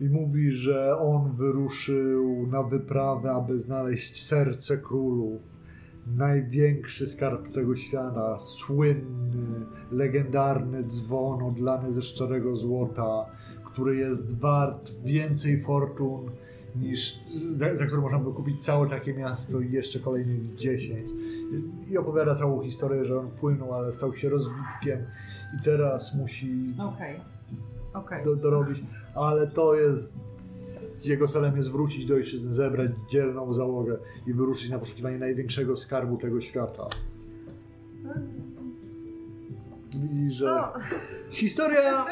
I 0.00 0.08
mówi, 0.08 0.52
że 0.52 0.96
on 0.98 1.32
wyruszył 1.32 2.46
na 2.46 2.62
wyprawę, 2.62 3.30
aby 3.30 3.60
znaleźć 3.60 4.26
serce 4.26 4.78
królów. 4.78 5.56
Największy 6.16 7.06
skarb 7.06 7.48
tego 7.48 7.76
świata, 7.76 8.38
słynny, 8.38 9.66
legendarny 9.92 10.84
dzwon 10.84 11.42
odlany 11.42 11.92
ze 11.92 12.02
szczerego 12.02 12.56
złota, 12.56 13.26
który 13.64 13.96
jest 13.96 14.40
wart 14.40 14.92
więcej 15.04 15.60
fortun 15.60 16.30
niż 16.80 17.18
za, 17.48 17.76
za 17.76 17.86
który 17.86 18.02
można 18.02 18.18
by 18.18 18.32
kupić 18.32 18.64
całe 18.64 18.88
takie 18.88 19.14
miasto 19.14 19.60
i 19.60 19.72
jeszcze 19.72 20.00
kolejnych 20.00 20.54
10. 20.54 21.08
I 21.88 21.98
opowiada 21.98 22.34
całą 22.34 22.62
historię, 22.62 23.04
że 23.04 23.18
on 23.18 23.30
płynął, 23.30 23.74
ale 23.74 23.92
stał 23.92 24.14
się 24.14 24.28
rozbitkiem 24.28 25.06
i 25.60 25.64
teraz 25.64 26.14
musi 26.14 26.74
Okej. 26.78 27.35
Okej. 27.96 28.24
do, 28.24 28.36
dorobić, 28.36 28.82
ale 29.14 29.46
to 29.46 29.74
jest 29.74 30.36
jego 31.06 31.28
celem 31.28 31.56
jest 31.56 31.70
wrócić 31.70 32.04
do 32.04 32.14
ojczyzny, 32.14 32.52
zebrać 32.52 32.90
dzielną 33.08 33.52
załogę 33.52 33.98
i 34.26 34.32
wyruszyć 34.32 34.70
na 34.70 34.78
poszukiwanie 34.78 35.18
największego 35.18 35.76
skarbu 35.76 36.16
tego 36.16 36.40
świata. 36.40 36.88
Widzisz, 39.94 40.32
że 40.32 40.44
To... 40.44 40.72
historia 41.30 42.04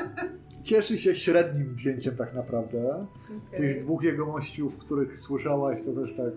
cieszy 0.62 0.98
się 0.98 1.15
średnim 1.15 1.74
wzięciem 1.74 2.16
tak 2.16 2.35
naprawdę. 2.35 2.94
okej. 2.94 3.61
Tych 3.61 3.82
dwóch 3.82 4.02
jegomościów, 4.02 4.77
których 4.77 5.19
słyszałaś, 5.19 5.82
to 5.82 5.93
też 5.93 6.16
tak 6.16 6.32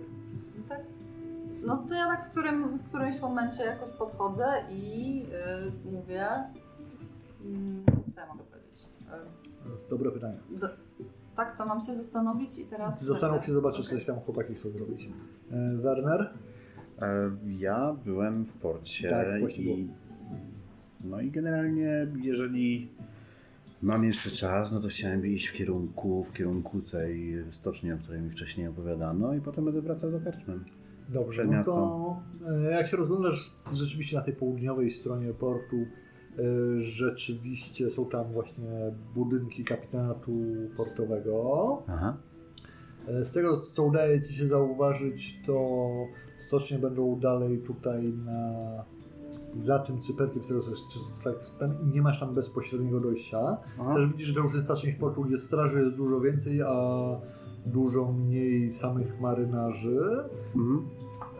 Tak. 0.69 0.81
No 1.65 1.85
to 1.89 1.95
ja 1.95 2.07
tak 2.07 2.27
w, 2.27 2.31
którym, 2.31 2.77
w 2.77 2.83
którymś 2.83 3.21
momencie 3.21 3.63
jakoś 3.63 3.91
podchodzę 3.91 4.45
i 4.69 5.23
y, 5.85 5.91
mówię. 5.91 6.27
Mm, 7.45 7.83
co 8.11 8.21
ja 8.21 8.27
mogę 8.27 8.43
jest 9.77 9.89
dobre 9.89 10.11
pytanie. 10.11 10.37
do, 10.59 10.67
tak, 11.35 11.57
to 11.57 11.65
mam 11.65 11.81
się 11.81 11.95
zastanowić 11.95 12.59
i 12.59 12.65
teraz. 12.65 13.03
Zastanów 13.05 13.45
się, 13.45 13.51
zobaczysz, 13.51 13.85
Okej. 13.85 13.97
coś 13.97 14.05
tam 14.05 14.19
chłopaki 14.19 14.53
chcą 14.53 14.69
zrobić. 14.69 15.09
E, 15.51 15.77
Werner? 15.77 16.33
E, 17.01 17.31
Ja 17.47 17.95
byłem 18.05 18.45
w 18.45 18.53
porcie 18.53 19.09
Tak, 19.09 19.39
właśnie 19.39 19.63
i 19.63 19.89
no 21.03 21.21
i 21.21 21.31
generalnie 21.31 22.07
jeżeli 22.23 22.91
mam 23.81 24.03
jeszcze 24.03 24.29
czas, 24.31 24.73
no 24.73 24.79
to 24.79 24.87
chciałem 24.87 25.25
iść 25.25 25.47
w 25.47 25.53
kierunku, 25.53 26.23
w 26.23 26.33
kierunku 26.33 26.81
tej 26.81 27.43
stoczni, 27.49 27.91
o 27.91 27.97
której 27.97 28.21
mi 28.21 28.29
wcześniej 28.29 28.67
opowiadano 28.67 29.33
i 29.33 29.41
potem 29.41 29.65
będę 29.65 29.81
wracał 29.81 30.11
do 30.11 30.19
karczmy. 30.21 30.59
Dobrze, 31.09 31.45
no 31.45 31.51
miasto. 31.51 31.71
to 32.41 32.49
e, 32.51 32.71
jak 32.71 32.87
się 32.87 32.97
rozglądasz 32.97 33.55
rzeczywiście 33.71 34.17
na 34.17 34.23
tej 34.23 34.33
południowej 34.33 34.89
stronie 34.89 35.33
portu, 35.33 35.75
rzeczywiście 36.77 37.89
są 37.89 38.05
tam 38.05 38.33
właśnie 38.33 38.95
budynki 39.15 39.63
kapitanatu 39.63 40.31
portowego. 40.77 41.83
Aha. 41.87 42.17
E, 43.07 43.23
Z 43.23 43.33
tego, 43.33 43.61
co 43.61 43.83
udaje 43.83 44.21
Ci 44.21 44.33
się 44.33 44.47
zauważyć, 44.47 45.41
to 45.45 45.79
stocznie 46.37 46.79
będą 46.79 47.19
dalej 47.19 47.57
tutaj 47.59 48.13
na 48.13 48.59
za 49.55 49.79
tym 49.79 50.01
cyperkiem, 50.01 50.43
z 50.43 50.47
tego 50.47 50.61
co, 50.61 50.71
co, 50.71 50.99
co 51.23 51.33
tak, 51.59 51.69
nie 51.93 52.01
masz 52.01 52.19
tam 52.19 52.33
bezpośredniego 52.33 52.99
dojścia. 52.99 53.57
Aha. 53.79 53.93
Też 53.93 54.07
widzisz, 54.07 54.27
że 54.27 54.33
to 54.33 54.39
już 54.39 54.53
jest 54.53 54.67
ta 54.67 54.75
część 54.75 54.97
portu, 54.97 55.23
gdzie 55.23 55.37
straży 55.37 55.79
jest 55.79 55.95
dużo 55.95 56.19
więcej, 56.19 56.61
a 56.61 57.19
dużo 57.65 58.11
mniej 58.11 58.71
samych 58.71 59.19
marynarzy. 59.19 59.97
Mhm. 60.55 60.89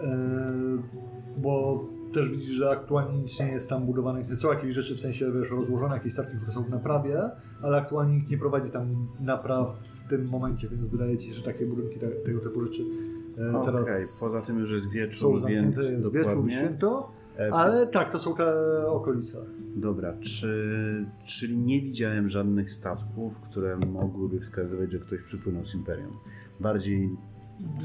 E, 0.02 1.38
bo 1.38 1.86
też 2.18 2.31
widzisz, 2.31 2.49
że 2.49 2.69
aktualnie 2.69 3.22
nic 3.22 3.39
nie 3.39 3.52
jest 3.52 3.69
tam 3.69 3.85
budowane. 3.85 4.23
Są 4.23 4.49
jakieś 4.49 4.73
rzeczy 4.73 4.95
w 4.95 4.99
sensie 4.99 5.31
wiesz, 5.31 5.52
rozłożone, 5.52 5.95
jakieś 5.95 6.14
statki, 6.14 6.38
które 6.38 6.52
są 6.52 6.64
w 6.64 6.69
naprawie, 6.69 7.30
ale 7.61 7.77
aktualnie 7.77 8.15
nikt 8.15 8.30
nie 8.30 8.38
prowadzi 8.38 8.72
tam 8.72 9.07
napraw 9.19 9.69
w 9.94 10.10
tym 10.10 10.30
momencie, 10.30 10.69
więc 10.69 10.88
wydaje 10.88 11.18
ci 11.18 11.27
się, 11.27 11.34
że 11.34 11.44
takie 11.44 11.65
budynki 11.65 11.99
te, 11.99 12.07
tego 12.07 12.39
typu 12.39 12.61
rzeczy 12.61 12.84
e, 13.38 13.57
Okej, 13.57 13.65
teraz 13.65 14.18
poza 14.19 14.41
tym 14.41 14.60
już 14.60 14.72
jest 14.72 14.85
są 14.85 14.94
wieczór, 14.94 15.39
zamknięte, 15.39 15.81
więc 15.81 15.91
jest 15.91 16.14
wieczór, 16.14 16.52
święto, 16.52 17.18
E, 17.39 17.53
ale 17.53 17.88
tak, 17.88 18.11
to 18.11 18.19
są 18.19 18.35
te 18.35 18.53
okolice. 18.88 19.38
Dobra, 19.76 20.14
czy, 20.19 21.06
czyli 21.26 21.57
nie 21.57 21.81
widziałem 21.81 22.30
żadnych 22.30 22.72
statków, 22.72 23.39
które 23.39 23.77
mogłyby 23.77 24.39
wskazywać, 24.39 24.91
że 24.91 24.99
ktoś 24.99 25.22
przypłynął 25.22 25.65
z 25.65 25.76
Imperium. 25.76 26.11
Bardziej 26.60 27.18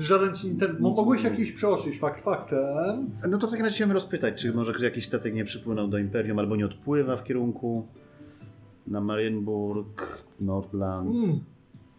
Żaden 0.01 0.35
ci 0.35 0.49
Nic 0.49 0.62
mogłeś 0.81 1.24
nie 1.24 1.31
jakiś 1.31 1.53
przeoczyć 1.53 1.99
fakt 1.99 2.20
faktem. 2.20 3.11
No 3.28 3.39
to 3.39 3.47
w 3.47 3.51
takim 3.51 3.65
razie 3.65 3.74
chciałem 3.74 3.93
rozpytać, 3.93 4.43
czy 4.43 4.53
może 4.53 4.73
jakiś 4.85 5.07
statek 5.07 5.35
nie 5.35 5.44
przypłynął 5.44 5.89
do 5.89 5.99
Imperium 5.99 6.39
albo 6.39 6.57
nie 6.57 6.66
odpływa 6.66 7.16
w 7.16 7.24
kierunku 7.24 7.86
na 8.86 9.01
Marienburg, 9.01 10.24
Nordland. 10.40 11.24
Mm. 11.24 11.40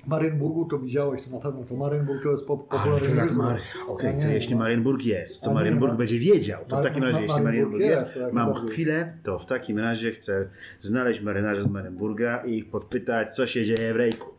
Marienburgu 0.08 0.66
to 0.66 0.80
widziałeś, 0.80 1.22
to 1.26 1.32
na 1.32 1.40
pewno. 1.40 1.64
To 1.64 1.76
Marienburg 1.76 2.24
to 2.24 2.32
jest 2.32 2.48
popularny. 2.48 3.16
tak. 3.18 3.34
Mar- 3.36 3.60
Okej, 3.88 4.20
A 4.20 4.22
to 4.22 4.28
jeśli 4.28 4.56
ma- 4.56 4.62
Marienburg 4.62 5.06
jest, 5.06 5.44
to 5.44 5.54
Marienburg 5.54 5.92
ma- 5.92 5.98
będzie 5.98 6.20
wiedział. 6.20 6.66
To 6.68 6.78
w 6.78 6.84
takim 6.84 7.04
razie, 7.04 7.22
jeśli 7.22 7.42
Marienburg 7.42 7.82
jest, 7.84 8.20
mam 8.32 8.54
chwilę, 8.68 9.18
to 9.24 9.38
w 9.38 9.46
takim 9.46 9.80
razie 9.80 10.12
chcę 10.12 10.50
znaleźć 10.80 11.22
marynarzy 11.22 11.64
z 11.64 11.68
Marienburga 11.68 12.44
i 12.46 12.58
ich 12.58 12.70
podpytać, 12.70 13.36
co 13.36 13.48
się 13.48 13.66
dzieje 13.66 13.94
w 13.94 13.96
Rejku. 13.96 14.33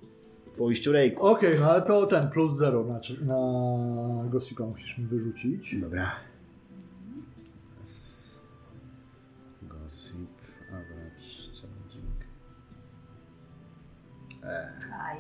W 0.56 0.60
ujściu 0.60 0.92
Rejku. 0.92 1.26
Okej, 1.26 1.58
no 1.60 1.70
ale 1.70 1.82
to 1.82 2.06
ten 2.06 2.30
plus 2.30 2.58
zero 2.58 2.84
na, 2.84 3.00
na 3.26 4.28
gossipa 4.28 4.66
musisz 4.66 4.98
mi 4.98 5.06
wyrzucić. 5.06 5.80
Dobra. 5.80 6.10
Gossip, 9.62 10.30
average, 10.68 11.52
challenging. 11.60 12.24
Aj. 15.00 15.18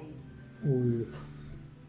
Uj, 0.64 1.06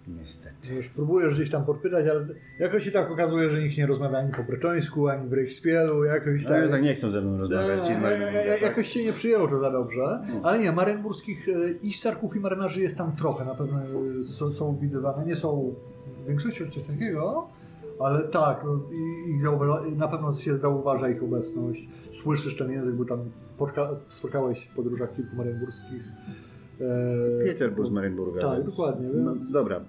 Niestety. 0.08 0.45
Już 0.70 0.90
próbujesz 0.90 1.36
gdzieś 1.36 1.50
tam 1.50 1.66
podpytać, 1.66 2.08
ale 2.08 2.26
jakoś 2.60 2.84
się 2.84 2.92
tak 2.92 3.12
okazuje, 3.12 3.50
że 3.50 3.62
nikt 3.64 3.78
nie 3.78 3.86
rozmawia 3.86 4.18
ani 4.18 4.32
po 4.32 4.44
breczońsku, 4.44 5.08
ani 5.08 5.30
w 5.30 5.34
Reichspielu, 5.34 6.04
jakoś 6.04 6.44
No, 6.44 6.50
tak... 6.50 6.70
tak 6.70 6.84
nie 6.84 6.94
chcą 6.94 7.10
ze 7.12 7.22
mną 7.22 7.38
rozmawiać. 7.38 7.80
e, 7.90 8.50
tak? 8.52 8.62
Jakoś 8.62 8.88
się 8.88 9.04
nie 9.04 9.14
przyjęło 9.14 9.48
to 9.48 9.60
za 9.60 9.72
dobrze, 9.72 10.20
ale 10.44 10.60
nie, 10.60 10.72
marenburskich 10.72 11.50
e, 11.50 11.52
i 11.82 11.94
ssarków 11.94 12.36
i 12.36 12.40
marynarzy 12.40 12.82
jest 12.82 12.98
tam 12.98 13.16
trochę, 13.16 13.46
na 13.46 13.56
pewno 13.56 13.80
e, 14.20 14.24
są, 14.24 14.52
są 14.52 14.78
widywane, 14.78 15.26
nie 15.26 15.36
są 15.36 15.76
w 16.24 16.28
większości 16.28 16.64
czy 16.66 16.72
coś 16.72 16.84
takiego, 16.84 17.48
ale 18.00 18.20
tak, 18.24 18.64
no, 18.66 18.80
i- 18.92 19.32
ich 19.32 19.42
zauważa, 19.42 19.82
na 19.96 20.08
pewno 20.08 20.34
się 20.34 20.58
zauważa 20.58 21.10
ich 21.10 21.24
obecność, 21.24 21.90
słyszysz 22.14 22.58
ten 22.58 22.72
język, 22.72 22.96
bo 22.96 23.06
tam 23.06 23.20
spotka, 23.56 23.90
spotkałeś 24.08 24.64
w 24.66 24.76
podróżach 24.76 25.16
kilku 25.16 25.36
marenburskich. 25.36 26.04
E, 26.82 27.46
Pieter 27.46 27.72
był 27.74 27.86
z 27.86 27.92
Marienburga. 27.92 28.42
Tak, 28.42 28.58
więc... 28.60 28.78
dokładnie, 28.78 29.10
No, 29.14 29.34
więc- 29.34 29.52
dobra. 29.52 29.80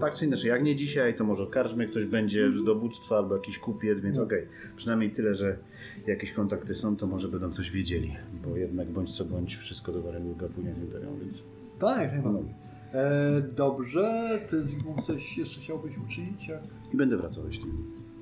Tak 0.00 0.14
czy 0.14 0.26
inaczej, 0.26 0.50
jak 0.50 0.62
nie 0.64 0.76
dzisiaj, 0.76 1.14
to 1.14 1.24
może 1.24 1.46
w 1.46 1.50
karczmie 1.50 1.86
ktoś 1.86 2.04
będzie 2.04 2.52
z 2.52 2.64
dowództwa 2.64 3.16
albo 3.16 3.36
jakiś 3.36 3.58
kupiec, 3.58 4.00
więc 4.00 4.16
No. 4.16 4.24
okej. 4.24 4.46
Przynajmniej 4.76 5.10
tyle, 5.10 5.34
że 5.34 5.58
jakieś 6.06 6.32
kontakty 6.32 6.74
są, 6.74 6.96
to 6.96 7.06
może 7.06 7.28
będą 7.28 7.52
coś 7.52 7.70
wiedzieli. 7.70 8.16
Bo 8.44 8.56
jednak 8.56 8.88
bądź 8.90 9.16
co 9.16 9.24
bądź, 9.24 9.56
wszystko 9.56 9.92
do 9.92 10.02
Marienburga 10.02 10.48
płynie 10.48 10.74
z 10.74 10.78
Imperium, 10.78 11.20
więc... 11.20 11.42
Tak, 11.78 12.12
jak 12.12 12.24
najbardziej. 12.24 12.54
E, 12.94 13.42
dobrze, 13.56 14.38
ty 14.50 14.62
Zygmunt 14.62 15.02
coś 15.02 15.38
jeszcze 15.38 15.60
chciałbyś 15.60 15.98
uczynić? 15.98 16.48
Jak... 16.48 16.62
I 16.94 16.96
będę 16.96 17.16
wracał, 17.16 17.46
jeśli... 17.46 17.64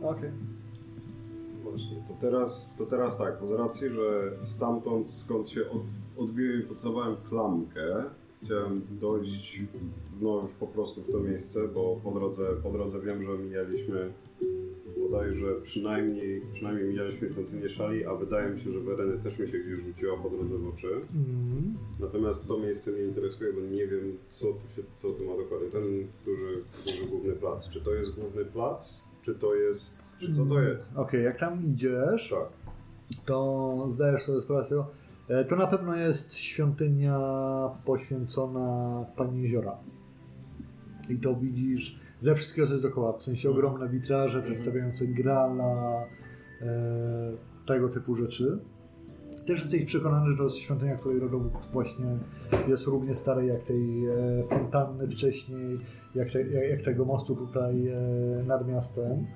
Okej. 0.02 0.30
Właśnie, 1.62 1.96
to 2.08 2.14
teraz, 2.20 2.74
to 2.78 2.86
teraz 2.86 3.18
tak, 3.18 3.40
bo 3.40 3.46
z 3.46 3.52
racji, 3.52 3.88
że 3.88 4.32
stamtąd, 4.40 5.10
skąd 5.10 5.48
się 5.48 5.60
od, 5.70 5.82
odbiłem 6.16 6.60
i 6.60 6.64
pocałowałem 6.64 7.16
klamkę, 7.28 8.04
chciałem 8.42 8.74
dojść 9.00 9.60
no 10.20 10.40
już 10.42 10.52
po 10.52 10.66
prostu 10.66 11.02
w 11.02 11.12
to 11.12 11.20
miejsce, 11.20 11.68
bo 11.68 12.00
po 12.04 12.10
drodze, 12.10 12.46
po 12.62 12.70
drodze 12.70 13.00
wiem, 13.00 13.22
że 13.22 13.38
mijaliśmy 13.38 14.12
bodajże 15.10 15.54
przynajmniej, 15.62 16.42
przynajmniej 16.52 16.88
mijaliśmy 16.88 17.32
świątynię 17.32 17.68
Szali, 17.68 18.06
a 18.06 18.14
wydaje 18.14 18.50
mi 18.50 18.60
się, 18.60 18.72
że 18.72 18.80
Wereny 18.80 19.18
też 19.18 19.38
mi 19.38 19.48
się 19.48 19.58
gdzieś 19.58 19.80
rzuciła 19.80 20.16
po 20.16 20.30
drodze 20.30 20.58
w 20.58 20.68
oczy. 20.68 20.88
Mhm. 20.94 21.74
Natomiast 22.00 22.46
to 22.48 22.58
miejsce 22.58 22.92
mnie 22.92 23.02
interesuje, 23.02 23.52
bo 23.52 23.60
nie 23.60 23.86
wiem, 23.86 24.18
co 24.30 24.46
tu, 24.46 24.68
się, 24.68 24.82
co 24.98 25.10
tu 25.10 25.24
ma 25.24 25.36
dokładnie. 25.36 25.68
Ten 25.68 25.82
duży, 26.24 26.64
duży 26.86 27.06
główny 27.06 27.32
plac. 27.32 27.70
Czy 27.70 27.80
to 27.80 27.94
jest 27.94 28.10
główny 28.10 28.44
plac? 28.44 29.04
Czy 29.22 29.34
to 29.34 29.54
jest. 29.54 30.02
Czy 30.18 30.34
co 30.34 30.46
to 30.46 30.60
jest? 30.60 30.92
Okej, 30.96 31.24
jak 31.24 31.38
tam 31.38 31.60
idziesz, 31.62 32.30
Tak. 32.30 32.48
to 33.26 33.86
zdajesz 33.90 34.22
sobie 34.22 34.40
sprawę 34.40 34.64
z 34.64 34.68
tego. 34.68 35.01
E, 35.28 35.44
To 35.44 35.56
na 35.56 35.66
pewno 35.66 35.96
jest 35.96 36.34
świątynia 36.34 37.18
poświęcona 37.84 39.04
Pani 39.16 39.42
Jeziora. 39.42 39.78
I 41.10 41.18
to 41.18 41.36
widzisz 41.36 42.00
ze 42.16 42.34
wszystkiego, 42.34 42.66
co 42.66 42.72
jest 42.72 42.84
dookoła. 42.84 43.12
W 43.12 43.22
sensie 43.22 43.50
ogromne 43.50 43.88
witraże 43.88 44.42
przedstawiające 44.42 45.06
grala, 45.06 46.06
e, 46.60 47.32
tego 47.66 47.88
typu 47.88 48.16
rzeczy. 48.16 48.58
Też 49.46 49.60
jesteś 49.60 49.84
przekonany, 49.84 50.30
że 50.30 50.36
to 50.36 50.44
jest 50.44 50.56
świątynia, 50.56 50.96
której 50.96 51.20
rodowód 51.20 51.52
właśnie 51.72 52.18
jest 52.68 52.86
równie 52.86 53.14
stary 53.14 53.46
jak 53.46 53.64
tej 53.64 54.06
e, 54.06 54.12
fontanny 54.48 55.08
wcześniej, 55.08 55.78
jak, 56.14 56.30
te, 56.30 56.42
jak, 56.42 56.70
jak 56.70 56.82
tego 56.82 57.04
mostu 57.04 57.36
tutaj 57.36 57.88
e, 57.88 58.00
nad 58.46 58.68
miastem. 58.68 59.26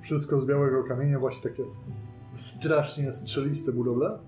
Wszystko 0.00 0.40
z 0.40 0.46
białego 0.46 0.84
kamienia, 0.84 1.18
właśnie 1.18 1.50
takie 1.50 1.62
strasznie 2.34 3.12
strzeliste 3.12 3.72
budowle. 3.72 4.18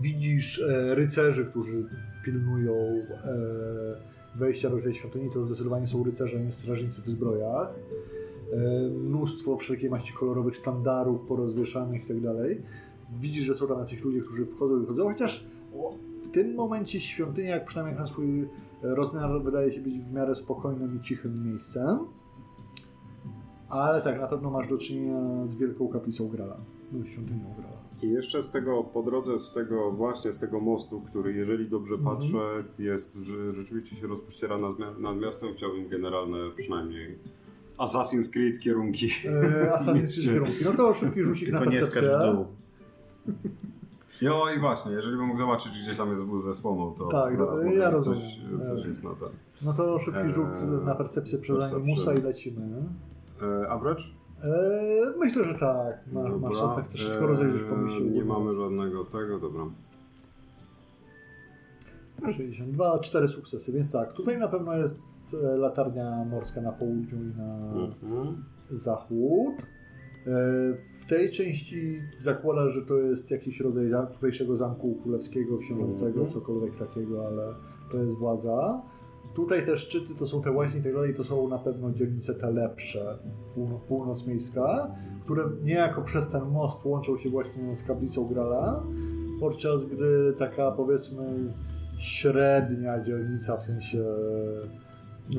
Widzisz 0.00 0.58
e, 0.60 0.94
rycerzy, 0.94 1.44
którzy 1.44 1.88
pilnują 2.24 2.74
e, 2.74 4.38
wejścia 4.38 4.70
do 4.70 4.80
tej 4.80 4.94
świątyni. 4.94 5.30
To 5.34 5.44
zdecydowanie 5.44 5.86
są 5.86 6.04
rycerze, 6.04 6.40
nie 6.40 6.52
strażnicy 6.52 7.02
w 7.02 7.06
zbrojach. 7.06 7.74
E, 8.52 8.90
mnóstwo 8.90 9.56
wszelkiej 9.56 9.90
maści 9.90 10.12
kolorowych 10.12 10.54
sztandarów 10.54 11.22
porozwieszanych 11.22 12.04
i 12.04 12.08
tak 12.08 12.20
dalej. 12.20 12.62
Widzisz, 13.20 13.44
że 13.44 13.54
są 13.54 13.68
tam 13.68 13.78
jacyś 13.78 14.04
ludzie, 14.04 14.20
którzy 14.20 14.46
wchodzą 14.46 14.76
i 14.76 14.80
wychodzą, 14.80 15.04
chociaż 15.04 15.46
w 16.22 16.28
tym 16.30 16.54
momencie 16.54 17.00
świątynia, 17.00 17.50
jak 17.50 17.64
przynajmniej 17.64 17.92
jak 17.92 18.00
na 18.00 18.06
swój 18.06 18.48
rozmiar, 18.82 19.42
wydaje 19.42 19.70
się 19.70 19.80
być 19.80 19.98
w 19.98 20.12
miarę 20.12 20.34
spokojnym 20.34 20.96
i 20.96 21.00
cichym 21.00 21.50
miejscem. 21.50 21.98
Ale 23.68 24.02
tak, 24.02 24.20
na 24.20 24.26
pewno 24.26 24.50
masz 24.50 24.68
do 24.68 24.78
czynienia 24.78 25.44
z 25.44 25.54
wielką 25.54 25.88
kaplicą 25.88 26.28
Grala. 26.28 26.56
No, 26.92 27.06
świątynią 27.06 27.54
Grala. 27.58 27.75
I 28.02 28.10
jeszcze 28.10 28.42
z 28.42 28.50
tego, 28.50 28.84
po 28.84 29.02
drodze 29.02 29.38
z 29.38 29.52
tego, 29.52 29.90
właśnie 29.92 30.32
z 30.32 30.38
tego 30.38 30.60
mostu, 30.60 31.00
który 31.00 31.32
jeżeli 31.32 31.68
dobrze 31.70 31.98
patrzę, 31.98 32.64
jest, 32.78 33.14
że 33.14 33.52
rzeczywiście 33.54 33.96
się 33.96 34.06
rozpościera 34.06 34.58
nad, 34.58 34.98
nad 34.98 35.16
miastem, 35.16 35.48
chciałbym 35.56 35.88
generalne 35.88 36.38
przynajmniej 36.56 37.18
Assassin's 37.78 38.32
Creed 38.32 38.58
kierunki. 38.60 39.06
E, 39.28 39.70
Assassin's 39.78 40.12
Creed 40.14 40.24
kierunki. 40.34 40.64
No 40.64 40.72
to 40.72 40.94
szybki 40.94 41.22
rzucik 41.22 41.52
na 41.52 41.58
Tylko 41.60 41.72
nie 41.74 41.78
percepcję. 41.80 42.10
w 42.18 42.34
dół. 42.34 42.46
Jo 44.20 44.42
i 44.56 44.60
właśnie, 44.60 44.92
jeżeli 44.92 45.16
bym 45.16 45.26
mógł 45.26 45.38
zobaczyć, 45.38 45.72
gdzie 45.86 45.96
tam 45.96 46.10
jest 46.10 46.22
wóz 46.22 46.44
ze 46.44 46.54
słomą, 46.54 46.94
to 46.98 47.06
Tak, 47.08 47.36
zaraz 47.36 47.58
no, 47.64 47.72
ja 47.72 47.92
coś, 47.92 47.92
rozumiem. 47.92 48.62
coś 48.62 48.84
E. 48.84 48.88
jest 48.88 49.04
na 49.04 49.10
ten. 49.10 49.28
No 49.62 49.72
to 49.72 49.98
szybki 49.98 50.20
Eee, 50.20 50.32
rzut 50.32 50.48
na 50.84 50.94
percepcję 50.94 51.38
przez 51.38 51.72
animusa 51.72 52.14
i 52.14 52.22
lecimy. 52.22 52.82
E, 53.42 53.68
average? 53.68 54.02
E, 54.44 55.18
myślę, 55.18 55.44
że 55.44 55.54
tak. 55.54 56.06
Ma, 56.12 56.22
Dobra. 56.22 56.38
masz 56.38 56.58
czas, 56.60 56.76
tak 56.76 56.84
chcesz 56.84 57.00
się 57.00 57.08
E, 57.08 57.12
tylko 57.12 57.26
rozejrzeć 57.26 57.62
po 57.62 57.76
mieście. 57.76 58.04
Nie 58.04 58.24
mamy 58.24 58.50
żadnego 58.50 59.04
tego, 59.04 59.38
dobra. 59.40 59.62
62, 62.32 62.98
4 62.98 63.28
sukcesy, 63.28 63.72
więc 63.72 63.92
tak. 63.92 64.12
Tutaj 64.12 64.38
na 64.38 64.48
pewno 64.48 64.76
jest 64.76 65.36
e, 65.44 65.56
latarnia 65.56 66.24
morska 66.24 66.60
na 66.60 66.72
południu 66.72 67.18
i 67.22 67.36
na 67.38 67.56
Mhm. 67.84 68.44
zachód. 68.70 69.54
E, 70.26 70.30
W 71.00 71.06
tej 71.08 71.30
części 71.30 72.02
zakłada, 72.18 72.68
że 72.68 72.82
to 72.82 72.94
jest 72.98 73.30
jakiś 73.30 73.60
rodzaj 73.60 73.88
za- 73.88 74.06
tutejszego 74.06 74.56
zamku 74.56 74.94
królewskiego, 75.02 75.58
książęcego, 75.58 76.20
Mhm. 76.20 76.28
cokolwiek 76.30 76.76
takiego, 76.76 77.26
ale 77.26 77.54
to 77.92 77.98
jest 77.98 78.18
władza. 78.18 78.82
Tutaj 79.36 79.66
te 79.66 79.76
szczyty 79.76 80.14
to 80.14 80.26
są 80.26 80.42
te 80.42 80.52
łaźnie 80.52 80.80
i 80.80 80.82
tak 80.82 80.92
dalej, 80.94 81.14
to 81.14 81.24
są 81.24 81.48
na 81.48 81.58
pewno 81.58 81.92
dzielnice 81.92 82.34
te 82.34 82.50
lepsze, 82.50 83.18
półno- 83.54 83.78
północ 83.88 84.26
miejska, 84.26 84.94
które 85.24 85.44
niejako 85.64 86.02
przez 86.02 86.28
ten 86.28 86.50
most 86.50 86.84
łączą 86.84 87.16
się 87.16 87.30
właśnie 87.30 87.74
z 87.74 87.82
kaplicą 87.82 88.26
Grala, 88.26 88.82
podczas 89.40 89.86
gdy 89.86 90.34
taka 90.38 90.72
powiedzmy 90.72 91.54
średnia 91.98 93.00
dzielnica, 93.00 93.56
w 93.56 93.62
sensie 93.62 94.04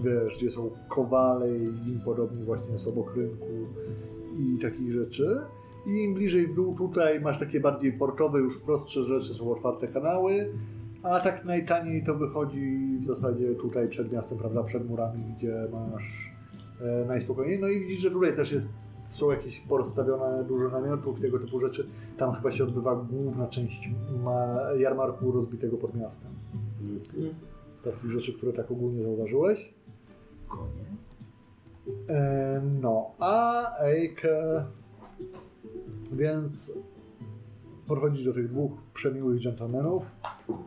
wiesz, 0.03 0.37
gdzie 0.37 0.51
są 0.51 0.69
kowale 0.87 1.57
i 1.57 1.63
im 1.63 2.01
podobni 2.05 2.43
właśnie 2.43 2.77
z 2.77 2.87
obok 2.87 3.15
rynku 3.15 3.45
i 4.39 4.61
takich 4.61 4.93
rzeczy. 4.93 5.41
I 5.87 6.03
im 6.03 6.13
bliżej 6.13 6.47
w 6.47 6.55
dół 6.55 6.75
tutaj 6.75 7.21
masz 7.21 7.39
takie 7.39 7.59
bardziej 7.59 7.93
portowe, 7.93 8.39
już 8.39 8.59
prostsze 8.59 9.03
rzeczy, 9.03 9.33
są 9.33 9.51
otwarte 9.51 9.87
kanały, 9.87 10.53
a 11.09 11.19
tak 11.19 11.45
najtaniej 11.45 12.03
to 12.03 12.15
wychodzi 12.15 12.97
w 12.99 13.05
zasadzie 13.05 13.55
tutaj 13.55 13.89
przed 13.89 14.13
miastem, 14.13 14.37
prawda, 14.37 14.63
przed 14.63 14.89
murami, 14.89 15.23
gdzie 15.37 15.67
masz 15.71 16.31
e, 16.81 17.05
najspokojniej. 17.05 17.59
No 17.59 17.67
i 17.67 17.79
widzisz, 17.79 17.99
że 17.99 18.11
tutaj 18.11 18.35
też 18.35 18.51
jest, 18.51 18.73
są 19.05 19.31
jakieś 19.31 19.59
porozstawione 19.59 20.43
dużo 20.43 20.69
namiotów, 20.69 21.19
tego 21.19 21.39
typu 21.39 21.59
rzeczy. 21.59 21.87
Tam 22.17 22.33
chyba 22.33 22.51
się 22.51 22.63
odbywa 22.63 22.95
główna 22.95 23.47
część 23.47 23.89
ma 24.23 24.57
jarmarku 24.77 25.31
rozbitego 25.31 25.77
pod 25.77 25.95
miastem. 25.95 26.31
Z 27.75 27.83
takich 27.83 28.11
rzeczy, 28.11 28.33
które 28.33 28.53
tak 28.53 28.71
ogólnie 28.71 29.03
zauważyłeś. 29.03 29.73
Konie. 30.47 30.85
E, 32.09 32.61
no, 32.81 33.11
a 33.19 33.63
Eike. 33.79 34.65
Więc 36.11 36.77
podchodzisz 37.87 38.25
do 38.25 38.33
tych 38.33 38.47
dwóch 38.51 38.71
przemiłych 38.93 39.39
dżentelmenów. 39.39 40.11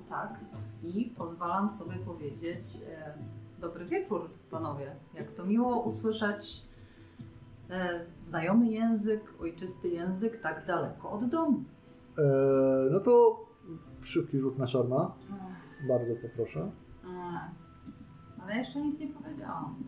Tak. 0.09 0.41
I 0.83 1.15
pozwalam 1.17 1.77
sobie 1.77 1.97
powiedzieć 1.97 2.65
e, 2.89 3.15
dobry 3.61 3.85
wieczór, 3.85 4.31
panowie. 4.51 4.97
Jak 5.15 5.33
to 5.33 5.47
miło 5.47 5.81
usłyszeć 5.83 6.69
e, 7.71 8.07
znajomy 8.15 8.67
język, 8.67 9.35
ojczysty 9.41 9.89
język 9.89 10.41
tak 10.41 10.67
daleko 10.67 11.11
od 11.11 11.25
domu. 11.25 11.65
E, 12.19 12.23
no 12.91 13.01
to 13.01 13.45
szybki 14.01 14.39
rzut 14.39 14.59
na 14.59 14.67
czarna. 14.67 15.13
Bardzo 15.89 16.15
poproszę. 16.17 16.71
Ale 18.43 18.57
jeszcze 18.57 18.81
nic 18.81 19.01
nie 19.01 19.09
powiedziałam. 19.09 19.85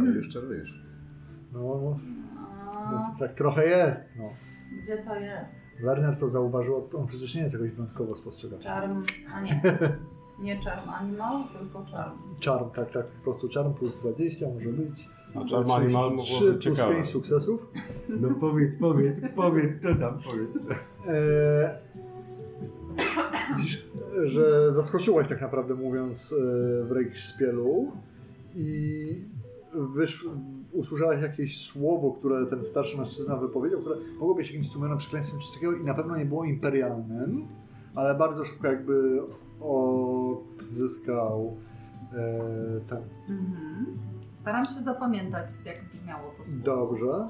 Ale 0.00 0.10
już 0.10 0.28
czarujesz. 0.28 0.82
No, 1.52 1.60
no, 1.60 1.96
no 2.74 3.16
tak 3.18 3.32
trochę 3.32 3.66
jest. 3.66 4.16
No. 4.18 4.24
Gdzie 4.82 4.96
to 4.96 5.16
jest? 5.16 5.82
Werner 5.82 6.16
to 6.16 6.28
zauważył, 6.28 6.88
on 6.98 7.06
przecież 7.06 7.34
nie 7.34 7.42
jest 7.42 7.54
jakoś 7.54 7.70
wyjątkowo 7.70 8.14
spostrzegawczy. 8.16 8.66
Czarm, 8.66 9.02
a 9.34 9.40
nie. 9.40 9.60
Nie 10.40 10.60
czarm 10.60 10.90
animal, 10.90 11.42
tylko 11.58 11.84
czarm. 11.84 12.18
Czarm, 12.40 12.70
tak, 12.70 12.90
tak, 12.90 13.06
po 13.06 13.24
prostu 13.24 13.48
czarm 13.48 13.74
plus 13.74 13.96
20 13.96 14.46
może 14.48 14.68
być. 14.68 15.08
A 15.34 15.48
Charm 15.50 15.70
Animal 15.70 16.10
mogło 16.10 16.24
3 16.24 16.52
być 16.52 16.64
plus 16.64 16.76
ciekawe. 16.76 16.94
5 16.94 17.08
sukcesów. 17.08 17.66
No 18.08 18.34
powiedz, 18.40 18.76
powiedz, 18.76 19.20
powiedz, 19.36 19.82
co 19.82 19.94
tam 19.94 20.18
powiedz. 20.30 20.56
Eee, 21.08 21.68
widzisz, 23.56 23.90
że 24.22 24.72
zaskoczyłaś 24.72 25.28
tak 25.28 25.40
naprawdę 25.40 25.74
mówiąc 25.74 26.32
e, 26.32 26.84
w 26.84 26.92
Reichspielu 26.92 27.92
i 28.54 29.28
wysz, 29.74 30.26
usłyszałaś 30.72 31.22
jakieś 31.22 31.66
słowo, 31.66 32.12
które 32.12 32.46
ten 32.46 32.64
starszy 32.64 32.98
mężczyzna 32.98 33.36
wypowiedział, 33.36 33.80
które 33.80 33.96
mogło 34.18 34.34
być 34.34 34.46
jakimś 34.46 34.70
tłumionym 34.70 34.98
przekleństwem 34.98 35.40
czy 35.40 35.54
takiego 35.54 35.72
i 35.72 35.84
na 35.84 35.94
pewno 35.94 36.16
nie 36.16 36.24
było 36.24 36.44
imperialnym, 36.44 37.46
ale 37.94 38.14
bardzo 38.14 38.44
szybko 38.44 38.66
jakby 38.66 39.22
odzyskał 39.60 41.56
e, 42.12 42.80
ten 42.88 43.02
Mhm. 43.28 43.86
Staram 44.34 44.64
się 44.64 44.80
zapamiętać, 44.84 45.50
jak 45.66 45.84
brzmiało 45.84 46.34
to 46.38 46.44
słowo. 46.44 46.62
Dobrze. 46.64 47.28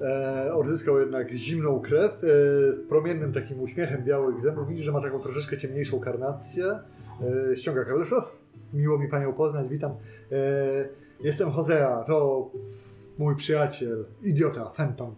E, 0.00 0.54
odzyskał 0.54 1.00
jednak 1.00 1.30
zimną 1.30 1.80
krew, 1.80 2.12
e, 2.12 2.26
z 2.72 2.78
promiennym 2.88 3.32
takim 3.32 3.60
uśmiechem 3.60 4.04
białych 4.04 4.40
zębów. 4.40 4.68
Widzisz, 4.68 4.84
że 4.84 4.92
ma 4.92 5.00
taką 5.00 5.18
troszeczkę 5.18 5.56
ciemniejszą 5.56 6.00
karnację. 6.00 6.78
E, 7.52 7.56
ściąga 7.56 7.84
kapelusz. 7.84 8.12
O, 8.12 8.22
miło 8.72 8.98
mi 8.98 9.08
Panią 9.08 9.32
poznać, 9.32 9.68
witam. 9.68 9.92
E, 10.32 10.88
jestem 11.20 11.50
Hosea, 11.50 12.04
to 12.04 12.50
mój 13.18 13.36
przyjaciel, 13.36 14.04
idiota, 14.22 14.70
Fenton. 14.70 15.14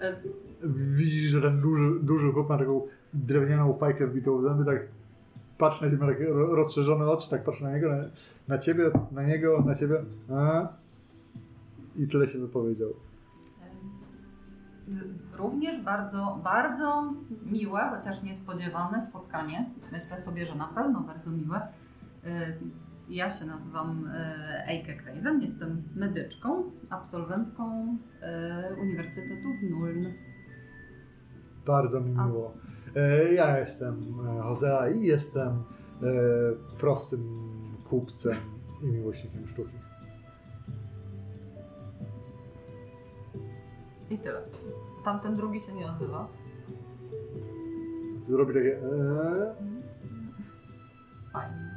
E, 0.00 0.16
Widzisz, 0.64 1.30
że 1.30 1.42
ten 1.42 1.60
duży, 1.60 2.00
duży 2.02 2.32
chłop 2.32 2.48
ma 2.48 2.58
taką 2.58 2.82
drewnianą 3.14 3.74
fajkę 3.74 4.06
wbitą 4.06 4.38
w 4.38 4.42
zęby, 4.42 4.64
tak 4.64 4.88
patrzy 5.58 5.84
na 5.84 5.90
ciebie, 5.90 6.26
ro- 6.28 6.54
rozszerzone 6.56 7.04
oczy, 7.10 7.30
tak 7.30 7.44
patrzy 7.44 7.64
na 7.64 7.72
niego, 7.72 7.88
na, 7.96 8.04
na 8.48 8.58
ciebie, 8.58 8.90
na 9.12 9.22
niego, 9.22 9.62
na 9.66 9.74
ciebie. 9.74 10.04
A? 10.34 10.68
I 11.96 12.06
tyle 12.06 12.28
się 12.28 12.38
wypowiedział. 12.38 12.88
Również 15.36 15.80
bardzo, 15.80 16.40
bardzo 16.44 17.14
miłe, 17.46 17.80
chociaż 17.90 18.22
niespodziewane 18.22 19.06
spotkanie. 19.06 19.70
Myślę 19.92 20.18
sobie, 20.20 20.46
że 20.46 20.54
na 20.54 20.66
pewno 20.68 21.00
bardzo 21.00 21.30
miłe. 21.30 21.60
E, 23.10 23.14
Ja 23.14 23.30
się 23.30 23.46
nazywam 23.46 24.10
e, 24.14 24.64
Eike 24.68 24.96
Craven, 25.02 25.42
jestem 25.42 25.82
medyczką, 25.96 26.70
absolwentką 26.90 27.96
e, 28.22 28.74
Uniwersytetu 28.80 29.48
w 29.60 29.70
Nuln. 29.70 30.12
Bardzo 31.66 32.00
mi 32.00 32.10
miło. 32.10 32.54
E, 32.96 33.32
ja 33.32 33.58
jestem 33.58 34.14
e, 34.38 34.42
Hosea 34.42 34.88
i 34.88 35.00
jestem 35.02 35.48
e, 35.48 35.62
prostym 36.78 37.20
kupcem 37.84 38.34
i 38.82 38.86
miłośnikiem 38.86 39.46
sztuki. 39.46 39.72
I 44.10 44.18
tyle. 44.18 44.42
Tamten 45.04 45.36
drugi 45.36 45.60
się 45.60 45.72
nie 45.72 45.86
nazywa. 45.86 46.28
Zrobi 48.26 48.54
takie. 48.54 48.76
E, 48.76 49.54
Fajnie. 51.32 51.69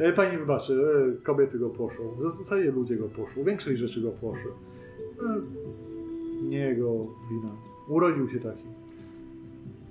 E, 0.00 0.12
pani 0.12 0.38
wybaczy, 0.38 0.72
e, 0.72 1.22
kobiety 1.22 1.58
go. 1.58 1.70
W 2.16 2.22
zasadzie 2.22 2.72
ludzie 2.72 2.96
go 2.96 3.08
poszło. 3.08 3.44
Większość 3.44 3.78
rzeczy 3.78 4.00
go 4.00 4.10
poszło. 4.10 4.50
E, 5.26 5.40
nie 6.42 6.58
jego 6.58 6.92
wina. 7.30 7.52
Urodził 7.88 8.28
się 8.28 8.40
taki. 8.40 8.64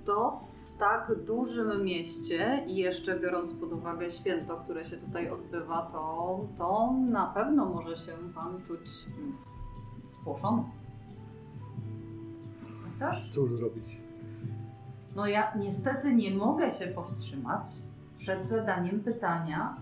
to 0.06 0.40
w 0.66 0.78
tak 0.78 1.12
dużym 1.26 1.84
mieście 1.84 2.64
i 2.68 2.76
jeszcze 2.76 3.20
biorąc 3.20 3.54
pod 3.54 3.74
uwagę 3.74 4.12
święto, 4.12 4.58
które 4.58 4.86
się 4.86 4.98
tutaj 4.98 5.30
odbywa, 5.30 5.82
to, 5.92 6.48
to 6.58 6.94
na 7.10 7.28
pewno 7.28 7.66
może 7.66 7.96
się 7.98 8.12
pan 8.36 8.62
czuć 8.62 8.90
mm, 9.18 9.34
spłoszony. 10.10 10.64
Też? 13.00 13.30
Cóż 13.30 13.52
zrobić? 13.52 14.02
No 15.16 15.28
ja 15.28 15.54
niestety 15.60 16.16
nie 16.16 16.36
mogę 16.36 16.72
się 16.72 16.88
powstrzymać 16.88 17.66
przed 18.24 18.48
zadaniem 18.48 19.00
pytania, 19.00 19.76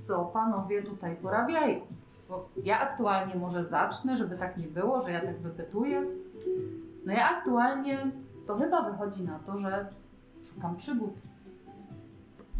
co 0.00 0.24
panowie 0.24 0.82
tutaj 0.82 1.16
porabiają. 1.16 1.80
Bo 2.28 2.48
ja 2.64 2.80
aktualnie 2.80 3.34
może 3.34 3.64
zacznę, 3.64 4.16
żeby 4.16 4.36
tak 4.36 4.56
nie 4.56 4.66
było, 4.66 5.00
że 5.00 5.10
ja 5.10 5.20
tak 5.20 5.40
wypytuję. 5.40 6.06
No 7.06 7.12
ja 7.12 7.38
aktualnie 7.38 8.10
to 8.46 8.56
chyba 8.56 8.90
wychodzi 8.90 9.24
na 9.24 9.38
to, 9.38 9.56
że 9.56 9.86
szukam 10.54 10.76
przygód. 10.76 11.14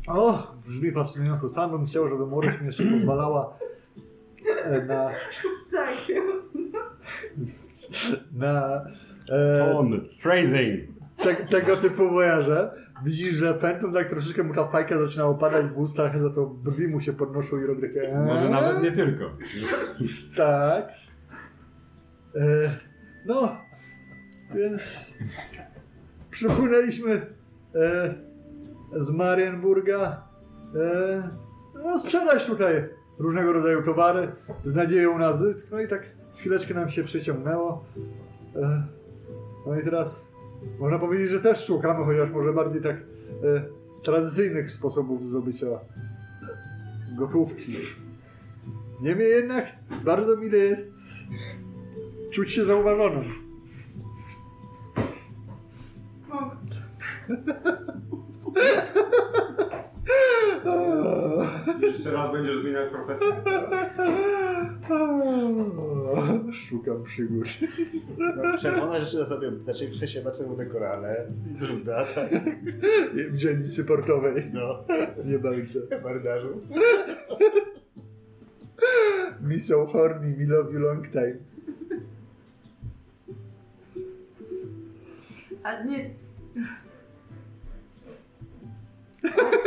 O, 0.09 0.39
brzmi 0.66 0.93
fascynująco. 0.93 1.49
Sam 1.49 1.71
bym 1.71 1.87
chciał, 1.87 2.09
żeby 2.09 2.27
młodość 2.27 2.61
mi 2.61 2.66
jeszcze 2.66 2.85
pozwalała 2.85 3.59
e, 4.65 4.85
na... 4.85 5.11
Tak. 5.73 5.97
na 8.33 8.85
e, 9.31 9.59
Ton, 9.59 10.09
phrasing. 10.23 10.94
Te, 11.24 11.34
tego 11.34 11.76
typu 11.76 12.10
wojaże. 12.10 12.74
Widzisz, 13.05 13.34
że 13.34 13.59
Fenton 13.59 13.92
tak 13.92 14.09
troszeczkę 14.09 14.42
mu 14.42 14.55
ta 14.55 14.68
fajka 14.68 14.98
zaczyna 14.98 15.24
opadać 15.24 15.66
w 15.66 15.78
ustach, 15.78 16.22
za 16.22 16.30
to 16.30 16.46
brwi 16.46 16.88
mu 16.88 17.01
się 17.01 17.12
podnoszą 17.12 17.60
i 17.60 17.66
robi 17.66 17.82
takie... 17.82 18.09
eee. 18.09 18.26
Może 18.26 18.48
nawet 18.48 18.82
nie 18.82 18.92
tylko. 18.92 19.24
Tak. 20.36 20.88
E, 22.36 22.70
no, 23.26 23.56
więc 24.55 25.10
przypłynęliśmy 26.30 27.12
e, 27.74 28.14
z 28.92 29.10
Marienburga 29.10 30.28
e, 30.76 31.28
no, 31.74 31.98
sprzedać 31.98 32.46
tutaj 32.46 32.88
różnego 33.18 33.52
rodzaju 33.52 33.82
towary 33.82 34.32
z 34.64 34.74
nadzieją 34.74 35.18
na 35.18 35.32
zysk. 35.32 35.72
No 35.72 35.80
i 35.80 35.88
tak 35.88 36.10
chwileczkę 36.36 36.74
nam 36.74 36.88
się 36.88 37.05
przeciągnęło. 37.05 37.84
No 39.66 39.78
i 39.80 39.84
teraz 39.84 40.34
można 40.78 40.99
powiedzieć, 40.99 41.28
że 41.28 41.41
też 41.41 41.65
szukamy, 41.65 42.05
chociaż 42.05 42.32
może 42.32 42.53
bardziej 42.53 42.81
tak 42.81 42.97
e, 42.97 43.03
tradycyjnych 44.03 44.70
sposobów 44.70 45.27
zdobycia 45.27 45.66
gotówki. 47.19 47.73
Niemniej 49.01 49.31
jednak 49.31 49.65
bardzo 50.05 50.36
mile 50.36 50.59
jest 50.59 50.93
czuć 52.31 52.53
się 52.53 52.65
zauważonym. 52.65 53.24
Jeszcze 61.82 62.10
raz 62.12 62.32
będziesz 62.32 62.59
zmieniać 62.59 62.90
profesję. 62.92 63.26
Szukam 66.52 67.02
przygód. 67.02 67.46
No, 68.18 68.59
czerwona 68.59 69.01
rzeczy 69.01 69.18
na 69.18 69.24
sobie, 69.24 69.52
znaczy 69.64 69.88
w 69.88 69.96
sensie 69.96 70.22
ma 70.24 70.30
czerwone 70.30 70.66
korale 70.66 71.26
i 71.51 71.55
druga, 71.59 72.05
tak, 72.05 72.30
W 73.30 73.36
dzielnicy 73.36 73.84
portowej. 73.84 74.34
no, 74.52 74.84
Nie 75.24 75.38
bardzo. 75.38 75.80
marynarzu. 76.05 76.60
Me 79.40 79.59
so 79.59 79.86
horny, 79.86 80.36
me 80.38 80.46
love 80.56 80.72
you 80.72 80.80
long 80.80 81.09
time. 81.10 81.36
A 85.62 85.82
nie, 85.82 86.10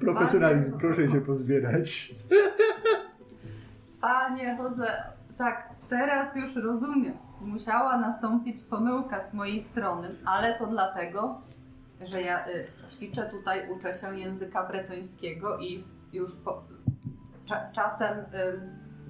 Profesjonalizm, 0.00 0.78
proszę 0.78 1.08
się 1.08 1.20
pozbierać. 1.20 2.14
panie 4.00 4.58
Jose, 4.58 5.02
tak, 5.38 5.68
teraz 5.88 6.36
już 6.36 6.56
rozumiem. 6.56 7.14
Musiała 7.40 7.98
nastąpić 8.00 8.62
pomyłka 8.62 9.30
z 9.30 9.34
mojej 9.34 9.60
strony, 9.60 10.08
ale 10.24 10.58
to 10.58 10.66
dlatego, 10.66 11.40
że 12.06 12.22
ja 12.22 12.48
y, 12.48 12.66
ćwiczę 12.88 13.30
tutaj, 13.30 13.70
uczę 13.70 13.96
się 13.96 14.18
języka 14.18 14.68
bretońskiego 14.68 15.58
i 15.58 15.84
już 16.12 16.36
po, 16.36 16.62
cza, 17.44 17.70
czasem 17.72 18.18
y, 18.18 18.24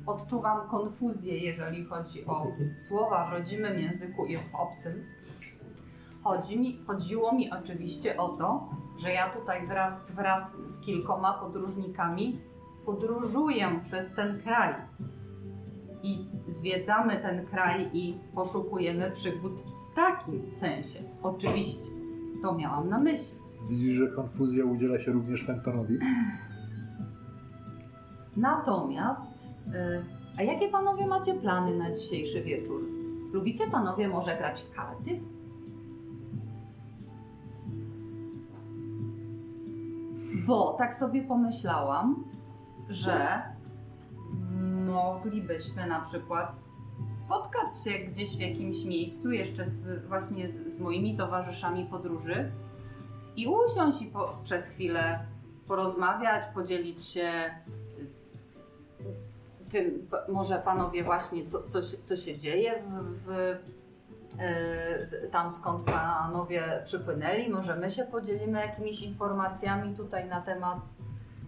odczuwam 0.07 0.69
konfuzję, 0.69 1.39
jeżeli 1.39 1.85
chodzi 1.85 2.27
o 2.27 2.47
słowa 2.77 3.29
w 3.29 3.33
rodzimym 3.33 3.79
języku 3.79 4.27
i 4.27 4.37
w 4.37 4.55
obcym. 4.55 5.05
Chodzi 6.23 6.61
mi, 6.61 6.85
chodziło 6.87 7.33
mi 7.33 7.51
oczywiście 7.51 8.17
o 8.17 8.29
to, 8.29 8.71
że 8.99 9.13
ja 9.13 9.31
tutaj 9.31 9.67
wraz, 9.67 9.95
wraz 10.11 10.57
z 10.67 10.81
kilkoma 10.81 11.33
podróżnikami 11.33 12.41
podróżuję 12.85 13.81
przez 13.83 14.15
ten 14.15 14.41
kraj 14.41 14.75
i 16.03 16.27
zwiedzamy 16.49 17.17
ten 17.17 17.47
kraj 17.47 17.91
i 17.93 18.21
poszukujemy 18.35 19.11
przygód 19.11 19.53
w 19.93 19.95
takim 19.97 20.55
sensie. 20.55 20.99
Oczywiście, 21.23 21.91
to 22.43 22.55
miałam 22.55 22.89
na 22.89 22.99
myśli. 22.99 23.39
Widzisz, 23.69 23.97
że 23.97 24.09
konfuzja 24.09 24.65
udziela 24.65 24.99
się 24.99 25.13
również 25.13 25.47
Fentonowi. 25.47 25.99
Natomiast, 28.37 29.47
y, 29.47 30.05
a 30.39 30.43
jakie 30.43 30.69
panowie 30.69 31.07
macie 31.07 31.35
plany 31.35 31.77
na 31.77 31.93
dzisiejszy 31.93 32.43
wieczór? 32.43 32.83
Lubicie 33.33 33.65
panowie 33.71 34.09
może 34.09 34.37
grać 34.37 34.63
w 34.63 34.75
karty? 34.75 35.21
Bo 40.47 40.73
tak 40.79 40.97
sobie 40.97 41.23
pomyślałam, 41.23 42.25
że 42.89 43.43
moglibyśmy 44.87 45.87
na 45.87 46.01
przykład 46.01 46.57
spotkać 47.17 47.85
się 47.85 47.99
gdzieś 47.99 48.37
w 48.37 48.41
jakimś 48.41 48.85
miejscu 48.85 49.31
jeszcze 49.31 49.69
z, 49.69 50.07
właśnie 50.07 50.51
z, 50.51 50.75
z 50.77 50.81
moimi 50.81 51.17
towarzyszami 51.17 51.87
podróży 51.87 52.53
i 53.37 53.47
usiąść 53.47 54.03
i 54.03 54.07
po, 54.07 54.39
przez 54.43 54.69
chwilę 54.69 55.27
porozmawiać, 55.67 56.43
podzielić 56.55 57.03
się 57.07 57.31
tym, 59.69 60.07
p- 60.11 60.33
może 60.33 60.59
panowie 60.59 61.05
właśnie, 61.05 61.47
co, 61.47 61.63
co, 61.63 61.83
co 61.83 62.17
się 62.17 62.37
dzieje 62.37 62.83
w, 62.83 62.93
w, 63.27 63.57
tam 65.31 65.51
skąd 65.51 65.85
panowie 65.85 66.63
przypłynęli. 66.85 67.51
Może 67.51 67.77
my 67.77 67.91
się 67.91 68.05
podzielimy 68.05 68.61
jakimiś 68.61 69.03
informacjami 69.03 69.97
tutaj 69.97 70.29
na 70.29 70.43
temat, 70.43 70.79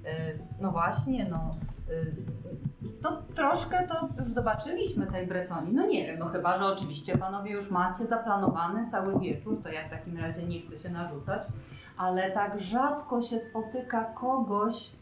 e, 0.05 0.15
no 0.61 0.71
właśnie, 0.71 1.29
no 1.31 1.57
e, 1.91 3.01
to 3.03 3.23
troszkę 3.35 3.87
to 3.87 4.09
już 4.19 4.29
zobaczyliśmy 4.29 5.07
tej 5.07 5.27
Bretonii. 5.27 5.75
No 5.75 5.87
nie 5.87 6.07
wiem, 6.07 6.19
no 6.19 6.29
chyba, 6.29 6.59
że 6.59 6.67
oczywiście 6.67 7.19
panowie 7.19 7.53
już 7.53 7.71
macie 7.71 8.07
zaplanowany 8.07 8.91
cały 8.91 9.21
wieczór, 9.21 9.63
to 9.63 9.69
ja 9.69 9.89
w 9.89 9.91
takim 9.91 10.19
razie 10.19 10.43
nie 10.43 10.61
chcę 10.61 10.77
się 10.77 10.89
narzucać, 10.89 11.43
ale 11.97 12.31
tak 12.31 12.61
rzadko 12.61 13.21
się 13.21 13.39
spotyka 13.39 14.05
kogoś, 14.05 14.93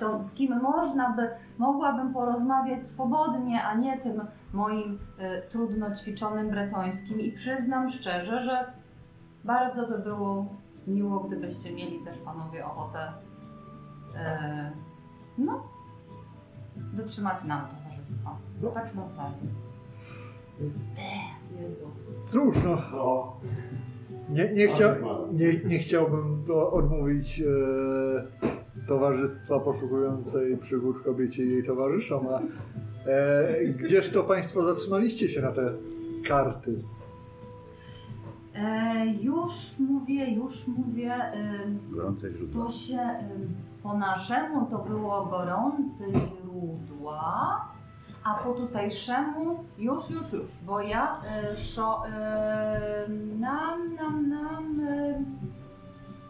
kto, 0.00 0.22
z 0.22 0.34
kim 0.34 0.60
można 0.60 1.12
by, 1.16 1.28
mogłabym 1.58 2.12
porozmawiać 2.12 2.86
swobodnie, 2.86 3.62
a 3.62 3.74
nie 3.74 3.98
tym 3.98 4.20
moim 4.52 4.94
y, 4.94 5.42
trudno 5.50 5.94
ćwiczonym 5.94 6.50
bretońskim 6.50 7.20
i 7.20 7.32
przyznam 7.32 7.88
szczerze, 7.88 8.42
że 8.42 8.72
bardzo 9.44 9.88
by 9.88 9.98
było 9.98 10.46
miło, 10.86 11.20
gdybyście 11.20 11.74
mieli 11.74 12.04
też 12.04 12.18
panowie 12.18 12.66
ochotę 12.66 12.98
y, 13.08 14.16
no, 15.38 15.62
dotrzymać 16.92 17.44
nam 17.44 17.66
towarzystwa. 17.66 18.36
No. 18.62 18.70
Tak 18.70 18.94
nawzajem. 18.94 19.54
Jezus. 21.60 22.16
Cóż, 22.24 22.56
no, 22.64 22.78
No, 22.92 23.36
nie, 24.28 24.54
nie, 24.54 24.68
chcia, 24.68 24.96
nie, 25.32 25.68
nie 25.68 25.78
chciałbym 25.78 26.44
to 26.46 26.72
odmówić 26.72 27.40
e, 27.40 28.59
towarzystwa 28.88 29.60
poszukującej 29.60 30.56
przygód 30.56 31.00
kobiecie 31.00 31.44
i 31.44 31.50
jej 31.50 31.64
towarzyszom, 31.64 32.26
a 32.28 32.40
e, 33.10 33.64
gdzież 33.64 34.10
to 34.10 34.22
Państwo 34.24 34.62
zatrzymaliście 34.62 35.28
się 35.28 35.42
na 35.42 35.52
te 35.52 35.72
karty? 36.28 36.82
E, 38.54 39.06
już 39.06 39.78
mówię, 39.78 40.34
już 40.34 40.68
mówię. 40.68 41.14
ym, 41.64 41.78
Gorące 41.90 42.30
źródło. 42.30 42.64
To 42.64 42.70
się 42.70 43.00
ym, 43.00 43.54
po 43.82 43.98
naszemu 43.98 44.66
to 44.66 44.78
było 44.78 45.26
gorące 45.26 46.04
źródła, 46.04 47.64
a 48.24 48.34
po 48.34 48.52
tutejszemu 48.52 49.64
już, 49.78 50.10
już, 50.10 50.32
już, 50.32 50.50
bo 50.66 50.80
ja 50.80 51.20
y, 51.52 51.56
szo, 51.56 52.02
y, 52.06 53.08
nam, 53.38 53.94
nam, 53.94 54.28
nam 54.28 54.80
y, 54.80 55.24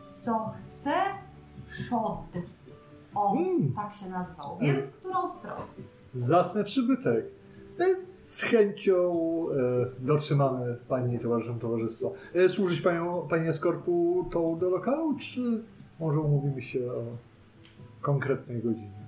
sochse 0.09 0.93
szod. 1.71 2.21
O, 3.15 3.33
Mm. 3.37 3.73
tak 3.73 3.93
się 3.93 4.09
nazywał. 4.09 4.59
Więc 4.61 4.79
w 4.79 4.93
którą 4.97 5.29
stronę? 5.29 5.63
Zasny 6.15 6.65
przybytek. 6.65 7.25
E, 7.81 7.85
Z 8.13 8.43
chęcią 8.43 9.13
e, 9.51 10.05
dotrzymamy 10.07 10.77
Pani 10.89 11.19
towarzyszom 11.19 11.59
towarzystwa. 11.59 12.09
E, 12.35 12.49
Służyć 12.49 12.81
Panią, 12.81 13.27
Pani 13.31 13.49
eskortu 13.49 14.27
tą 14.33 14.59
do 14.59 14.71
lokalu, 14.71 15.17
czy 15.19 15.65
może 16.01 16.21
umówimy 16.21 16.63
się 16.63 16.93
o 16.93 17.03
konkretnej 18.01 18.63
godzinie? 18.63 19.01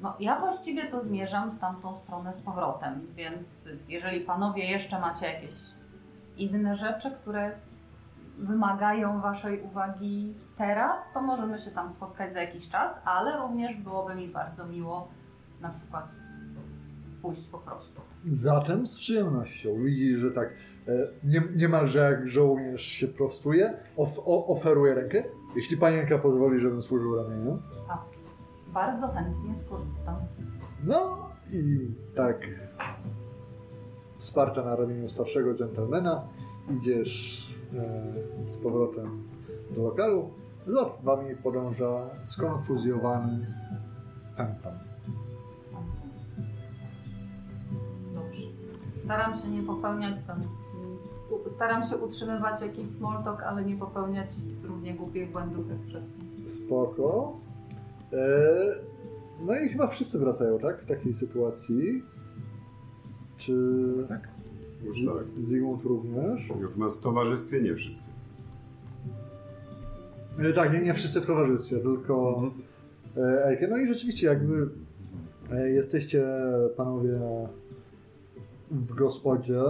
No, 0.00 0.14
ja 0.20 0.40
właściwie 0.40 0.86
to 0.86 1.00
zmierzam 1.00 1.50
w 1.50 1.58
tamtą 1.58 1.94
stronę 1.94 2.32
z 2.32 2.38
powrotem, 2.38 3.06
więc 3.16 3.68
jeżeli 3.88 4.20
panowie 4.20 4.64
jeszcze 4.70 5.00
macie 5.00 5.26
jakieś 5.26 5.54
inne 6.36 6.76
rzeczy, 6.76 7.10
które 7.10 7.52
wymagają 8.38 9.20
waszej 9.20 9.62
uwagi 9.62 10.34
teraz, 10.56 11.12
to 11.12 11.22
możemy 11.22 11.58
się 11.58 11.70
tam 11.70 11.90
spotkać 11.90 12.32
za 12.32 12.40
jakiś 12.40 12.68
czas, 12.68 13.00
ale 13.04 13.38
również 13.38 13.76
byłoby 13.76 14.14
mi 14.14 14.28
bardzo 14.28 14.66
miło 14.66 15.08
na 15.60 15.70
przykład 15.70 16.12
pójść 17.22 17.48
po 17.48 17.58
prostu. 17.58 18.00
Zatem 18.26 18.86
z 18.86 18.98
przyjemnością. 18.98 19.68
Widzisz, 19.84 20.20
że 20.20 20.30
tak 20.30 20.48
e, 20.88 20.92
nie, 21.24 21.42
niemalże 21.56 21.98
jak 21.98 22.28
żołnierz 22.28 22.82
się 22.82 23.08
prostuje, 23.08 23.74
of, 23.96 24.18
o, 24.18 24.46
oferuje 24.46 24.94
rękę. 24.94 25.22
Jeśli 25.56 25.76
panienka 25.76 26.18
pozwoli, 26.18 26.58
żebym 26.58 26.82
służył 26.82 27.16
ramieniem. 27.16 27.62
Bardzo 28.72 29.08
chętnie 29.08 29.54
skorzystam. 29.54 30.16
No 30.84 31.30
i 31.52 31.90
tak 32.16 32.46
wsparcia 34.16 34.62
na 34.62 34.76
ramieniu 34.76 35.08
starszego 35.08 35.54
dżentelmena 35.54 36.28
idziesz 36.70 37.44
e, 37.74 38.46
z 38.48 38.56
powrotem 38.56 39.28
do 39.70 39.82
lokalu. 39.82 40.30
Za 40.66 40.90
wami 41.02 41.36
podąża 41.36 42.10
skonfuzjowany 42.22 43.46
Fenton. 44.36 44.72
Dobrze. 48.14 48.46
Staram 48.96 49.36
się 49.36 49.48
nie 49.48 49.62
popełniać 49.62 50.22
tam. 50.26 50.42
Staram 51.46 51.82
się 51.84 51.96
utrzymywać 51.96 52.62
jakiś 52.62 52.86
small 52.88 53.22
talk, 53.24 53.42
ale 53.42 53.64
nie 53.64 53.76
popełniać 53.76 54.30
równie 54.64 54.94
głupich 54.94 55.32
błędów 55.32 55.68
jak 55.70 55.78
przedtem. 55.78 56.46
Spoko. 56.46 57.36
E, 58.12 58.16
no 59.40 59.54
i 59.60 59.68
chyba 59.68 59.86
wszyscy 59.86 60.18
wracają, 60.18 60.58
tak? 60.58 60.82
W 60.82 60.86
takiej 60.86 61.14
sytuacji. 61.14 62.02
Czy 63.36 63.54
Tak. 64.08 64.28
Tak. 65.06 65.44
Zygmunt 65.46 65.82
również? 65.82 66.52
Natomiast 66.60 67.00
w 67.00 67.02
towarzystwie 67.02 67.62
nie 67.62 67.74
wszyscy. 67.74 68.10
E, 70.38 70.52
tak, 70.52 70.72
nie, 70.72 70.80
nie 70.80 70.94
wszyscy 70.94 71.20
w 71.20 71.26
towarzystwie, 71.26 71.78
tylko 71.78 72.42
Ejke. 73.44 73.68
No 73.68 73.76
i 73.76 73.86
rzeczywiście 73.86 74.26
jakby 74.26 74.68
e, 75.52 75.70
jesteście 75.70 76.24
panowie 76.76 77.20
w 78.70 78.94
gospodzie. 78.94 79.62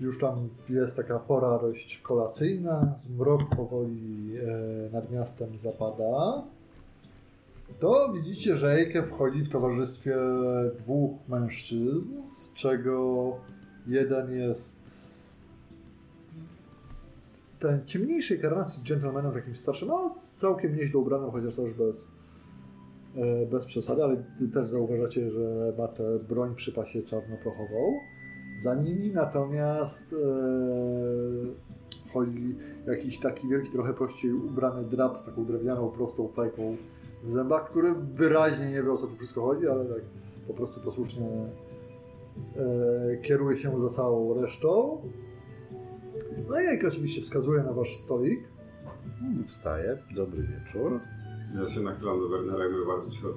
Już 0.00 0.18
tam 0.18 0.48
jest 0.68 0.96
taka 0.96 1.18
pora 1.18 1.58
dość 1.58 1.98
kolacyjna, 1.98 2.94
zmrok 2.96 3.56
powoli 3.56 4.32
e, 4.36 4.92
nad 4.92 5.10
miastem 5.12 5.58
zapada. 5.58 6.42
To 7.80 8.12
widzicie, 8.12 8.56
że 8.56 8.72
Ejke 8.72 9.02
wchodzi 9.02 9.44
w 9.44 9.48
towarzystwie 9.48 10.16
dwóch 10.78 11.28
mężczyzn, 11.28 12.12
z 12.28 12.54
czego 12.54 13.32
jeden 13.86 14.32
jest 14.32 15.27
ten 17.58 17.86
ciemniejszej 17.86 18.40
karnacji 18.40 18.82
gentlemanem, 18.88 19.32
takim 19.32 19.56
starszym, 19.56 19.88
no 19.88 20.14
całkiem 20.36 20.76
nieźle 20.76 21.00
ubranym, 21.00 21.30
chociaż 21.30 21.56
też 21.56 21.74
bez, 21.74 22.12
e, 23.16 23.46
bez 23.46 23.66
przesady, 23.66 24.04
ale 24.04 24.24
też 24.54 24.68
zauważacie, 24.68 25.30
że 25.30 25.74
ma 25.78 25.88
tę 25.88 26.18
broń 26.18 26.54
przy 26.54 26.72
pasie 26.72 27.02
czarnoprochową. 27.02 27.94
Za 28.62 28.74
nimi 28.74 29.12
natomiast 29.12 30.12
e, 30.12 30.16
chodzi 32.12 32.56
jakiś 32.86 33.18
taki 33.18 33.48
wielki, 33.48 33.70
trochę 33.70 33.94
prościej 33.94 34.32
ubrany 34.32 34.84
drab 34.84 35.18
z 35.18 35.26
taką 35.26 35.44
drewnianą, 35.44 35.90
prostą 35.90 36.28
fajką 36.28 36.76
w 37.24 37.30
zębach, 37.30 37.70
który 37.70 37.94
wyraźnie 38.14 38.70
nie 38.70 38.82
wie 38.82 38.92
o 38.92 38.96
co 38.96 39.06
tu 39.06 39.16
wszystko 39.16 39.42
chodzi, 39.42 39.68
ale 39.68 39.84
tak 39.84 40.02
po 40.46 40.54
prostu 40.54 40.80
posłusznie 40.80 41.26
e, 42.56 43.16
kieruje 43.22 43.56
się 43.56 43.80
za 43.80 43.88
całą 43.88 44.40
resztą. 44.40 45.02
No 46.48 46.60
i 46.60 46.64
jak 46.64 46.84
oczywiście 46.84 47.22
wskazuje 47.22 47.62
na 47.62 47.72
wasz 47.72 47.94
stolik. 47.94 48.48
Hmm, 49.20 49.44
Wstaję, 49.44 49.98
dobry 50.14 50.42
wieczór. 50.42 51.00
Ja 51.60 51.66
się 51.66 51.80
nachylam 51.80 52.20
do 52.20 52.28
Wernera 52.28 52.66
i 52.66 52.72
mówię 52.72 52.86
bardzo 52.86 53.10
cicho. 53.10 53.28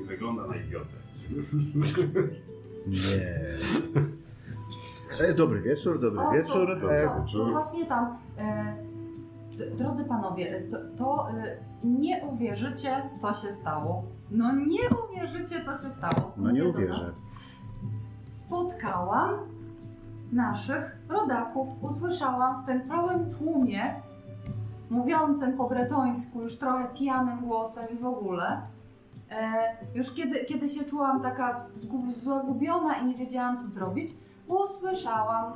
Nie 0.00 0.06
wygląda 0.06 0.46
na 0.46 0.56
idiotę. 0.56 0.90
Nie. 2.86 3.40
E, 5.28 5.34
dobry 5.34 5.60
wieczór, 5.60 6.00
dobry 6.00 6.20
O, 6.20 6.32
wieczór. 6.32 6.80
To, 6.80 6.92
E, 6.94 7.06
to, 7.06 7.38
to 7.38 7.50
właśnie 7.50 7.86
tam. 7.86 8.18
E, 8.38 8.74
d- 9.58 9.70
drodzy 9.70 10.04
panowie, 10.04 10.62
to, 10.70 10.76
to 10.96 11.30
e, 11.30 11.56
nie 11.84 12.24
uwierzycie, 12.24 13.02
co 13.18 13.28
się 13.34 13.48
stało. 13.52 14.04
No 14.30 14.54
nie 14.54 14.80
uwierzycie, 15.04 15.64
co 15.64 15.70
się 15.70 15.90
stało. 15.94 16.32
no 16.36 16.50
nie 16.50 16.62
Mówię 16.62 16.72
do 16.72 16.78
uwierzę. 16.78 17.12
Spotkałam 18.32 19.30
naszych 20.32 20.96
rodaków. 21.08 21.68
Usłyszałam 21.80 22.62
w 22.62 22.66
tym 22.66 22.84
całym 22.84 23.30
tłumie, 23.30 23.94
mówiącym 24.90 25.56
po 25.56 25.68
bretońsku, 25.68 26.42
już 26.42 26.58
trochę 26.58 26.88
pijanym 26.88 27.40
głosem 27.40 27.86
i 27.90 27.98
w 27.98 28.06
ogóle. 28.06 28.62
E, 29.30 29.52
już 29.94 30.14
kiedy, 30.14 30.44
kiedy 30.44 30.68
się 30.68 30.84
czułam 30.84 31.22
taka 31.22 31.66
zgub, 31.72 32.12
zagubiona 32.12 32.94
i 32.94 33.06
nie 33.06 33.14
wiedziałam, 33.14 33.58
co 33.58 33.66
zrobić, 33.66 34.10
usłyszałam 34.46 35.52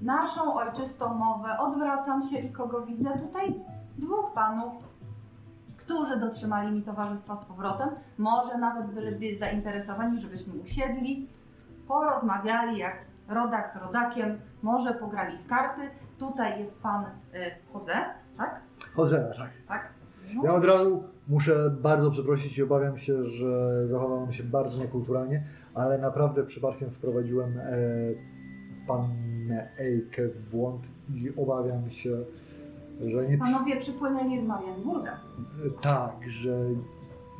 naszą 0.00 0.54
ojczystą 0.54 1.14
mowę. 1.14 1.58
Odwracam 1.58 2.22
się 2.22 2.38
i 2.38 2.52
kogo 2.52 2.86
widzę 2.86 3.18
tutaj? 3.18 3.54
Dwóch 3.98 4.32
panów, 4.34 4.88
którzy 5.76 6.16
dotrzymali 6.16 6.72
mi 6.72 6.82
towarzystwa 6.82 7.36
z 7.36 7.44
powrotem. 7.44 7.88
Może 8.18 8.58
nawet 8.58 8.86
byliby 8.86 9.38
zainteresowani, 9.38 10.20
żebyśmy 10.20 10.54
usiedli, 10.62 11.28
porozmawiali 11.88 12.78
jak 12.78 13.09
rodak 13.30 13.72
z 13.72 13.76
rodakiem, 13.76 14.40
może 14.62 14.94
pograli 14.94 15.38
w 15.38 15.46
karty. 15.46 15.82
Tutaj 16.18 16.60
jest 16.60 16.82
pan 16.82 17.04
y, 17.04 17.08
Jose, 17.74 17.92
tak? 18.36 18.60
Jose, 18.98 19.32
tak. 19.36 19.50
Tak? 19.68 19.92
No. 20.34 20.44
Ja 20.44 20.54
od 20.54 20.64
razu 20.64 21.04
muszę 21.28 21.70
bardzo 21.70 22.10
przeprosić 22.10 22.58
i 22.58 22.62
obawiam 22.62 22.98
się, 22.98 23.24
że 23.24 23.86
zachowałem 23.86 24.32
się 24.32 24.44
bardzo 24.44 24.82
niekulturalnie, 24.82 25.44
ale 25.74 25.98
naprawdę 25.98 26.44
przypadkiem 26.44 26.90
wprowadziłem 26.90 27.58
e, 27.58 27.72
pannę 28.86 29.68
Ejkę 29.78 30.28
w 30.28 30.42
błąd 30.42 30.82
i 31.14 31.32
obawiam 31.36 31.90
się, 31.90 32.24
że 33.00 33.28
nie... 33.28 33.38
Panowie 33.38 33.76
przypłynęli 33.76 34.40
z 34.40 34.42
Marienburga. 34.44 35.20
Tak, 35.80 36.12
że 36.26 36.56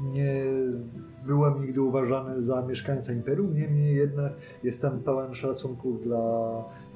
nie 0.00 0.42
byłem 1.26 1.60
nigdy 1.60 1.82
uważany 1.82 2.40
za 2.40 2.62
mieszkańca 2.62 3.12
imperium, 3.12 3.55
niemniej 3.55 3.97
jednak 3.97 4.32
jestem 4.62 5.01
pełen 5.01 5.34
szacunku 5.34 5.92
dla 5.92 6.18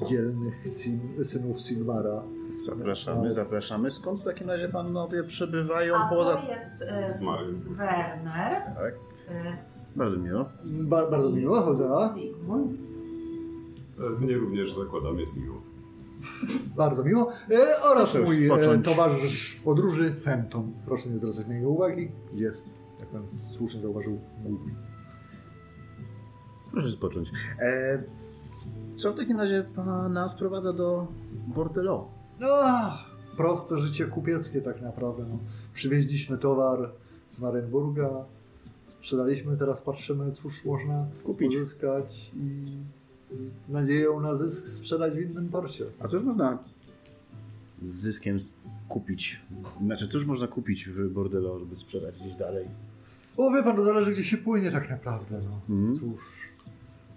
dzielnych 0.08 0.68
syn, 0.68 1.00
synów 1.24 1.60
Sigmara. 1.60 2.22
Zapraszamy, 2.66 3.30
zapraszamy. 3.30 3.90
Skąd 3.90 4.20
w 4.20 4.24
takim 4.24 4.50
razie 4.50 4.68
panowie 4.68 5.24
przybywają 5.24 5.94
A 5.94 6.08
poza... 6.08 6.36
to 6.36 6.48
jest 6.48 7.20
y. 7.20 7.24
Werner, 7.74 8.62
Tak, 8.64 8.94
y, 8.94 9.56
bardzo 9.96 10.18
miło. 10.18 10.44
Ba, 10.64 11.10
bardzo 11.10 11.30
miło. 11.30 11.74
Zygmunt. 11.74 12.72
E, 13.98 14.20
Mnie 14.20 14.36
również 14.36 14.74
zakładam, 14.74 15.18
jest 15.18 15.36
miło. 15.36 15.62
Bardzo 16.76 17.04
miło. 17.04 17.30
E, 17.50 17.82
oraz 17.90 18.12
Proszę 18.12 18.26
mój 18.26 18.46
e, 18.46 18.78
towarzysz 18.78 19.60
podróży, 19.64 20.10
Fenton. 20.10 20.72
Proszę 20.86 21.08
nie 21.08 21.16
zwracać 21.16 21.46
na 21.46 21.54
niego 21.54 21.68
uwagi. 21.70 22.10
Jest, 22.34 22.68
jak 23.00 23.08
pan 23.08 23.28
słusznie 23.28 23.80
zauważył, 23.80 24.18
głupi. 24.44 24.70
Proszę 26.72 26.90
spocząć. 26.90 27.32
E, 27.60 28.02
co 28.96 29.12
w 29.12 29.16
takim 29.16 29.36
razie 29.36 29.64
pana 29.76 30.28
sprowadza 30.28 30.72
do 30.72 31.06
Bordello? 31.32 32.08
Ach, 32.64 33.10
proste 33.36 33.78
życie 33.78 34.06
kupieckie 34.06 34.60
tak 34.60 34.82
naprawdę. 34.82 35.24
No. 35.28 35.38
Przywieźliśmy 35.72 36.38
towar 36.38 36.90
z 37.28 37.40
Marienburga, 37.40 38.24
sprzedaliśmy, 38.98 39.56
teraz 39.56 39.82
patrzymy, 39.82 40.32
cóż 40.32 40.64
można 40.64 41.06
Kupić. 41.24 41.52
pozyskać 41.52 42.30
i 42.34 42.64
z 43.30 43.68
nadzieją 43.68 44.20
na 44.20 44.34
zysk 44.34 44.66
sprzedać 44.66 45.14
w 45.14 45.30
innym 45.30 45.48
porcie. 45.48 45.84
A 46.00 46.08
cóż 46.08 46.22
można 46.22 46.58
z 47.82 47.86
zyskiem 47.86 48.38
kupić? 48.88 49.42
Znaczy, 49.84 50.08
cóż 50.08 50.26
można 50.26 50.46
kupić 50.46 50.88
w 50.88 51.08
Bordello, 51.12 51.58
żeby 51.58 51.76
sprzedać 51.76 52.18
gdzieś 52.18 52.34
dalej? 52.34 52.68
O, 53.36 53.50
wie 53.50 53.62
pan, 53.62 53.76
to 53.76 53.82
zależy 53.82 54.12
gdzie 54.12 54.24
się 54.24 54.36
płynie 54.36 54.70
tak 54.70 54.90
naprawdę. 54.90 55.40
No. 55.42 55.74
Mhm. 55.76 55.94
Cóż. 55.94 56.48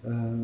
E, 0.05 0.37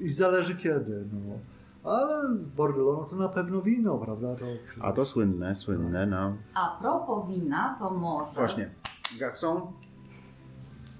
I 0.00 0.08
zależy 0.08 0.56
kiedy, 0.56 1.04
no. 1.12 1.38
Ale 1.84 2.36
z 2.36 2.48
Bordello 2.48 2.96
no 2.96 3.04
to 3.04 3.16
na 3.16 3.28
pewno 3.28 3.62
wino, 3.62 3.98
prawda? 3.98 4.34
To 4.34 4.46
A 4.80 4.92
to 4.92 5.04
słynne, 5.04 5.54
słynne, 5.54 6.06
no 6.06 6.36
A 6.54 6.76
propos 6.82 7.28
wina, 7.28 7.76
to 7.78 7.90
może 7.90 8.32
właśnie. 8.34 8.70
Garçon? 9.18 9.60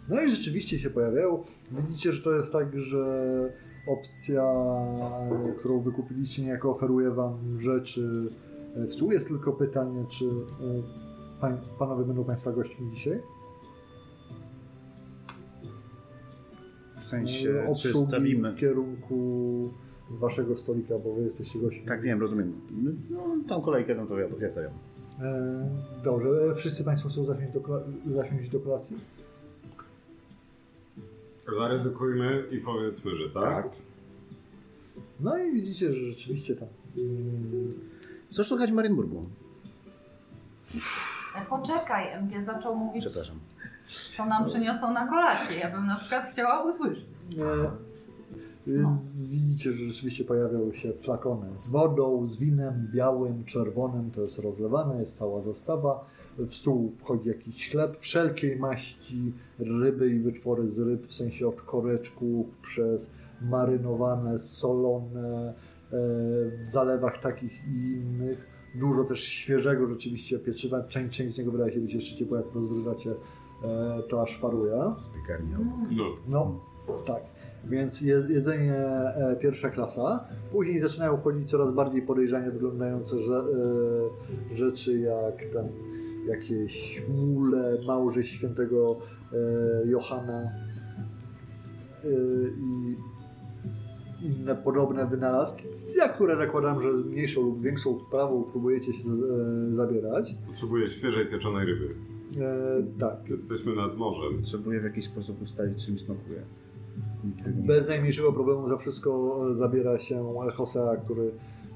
No 0.08 0.22
i 0.22 0.30
rzeczywiście 0.30 0.78
się 0.78 0.90
pojawiają. 0.90 1.42
Widzicie, 1.70 2.12
że 2.12 2.22
to 2.22 2.32
jest 2.32 2.52
tak, 2.52 2.80
że 2.80 3.52
opcja, 3.88 4.44
którą 5.58 5.80
wykupiliście, 5.80 6.42
niejako 6.42 6.70
oferuje 6.70 7.10
wam 7.10 7.60
rzeczy 7.60 8.30
w 8.76 8.92
stół. 8.92 9.12
Jest 9.12 9.28
tylko 9.28 9.52
pytanie, 9.52 10.04
czy 10.08 10.24
e, 10.24 10.30
pań, 11.40 11.58
panowie 11.78 12.04
będą 12.04 12.24
państwa 12.24 12.52
gośćmi 12.52 12.90
dzisiaj? 12.92 13.22
W 16.94 17.00
sensie, 17.00 17.50
E, 17.50 17.74
czy 17.74 17.94
stawimy... 17.94 18.52
w 18.52 18.56
kierunku 18.56 19.70
waszego 20.10 20.56
stolika, 20.56 20.98
bo 20.98 21.14
wy 21.14 21.22
jesteście 21.22 21.58
gośćmi. 21.58 21.86
Tak 21.86 22.02
wiem, 22.02 22.20
rozumiem. 22.20 22.52
No, 23.10 23.20
tą 23.48 23.60
kolejkę, 23.60 23.94
no 23.94 24.06
to 24.06 24.18
ja, 24.18 24.26
ja 24.40 24.48
stawiam. 24.48 24.72
E, 25.20 25.68
dobrze, 26.04 26.28
e, 26.50 26.54
wszyscy 26.54 26.84
państwo 26.84 27.08
chcą 27.08 27.24
zasiąść 27.24 27.52
do, 27.52 27.60
zasiąść 28.06 28.48
do 28.50 28.60
kolacji? 28.60 28.96
Zaryzykujmy 31.56 32.44
i 32.50 32.58
powiedzmy, 32.58 33.16
że 33.16 33.30
tak. 33.30 33.66
No 35.20 35.38
i 35.38 35.52
widzicie, 35.52 35.92
że 35.92 36.00
rzeczywiście 36.10 36.56
tam 36.56 36.68
mm, 36.96 37.74
Co 38.28 38.44
słychać 38.44 38.70
w 38.70 38.74
Marienburgu? 38.74 39.26
E, 41.36 41.44
Poczekaj, 41.48 42.08
MG 42.12 42.44
zaczął 42.44 42.76
mówić, 42.76 43.04
Przepraszam. 43.06 43.36
co 44.16 44.26
nam 44.26 44.44
przyniosą 44.44 44.92
na 44.92 45.06
kolację. 45.08 45.58
Ja 45.58 45.70
bym 45.70 45.86
na 45.86 45.96
przykład 45.96 46.24
chciała 46.24 46.62
usłyszeć. 46.64 47.04
E, 47.38 47.70
No. 48.68 48.98
Widzicie, 49.14 49.72
że 49.72 49.84
rzeczywiście 49.84 50.24
pojawiają 50.24 50.72
się 50.72 50.92
flakony 50.92 51.56
z 51.56 51.68
wodą, 51.68 52.26
z 52.26 52.38
winem 52.38 52.90
białym, 52.94 53.44
czerwonym, 53.44 54.10
to 54.10 54.22
jest 54.22 54.38
rozlewane, 54.38 54.98
jest 54.98 55.18
cała 55.18 55.40
zastawa. 55.40 56.04
W 56.38 56.54
stół 56.54 56.90
wchodzi 56.90 57.28
jakiś 57.28 57.70
chleb 57.70 57.96
wszelkiej 57.98 58.58
maści, 58.58 59.32
ryby 59.58 60.10
i 60.10 60.20
wytwory 60.20 60.68
z 60.68 60.78
ryb, 60.78 61.06
w 61.06 61.12
sensie 61.14 61.48
od 61.48 61.62
koreczków 61.62 62.58
przez 62.58 63.14
marynowane, 63.42 64.38
solone, 64.38 65.48
e, 65.48 65.54
w 66.58 66.64
zalewach 66.64 67.18
takich 67.18 67.52
i 67.68 67.92
innych. 67.92 68.46
Dużo 68.74 69.04
też 69.04 69.20
świeżego 69.20 69.86
rzeczywiście 69.86 70.38
pieczywa. 70.38 70.82
Część, 70.82 71.16
część 71.16 71.34
z 71.34 71.38
niego 71.38 71.52
wydaje 71.52 71.72
się 71.72 71.80
być 71.80 71.94
jeszcze 71.94 72.16
ciepła, 72.16 72.38
jak 72.38 72.54
rozrywacie, 72.54 73.10
e, 73.64 74.02
to 74.08 74.22
aż 74.22 74.38
paruje. 74.38 74.92
Z 75.02 75.16
piekarni 75.16 75.54
obok. 75.54 75.90
No. 76.28 76.60
No, 76.88 77.02
tak. 77.06 77.37
Więc 77.64 78.00
je- 78.00 78.24
jedzenie 78.28 78.74
e, 78.76 79.36
pierwsza 79.40 79.68
klasa. 79.70 80.24
Później 80.52 80.80
zaczynają 80.80 81.16
wchodzić 81.16 81.50
coraz 81.50 81.72
bardziej 81.72 82.02
podejrzanie 82.02 82.50
wyglądające 82.50 83.20
że, 83.20 83.34
e, 84.52 84.54
rzeczy 84.54 84.98
jak 84.98 85.44
ten, 85.44 85.68
jakieś 86.28 87.02
mule, 87.08 87.78
małże 87.86 88.22
świętego 88.22 88.98
e, 89.32 89.36
Johana 89.88 90.50
i 92.58 92.96
inne 94.26 94.54
podobne 94.56 95.06
wynalazki, 95.06 95.64
za 95.86 96.08
które 96.08 96.36
zakładam, 96.36 96.80
że 96.80 96.94
z 96.94 97.06
mniejszą 97.06 97.42
lub 97.42 97.62
większą 97.62 97.98
wprawą 97.98 98.42
próbujecie 98.44 98.92
się 98.92 99.02
zabierać. 99.70 100.34
Potrzebuję 100.46 100.88
świeżej 100.88 101.26
pieczonej 101.26 101.66
ryby. 101.66 101.94
E, 102.40 102.98
tak. 103.00 103.28
Jesteśmy 103.28 103.74
nad 103.76 103.96
morzem. 103.96 104.36
Potrzebuję 104.36 104.80
w 104.80 104.84
jakiś 104.84 105.04
sposób 105.04 105.42
ustalić, 105.42 105.86
czym 105.86 105.98
smakuje. 105.98 106.42
Bez 107.46 107.88
najmniejszego 107.88 108.32
problemu 108.32 108.68
za 108.68 108.76
wszystko 108.76 109.40
e, 109.50 109.54
zabiera 109.54 109.98
się 109.98 110.34
Hosea, 110.54 110.96
który 110.96 111.30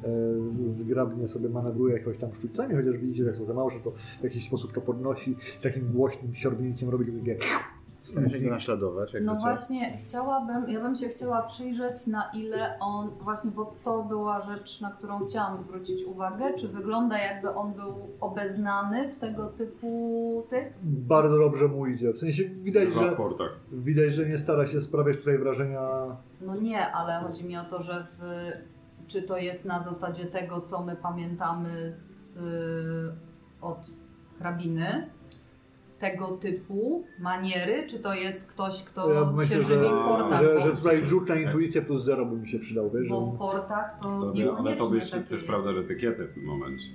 e, 0.04 0.08
zgrabnie 0.48 1.28
sobie 1.28 1.48
manewruje 1.48 1.94
jakoś 1.94 2.18
tam 2.18 2.34
sztućcami, 2.34 2.74
chociaż 2.74 2.98
widzicie, 2.98 3.24
jak 3.24 3.36
są 3.36 3.46
te 3.46 3.54
małże, 3.54 3.80
to 3.80 3.90
w 3.90 4.24
jakiś 4.24 4.44
sposób 4.44 4.72
to 4.72 4.80
podnosi 4.80 5.36
takim 5.62 5.92
głośnym 5.92 6.34
siorbnięciem 6.34 6.90
robi 6.90 7.04
takie 7.04 7.38
Staram 8.02 8.30
się 8.30 8.40
go 8.40 8.50
naśladować, 8.50 9.12
No 9.22 9.34
właśnie, 9.34 9.96
chciałabym, 9.96 10.68
ja 10.68 10.80
bym 10.80 10.96
się 10.96 11.08
chciała 11.08 11.42
przyjrzeć 11.42 12.06
na 12.06 12.30
ile 12.34 12.78
on, 12.80 13.10
właśnie 13.20 13.50
bo 13.50 13.74
to 13.82 14.02
była 14.02 14.40
rzecz, 14.40 14.80
na 14.80 14.90
którą 14.90 15.26
chciałam 15.26 15.58
zwrócić 15.58 16.04
uwagę, 16.04 16.54
czy 16.54 16.68
wygląda 16.68 17.18
jakby 17.18 17.54
on 17.54 17.72
był 17.72 17.94
obeznany 18.20 19.12
w 19.12 19.16
tego 19.16 19.46
typu 19.46 20.46
tych? 20.50 20.72
bardzo 20.82 21.38
dobrze 21.38 21.68
mu 21.68 21.86
idzie. 21.86 22.12
W 22.12 22.18
sensie 22.18 22.44
widać, 22.44 22.88
w 22.88 22.94
że, 22.94 23.16
widać, 23.72 24.14
że 24.14 24.26
nie 24.26 24.38
stara 24.38 24.66
się 24.66 24.80
sprawiać 24.80 25.16
tutaj 25.16 25.38
wrażenia. 25.38 25.80
No 26.40 26.56
nie, 26.56 26.92
ale 26.92 27.26
chodzi 27.26 27.44
mi 27.44 27.56
o 27.56 27.64
to, 27.64 27.82
że 27.82 28.06
w, 28.18 28.22
czy 29.06 29.22
to 29.22 29.36
jest 29.36 29.64
na 29.64 29.82
zasadzie 29.82 30.24
tego, 30.24 30.60
co 30.60 30.82
my 30.82 30.96
pamiętamy 30.96 31.92
z, 31.92 32.38
od 33.60 33.86
hrabiny, 34.38 35.10
tego 36.02 36.26
typu 36.28 37.04
maniery, 37.18 37.86
czy 37.86 37.98
to 38.00 38.14
jest 38.14 38.50
ktoś, 38.52 38.84
kto 38.84 39.12
Ja 39.12 39.20
się 39.20 39.32
myślę, 39.36 39.62
żywi 39.62 39.84
że, 39.84 39.90
w 39.90 39.98
portach? 40.04 40.42
że, 40.42 40.60
że 40.60 40.76
tutaj 40.76 41.04
rzut 41.04 41.28
na 41.28 41.34
intuicję 41.36 41.82
plus 41.82 42.02
zero 42.04 42.26
by 42.26 42.36
mi 42.36 42.48
się 42.48 42.58
przydał, 42.58 42.90
wiesz? 42.90 43.08
bo 43.08 43.20
Że... 43.20 43.26
w 43.32 43.38
portach 43.38 43.98
to, 44.02 44.20
To, 44.20 44.32
niekoniecznie 44.32 44.52
ale 44.58 44.76
to 44.76 44.86
byś 44.86 45.10
takie 45.10 45.22
ty 45.24 45.38
sprawdzasz 45.38 45.76
etykietę 45.76 46.24
w 46.24 46.34
tym 46.34 46.44
momencie. 46.44 46.86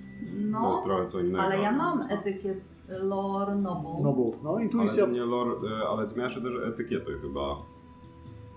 To 0.53 0.59
No, 0.61 0.71
jest 0.71 0.83
trochę 0.83 1.05
co 1.05 1.19
innego. 1.19 1.43
ale 1.43 1.59
ja 1.59 1.71
mam 1.71 2.01
etykiet 2.11 2.57
Lore 2.89 3.55
Noble. 3.55 4.03
Nobów. 4.03 4.43
No, 4.43 4.59
intuicja 4.59 5.03
Ale, 5.03 5.13
nie 5.13 5.25
lore, 5.25 5.51
e, 5.81 5.87
ale 5.87 6.07
ty 6.07 6.15
miałeś 6.15 6.33
też 6.33 6.43
etykietę 6.73 7.11
chyba. 7.21 7.55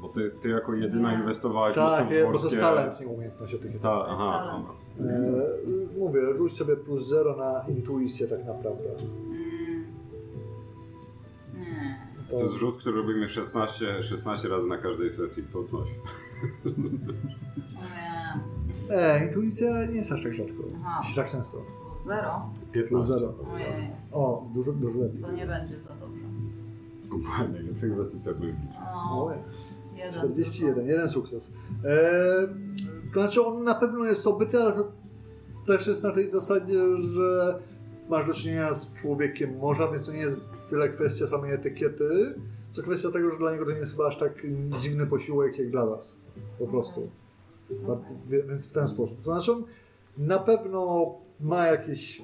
Bo 0.01 0.09
ty, 0.09 0.31
ty 0.43 0.49
jako 0.49 0.75
jedyna 0.75 1.13
Nie. 1.13 1.19
inwestowałaś 1.21 1.75
Tak, 1.75 2.07
w 2.07 2.09
bo 2.33 2.39
to 2.39 2.47
jest 2.47 2.61
talent, 2.61 3.01
nie 3.01 3.07
umiejętność 3.07 3.55
etykiety. 3.55 3.79
Ta, 3.79 3.89
To 3.89 4.07
aha, 4.09 4.39
talent. 4.51 4.69
E, 5.01 5.99
mówię, 5.99 6.21
rzuć 6.37 6.57
sobie 6.57 6.77
plus 6.77 7.07
zero 7.09 7.37
na 7.37 7.65
intuicję 7.69 8.27
tak 8.29 8.45
naprawdę. 8.47 8.85
To, 12.31 12.37
To 12.37 12.43
jest 12.43 12.55
rzut, 12.55 12.77
który 12.79 12.97
robimy 12.97 13.29
16, 13.29 14.03
16 14.03 14.49
razy 14.49 14.67
na 14.69 14.79
każdej 14.79 15.11
sesji 15.11 15.43
podnosi. 15.43 15.93
Nie. 17.77 18.41
E, 18.97 19.27
intuicja 19.27 19.87
nie 19.87 19.97
jest 19.97 20.13
aż 20.13 20.23
tak 20.23 20.35
rzadko. 20.35 20.63
Aha. 20.85 21.01
Tak 21.17 21.31
często. 21.31 21.59
Plus 21.93 22.03
zero? 22.05 22.51
Plus 22.73 22.85
15. 22.85 23.13
zero. 23.15 23.35
Ojej, 23.55 23.91
O, 24.13 24.47
dużo, 24.55 24.73
dużo 24.73 24.99
lepiej. 24.99 25.21
to 25.23 25.33
nie 25.33 25.47
będzie 25.47 25.81
za 25.81 25.89
dobrze. 25.95 26.25
Kupa 27.11 27.49
najlepsza 27.53 27.87
inwestycja 27.87 28.35
byli. 28.35 28.55
No, 28.75 29.25
O, 29.25 29.33
jeden 29.97 30.13
41, 30.13 30.75
tylko. 30.75 30.89
jeden 30.91 31.09
sukces. 31.09 31.55
E, 31.85 31.95
to 33.15 33.21
znaczy 33.21 33.43
on 33.43 33.65
na 33.65 33.75
pewno 33.75 34.05
jest 34.05 34.27
obyty, 34.27 34.63
ale 34.63 34.73
to 34.73 34.93
też 35.67 35.87
jest 35.87 36.05
na 36.05 36.11
tej 36.11 36.29
zasadzie, 36.29 36.97
że 36.97 37.59
masz 38.09 38.27
do 38.27 38.35
czynienia 38.35 38.75
z 38.75 38.93
człowiekiem 38.93 39.59
morza, 39.59 39.89
więc 39.89 40.07
to 40.07 40.13
nie 40.13 40.19
jest 40.19 40.41
tyle 40.71 40.89
kwestia 40.89 41.27
samej 41.27 41.53
etykiety, 41.53 42.35
co 42.71 42.83
kwestia 42.83 43.11
tego, 43.11 43.31
że 43.31 43.39
dla 43.39 43.53
niego 43.53 43.65
to 43.65 43.71
nie 43.71 43.79
jest 43.79 43.93
chyba 43.93 44.07
aż 44.07 44.19
tak 44.19 44.47
dziwny 44.81 45.07
posiłek 45.07 45.59
jak 45.59 45.71
dla 45.71 45.87
was. 45.87 46.21
Po 46.59 46.67
prostu. 46.67 47.11
Więc 48.29 48.71
w 48.71 48.73
ten 48.73 48.89
sposób. 48.89 49.23
To 49.23 49.35
znaczy 49.35 49.53
on 49.53 49.65
na 50.19 50.39
pewno 50.39 51.15
ma 51.41 51.67
jakieś 51.67 52.23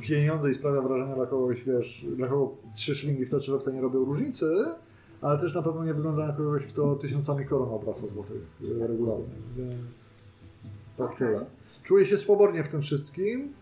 pieniądze 0.00 0.50
i 0.50 0.54
sprawia 0.54 0.82
wrażenie 0.82 1.14
dla 1.14 1.26
kogoś, 1.26 1.64
wiesz, 1.64 2.06
dla 2.16 2.28
kogo 2.28 2.56
trzy 2.74 2.94
szlingi 2.94 3.26
w 3.26 3.30
to 3.30 3.70
nie 3.70 3.80
robią 3.80 4.04
różnicy, 4.04 4.64
ale 5.20 5.38
też 5.38 5.54
na 5.54 5.62
pewno 5.62 5.84
nie 5.84 5.94
wygląda 5.94 6.26
na 6.26 6.32
kogoś, 6.32 6.66
kto 6.66 6.94
tysiącami 6.94 7.46
koron 7.46 7.68
obraca 7.68 8.06
złotych 8.06 8.60
e, 8.82 8.86
regularnie. 8.86 9.34
Więc 9.56 9.74
tak 10.96 11.18
tyle. 11.18 11.46
Czuję 11.82 12.06
się 12.06 12.18
swobodnie 12.18 12.64
w 12.64 12.68
tym 12.68 12.82
wszystkim, 12.82 13.52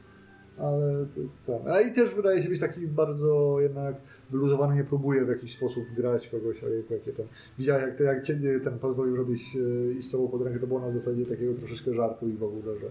ale 0.59 1.07
to, 1.07 1.20
tak. 1.47 1.74
A 1.74 1.81
i 1.81 1.95
też 1.95 2.15
wydaje 2.15 2.43
się 2.43 2.49
być 2.49 2.61
taki 2.61 2.87
bardzo 2.87 3.61
jednak 3.61 3.95
wyluzowany, 4.31 4.74
nie 4.74 4.85
próbuje 4.85 5.24
w 5.24 5.29
jakiś 5.29 5.57
sposób 5.57 5.85
grać 5.97 6.29
kogoś, 6.29 6.65
ojejku, 6.65 6.95
jakie 6.95 7.12
tam... 7.12 7.27
Widziałem, 7.59 7.89
jak, 7.89 7.99
to, 7.99 8.05
jak 8.05 8.24
cię 8.24 8.37
ten 8.65 8.79
pozwolił 8.79 9.16
robić 9.16 9.57
e, 9.57 9.93
iść 9.93 10.09
z 10.09 10.11
sobą 10.11 10.29
pod 10.29 10.43
rękę, 10.43 10.61
to 10.61 10.66
było 10.66 10.81
na 10.81 10.91
zasadzie 10.91 11.27
takiego 11.27 11.55
troszeczkę 11.55 11.95
żartu 11.95 12.29
i 12.29 12.33
w 12.33 12.43
ogóle, 12.43 12.79
że 12.79 12.87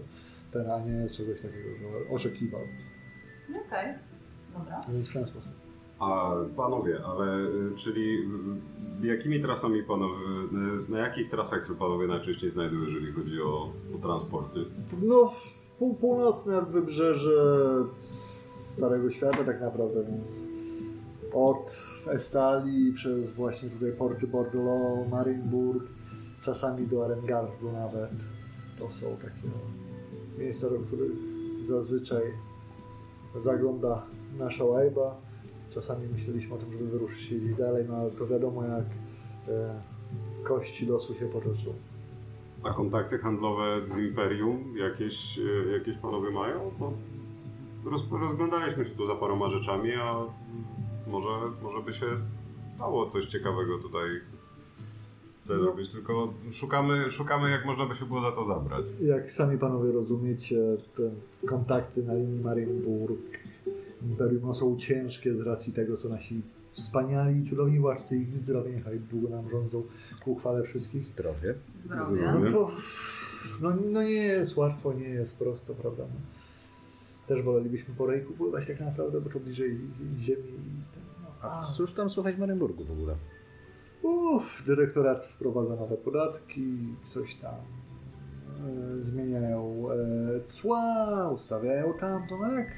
ten, 0.52 0.70
a 0.70 0.80
nie 0.80 1.10
czegoś 1.10 1.40
takiego, 1.40 1.68
że 1.80 2.14
oczekiwał. 2.14 2.60
Okej, 3.66 3.94
dobra. 4.58 4.80
Więc 4.92 5.10
w 5.10 5.14
ten 5.14 5.26
sposób. 5.26 5.52
A 5.98 6.34
panowie, 6.56 7.00
ale 7.04 7.38
y, 7.38 7.74
czyli 7.76 8.18
y, 9.02 9.06
jakimi 9.06 9.40
trasami 9.40 9.82
panowie, 9.82 10.26
na 10.88 10.98
jakich 10.98 11.30
trasach 11.30 11.70
panowie 11.78 12.06
najczęściej 12.06 12.50
znajdują, 12.50 12.82
jeżeli 12.82 13.12
chodzi 13.12 13.42
o, 13.42 13.72
o 13.94 13.98
transporty? 14.02 14.64
No, 15.02 15.32
północne 15.90 16.62
wybrzeże 16.62 17.32
Starego 17.92 19.10
Świata 19.10 19.44
tak 19.44 19.60
naprawdę, 19.60 20.04
więc 20.04 20.48
od 21.32 21.76
Estalii 22.10 22.92
przez 22.92 23.32
właśnie 23.32 23.70
tutaj 23.70 23.92
porty 23.92 24.26
Bordeaux, 24.26 25.10
Marienburg, 25.10 25.84
czasami 26.42 26.86
do 26.86 27.04
Arengardu 27.04 27.72
nawet. 27.72 28.10
To 28.78 28.90
są 28.90 29.16
takie 29.16 29.48
miejsca, 30.38 30.70
do 30.70 30.78
których 30.78 31.12
zazwyczaj 31.60 32.22
zagląda 33.36 34.06
nasza 34.38 34.64
łajba. 34.64 35.20
Czasami 35.70 36.08
myśleliśmy 36.08 36.54
o 36.54 36.58
tym, 36.58 36.72
żeby 36.72 36.86
wyruszyć 36.86 37.54
dalej, 37.54 37.84
no 37.88 37.96
ale 37.96 38.10
to 38.10 38.26
wiadomo 38.26 38.64
jak 38.64 38.84
e, 39.48 39.82
kości 40.42 40.86
losu 40.86 41.14
się 41.14 41.26
potoczą. 41.26 41.74
A 42.62 42.70
kontakty 42.70 43.18
handlowe 43.18 43.86
z 43.86 43.98
Imperium 43.98 44.76
jakieś, 44.76 45.38
y, 45.38 45.70
jakieś 45.72 45.96
panowie 45.96 46.30
mają? 46.30 46.72
Bo 46.78 46.92
roz, 47.90 48.04
rozglądaliśmy 48.10 48.84
się 48.84 48.90
tu 48.90 49.06
za 49.06 49.14
paroma 49.14 49.48
rzeczami, 49.48 49.94
a 49.94 50.24
może, 51.06 51.28
może 51.62 51.82
by 51.82 51.92
się 51.92 52.06
dało 52.78 53.06
coś 53.06 53.26
ciekawego 53.26 53.78
tutaj 53.78 54.20
tutaj 55.42 55.60
zrobić, 55.60 55.88
tylko 55.88 56.34
szukamy, 56.52 57.10
szukamy 57.10 57.50
jak 57.50 57.64
można 57.64 57.86
by 57.86 57.94
się 57.94 58.06
było 58.06 58.20
za 58.20 58.32
to 58.32 58.44
zabrać. 58.44 58.84
Jak 59.00 59.30
sami 59.30 59.58
panowie 59.58 59.92
rozumiecie, 59.92 60.76
te 60.94 61.02
kontakty 61.46 62.02
na 62.02 62.14
linii 62.14 62.40
Marienburg, 62.40 63.38
Imperium 64.02 64.42
no, 64.46 64.54
są 64.54 64.76
ciężkie 64.76 65.34
z 65.34 65.40
racji 65.40 65.72
tego, 65.72 65.96
co 65.96 66.08
nasi 66.08 66.42
wspaniali 66.72 67.40
i 67.40 67.44
cudowni 67.44 67.78
władcy 67.80 68.16
ich 68.16 68.36
zdrowie 68.36 68.72
niechaj 68.72 69.00
długo 69.00 69.28
nam 69.28 69.50
rządzą 69.50 69.82
ku 70.24 70.34
chwale 70.34 70.62
wszystkich. 70.62 71.02
Zdrowie. 71.02 71.54
Zdrowie. 71.84 72.22
No 72.22 72.46
to 72.52 72.70
no, 73.60 73.76
no 73.92 74.02
nie 74.02 74.10
jest 74.10 74.56
łatwo, 74.56 74.92
nie 74.92 75.08
jest 75.08 75.38
prosto, 75.38 75.74
prawda? 75.74 76.02
No. 76.02 76.20
Też 77.26 77.42
wolelibyśmy 77.42 77.94
po 77.94 78.06
rejku 78.06 78.32
pływać 78.32 78.66
tak 78.66 78.80
naprawdę, 78.80 79.20
bo 79.20 79.30
to 79.30 79.40
bliżej 79.40 79.80
ziemi. 80.18 80.48
i 80.48 80.94
ten, 80.94 81.02
No. 81.42 81.50
A 81.50 81.62
cóż 81.62 81.94
tam 81.94 82.10
słuchać 82.10 82.34
w 82.34 82.38
Marynburgu 82.38 82.84
w 82.84 82.90
ogóle? 82.90 83.16
Uff, 84.02 84.64
dyrektorat 84.66 85.24
wprowadza 85.24 85.76
nowe 85.76 85.96
podatki, 85.96 86.96
coś 87.04 87.34
tam 87.34 87.54
e, 87.54 88.98
zmieniają 89.00 89.86
e, 89.90 89.96
cła, 90.48 91.30
ustawiają 91.34 91.94
tamto, 91.94 92.38
no 92.38 92.52
jak, 92.52 92.68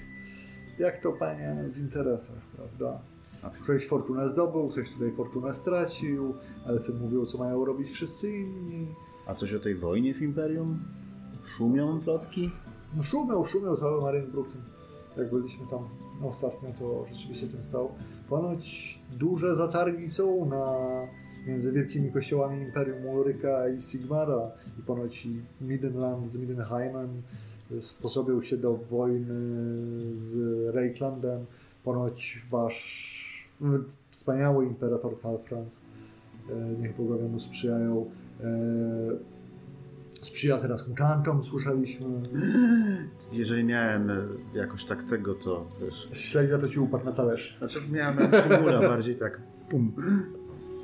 jak 0.78 0.98
to 0.98 1.12
panie 1.12 1.64
w 1.70 1.78
interesach, 1.78 2.46
prawda? 2.56 3.00
Ktoś 3.62 3.86
fortunę 3.86 4.28
zdobył, 4.28 4.69
ktoś 4.69 4.93
tutaj 4.93 5.12
fortunę 5.12 5.52
stracił, 5.52 6.35
elfy 6.66 6.93
mówią, 6.93 7.27
co 7.27 7.39
mają 7.39 7.65
robić 7.65 7.90
wszyscy 7.90 8.36
inni. 8.36 8.86
A 9.27 9.35
coś 9.35 9.55
o 9.55 9.59
tej 9.61 9.74
wojnie 9.74 10.15
w 10.15 10.23
Imperium? 10.23 10.78
Szumią 11.44 12.01
plotki? 12.01 12.51
No 12.97 13.02
szumiał, 13.02 13.44
szumiał 13.44 13.77
cały 13.77 14.02
Marienburg. 14.02 14.52
tym- 14.52 14.62
Jak 15.16 15.31
byliśmy 15.31 15.66
tam 15.66 15.89
ostatnio, 16.23 16.69
to 16.78 17.05
rzeczywiście 17.12 17.47
tym 17.47 17.62
stał. 17.62 17.90
Ponoć 18.28 18.98
duże 19.19 19.55
zatargi 19.56 20.11
są 20.11 20.44
na, 20.44 20.77
między 21.47 21.73
wielkimi 21.73 22.12
kościołami 22.12 22.62
Imperium 22.62 23.06
Ulryka 23.06 23.69
i 23.69 23.81
Sigmara. 23.81 24.51
I 24.78 24.82
ponoć 24.82 25.27
i 25.27 25.40
Midenland 25.61 26.31
z 26.31 26.36
Midenheimem 26.36 27.23
sposobił 27.78 28.43
się 28.43 28.56
do 28.56 28.74
wojny 28.77 29.35
z 30.16 30.36
Reiklandem. 30.74 31.47
Ponoć 31.85 32.43
wasz 32.51 33.23
wspaniały 34.11 34.66
imperator 34.66 35.20
Karl 35.20 35.36
Franz, 35.36 35.82
e, 36.51 36.55
niech 36.81 36.97
bogowie 36.97 37.28
mu 37.28 37.39
sprzyjają, 37.39 38.11
e, 38.41 38.45
sprzyja 40.15 40.57
teraz 40.59 40.89
mutantom, 40.89 41.45
słyszeliśmy. 41.45 42.07
Jeżeli 43.32 43.65
miałem 43.65 44.11
e, 44.11 44.27
jakoś 44.55 44.85
tak 44.85 45.03
tego, 45.03 45.35
to 45.35 45.66
wiesz... 45.81 46.09
Śledzia 46.12 46.59
to 46.59 46.69
ci 46.69 46.81
upadł 46.81 47.05
na 47.05 47.12
talerz. 47.12 47.57
Znaczy 47.59 47.78
miałem 47.93 48.19
Szymura 48.19 48.81
bardziej 48.81 49.16
tak 49.16 49.41
pum. 49.69 49.93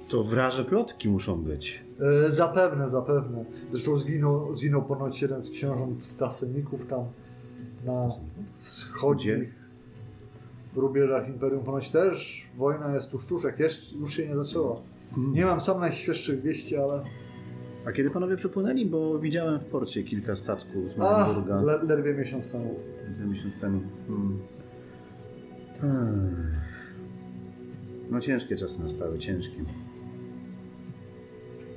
To 0.09 0.25
wraże 0.25 0.65
plotki 0.65 1.09
muszą 1.09 1.43
być. 1.43 1.85
E, 2.01 2.31
zapewne, 2.31 2.89
zapewne. 2.89 3.45
Zresztą 3.71 3.97
zginął, 3.97 4.55
zginął 4.55 4.83
ponoć 4.83 5.23
jeden 5.23 5.43
z 5.43 5.51
książąt 5.51 6.17
Taseników 6.19 6.87
tam 6.87 7.05
na 7.85 8.09
wschodnich 8.55 9.60
rubieżach 10.77 11.29
Imperium. 11.29 11.65
Ponoć 11.65 11.89
też 11.89 12.49
wojna 12.57 12.95
jest 12.95 13.11
tuż, 13.11 13.27
tuż, 13.27 13.43
jeszcze, 13.59 13.97
już 13.97 14.15
się 14.15 14.29
nie 14.29 14.35
zaczęła. 14.35 14.77
Nie 15.17 15.45
mam 15.45 15.61
sam 15.61 15.81
najświeższych 15.81 16.43
wieści, 16.43 16.77
ale... 16.77 17.03
A 17.87 17.93
kiedy 17.93 18.11
panowie 18.11 18.37
przypłynęli? 18.37 18.87
Bo 18.87 19.19
widziałem 19.19 19.61
w 19.61 19.65
porcie 19.65 20.03
kilka 20.03 20.37
statków 20.37 20.91
z 20.91 21.01
A, 21.01 21.03
Marynburga 21.03 21.63
le, 21.63 21.83
ledwie 21.83 22.15
miesiąc 22.15 22.53
temu. 22.53 22.75
dwa 23.15 23.25
miesiące 23.25 23.61
temu. 23.61 23.81
Hmm. 25.81 26.61
No 28.11 28.21
ciężkie 28.21 28.57
czasy 28.57 28.83
nastały, 28.83 29.19
ciężkie. 29.19 29.65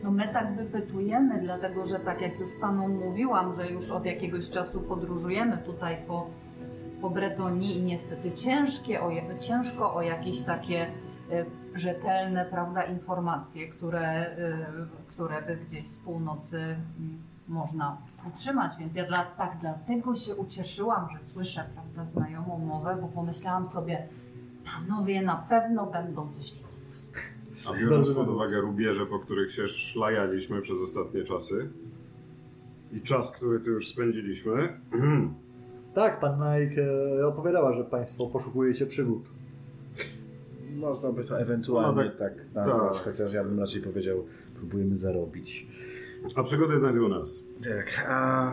No 0.03 0.11
my 0.11 0.23
tak 0.33 0.55
wypytujemy, 0.57 1.41
dlatego 1.41 1.85
że 1.85 1.99
tak 1.99 2.21
jak 2.21 2.39
już 2.39 2.49
panu 2.61 2.87
mówiłam, 2.87 3.53
że 3.53 3.71
już 3.71 3.91
od 3.91 4.05
jakiegoś 4.05 4.49
czasu 4.49 4.81
podróżujemy 4.81 5.57
tutaj 5.65 5.97
po, 6.07 6.29
po 7.03 7.09
Bretonii 7.09 7.77
i 7.77 7.81
niestety 7.81 8.31
ciężkie, 8.31 9.01
o, 9.01 9.11
ciężko 9.39 9.95
o 9.95 10.01
jakieś 10.01 10.41
takie 10.41 10.85
y, 10.85 11.45
rzetelne 11.75 12.45
prawda, 12.45 12.83
informacje, 12.83 13.67
które, 13.67 14.37
y, 14.37 15.07
które 15.07 15.41
by 15.41 15.57
gdzieś 15.57 15.85
z 15.85 15.97
północy 15.97 16.57
y, 16.57 16.77
można 17.47 17.97
utrzymać. 18.27 18.71
Więc 18.79 18.95
ja 18.95 19.05
dla, 19.05 19.25
tak 19.25 19.57
dlatego 19.61 20.15
się 20.15 20.35
ucieszyłam, 20.35 21.07
że 21.13 21.19
słyszę 21.19 21.69
prawda, 21.73 22.05
znajomą 22.05 22.57
mowę, 22.57 22.97
bo 23.01 23.07
pomyślałam 23.07 23.65
sobie, 23.65 24.07
panowie 24.65 25.21
na 25.21 25.35
pewno 25.35 25.85
będą 25.85 26.31
coś 26.31 26.53
wiedzieć. 26.53 27.07
A 27.69 27.79
biorąc 27.79 28.11
pod 28.11 28.29
uwagę 28.29 28.61
rubieże, 28.61 29.05
po 29.05 29.19
których 29.19 29.51
się 29.51 29.67
szlajaliśmy 29.67 30.61
przez 30.61 30.79
ostatnie 30.79 31.23
czasy 31.23 31.69
i 32.91 33.01
czas, 33.01 33.31
który 33.31 33.59
tu 33.59 33.71
już 33.71 33.87
spędziliśmy, 33.87 34.79
Tak, 35.93 36.19
pan 36.19 36.35
Nike 36.39 36.81
e, 37.19 37.27
opowiadała, 37.27 37.73
że 37.73 37.83
państwo 37.83 38.27
poszukujecie 38.27 38.85
przygód. 38.85 39.23
Można 40.75 41.11
by 41.11 41.23
to 41.23 41.39
ewentualnie 41.39 42.03
No 42.03 42.09
tak, 42.17 42.35
tak, 42.53 42.65
nazwać, 42.67 42.93
tak. 42.97 43.03
chociaż 43.03 43.33
ja 43.33 43.43
bym 43.43 43.59
raczej 43.59 43.81
powiedział, 43.81 44.25
próbujemy 44.55 44.95
zarobić. 44.95 45.67
a 46.35 46.43
przygody 46.43 46.77
znajdują 46.77 47.07
nas. 47.09 47.43
Tak, 47.63 48.05
a... 48.09 48.51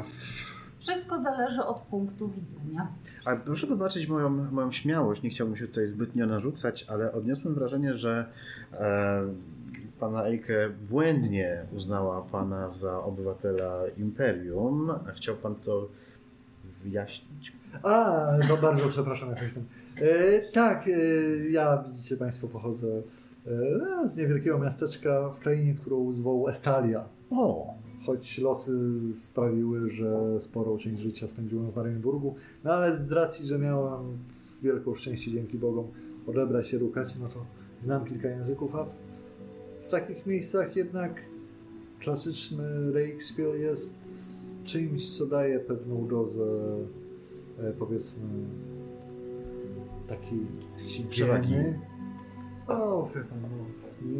Wszystko 0.78 1.22
zależy 1.22 1.62
od 1.64 1.80
punktu 1.80 2.28
widzenia. 2.28 2.88
A 3.24 3.36
proszę 3.36 3.66
wybaczyć 3.66 4.08
moją, 4.08 4.30
moją 4.30 4.70
śmiałość, 4.70 5.22
nie 5.22 5.30
chciałbym 5.30 5.56
się 5.56 5.66
tutaj 5.66 5.86
zbytnio 5.86 6.26
narzucać, 6.26 6.86
ale 6.88 7.12
odniosłem 7.12 7.54
wrażenie, 7.54 7.94
że 7.94 8.26
e, 8.72 9.22
pana 10.00 10.24
Ejke 10.24 10.70
błędnie 10.90 11.66
uznała 11.76 12.22
pana 12.22 12.68
za 12.68 13.02
obywatela 13.04 13.82
Imperium, 13.98 14.90
a 15.08 15.12
chciał 15.12 15.36
pan 15.36 15.54
to 15.54 15.88
wyjaśnić. 16.82 17.52
A, 17.82 18.26
no 18.48 18.56
bardzo 18.56 18.88
przepraszam, 18.88 19.30
jakoś 19.30 19.54
tam. 19.54 19.64
E, 19.96 20.40
tak, 20.52 20.88
e, 20.88 20.90
ja 21.50 21.84
widzicie 21.90 22.16
Państwo 22.16 22.48
pochodzę 22.48 23.02
e, 23.46 24.08
z 24.08 24.16
niewielkiego 24.16 24.58
miasteczka 24.58 25.28
w 25.28 25.38
krainie, 25.38 25.74
którą 25.74 26.12
zwoł 26.12 26.48
Estalia. 26.48 27.04
O, 27.30 27.74
Choć 28.06 28.38
losy 28.38 28.98
sprawiły, 29.14 29.90
że 29.90 30.40
sporą 30.40 30.78
część 30.78 31.02
życia 31.02 31.28
spędziłem 31.28 31.70
w 31.70 31.76
Marienburgu, 31.76 32.34
no 32.64 32.72
ale 32.72 32.96
z 32.96 33.12
racji, 33.12 33.46
że 33.46 33.58
miałem 33.58 34.18
wielką 34.62 34.94
szczęście 34.94 35.32
dzięki 35.32 35.58
Bogom 35.58 35.86
odebrać 36.26 36.68
się 36.68 36.76
edukacji, 36.76 37.22
no 37.22 37.28
to 37.28 37.46
znam 37.80 38.04
kilka 38.04 38.28
języków, 38.28 38.74
a 38.74 38.84
w, 38.84 38.90
w 39.82 39.88
takich 39.88 40.26
miejscach 40.26 40.76
jednak 40.76 41.20
klasyczny 42.00 42.92
Reichspiel 42.92 43.60
jest 43.60 44.39
czymś, 44.72 45.18
co 45.18 45.26
daje 45.26 45.60
pewną 45.60 46.08
dozę 46.08 46.44
e, 47.58 47.72
powiedzmy 47.72 48.28
takiej 50.08 50.46
Przewagi. 51.08 51.48
higieny. 51.48 51.80
O, 52.66 53.10
wie 53.14 53.20
pan, 53.24 53.40
no, 53.42 53.48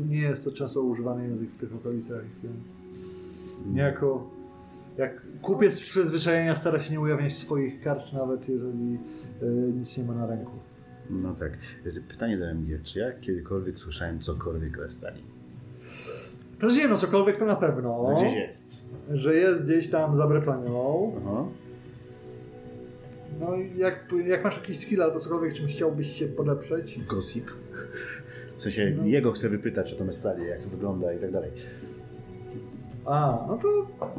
nie, 0.09 0.19
jest 0.19 0.45
to 0.45 0.53
często 0.53 0.83
używany 0.83 1.29
język 1.29 1.51
w 1.51 1.57
tych 1.57 1.75
okolicach, 1.75 2.25
więc 2.43 2.83
niejako 3.67 4.31
jak 4.99 5.27
kupiec 5.43 5.75
z 5.75 5.81
przyzwyczajenia 5.81 6.55
stara 6.55 6.81
się 6.81 6.93
nie 6.93 7.01
ujawniać 7.01 7.33
swoich 7.33 7.81
kart, 7.81 8.13
nawet 8.13 8.49
jeżeli 8.49 8.99
e, 9.43 9.47
nic 9.73 9.99
nie 9.99 10.05
ma 10.05 10.15
na 10.15 10.27
ręku. 10.27 10.53
no 11.11 11.35
tak. 11.35 11.53
Pytanie 12.09 12.39
do 12.39 12.51
MG, 12.51 12.83
czy 12.83 12.99
ja 12.99 13.13
kiedykolwiek 13.13 13.79
słyszałem 13.79 14.19
cokolwiek 14.21 14.79
o 14.79 14.85
Estali? 14.85 15.40
To 16.61 16.67
nie 16.71 16.89
no, 16.89 16.99
cokolwiek 16.99 17.37
to 17.37 17.47
na 17.47 17.57
pewno. 17.57 18.03
No 18.11 18.17
gdzieś 18.17 18.35
jest. 18.35 18.85
Że 19.11 19.35
jest 19.35 19.65
gdzieś 19.65 19.91
tam 19.91 20.15
za 20.17 20.27
Bretonią. 20.29 21.13
Aha. 21.27 21.45
No 23.41 23.57
i 23.57 23.79
jak, 23.79 24.13
jak 24.27 24.45
masz 24.45 24.57
jakiś 24.61 24.79
skill 24.79 25.03
albo 25.03 25.19
cokolwiek, 25.19 25.55
czym 25.55 25.67
chciałbyś 25.67 26.13
się 26.13 26.27
podeprzeć, 26.27 27.01
Gossip. 27.05 27.51
W 28.57 28.63
sensie 28.63 28.95
No. 28.99 29.05
jego 29.07 29.33
chcę 29.33 29.49
wypytać 29.49 29.93
o 29.93 29.97
tą 29.97 30.09
Estalię, 30.09 30.45
jak 30.47 30.63
to 30.63 30.69
wygląda 30.69 31.13
i 31.13 31.19
tak 31.19 31.33
dalej. 31.33 31.51
a, 33.07 33.45
no 33.49 33.57
to 33.59 33.69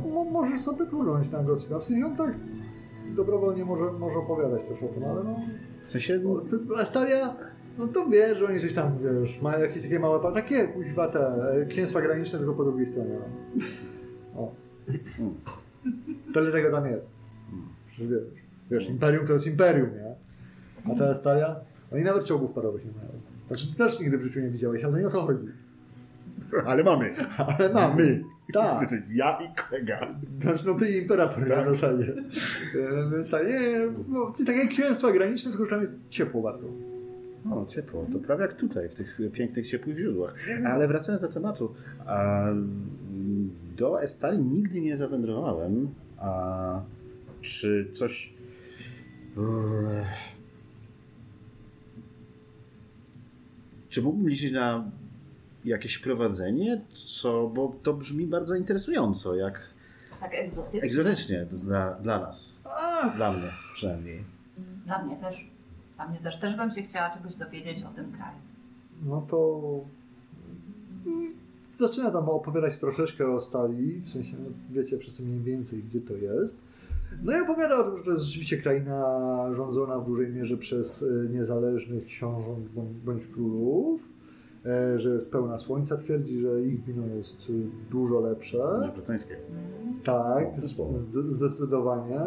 mo- 0.09 0.23
możesz 0.25 0.59
sobie 0.59 0.85
tulnąć 0.85 1.31
na 1.31 1.43
gościu. 1.43 1.79
W 1.79 1.83
sensie 1.83 2.05
on 2.05 2.15
tak 2.15 2.37
dobrowolnie 3.15 3.65
może, 3.65 3.91
może 3.91 4.17
opowiadać 4.17 4.63
coś 4.63 4.83
o 4.83 4.87
tym, 4.87 5.03
ale 5.03 5.23
no... 5.23 5.39
W 5.85 5.91
sensie, 5.91 6.19
no 6.23 6.35
to 6.75 6.81
Astalia, 6.81 7.35
no 7.77 7.87
to 7.87 8.09
wie, 8.09 8.35
że 8.35 8.45
oni 8.45 8.59
coś 8.59 8.73
tam, 8.73 8.97
wiesz, 8.97 9.41
mają 9.41 9.59
jakieś 9.59 9.83
takie 9.83 9.99
małe, 9.99 10.33
takie 10.33 10.67
kuźwa 10.67 11.07
te 11.07 11.51
e, 11.53 11.65
księstwa 11.65 12.01
graniczne, 12.01 12.39
tylko 12.39 12.53
po 12.53 12.63
drugiej 12.63 12.85
stronie. 12.85 13.17
No. 14.35 14.41
O. 14.41 14.55
Tyle 16.33 16.51
tego 16.51 16.71
tam 16.71 16.85
jest. 16.85 17.13
Przecież 17.87 18.09
wiesz, 18.09 18.21
wiesz, 18.71 18.89
imperium 18.89 19.27
to 19.27 19.33
jest 19.33 19.47
imperium, 19.47 19.89
nie? 19.93 20.15
A 20.93 20.97
ta 20.97 21.09
Astalia, 21.09 21.55
oni 21.93 22.03
nawet 22.03 22.25
czołgów 22.25 22.53
parowych 22.53 22.85
nie 22.85 22.91
mają. 22.91 23.09
Znaczy, 23.47 23.71
ty 23.71 23.77
też 23.77 23.99
nigdy 23.99 24.17
w 24.17 24.21
życiu 24.21 24.39
nie 24.39 24.49
widziałeś, 24.49 24.83
ale 24.83 24.99
nie 24.99 25.07
o 25.07 25.11
to 25.11 25.21
chodzi. 25.21 25.45
ale 26.65 26.83
mamy. 26.83 27.13
Ale 27.57 27.73
mamy. 27.73 28.23
Tak. 28.53 28.89
Znaczy, 28.89 29.03
ja 29.13 29.39
i 29.41 29.55
kolega. 29.55 30.15
Znaczy, 30.39 30.67
no 30.67 30.73
ty 30.73 30.91
i 30.91 30.97
imperator 30.97 31.47
Tak. 31.47 31.65
na 31.65 31.73
zasadzie. 31.73 32.13
E, 33.19 33.23
tak, 33.31 33.47
nie, 33.47 33.87
no, 34.07 34.33
czyli 34.37 34.47
takie 34.47 34.67
księstwa 34.67 35.11
graniczne, 35.11 35.51
tylko 35.51 35.65
że 35.65 35.71
tam 35.71 35.81
jest 35.81 35.93
ciepło 36.09 36.41
bardzo. 36.41 36.67
O, 37.51 37.65
ciepło. 37.65 38.05
To 38.13 38.19
prawie 38.19 38.41
jak 38.41 38.53
tutaj, 38.53 38.89
w 38.89 38.95
tych 38.95 39.17
pięknych, 39.33 39.67
ciepłych 39.67 39.97
źródłach. 39.97 40.35
Ale 40.65 40.87
wracając 40.87 41.21
do 41.21 41.27
tematu, 41.27 41.73
do 43.77 44.01
Estali 44.01 44.39
nigdy 44.39 44.81
nie 44.81 44.97
zawędrowałem. 44.97 45.93
A 46.17 46.81
czy 47.41 47.91
coś... 47.93 48.33
Czy 53.89 54.01
mógłbym 54.01 54.29
liczyć 54.29 54.51
na 54.51 54.91
jakieś 55.65 55.95
wprowadzenie? 55.95 56.81
Co, 56.93 57.47
bo 57.55 57.75
to 57.83 57.93
brzmi 57.93 58.27
bardzo 58.27 58.55
interesująco, 58.55 59.35
jak 59.35 59.61
Tak 60.19 60.31
egzotycznie. 60.33 60.81
egzotycznie 60.81 61.45
dla, 61.67 61.91
dla 61.93 62.19
nas. 62.19 62.61
Dla 63.15 63.31
mnie 63.31 63.47
przynajmniej. 63.75 64.19
Dla 64.85 65.03
mnie 65.05 65.15
też. 65.17 65.50
Mnie 66.09 66.19
też. 66.19 66.39
Też 66.39 66.57
bym 66.57 66.71
się 66.71 66.81
chciała 66.81 67.09
czegoś 67.09 67.35
dowiedzieć 67.35 67.83
o 67.83 67.89
tym 67.95 68.11
kraju. 68.11 68.37
No 69.05 69.21
to 69.29 69.59
mm, 71.05 71.33
zaczyna 71.71 72.11
tam 72.11 72.29
opowiadać 72.29 72.77
troszeczkę 72.77 73.31
o 73.31 73.41
stali, 73.41 73.99
w 74.01 74.09
sensie, 74.09 74.37
no, 74.43 74.49
wiecie 74.71 74.97
wszyscy 74.97 75.23
mniej 75.25 75.39
więcej, 75.39 75.83
gdzie 75.83 76.01
to 76.01 76.13
jest. 76.15 76.61
No 77.23 77.37
i 77.37 77.41
opowiada 77.41 77.79
o 77.79 77.83
tym, 77.83 77.97
że 77.97 78.03
to 78.03 78.11
jest 78.11 78.23
rzeczywiście 78.23 78.57
kraina 78.57 79.29
rządzona 79.53 79.99
w 79.99 80.05
dużej 80.05 80.29
mierze 80.33 80.57
przez 80.57 81.03
e, 81.03 81.29
niezależnych 81.29 82.05
książąt 82.05 82.67
bądź- 83.05 83.27
królów, 83.27 84.01
e, 84.65 84.99
że 84.99 85.09
jest 85.09 85.31
pełna 85.31 85.57
słońca. 85.57 85.97
Twierdzi, 85.97 86.39
że 86.39 86.61
ich 86.63 86.83
wino 86.85 87.07
jest 87.07 87.49
e, 87.49 87.53
dużo 87.91 88.19
lepsze. 88.19 88.57
Niż 88.81 88.91
brytyjskie. 88.91 89.35
Tak, 90.03 90.59
słowo. 90.59 90.93
zd- 90.93 91.31
zdecydowanie. 91.31 92.21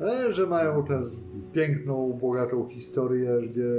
E, 0.00 0.32
Że 0.32 0.46
mają 0.46 0.84
też 0.84 1.06
piękną, 1.52 2.12
bogatą 2.20 2.68
historię, 2.68 3.30
gdzie 3.48 3.70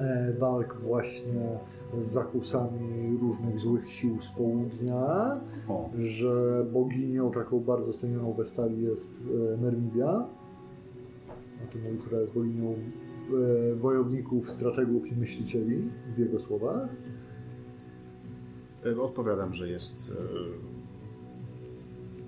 e, 0.00 0.34
walk 0.38 0.76
właśnie 0.76 1.58
z 1.96 2.04
zakusami 2.04 3.18
różnych 3.20 3.58
złych 3.60 3.90
sił 3.92 4.20
z 4.20 4.30
południa, 4.30 5.40
O, 5.68 5.90
że 5.98 6.66
boginią 6.72 7.30
taką 7.30 7.60
bardzo 7.60 7.92
cenioną 7.92 8.32
w 8.32 8.40
Estali 8.40 8.82
jest 8.82 9.24
e, 9.54 9.56
Mermidia, 9.56 10.26
o 11.64 11.72
tym 11.72 11.82
mówi, 11.82 11.98
która 11.98 12.20
jest 12.20 12.34
boginią 12.34 12.74
e, 12.74 13.74
wojowników, 13.74 14.50
strategów 14.50 15.06
i 15.06 15.16
myślicieli 15.16 15.90
w 16.14 16.18
jego 16.18 16.38
słowach. 16.38 16.88
E, 18.86 19.00
Odpowiadam, 19.00 19.54
że 19.54 19.68
jest 19.68 20.12
e, 20.12 20.16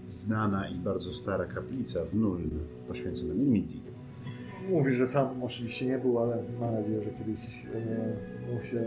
znana 0.08 0.68
i 0.68 0.74
bardzo 0.74 1.14
stara 1.14 1.44
kaplica 1.46 2.04
w 2.04 2.14
Nuln 2.14 2.50
poświęcona 2.88 3.34
Mirmidii. 3.34 3.82
Mówi, 4.70 4.92
że 4.92 5.06
sam 5.06 5.42
oczywiście 5.42 5.86
nie 5.86 5.98
był, 5.98 6.18
ale 6.18 6.42
mam 6.60 6.74
nadzieję, 6.74 7.02
że 7.02 7.10
kiedyś 7.10 7.66
e, 7.74 8.54
mu 8.54 8.62
się 8.62 8.84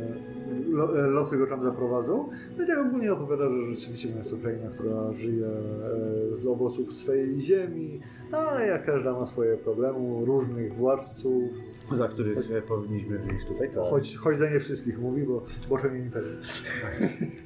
lo, 0.70 1.04
e, 1.04 1.08
losy 1.08 1.38
go 1.38 1.48
tam 1.48 1.62
zaprowadzą. 1.62 2.30
No 2.58 2.64
i 2.64 2.68
tak 2.68 2.78
ogólnie 2.78 3.14
opowiada, 3.14 3.50
że 3.50 3.66
rzeczywiście 3.72 4.10
to 4.10 4.18
jest 4.18 4.32
to 4.32 4.38
kraina, 4.38 4.70
która 4.70 5.14
żyje 5.14 5.48
e, 5.48 6.36
z 6.36 6.48
owoców 6.48 6.94
swojej 6.94 7.40
ziemi, 7.40 8.00
ale 8.32 8.68
jak 8.68 8.86
każda 8.86 9.14
ma 9.14 9.26
swoje 9.26 9.58
problemy, 9.58 10.26
różnych 10.26 10.74
władców, 10.76 11.44
Za 11.92 12.08
których 12.08 12.52
e, 12.52 12.62
powinniśmy 12.62 13.20
wyjść 13.20 13.46
tutaj 13.46 13.70
teraz. 13.70 13.90
choć, 13.90 14.18
choć 14.18 14.38
za 14.38 14.50
nie 14.50 14.60
wszystkich 14.60 15.00
mówi, 15.00 15.24
bo, 15.24 15.44
bo 15.70 15.78
to 15.78 15.90
nie 15.90 16.00
imperium. 16.00 16.38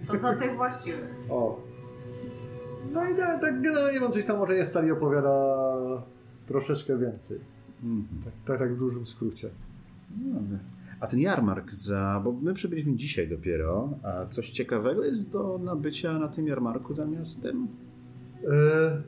To 0.07 0.17
za 0.17 0.35
tych 0.35 0.55
właściwych. 0.55 1.15
O. 1.29 1.59
No 2.95 3.09
i 3.09 3.15
tak, 3.15 3.41
tak 3.41 3.61
generalnie 3.61 3.99
wam 3.99 4.11
coś 4.11 4.25
tam 4.25 4.41
o 4.41 4.45
tej 4.45 4.67
stali 4.67 4.91
opowiada 4.91 5.57
troszeczkę 6.45 6.97
więcej. 6.97 7.39
Mhm. 7.83 8.21
Tak, 8.23 8.33
tak, 8.45 8.59
tak 8.59 8.75
w 8.75 8.79
dużym 8.79 9.05
skrócie. 9.05 9.49
No, 10.23 10.39
A 10.99 11.07
ten 11.07 11.19
jarmark 11.19 11.71
za. 11.71 12.21
Bo 12.23 12.31
my 12.31 12.53
przybyliśmy 12.53 12.95
dzisiaj 12.95 13.27
dopiero. 13.27 13.89
A 14.03 14.25
coś 14.25 14.49
ciekawego 14.49 15.03
jest 15.03 15.31
do 15.31 15.59
nabycia 15.63 16.19
na 16.19 16.27
tym 16.27 16.47
jarmarku 16.47 16.93
za 16.93 17.05
miastem? 17.05 17.67
E, 18.51 19.01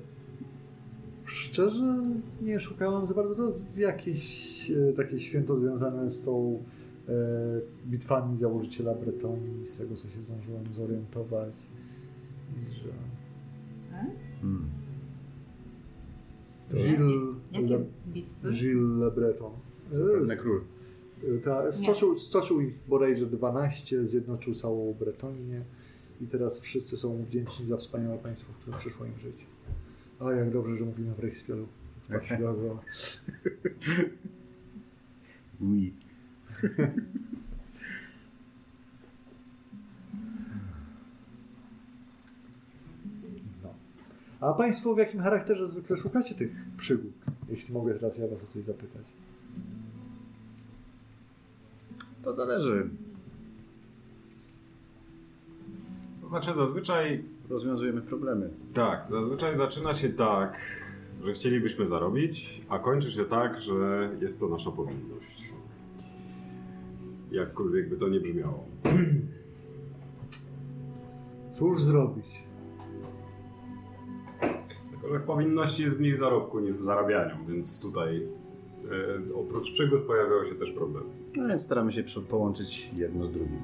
szczerze 1.25 2.03
nie 2.41 2.59
szukałem 2.59 3.07
za 3.07 3.13
bardzo. 3.13 3.35
To 3.35 3.53
jakieś 3.77 4.71
e, 4.71 4.93
takie 4.93 5.19
święto 5.19 5.59
związane 5.59 6.09
z 6.09 6.21
tą 6.21 6.63
e, 7.09 7.13
bitwami 7.85 8.37
założyciela 8.37 8.93
Bretonii, 8.93 9.65
z 9.65 9.77
tego 9.77 9.95
co 9.95 10.09
się 10.09 10.23
zdążyłem 10.23 10.73
zorientować. 10.73 11.53
I 12.55 12.73
że 12.73 13.16
Hmm. 14.41 14.69
Gilles 16.73 17.35
Jakie 17.51 17.67
Le, 17.77 17.85
bitwy? 18.07 18.51
Gilles 18.51 18.99
Le 18.99 19.11
Breton. 19.11 19.51
Pewny 19.91 20.33
E, 20.33 20.37
król. 20.37 20.61
ta, 21.43 21.71
stoczył, 21.71 22.15
stoczył 22.17 22.61
ich 22.61 22.73
bodajże 22.87 23.25
12, 23.25 24.05
zjednoczył 24.05 24.55
całą 24.55 24.93
Bretonię 24.93 25.61
i 26.21 26.25
teraz 26.27 26.59
wszyscy 26.59 26.97
są 26.97 27.17
mu 27.17 27.23
wdzięczni 27.23 27.65
za 27.65 27.77
wspaniałe 27.77 28.17
państwo, 28.17 28.53
w 28.53 28.55
którym 28.57 28.79
przyszło 28.79 29.05
im 29.05 29.19
żyć. 29.19 29.47
O, 30.19 30.31
jak 30.31 30.51
dobrze, 30.53 30.77
że 30.77 30.85
mówimy 30.85 31.13
w 31.15 31.19
Reichspielu. 31.19 31.67
Patrzylago. 32.09 32.79
Oui. 35.61 35.93
A 44.39 44.53
Państwo 44.53 44.95
w 44.95 44.97
jakim 44.97 45.21
charakterze 45.21 45.67
zwykle 45.67 45.97
szukacie 45.97 46.35
tych 46.35 46.51
przygód? 46.77 47.13
Jeśli 47.49 47.73
mogę 47.73 47.93
teraz 47.93 48.17
ja 48.17 48.27
Was 48.27 48.43
o 48.43 48.47
coś 48.47 48.63
zapytać. 48.63 49.05
To 52.23 52.33
zależy. 52.33 52.89
To 56.21 56.27
znaczy 56.27 56.53
zazwyczaj 56.53 57.23
Rozwiązujemy 57.49 58.01
problemy. 58.01 58.49
Tak, 58.73 59.07
zazwyczaj 59.09 59.57
zaczyna 59.57 59.93
się 59.93 60.09
tak, 60.09 60.59
że 61.23 61.33
chcielibyśmy 61.33 61.87
zarobić, 61.87 62.61
a 62.69 62.79
kończy 62.79 63.11
się 63.11 63.25
tak, 63.25 63.61
że 63.61 64.09
jest 64.21 64.39
to 64.39 64.47
nasza 64.47 64.71
powinność. 64.71 65.53
Jakkolwiek 67.31 67.89
by 67.89 67.97
to 67.97 68.09
nie 68.09 68.19
brzmiało. 68.19 68.65
Cóż 71.57 71.83
zrobić? 71.83 72.46
W 75.15 75.23
powinności 75.23 75.83
jest 75.83 75.99
mniej 75.99 76.17
zarobku 76.17 76.59
niż 76.59 76.75
w 76.75 76.81
zarabianiu, 76.81 77.35
więc 77.47 77.81
tutaj 77.81 78.27
e, 79.27 79.33
oprócz 79.35 79.71
przygód 79.71 80.01
pojawiały 80.01 80.45
się 80.45 80.55
też 80.55 80.71
problemy. 80.71 81.09
No 81.35 81.47
więc 81.47 81.61
staramy 81.61 81.91
się 81.91 82.03
połączyć 82.29 82.91
jedno 82.97 83.25
z 83.25 83.31
drugim. 83.31 83.61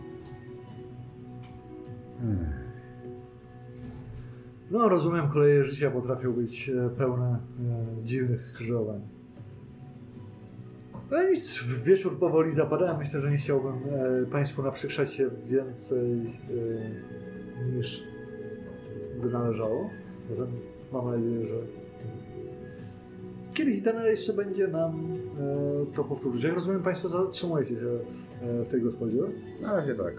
No, 4.72 4.90
rozumiem, 4.90 5.30
koleje 5.30 5.66
życia 5.66 5.92
potrafią 5.92 6.34
być 6.34 6.70
e, 6.70 6.90
pełne 6.90 7.40
e, 8.00 8.04
dziwnych 8.04 8.44
skrzyżowań. 8.44 9.02
No 11.12 11.24
nic, 11.30 11.64
wieczór 11.84 12.20
powoli 12.20 12.54
zapada. 12.54 12.98
Myślę, 12.98 13.22
że 13.22 13.32
nie 13.32 13.38
chciałbym 13.38 13.74
e, 13.74 14.26
Państwu 14.26 14.64
naprzykrzać 14.64 15.14
się 15.14 15.30
więcej 15.48 16.40
e, 17.66 17.76
niż 17.76 18.04
by 19.22 19.30
należało. 19.30 19.90
Mam 20.94 21.12
nadzieję, 21.12 21.48
że 21.48 21.56
kiedyś 23.54 23.82
dane 23.82 24.10
jeszcze 24.10 24.34
będzie 24.34 24.68
nam 24.68 25.18
e, 25.90 25.96
to 25.96 26.04
powtórzyć. 26.04 26.44
Jak 26.44 26.54
rozumiem, 26.54 26.84
Państwo 26.84 27.10
zatrzymujecie 27.10 27.76
się 27.76 28.00
e, 28.42 28.64
w 28.64 28.68
tej 28.68 28.82
gospodzie. 28.82 29.20
Na 29.62 29.74
razie 29.74 29.96
tak. 29.96 30.14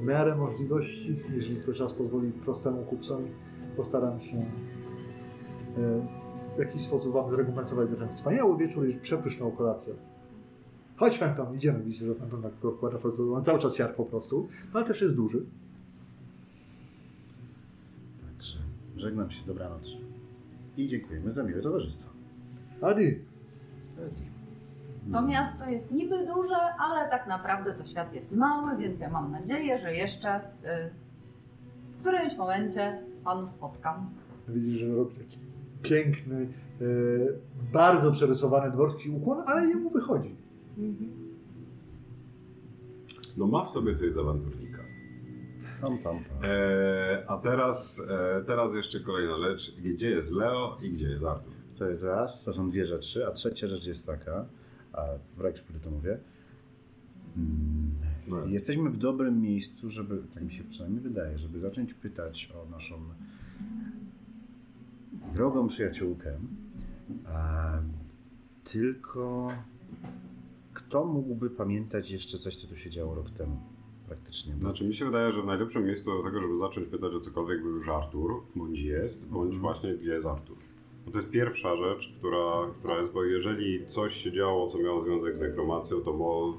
W 0.00 0.04
miarę 0.04 0.36
możliwości, 0.36 1.22
jeżeli 1.36 1.56
tylko 1.56 1.72
czas 1.72 1.92
pozwoli 1.92 2.32
prostemu 2.32 2.84
kupcowi, 2.84 3.30
postaram 3.76 4.20
się 4.20 4.36
e, 4.36 4.46
w 6.56 6.58
jakiś 6.58 6.82
sposób 6.82 7.12
Wam 7.12 7.30
zrekompensować 7.30 7.90
za 7.90 7.96
ten 7.96 8.08
wspaniały 8.08 8.56
wieczór 8.58 8.88
i 8.88 8.94
przepyszną 8.94 9.50
kolację. 9.50 9.94
Chodź 10.96 11.18
Fenton, 11.18 11.54
idziemy. 11.54 11.82
Widzicie, 11.82 12.06
że 12.06 12.14
Fenton 12.14 12.42
tak 12.42 12.52
kłada 12.80 12.98
on 13.34 13.44
cały 13.44 13.58
czas 13.58 13.76
siar 13.76 13.94
po 13.94 14.04
prostu, 14.04 14.48
no, 14.64 14.80
ale 14.80 14.84
też 14.84 15.00
jest 15.02 15.16
duży. 15.16 15.46
Także 18.26 18.58
żegnam 18.96 19.30
się, 19.30 19.46
dobranoc. 19.46 19.96
I 20.76 20.88
dziękujemy 20.88 21.30
za 21.30 21.42
miłe 21.42 21.62
towarzystwo. 21.62 22.10
Adi, 22.82 23.18
To 25.12 25.22
miasto 25.22 25.70
jest 25.70 25.92
niby 25.92 26.26
duże, 26.26 26.56
ale 26.78 27.10
tak 27.10 27.26
naprawdę 27.26 27.74
to 27.74 27.84
świat 27.84 28.14
jest 28.14 28.32
mały, 28.32 28.76
więc 28.76 29.00
ja 29.00 29.10
mam 29.10 29.32
nadzieję, 29.32 29.78
że 29.78 29.94
jeszcze 29.94 30.40
y, 30.40 30.42
w 31.92 32.00
którymś 32.00 32.36
momencie 32.36 33.02
panu 33.24 33.46
spotkam. 33.46 34.10
widzisz, 34.48 34.78
że 34.78 34.94
robi 34.94 35.16
taki 35.16 35.38
piękny, 35.82 36.48
e, 36.80 36.84
bardzo 37.72 38.12
przerysowany 38.12 38.70
dworski 38.72 39.10
ukłon, 39.10 39.42
ale 39.46 39.66
jemu 39.66 39.90
wychodzi. 39.90 40.36
No 43.36 43.46
ma 43.46 43.64
w 43.64 43.70
sobie 43.70 43.94
coś 43.94 44.12
z 44.12 44.18
awanturnika. 44.18 44.71
Pam, 45.82 45.98
pam, 45.98 46.24
pam. 46.24 46.50
E, 46.50 47.24
a 47.28 47.38
teraz, 47.38 48.06
e, 48.10 48.44
teraz 48.44 48.74
jeszcze 48.74 49.00
kolejna 49.00 49.38
rzecz. 49.38 49.76
Gdzie 49.76 50.10
jest 50.10 50.32
Leo 50.32 50.78
i 50.82 50.90
gdzie 50.90 51.10
jest 51.10 51.24
Artur? 51.24 51.52
To 51.78 51.88
jest 51.88 52.02
raz, 52.02 52.44
to 52.44 52.52
są 52.52 52.70
dwie 52.70 52.86
rzeczy, 52.86 53.26
a 53.26 53.30
trzecia 53.30 53.66
rzecz 53.66 53.86
jest 53.86 54.06
taka, 54.06 54.46
a 54.92 55.04
w 55.36 55.40
Reichspielu 55.40 55.80
to 55.80 55.90
mówię, 55.90 56.18
No. 58.28 58.46
Jesteśmy 58.46 58.90
w 58.90 58.96
dobrym 58.96 59.40
miejscu, 59.40 59.90
żeby, 59.90 60.22
tak 60.34 60.42
mi 60.42 60.52
się 60.52 60.64
przynajmniej 60.64 61.02
wydaje, 61.02 61.38
żeby 61.38 61.60
zacząć 61.60 61.94
pytać 61.94 62.52
o 62.54 62.70
naszą 62.70 62.94
drogą 65.32 65.68
przyjaciółkę. 65.68 66.38
A, 67.26 67.72
tylko 68.64 69.48
kto 70.74 71.04
mógłby 71.04 71.50
pamiętać 71.50 72.10
jeszcze 72.10 72.38
coś, 72.38 72.56
co 72.56 72.66
tu 72.66 72.76
się 72.76 72.90
działo 72.90 73.14
rok 73.14 73.30
temu? 73.30 73.71
Praktycznie. 74.16 74.54
Bo 74.54 74.60
Znaczy 74.60 74.86
mi 74.88 74.94
się 74.94 75.04
wydaje, 75.04 75.30
że 75.32 75.42
najlepszym 75.42 75.84
miejscem 75.84 76.16
do 76.16 76.22
tego, 76.22 76.40
żeby 76.40 76.56
zacząć 76.56 76.88
pytać 76.88 77.14
o 77.14 77.20
cokolwiek 77.20 77.62
był 77.62 77.70
już 77.70 77.88
Artur, 77.88 78.42
bądź 78.56 78.80
jest, 78.80 79.28
bądź 79.30 79.44
Mhm. 79.54 79.60
właśnie 79.62 79.94
gdzie 79.94 80.12
jest 80.12 80.26
Artur. 80.26 80.56
Bo 81.06 81.10
to 81.12 81.18
jest 81.18 81.30
pierwsza 81.30 81.76
rzecz, 81.76 82.14
która, 82.18 82.46
która 82.78 82.98
jest, 82.98 83.12
bo 83.12 83.24
jeżeli 83.24 83.86
coś 83.86 84.12
się 84.14 84.32
działo, 84.32 84.66
co 84.66 84.78
miało 84.78 85.00
związek 85.00 85.36
z 85.36 85.40
nekromacją, 85.40 86.00
to 86.00 86.12
mo, 86.12 86.54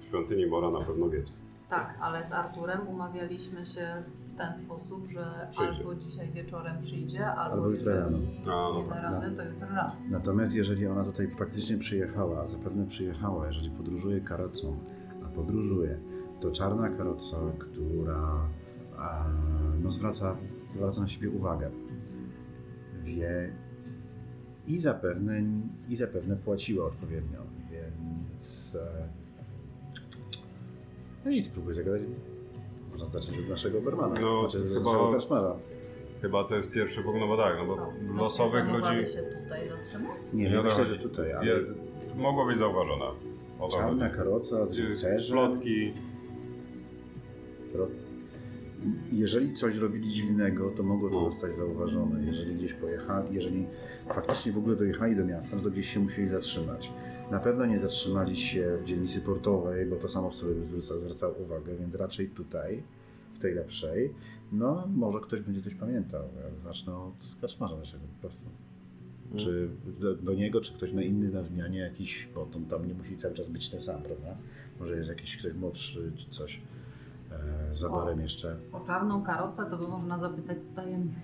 w 0.00 0.04
świątyni 0.04 0.46
Mora 0.46 0.70
na 0.70 0.78
pewno 0.80 1.08
wiedzą. 1.08 1.32
Tak, 1.70 1.98
ale 2.00 2.24
z 2.24 2.32
Arturem 2.32 2.88
umawialiśmy 2.88 3.64
się 3.66 4.02
w 4.26 4.34
ten 4.38 4.56
sposób, 4.56 5.06
że 5.10 5.48
Przyjdzie. 5.50 5.72
albo 5.78 5.94
dzisiaj 5.94 6.30
wieczorem 6.30 6.80
przyjdzie, 6.80 7.26
albo, 7.26 7.54
Albo 7.54 7.70
jutro 7.70 7.94
rano. 7.94 8.18
A, 8.46 8.78
nie 8.78 8.88
da 8.88 9.02
rady, 9.02 9.36
to 9.36 9.44
jutro 9.44 9.68
rano. 9.68 9.92
Natomiast 10.10 10.56
jeżeli 10.56 10.86
ona 10.86 11.04
tutaj 11.04 11.30
faktycznie 11.38 11.78
przyjechała, 11.78 12.40
a 12.40 12.44
zapewne 12.44 12.86
przyjechała, 12.86 13.46
jeżeli 13.46 13.70
podróżuje 13.70 14.20
karocą, 14.20 14.78
a 15.24 15.28
podróżuje, 15.28 15.98
to 16.40 16.50
czarna 16.50 16.88
karoca, 16.88 17.36
która 17.58 18.48
a, 18.98 19.24
no, 19.82 19.90
zwraca, 19.90 20.36
zwraca 20.74 21.00
na 21.00 21.08
siebie 21.08 21.30
uwagę, 21.30 21.70
wie 23.02 23.52
i 24.66 24.78
zapewne, 24.78 25.42
i 25.88 25.96
zapewne 25.96 26.36
płaciła 26.36 26.86
odpowiednio, 26.86 27.38
więc 27.70 28.76
e, 28.80 29.08
no 31.24 31.30
i 31.30 31.42
spróbuj 31.42 31.74
zagadać. 31.74 32.02
Można 32.90 33.08
zacząć 33.10 33.38
od 33.38 33.48
naszego 33.48 33.80
Bermana, 33.80 34.20
No, 34.20 34.40
znaczy 34.40 34.64
z 34.64 34.74
chyba- 34.74 35.10
naszego. 35.12 35.56
Chyba 36.22 36.44
to 36.44 36.54
jest 36.54 36.70
pierwszy 36.70 37.02
punkt, 37.02 37.20
no 37.20 37.26
bo 37.26 37.36
tak, 37.36 37.56
no 37.58 37.66
bo 37.66 37.76
No, 37.76 38.22
losowych 38.22 38.68
ludzi 38.72 39.12
się 39.12 39.22
tutaj 39.22 39.68
zatrzymać? 39.68 40.16
Nie, 40.32 40.50
Nie 40.50 40.56
myślę, 40.56 40.70
chodzi. 40.70 40.90
że 40.90 40.98
tutaj, 40.98 41.32
ale 41.32 41.46
wie, 41.46 41.60
mogło 42.16 42.46
być 42.46 42.56
zauważona. 42.58 43.06
Czarna 43.72 44.10
karoca 44.10 44.66
z 44.66 44.78
rycerzem. 44.78 45.38
Plotki, 45.38 45.94
Jeżeli 49.12 49.54
coś 49.54 49.76
robili 49.76 50.08
dziwnego, 50.10 50.70
to 50.70 50.82
mogło 50.82 51.10
to 51.10 51.20
No. 51.20 51.30
zostać 51.32 51.54
zauważone. 51.54 52.24
Jeżeli 52.26 52.54
gdzieś 52.54 52.74
pojechali, 52.74 53.34
jeżeli 53.34 53.66
faktycznie 54.14 54.52
w 54.52 54.58
ogóle 54.58 54.76
dojechali 54.76 55.16
do 55.16 55.24
miasta, 55.24 55.56
to 55.56 55.70
gdzieś 55.70 55.88
się 55.94 56.00
musieli 56.00 56.28
zatrzymać. 56.28 56.92
Na 57.30 57.38
pewno 57.40 57.66
nie 57.66 57.78
zatrzymali 57.78 58.36
się 58.36 58.78
w 58.82 58.84
dzielnicy 58.84 59.20
portowej, 59.20 59.86
bo 59.86 59.96
to 59.96 60.08
samo 60.08 60.30
w 60.30 60.34
sobie 60.34 60.54
by 60.54 60.80
zwraca, 60.80 61.28
uwagę, 61.28 61.76
więc 61.76 61.94
raczej 61.94 62.28
tutaj, 62.28 62.82
w 63.34 63.38
tej 63.38 63.54
lepszej. 63.54 64.14
No, 64.52 64.88
może 64.94 65.20
ktoś 65.20 65.40
będzie 65.40 65.60
coś 65.60 65.74
pamiętał. 65.74 66.22
Ja 66.22 66.60
zacznę 66.60 66.96
od 66.96 67.14
kaczmarza 67.40 67.76
naszego 67.76 68.04
po 68.06 68.20
prostu. 68.20 68.44
Czy 69.36 69.68
do, 70.00 70.14
do 70.14 70.34
niego, 70.34 70.60
czy 70.60 70.74
ktoś 70.74 70.92
na 70.92 71.02
inny 71.02 71.32
na 71.32 71.42
zmianie 71.42 71.78
jakiś, 71.78 72.28
bo 72.34 72.48
on 72.56 72.64
tam 72.64 72.86
nie 72.88 72.94
musi 72.94 73.16
cały 73.16 73.34
czas 73.34 73.48
być 73.48 73.70
ten 73.70 73.80
sam, 73.80 74.02
prawda? 74.02 74.36
Może 74.80 74.96
jest 74.96 75.08
jakiś 75.08 75.36
ktoś 75.36 75.54
młodszy, 75.54 76.12
czy 76.16 76.28
coś 76.30 76.60
za 77.72 77.88
barem 77.88 78.20
jeszcze. 78.20 78.56
O 78.72 78.80
czarną 78.80 79.22
karocę 79.22 79.64
to 79.70 79.78
by 79.78 79.88
można 79.88 80.18
zapytać 80.18 80.66
stajennych. 80.66 81.16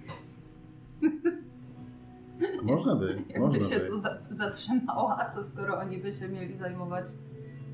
Można 2.63 2.97
by, 2.97 3.07
Jakby 3.29 3.41
można 3.41 3.65
się 3.65 3.81
by. 3.81 3.87
tu 3.89 4.01
za 4.01 4.19
zatrzymała, 4.31 5.17
a 5.19 5.31
co 5.35 5.45
skoro 5.45 5.79
oni 5.79 5.99
by 5.99 6.13
się 6.13 6.29
mieli 6.29 6.59
zajmować 6.59 7.05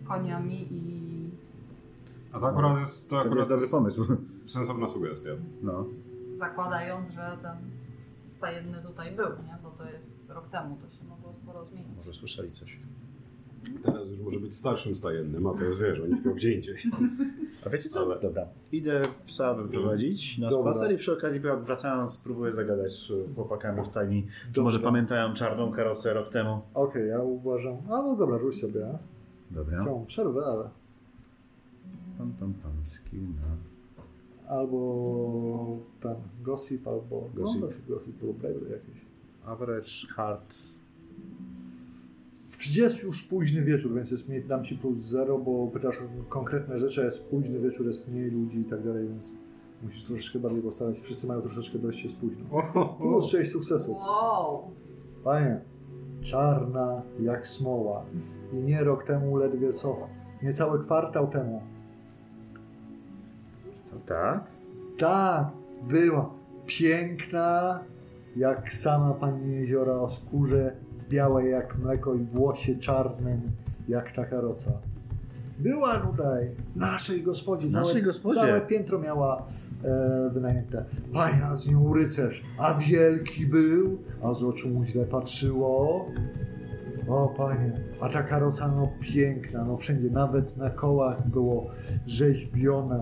koniami 0.09 0.69
i... 0.73 1.31
a 2.33 2.39
to 2.41 2.47
akurat 2.49 2.79
jest, 2.79 3.11
to 3.11 3.17
To 3.17 3.21
akurat 3.23 3.37
jest 3.37 3.49
dobry 3.49 3.67
pomysł. 3.69 4.05
sensowna 4.47 4.89
sugestia. 4.89 5.31
No. 5.63 5.87
zakładając, 6.39 7.11
że 7.11 7.39
ten 7.43 7.57
stajenny 8.29 8.83
tutaj 8.83 9.17
był, 9.17 9.27
nie? 9.29 9.59
Bo 9.63 9.71
to 9.71 9.91
jest 9.91 10.31
rok 10.31 10.49
temu, 10.49 10.77
to 10.77 10.97
się 10.99 11.05
mogło 11.05 11.33
sporo 11.33 11.65
zmienić. 11.67 11.97
Może 11.97 12.13
słyszeli 12.13 12.51
coś. 12.51 12.81
Teraz 13.83 14.09
już 14.11 14.21
może 14.21 14.41
być 14.41 14.55
starszym 14.55 14.95
stajennym, 14.95 15.47
a 15.47 15.55
to 15.55 15.65
jest 15.65 15.81
wiesz, 15.81 16.01
oni 16.01 16.19
śpią 16.19 16.35
gdzie 16.35 16.53
indziej. 16.53 16.77
A 17.67 17.69
wiecie 17.71 17.89
co? 17.89 18.01
Ale- 18.01 18.21
Dobra. 18.21 18.47
Idę 18.73 19.03
psa 19.27 19.55
wyprowadzić 19.55 20.39
na 20.39 20.49
Dobra. 20.49 20.73
spacer 20.73 20.95
i 20.95 20.99
przy 20.99 21.13
okazji 21.13 21.41
wracając 21.61 22.13
spróbuję 22.13 22.53
zagadać 22.53 22.93
z 22.93 23.13
chłopakami 23.35 23.83
w. 23.83 23.91
Czy 23.91 24.47
Dobra. 24.47 24.63
może 24.63 24.79
pamiętają 24.79 25.35
czarną 25.35 25.73
karocę 25.73 26.15
rok 26.15 26.29
temu? 26.29 26.61
Okej, 26.75 27.09
ja 27.09 27.21
uważam. 27.21 27.77
A 27.87 28.03
no 28.03 28.17
dobra, 28.17 28.39
rzuć 28.39 28.61
sobie. 28.61 28.87
Dobra. 29.51 29.81
Chciałam 29.83 30.07
przerwę, 30.07 30.41
ale. 30.45 30.69
Pam, 32.19 32.33
pam, 32.41 32.55
pam. 32.55 32.73
Skill 32.85 33.21
na... 33.23 33.57
Albo 34.49 35.79
ten 36.01 36.15
gossip, 36.43 36.89
albo. 36.89 37.29
Gossip. 37.35 37.61
No, 37.61 37.67
gossip, 37.67 37.89
gossip, 37.89 38.23
albo 38.23 38.33
bravery 38.33 38.71
jakieś. 38.71 39.01
Average 39.45 39.91
hard. 40.17 40.55
Jest 42.75 43.03
już 43.03 43.23
późny 43.23 43.63
wieczór, 43.63 43.95
więc 43.95 44.11
jest 44.11 44.29
mniej, 44.29 44.45
dam 44.45 44.65
ci 44.65 44.79
plus 44.79 44.99
zero, 44.99 45.39
bo 45.39 45.67
pytasz 45.67 46.03
o 46.03 46.25
konkretne 46.29 46.79
rzeczy, 46.79 47.01
a 47.01 47.05
jest 47.05 47.31
późny 47.31 47.61
wieczór, 47.61 47.87
jest 47.87 48.09
mniej 48.09 48.31
ludzi 48.31 48.59
i 48.59 48.65
tak 48.65 48.85
dalej, 48.85 49.09
więc 49.09 49.35
musisz 49.83 50.05
troszeczkę 50.05 50.39
bardziej 50.39 50.63
postarać. 50.63 51.01
Wszyscy 51.01 51.27
mają 51.27 51.41
troszeczkę 51.41 51.79
dojście 51.79 52.09
z 52.09 52.15
późno. 52.15 52.45
Plus 53.01 53.27
6 53.27 53.51
sukcesów. 53.51 53.97
Wow! 53.99 54.63
Panie, 55.25 55.61
czarna 56.23 57.03
jak 57.21 57.47
smoła. 57.47 58.05
I 58.53 58.57
nie 58.57 58.85
rok 58.85 59.05
temu 59.05 59.37
ledwie 59.37 59.73
co. 59.73 60.09
Niecały 60.43 60.81
kwartał 60.81 61.29
temu. 61.29 61.63
To 63.91 63.97
tak? 64.07 64.51
Tak, 64.99 65.47
była 65.89 66.31
piękna 66.67 67.81
jak 68.37 68.73
sama 68.73 69.15
pani 69.15 69.55
jeziora 69.55 69.93
o 69.93 70.09
skórze 70.09 70.77
białej 71.09 71.51
jak 71.51 71.79
mleko 71.79 72.15
i 72.15 72.25
włosie 72.25 72.77
czarnym 72.77 73.41
jak 73.89 74.13
ta 74.13 74.25
karoca. 74.25 74.73
Była 75.59 75.97
tutaj, 75.97 76.51
w 76.73 76.77
naszej 76.77 77.23
gospodzie. 77.23 77.69
W 77.69 77.73
całe, 77.73 77.85
naszej 77.85 78.03
gospodzie? 78.03 78.41
Całe 78.41 78.61
piętro 78.61 78.99
miała 78.99 79.47
e, 79.85 80.31
wynajęte. 80.35 80.85
Pajna 81.13 81.57
z 81.57 81.71
nią 81.71 81.95
rycerz, 81.95 82.43
a 82.59 82.75
wielki 82.75 83.47
był, 83.47 83.99
a 84.23 84.35
z 84.35 84.43
oczu 84.43 84.69
mu 84.69 84.85
źle 84.85 85.05
patrzyło. 85.05 86.07
O 87.09 87.29
panie, 87.29 87.81
a 88.01 88.09
ta 88.09 88.23
karoca 88.23 88.69
no 88.69 88.89
piękna, 89.01 89.65
no 89.65 89.77
wszędzie, 89.77 90.11
nawet 90.11 90.57
na 90.57 90.71
kołach 90.71 91.29
było 91.29 91.71
rzeźbiona. 92.07 93.01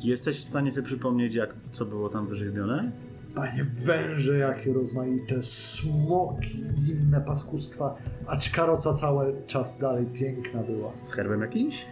Jesteś 0.00 0.40
w 0.40 0.44
stanie 0.44 0.70
sobie 0.70 0.86
przypomnieć, 0.86 1.34
jak, 1.34 1.54
co 1.70 1.84
było 1.84 2.08
tam 2.08 2.26
wyrzeźbione? 2.26 2.92
Panie 3.34 3.64
węże, 3.64 4.36
jakie 4.38 4.72
rozmaite, 4.72 5.42
smoki 5.42 6.64
i 6.86 6.90
inne 6.90 7.20
paskustwa, 7.20 7.94
acz 8.26 8.50
karoca 8.50 8.94
cały 8.94 9.42
czas 9.46 9.78
dalej 9.78 10.06
piękna 10.06 10.62
była. 10.62 10.92
Z 11.02 11.12
herbem 11.12 11.40
jakimś? 11.40 11.86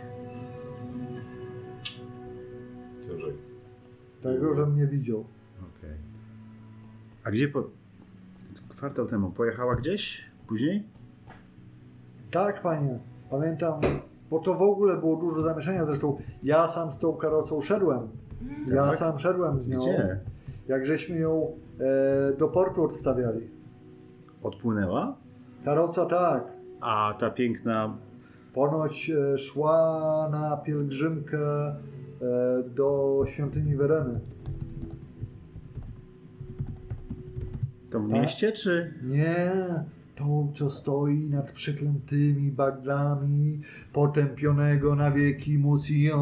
Ciężej. 3.07 3.33
Tego, 4.23 4.55
że 4.55 4.67
mnie 4.67 4.87
widział. 4.87 5.25
Okej. 5.61 5.97
A 7.25 7.31
gdzie 7.31 7.49
po... 7.49 7.65
Kwartał 8.69 9.07
temu 9.07 9.31
pojechała 9.31 9.75
gdzieś? 9.77 10.25
Później? 10.47 10.87
Tak, 12.31 12.63
panie, 12.63 12.99
pamiętam, 13.31 13.81
bo 14.31 14.39
to 14.39 14.55
w 14.55 14.63
ogóle 14.63 14.97
było 14.97 15.17
dużo 15.17 15.41
zamieszania, 15.43 15.85
zresztą 15.85 16.17
ja 16.43 16.69
sam 16.69 16.93
z 16.93 16.99
tą 16.99 17.13
karocą 17.13 17.61
szedłem. 17.61 18.09
Ja 18.67 18.87
Tak? 18.87 18.97
sam 18.97 19.19
szedłem 19.19 19.61
z 19.61 19.69
nią. 19.69 19.81
Gdzie? 19.81 20.21
Jak 20.73 20.87
żeśmy 20.87 21.19
ją 21.19 21.57
e, 21.81 22.37
do 22.37 22.49
portu 22.49 22.85
odstawiali. 22.85 23.51
Odpłynęła? 24.43 25.17
Karoca 25.65 26.07
tak, 26.07 26.53
A 26.81 27.15
ta 27.19 27.31
piękna 27.31 27.97
ponoć 28.55 29.11
e, 29.11 29.39
szła 29.39 30.29
na 30.31 30.57
pielgrzymkę 30.57 31.39
e, 31.39 31.77
do 32.75 33.19
świątyni 33.27 33.77
Wereny. 33.77 34.21
to 37.91 38.01
w 38.01 38.11
Tak. 38.11 38.21
mieście, 38.21 38.53
czy... 38.53 38.95
Nie, 39.03 39.53
to 40.17 40.49
co 40.55 40.71
stoi 40.71 41.31
nad 41.31 41.53
przeklętymi 41.53 42.51
baglami 42.53 43.61
potępionego 43.93 44.95
na 44.95 45.11
wieki 45.11 45.59
Mucjon. 45.59 46.19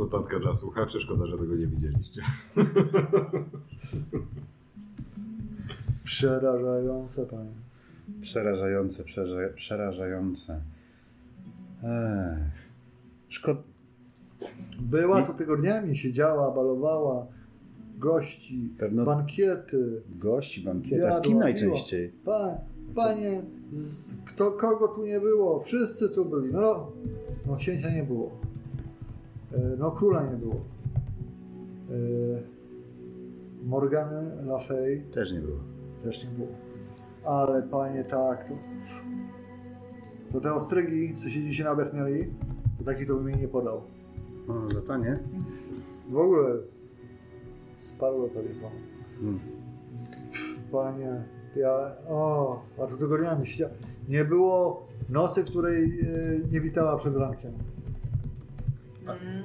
Notatka 0.00 0.38
dla 0.38 0.52
słuchaczy, 0.52 1.00
szkoda, 1.00 1.26
że 1.26 1.38
tego 1.38 1.54
nie 1.56 1.66
widzieliście. 1.66 2.22
Przerażające, 6.04 7.26
panie. 7.26 7.50
Przerażające, 8.20 9.04
przeraża, 9.04 9.34
przerażające. 9.54 10.60
Ech. 11.82 12.70
Szkoda... 13.28 13.60
Była 14.80 15.22
tu 15.22 15.34
tygodniami, 15.34 15.96
siedziała, 15.96 16.50
balowała. 16.54 17.26
gości, 17.98 18.70
Pewno- 18.78 19.04
bankiety. 19.04 20.02
Gości, 20.18 20.60
bankieta. 20.64 20.96
Jadło, 21.06 21.18
Z 21.18 21.22
kim 21.22 21.38
najczęściej? 21.38 22.12
Pa, 22.24 22.58
panie, 22.94 23.42
z, 23.70 24.16
kto, 24.24 24.52
kogo 24.52 24.88
tu 24.88 25.04
nie 25.04 25.20
było? 25.20 25.60
Wszyscy 25.60 26.08
tu 26.08 26.24
byli. 26.24 26.52
No, 26.52 26.60
no, 26.60 26.92
no 27.46 27.56
księcia 27.56 27.90
nie 27.90 28.02
było. 28.02 28.30
E, 29.52 29.76
No 29.78 29.90
króla 29.90 30.22
nie 30.22 30.36
było. 30.36 30.54
E, 30.54 30.60
Morgany 33.64 34.42
La 34.42 34.58
Fay 34.58 35.02
Też 35.12 35.32
nie 35.32 35.40
było. 35.40 35.58
też 36.04 36.24
nie 36.24 36.30
było. 36.30 36.48
Ale 37.24 37.62
panie, 37.62 38.04
tak, 38.04 38.48
to, 38.48 38.54
to 40.32 40.40
te 40.40 40.52
ostrygi, 40.54 41.14
co 41.14 41.28
się 41.28 41.42
dzisiaj 41.42 41.64
na 41.64 41.72
obiad 41.72 41.94
mieli, 41.94 42.20
to 42.78 42.84
takich 42.84 43.06
to 43.08 43.14
bym 43.14 43.28
jej 43.28 43.38
nie 43.38 43.48
podał. 43.48 43.82
O, 44.48 44.68
za 44.70 44.80
to 44.80 44.96
nie? 44.96 45.14
W 46.10 46.16
ogóle 46.16 46.54
sparły 47.76 48.28
pewnie 48.30 48.54
komu. 48.54 48.76
Hmm. 49.20 49.38
Panie, 50.72 51.24
ja, 51.56 51.92
o, 52.08 52.62
a 52.82 52.86
tu 52.86 52.96
tygodniami 52.96 53.46
siedział. 53.46 53.68
Nie 54.08 54.24
było 54.24 54.86
nocy, 55.08 55.44
której 55.44 55.84
e, 55.84 56.06
nie 56.52 56.60
witała 56.60 56.96
przed 56.96 57.16
rankiem. 57.16 57.52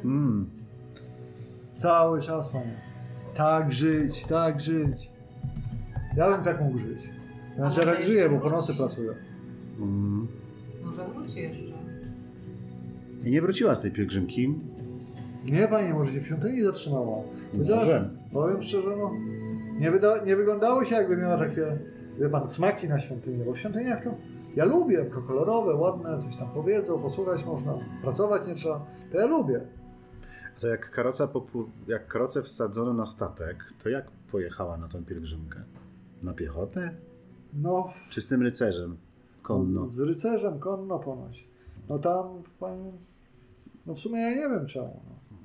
Mm. 0.03 0.49
Cały 1.75 2.21
czas, 2.21 2.49
panie. 2.49 2.81
Tak 3.35 3.71
żyć, 3.71 4.25
tak 4.25 4.61
żyć. 4.61 5.11
Ja 6.17 6.31
bym 6.31 6.43
tak 6.43 6.61
mógł 6.61 6.77
żyć. 6.77 7.01
Znaczy, 7.55 7.79
może 7.79 7.91
tak 7.91 8.03
żyję, 8.03 8.29
bo 8.29 8.39
po 8.39 8.49
nocy 8.49 8.75
pracuję. 8.75 9.11
Mm. 9.79 10.27
Może 10.83 11.07
wróci 11.07 11.39
jeszcze. 11.39 11.75
I 13.23 13.31
nie 13.31 13.41
wróciła 13.41 13.75
z 13.75 13.81
tej 13.81 13.91
pielgrzymki. 13.91 14.55
Nie, 15.51 15.67
panie, 15.67 15.93
może 15.93 16.11
się 16.11 16.19
w 16.19 16.25
świątyni 16.25 16.61
zatrzymała. 16.61 17.23
Chociaż, 17.57 17.87
powiem 18.33 18.61
szczerze, 18.61 18.89
no, 18.97 19.11
nie, 19.79 19.91
wyda- 19.91 20.25
nie 20.25 20.35
wyglądało 20.35 20.85
się, 20.85 20.95
jakby 20.95 21.17
miała 21.17 21.37
takie, 21.37 21.77
wie 22.19 22.29
pan, 22.29 22.47
smaki 22.47 22.89
na 22.89 22.99
świątyni, 22.99 23.43
bo 23.45 23.53
w 23.53 23.59
świątyniach 23.59 24.03
to 24.03 24.15
ja 24.55 24.65
lubię, 24.65 25.05
to 25.05 25.21
kolorowe, 25.21 25.75
ładne, 25.75 26.19
coś 26.19 26.35
tam 26.35 26.49
powiedzą, 26.53 27.01
posłuchać 27.01 27.45
można, 27.45 27.79
pracować 28.01 28.47
nie 28.47 28.53
trzeba, 28.55 28.85
to 29.11 29.17
ja 29.17 29.25
lubię. 29.25 29.61
To 30.61 30.67
jak 30.67 30.91
karoca 30.91 31.27
popu- 31.27 31.69
jak 31.87 32.07
karocę 32.07 32.43
wsadzono 32.43 32.93
na 32.93 33.05
statek, 33.05 33.65
to 33.83 33.89
jak 33.89 34.11
pojechała 34.31 34.77
na 34.77 34.87
tą 34.87 35.05
pielgrzymkę? 35.05 35.63
Na 36.23 36.33
piechotę? 36.33 36.95
No, 37.53 37.89
Czy 38.09 38.21
z 38.21 38.27
tym 38.27 38.41
rycerzem? 38.41 38.97
Konno. 39.41 39.87
z, 39.87 39.91
z 39.91 39.99
rycerzem 40.01 40.59
konno 40.59 40.99
ponoć. 40.99 41.47
No 41.89 41.99
tam, 41.99 42.43
panie, 42.59 42.91
no 43.85 43.93
w 43.93 43.99
sumie 43.99 44.21
ja 44.21 44.29
nie 44.29 44.55
wiem 44.55 44.67
czemu. 44.67 45.01
No. 45.09 45.37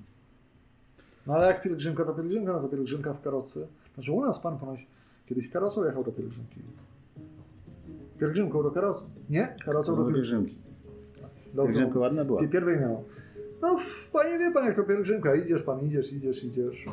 no 1.27 1.35
ale 1.35 1.47
jak 1.47 1.63
pielgrzymka, 1.63 2.05
to 2.05 2.15
pielgrzymka, 2.15 2.53
no 2.53 2.61
to 2.61 2.69
pielgrzymka 2.69 3.13
w 3.13 3.21
karocy. 3.21 3.67
Znaczy 3.95 4.13
u 4.13 4.21
nas 4.21 4.39
pan 4.39 4.59
ponoć 4.59 4.87
kiedyś 5.27 5.51
karocą 5.51 5.85
jechał 5.85 6.05
do 6.05 6.13
pielgrzymki. 6.13 6.61
Pielgrzymką 8.21 8.63
do 8.63 8.71
karocy. 8.71 9.05
Nie, 9.31 9.49
karocą 9.65 9.97
do 9.97 10.05
pielgrzymki. 10.05 10.59
Dobrze. 11.55 11.73
Pielgrzymka 11.73 11.99
ładna 11.99 12.25
była. 12.25 12.41
Pi- 12.41 12.49
Pierwej 12.49 12.81
miało. 12.81 13.05
No, 13.63 13.77
panie 14.13 14.39
wie 14.39 14.51
pan, 14.53 14.67
jak 14.67 14.77
to 14.77 14.83
pielgrzymka. 14.85 15.35
Idziesz 15.35 15.63
pan, 15.63 15.81
idziesz, 15.87 16.13
idziesz, 16.13 16.45
idziesz. 16.45 16.87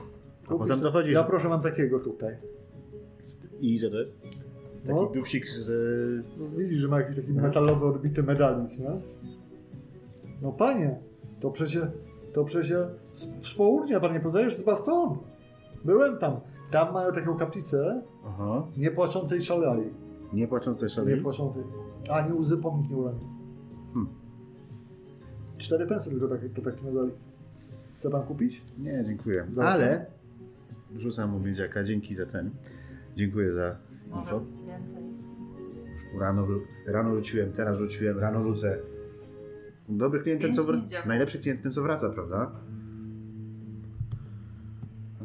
A 0.47 0.49
potem 0.57 0.79
dochodzisz. 0.79 1.13
Ja 1.13 1.23
proszę, 1.23 1.49
mam 1.49 1.61
takiego 1.61 1.99
tutaj. 1.99 2.37
I 3.59 3.79
co 3.79 3.89
to 3.89 3.99
jest? 3.99 4.17
Taki 4.85 4.93
No. 4.99 5.05
dupsik 5.05 5.47
z... 5.47 5.69
No, 6.37 6.45
Widzisz, 6.57 6.77
że 6.77 6.87
ma 6.87 6.99
jakiś 7.01 7.15
taki 7.15 7.33
metalowy, 7.33 7.85
odbity 7.85 8.23
medalik, 8.23 8.79
nie? 8.79 8.91
No 10.41 10.51
panie, 10.51 10.99
to 11.39 11.51
przecież, 11.51 11.83
to 12.33 12.43
przecież 12.43 12.77
z, 13.11 13.47
z 13.47 13.53
południa, 13.53 13.99
pan 13.99 14.13
nie 14.13 14.19
poznajesz 14.19 14.55
z 14.55 14.63
Baston. 14.63 15.17
Byłem 15.85 16.17
tam. 16.17 16.39
Tam 16.71 16.93
mają 16.93 17.11
taką 17.11 17.37
kaplicę 17.37 18.01
Aha. 18.25 18.67
niepłaczącej 18.77 19.41
szalali. 19.41 19.83
Nie 20.33 20.47
płaczące 20.47 20.89
szali. 20.89 21.13
Niepłaczącej. 21.15 21.63
Ani 22.11 22.33
łzy 22.33 22.57
pomnik 22.57 22.89
nie 22.89 22.97
uronił. 22.97 23.27
Hmm. 23.93 24.07
Cztery 25.57 25.87
pensy 25.87 26.09
tylko 26.09 26.27
taki, 26.27 26.49
to 26.49 26.61
taki 26.61 26.85
medalik. 26.85 27.15
Chce 27.95 28.09
pan 28.09 28.23
kupić? 28.23 28.63
Nie, 28.77 29.03
dziękuję. 29.05 29.45
Za 29.49 29.63
Ale 29.63 30.05
rzucam 30.95 31.31
mu 31.31 31.39
miedziaka. 31.39 31.83
Dzięki 31.83 32.15
za 32.15 32.25
ten. 32.25 32.51
Dziękuję 33.15 33.51
za 33.51 33.75
Może 34.09 34.21
info. 34.21 34.41
więcej. 34.65 35.03
Już 35.91 36.01
rano, 36.21 36.47
rano 36.87 37.15
rzuciłem, 37.15 37.51
teraz 37.51 37.77
rzuciłem, 37.77 38.19
rano 38.19 38.41
rzucę. 38.41 38.79
Dobry 39.89 40.19
klient 40.19 40.41
ten, 40.41 40.53
co 40.53 40.63
wr... 40.63 40.75
Najlepszy 41.05 41.39
klient 41.39 41.61
ten, 41.61 41.71
co 41.71 41.81
wraca, 41.81 42.09
prawda? 42.09 42.51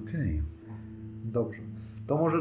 Okej. 0.03 0.43
Dobrze. 1.25 1.61
To 2.07 2.17
może... 2.17 2.39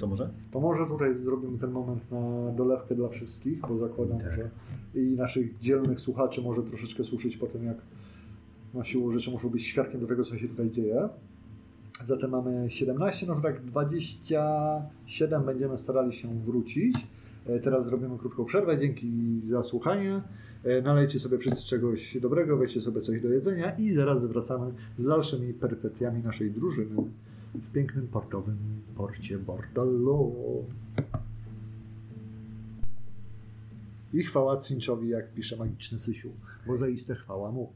To 0.00 0.06
może? 0.06 0.30
To 0.50 0.60
może 0.60 0.86
tutaj 0.86 1.14
zrobimy 1.14 1.58
ten 1.58 1.70
moment 1.70 2.10
na 2.10 2.52
dolewkę 2.56 2.94
dla 2.94 3.08
wszystkich, 3.08 3.60
bo 3.60 3.76
zakładam, 3.76 4.18
Tak. 4.18 4.32
że 4.34 4.50
i 4.94 5.16
naszych 5.16 5.58
dzielnych 5.58 6.00
słuchaczy 6.00 6.42
może 6.42 6.62
troszeczkę 6.62 7.04
słyszeć 7.04 7.36
po 7.36 7.46
tym, 7.46 7.64
jak 7.64 7.76
na 8.74 8.84
siłą 8.84 9.10
rzeczy 9.10 9.30
muszą 9.30 9.48
być 9.48 9.62
świadkiem 9.64 10.00
do 10.00 10.06
tego, 10.06 10.24
co 10.24 10.38
się 10.38 10.48
tutaj 10.48 10.70
dzieje. 10.70 11.08
Zatem 12.04 12.30
mamy 12.30 12.70
17, 12.70 13.26
no 13.26 13.34
to 13.34 13.40
tak 13.40 13.64
27 13.64 15.44
będziemy 15.44 15.78
starali 15.78 16.12
się 16.12 16.40
wrócić. 16.42 17.06
E, 17.46 17.60
Teraz 17.60 17.86
zrobimy 17.86 18.18
krótką 18.18 18.44
przerwę. 18.44 18.78
Dzięki 18.78 19.40
za 19.40 19.62
słuchanie. 19.62 20.20
E, 20.64 20.82
Nalejcie 20.82 21.18
sobie 21.18 21.38
wszyscy 21.38 21.64
czegoś 21.66 22.18
dobrego, 22.20 22.56
weźcie 22.56 22.80
sobie 22.80 23.00
coś 23.00 23.20
do 23.20 23.28
jedzenia 23.28 23.70
i 23.70 23.90
zaraz 23.92 24.26
wracamy 24.26 24.72
z 24.96 25.06
dalszymi 25.06 25.54
perypetiami 25.54 26.22
naszej 26.22 26.50
drużyny 26.50 26.96
w 27.54 27.70
pięknym 27.70 28.08
portowym 28.08 28.82
porcie 28.96 29.38
Bordello. 29.38 30.30
I 34.12 34.22
chwała 34.22 34.56
Cinchowi, 34.56 35.08
jak 35.08 35.32
pisze 35.32 35.56
magiczny 35.56 35.98
Sysiu, 35.98 36.30
bo 36.66 36.76
zaiste 36.76 37.14
chwała 37.14 37.52
mu. 37.52 37.72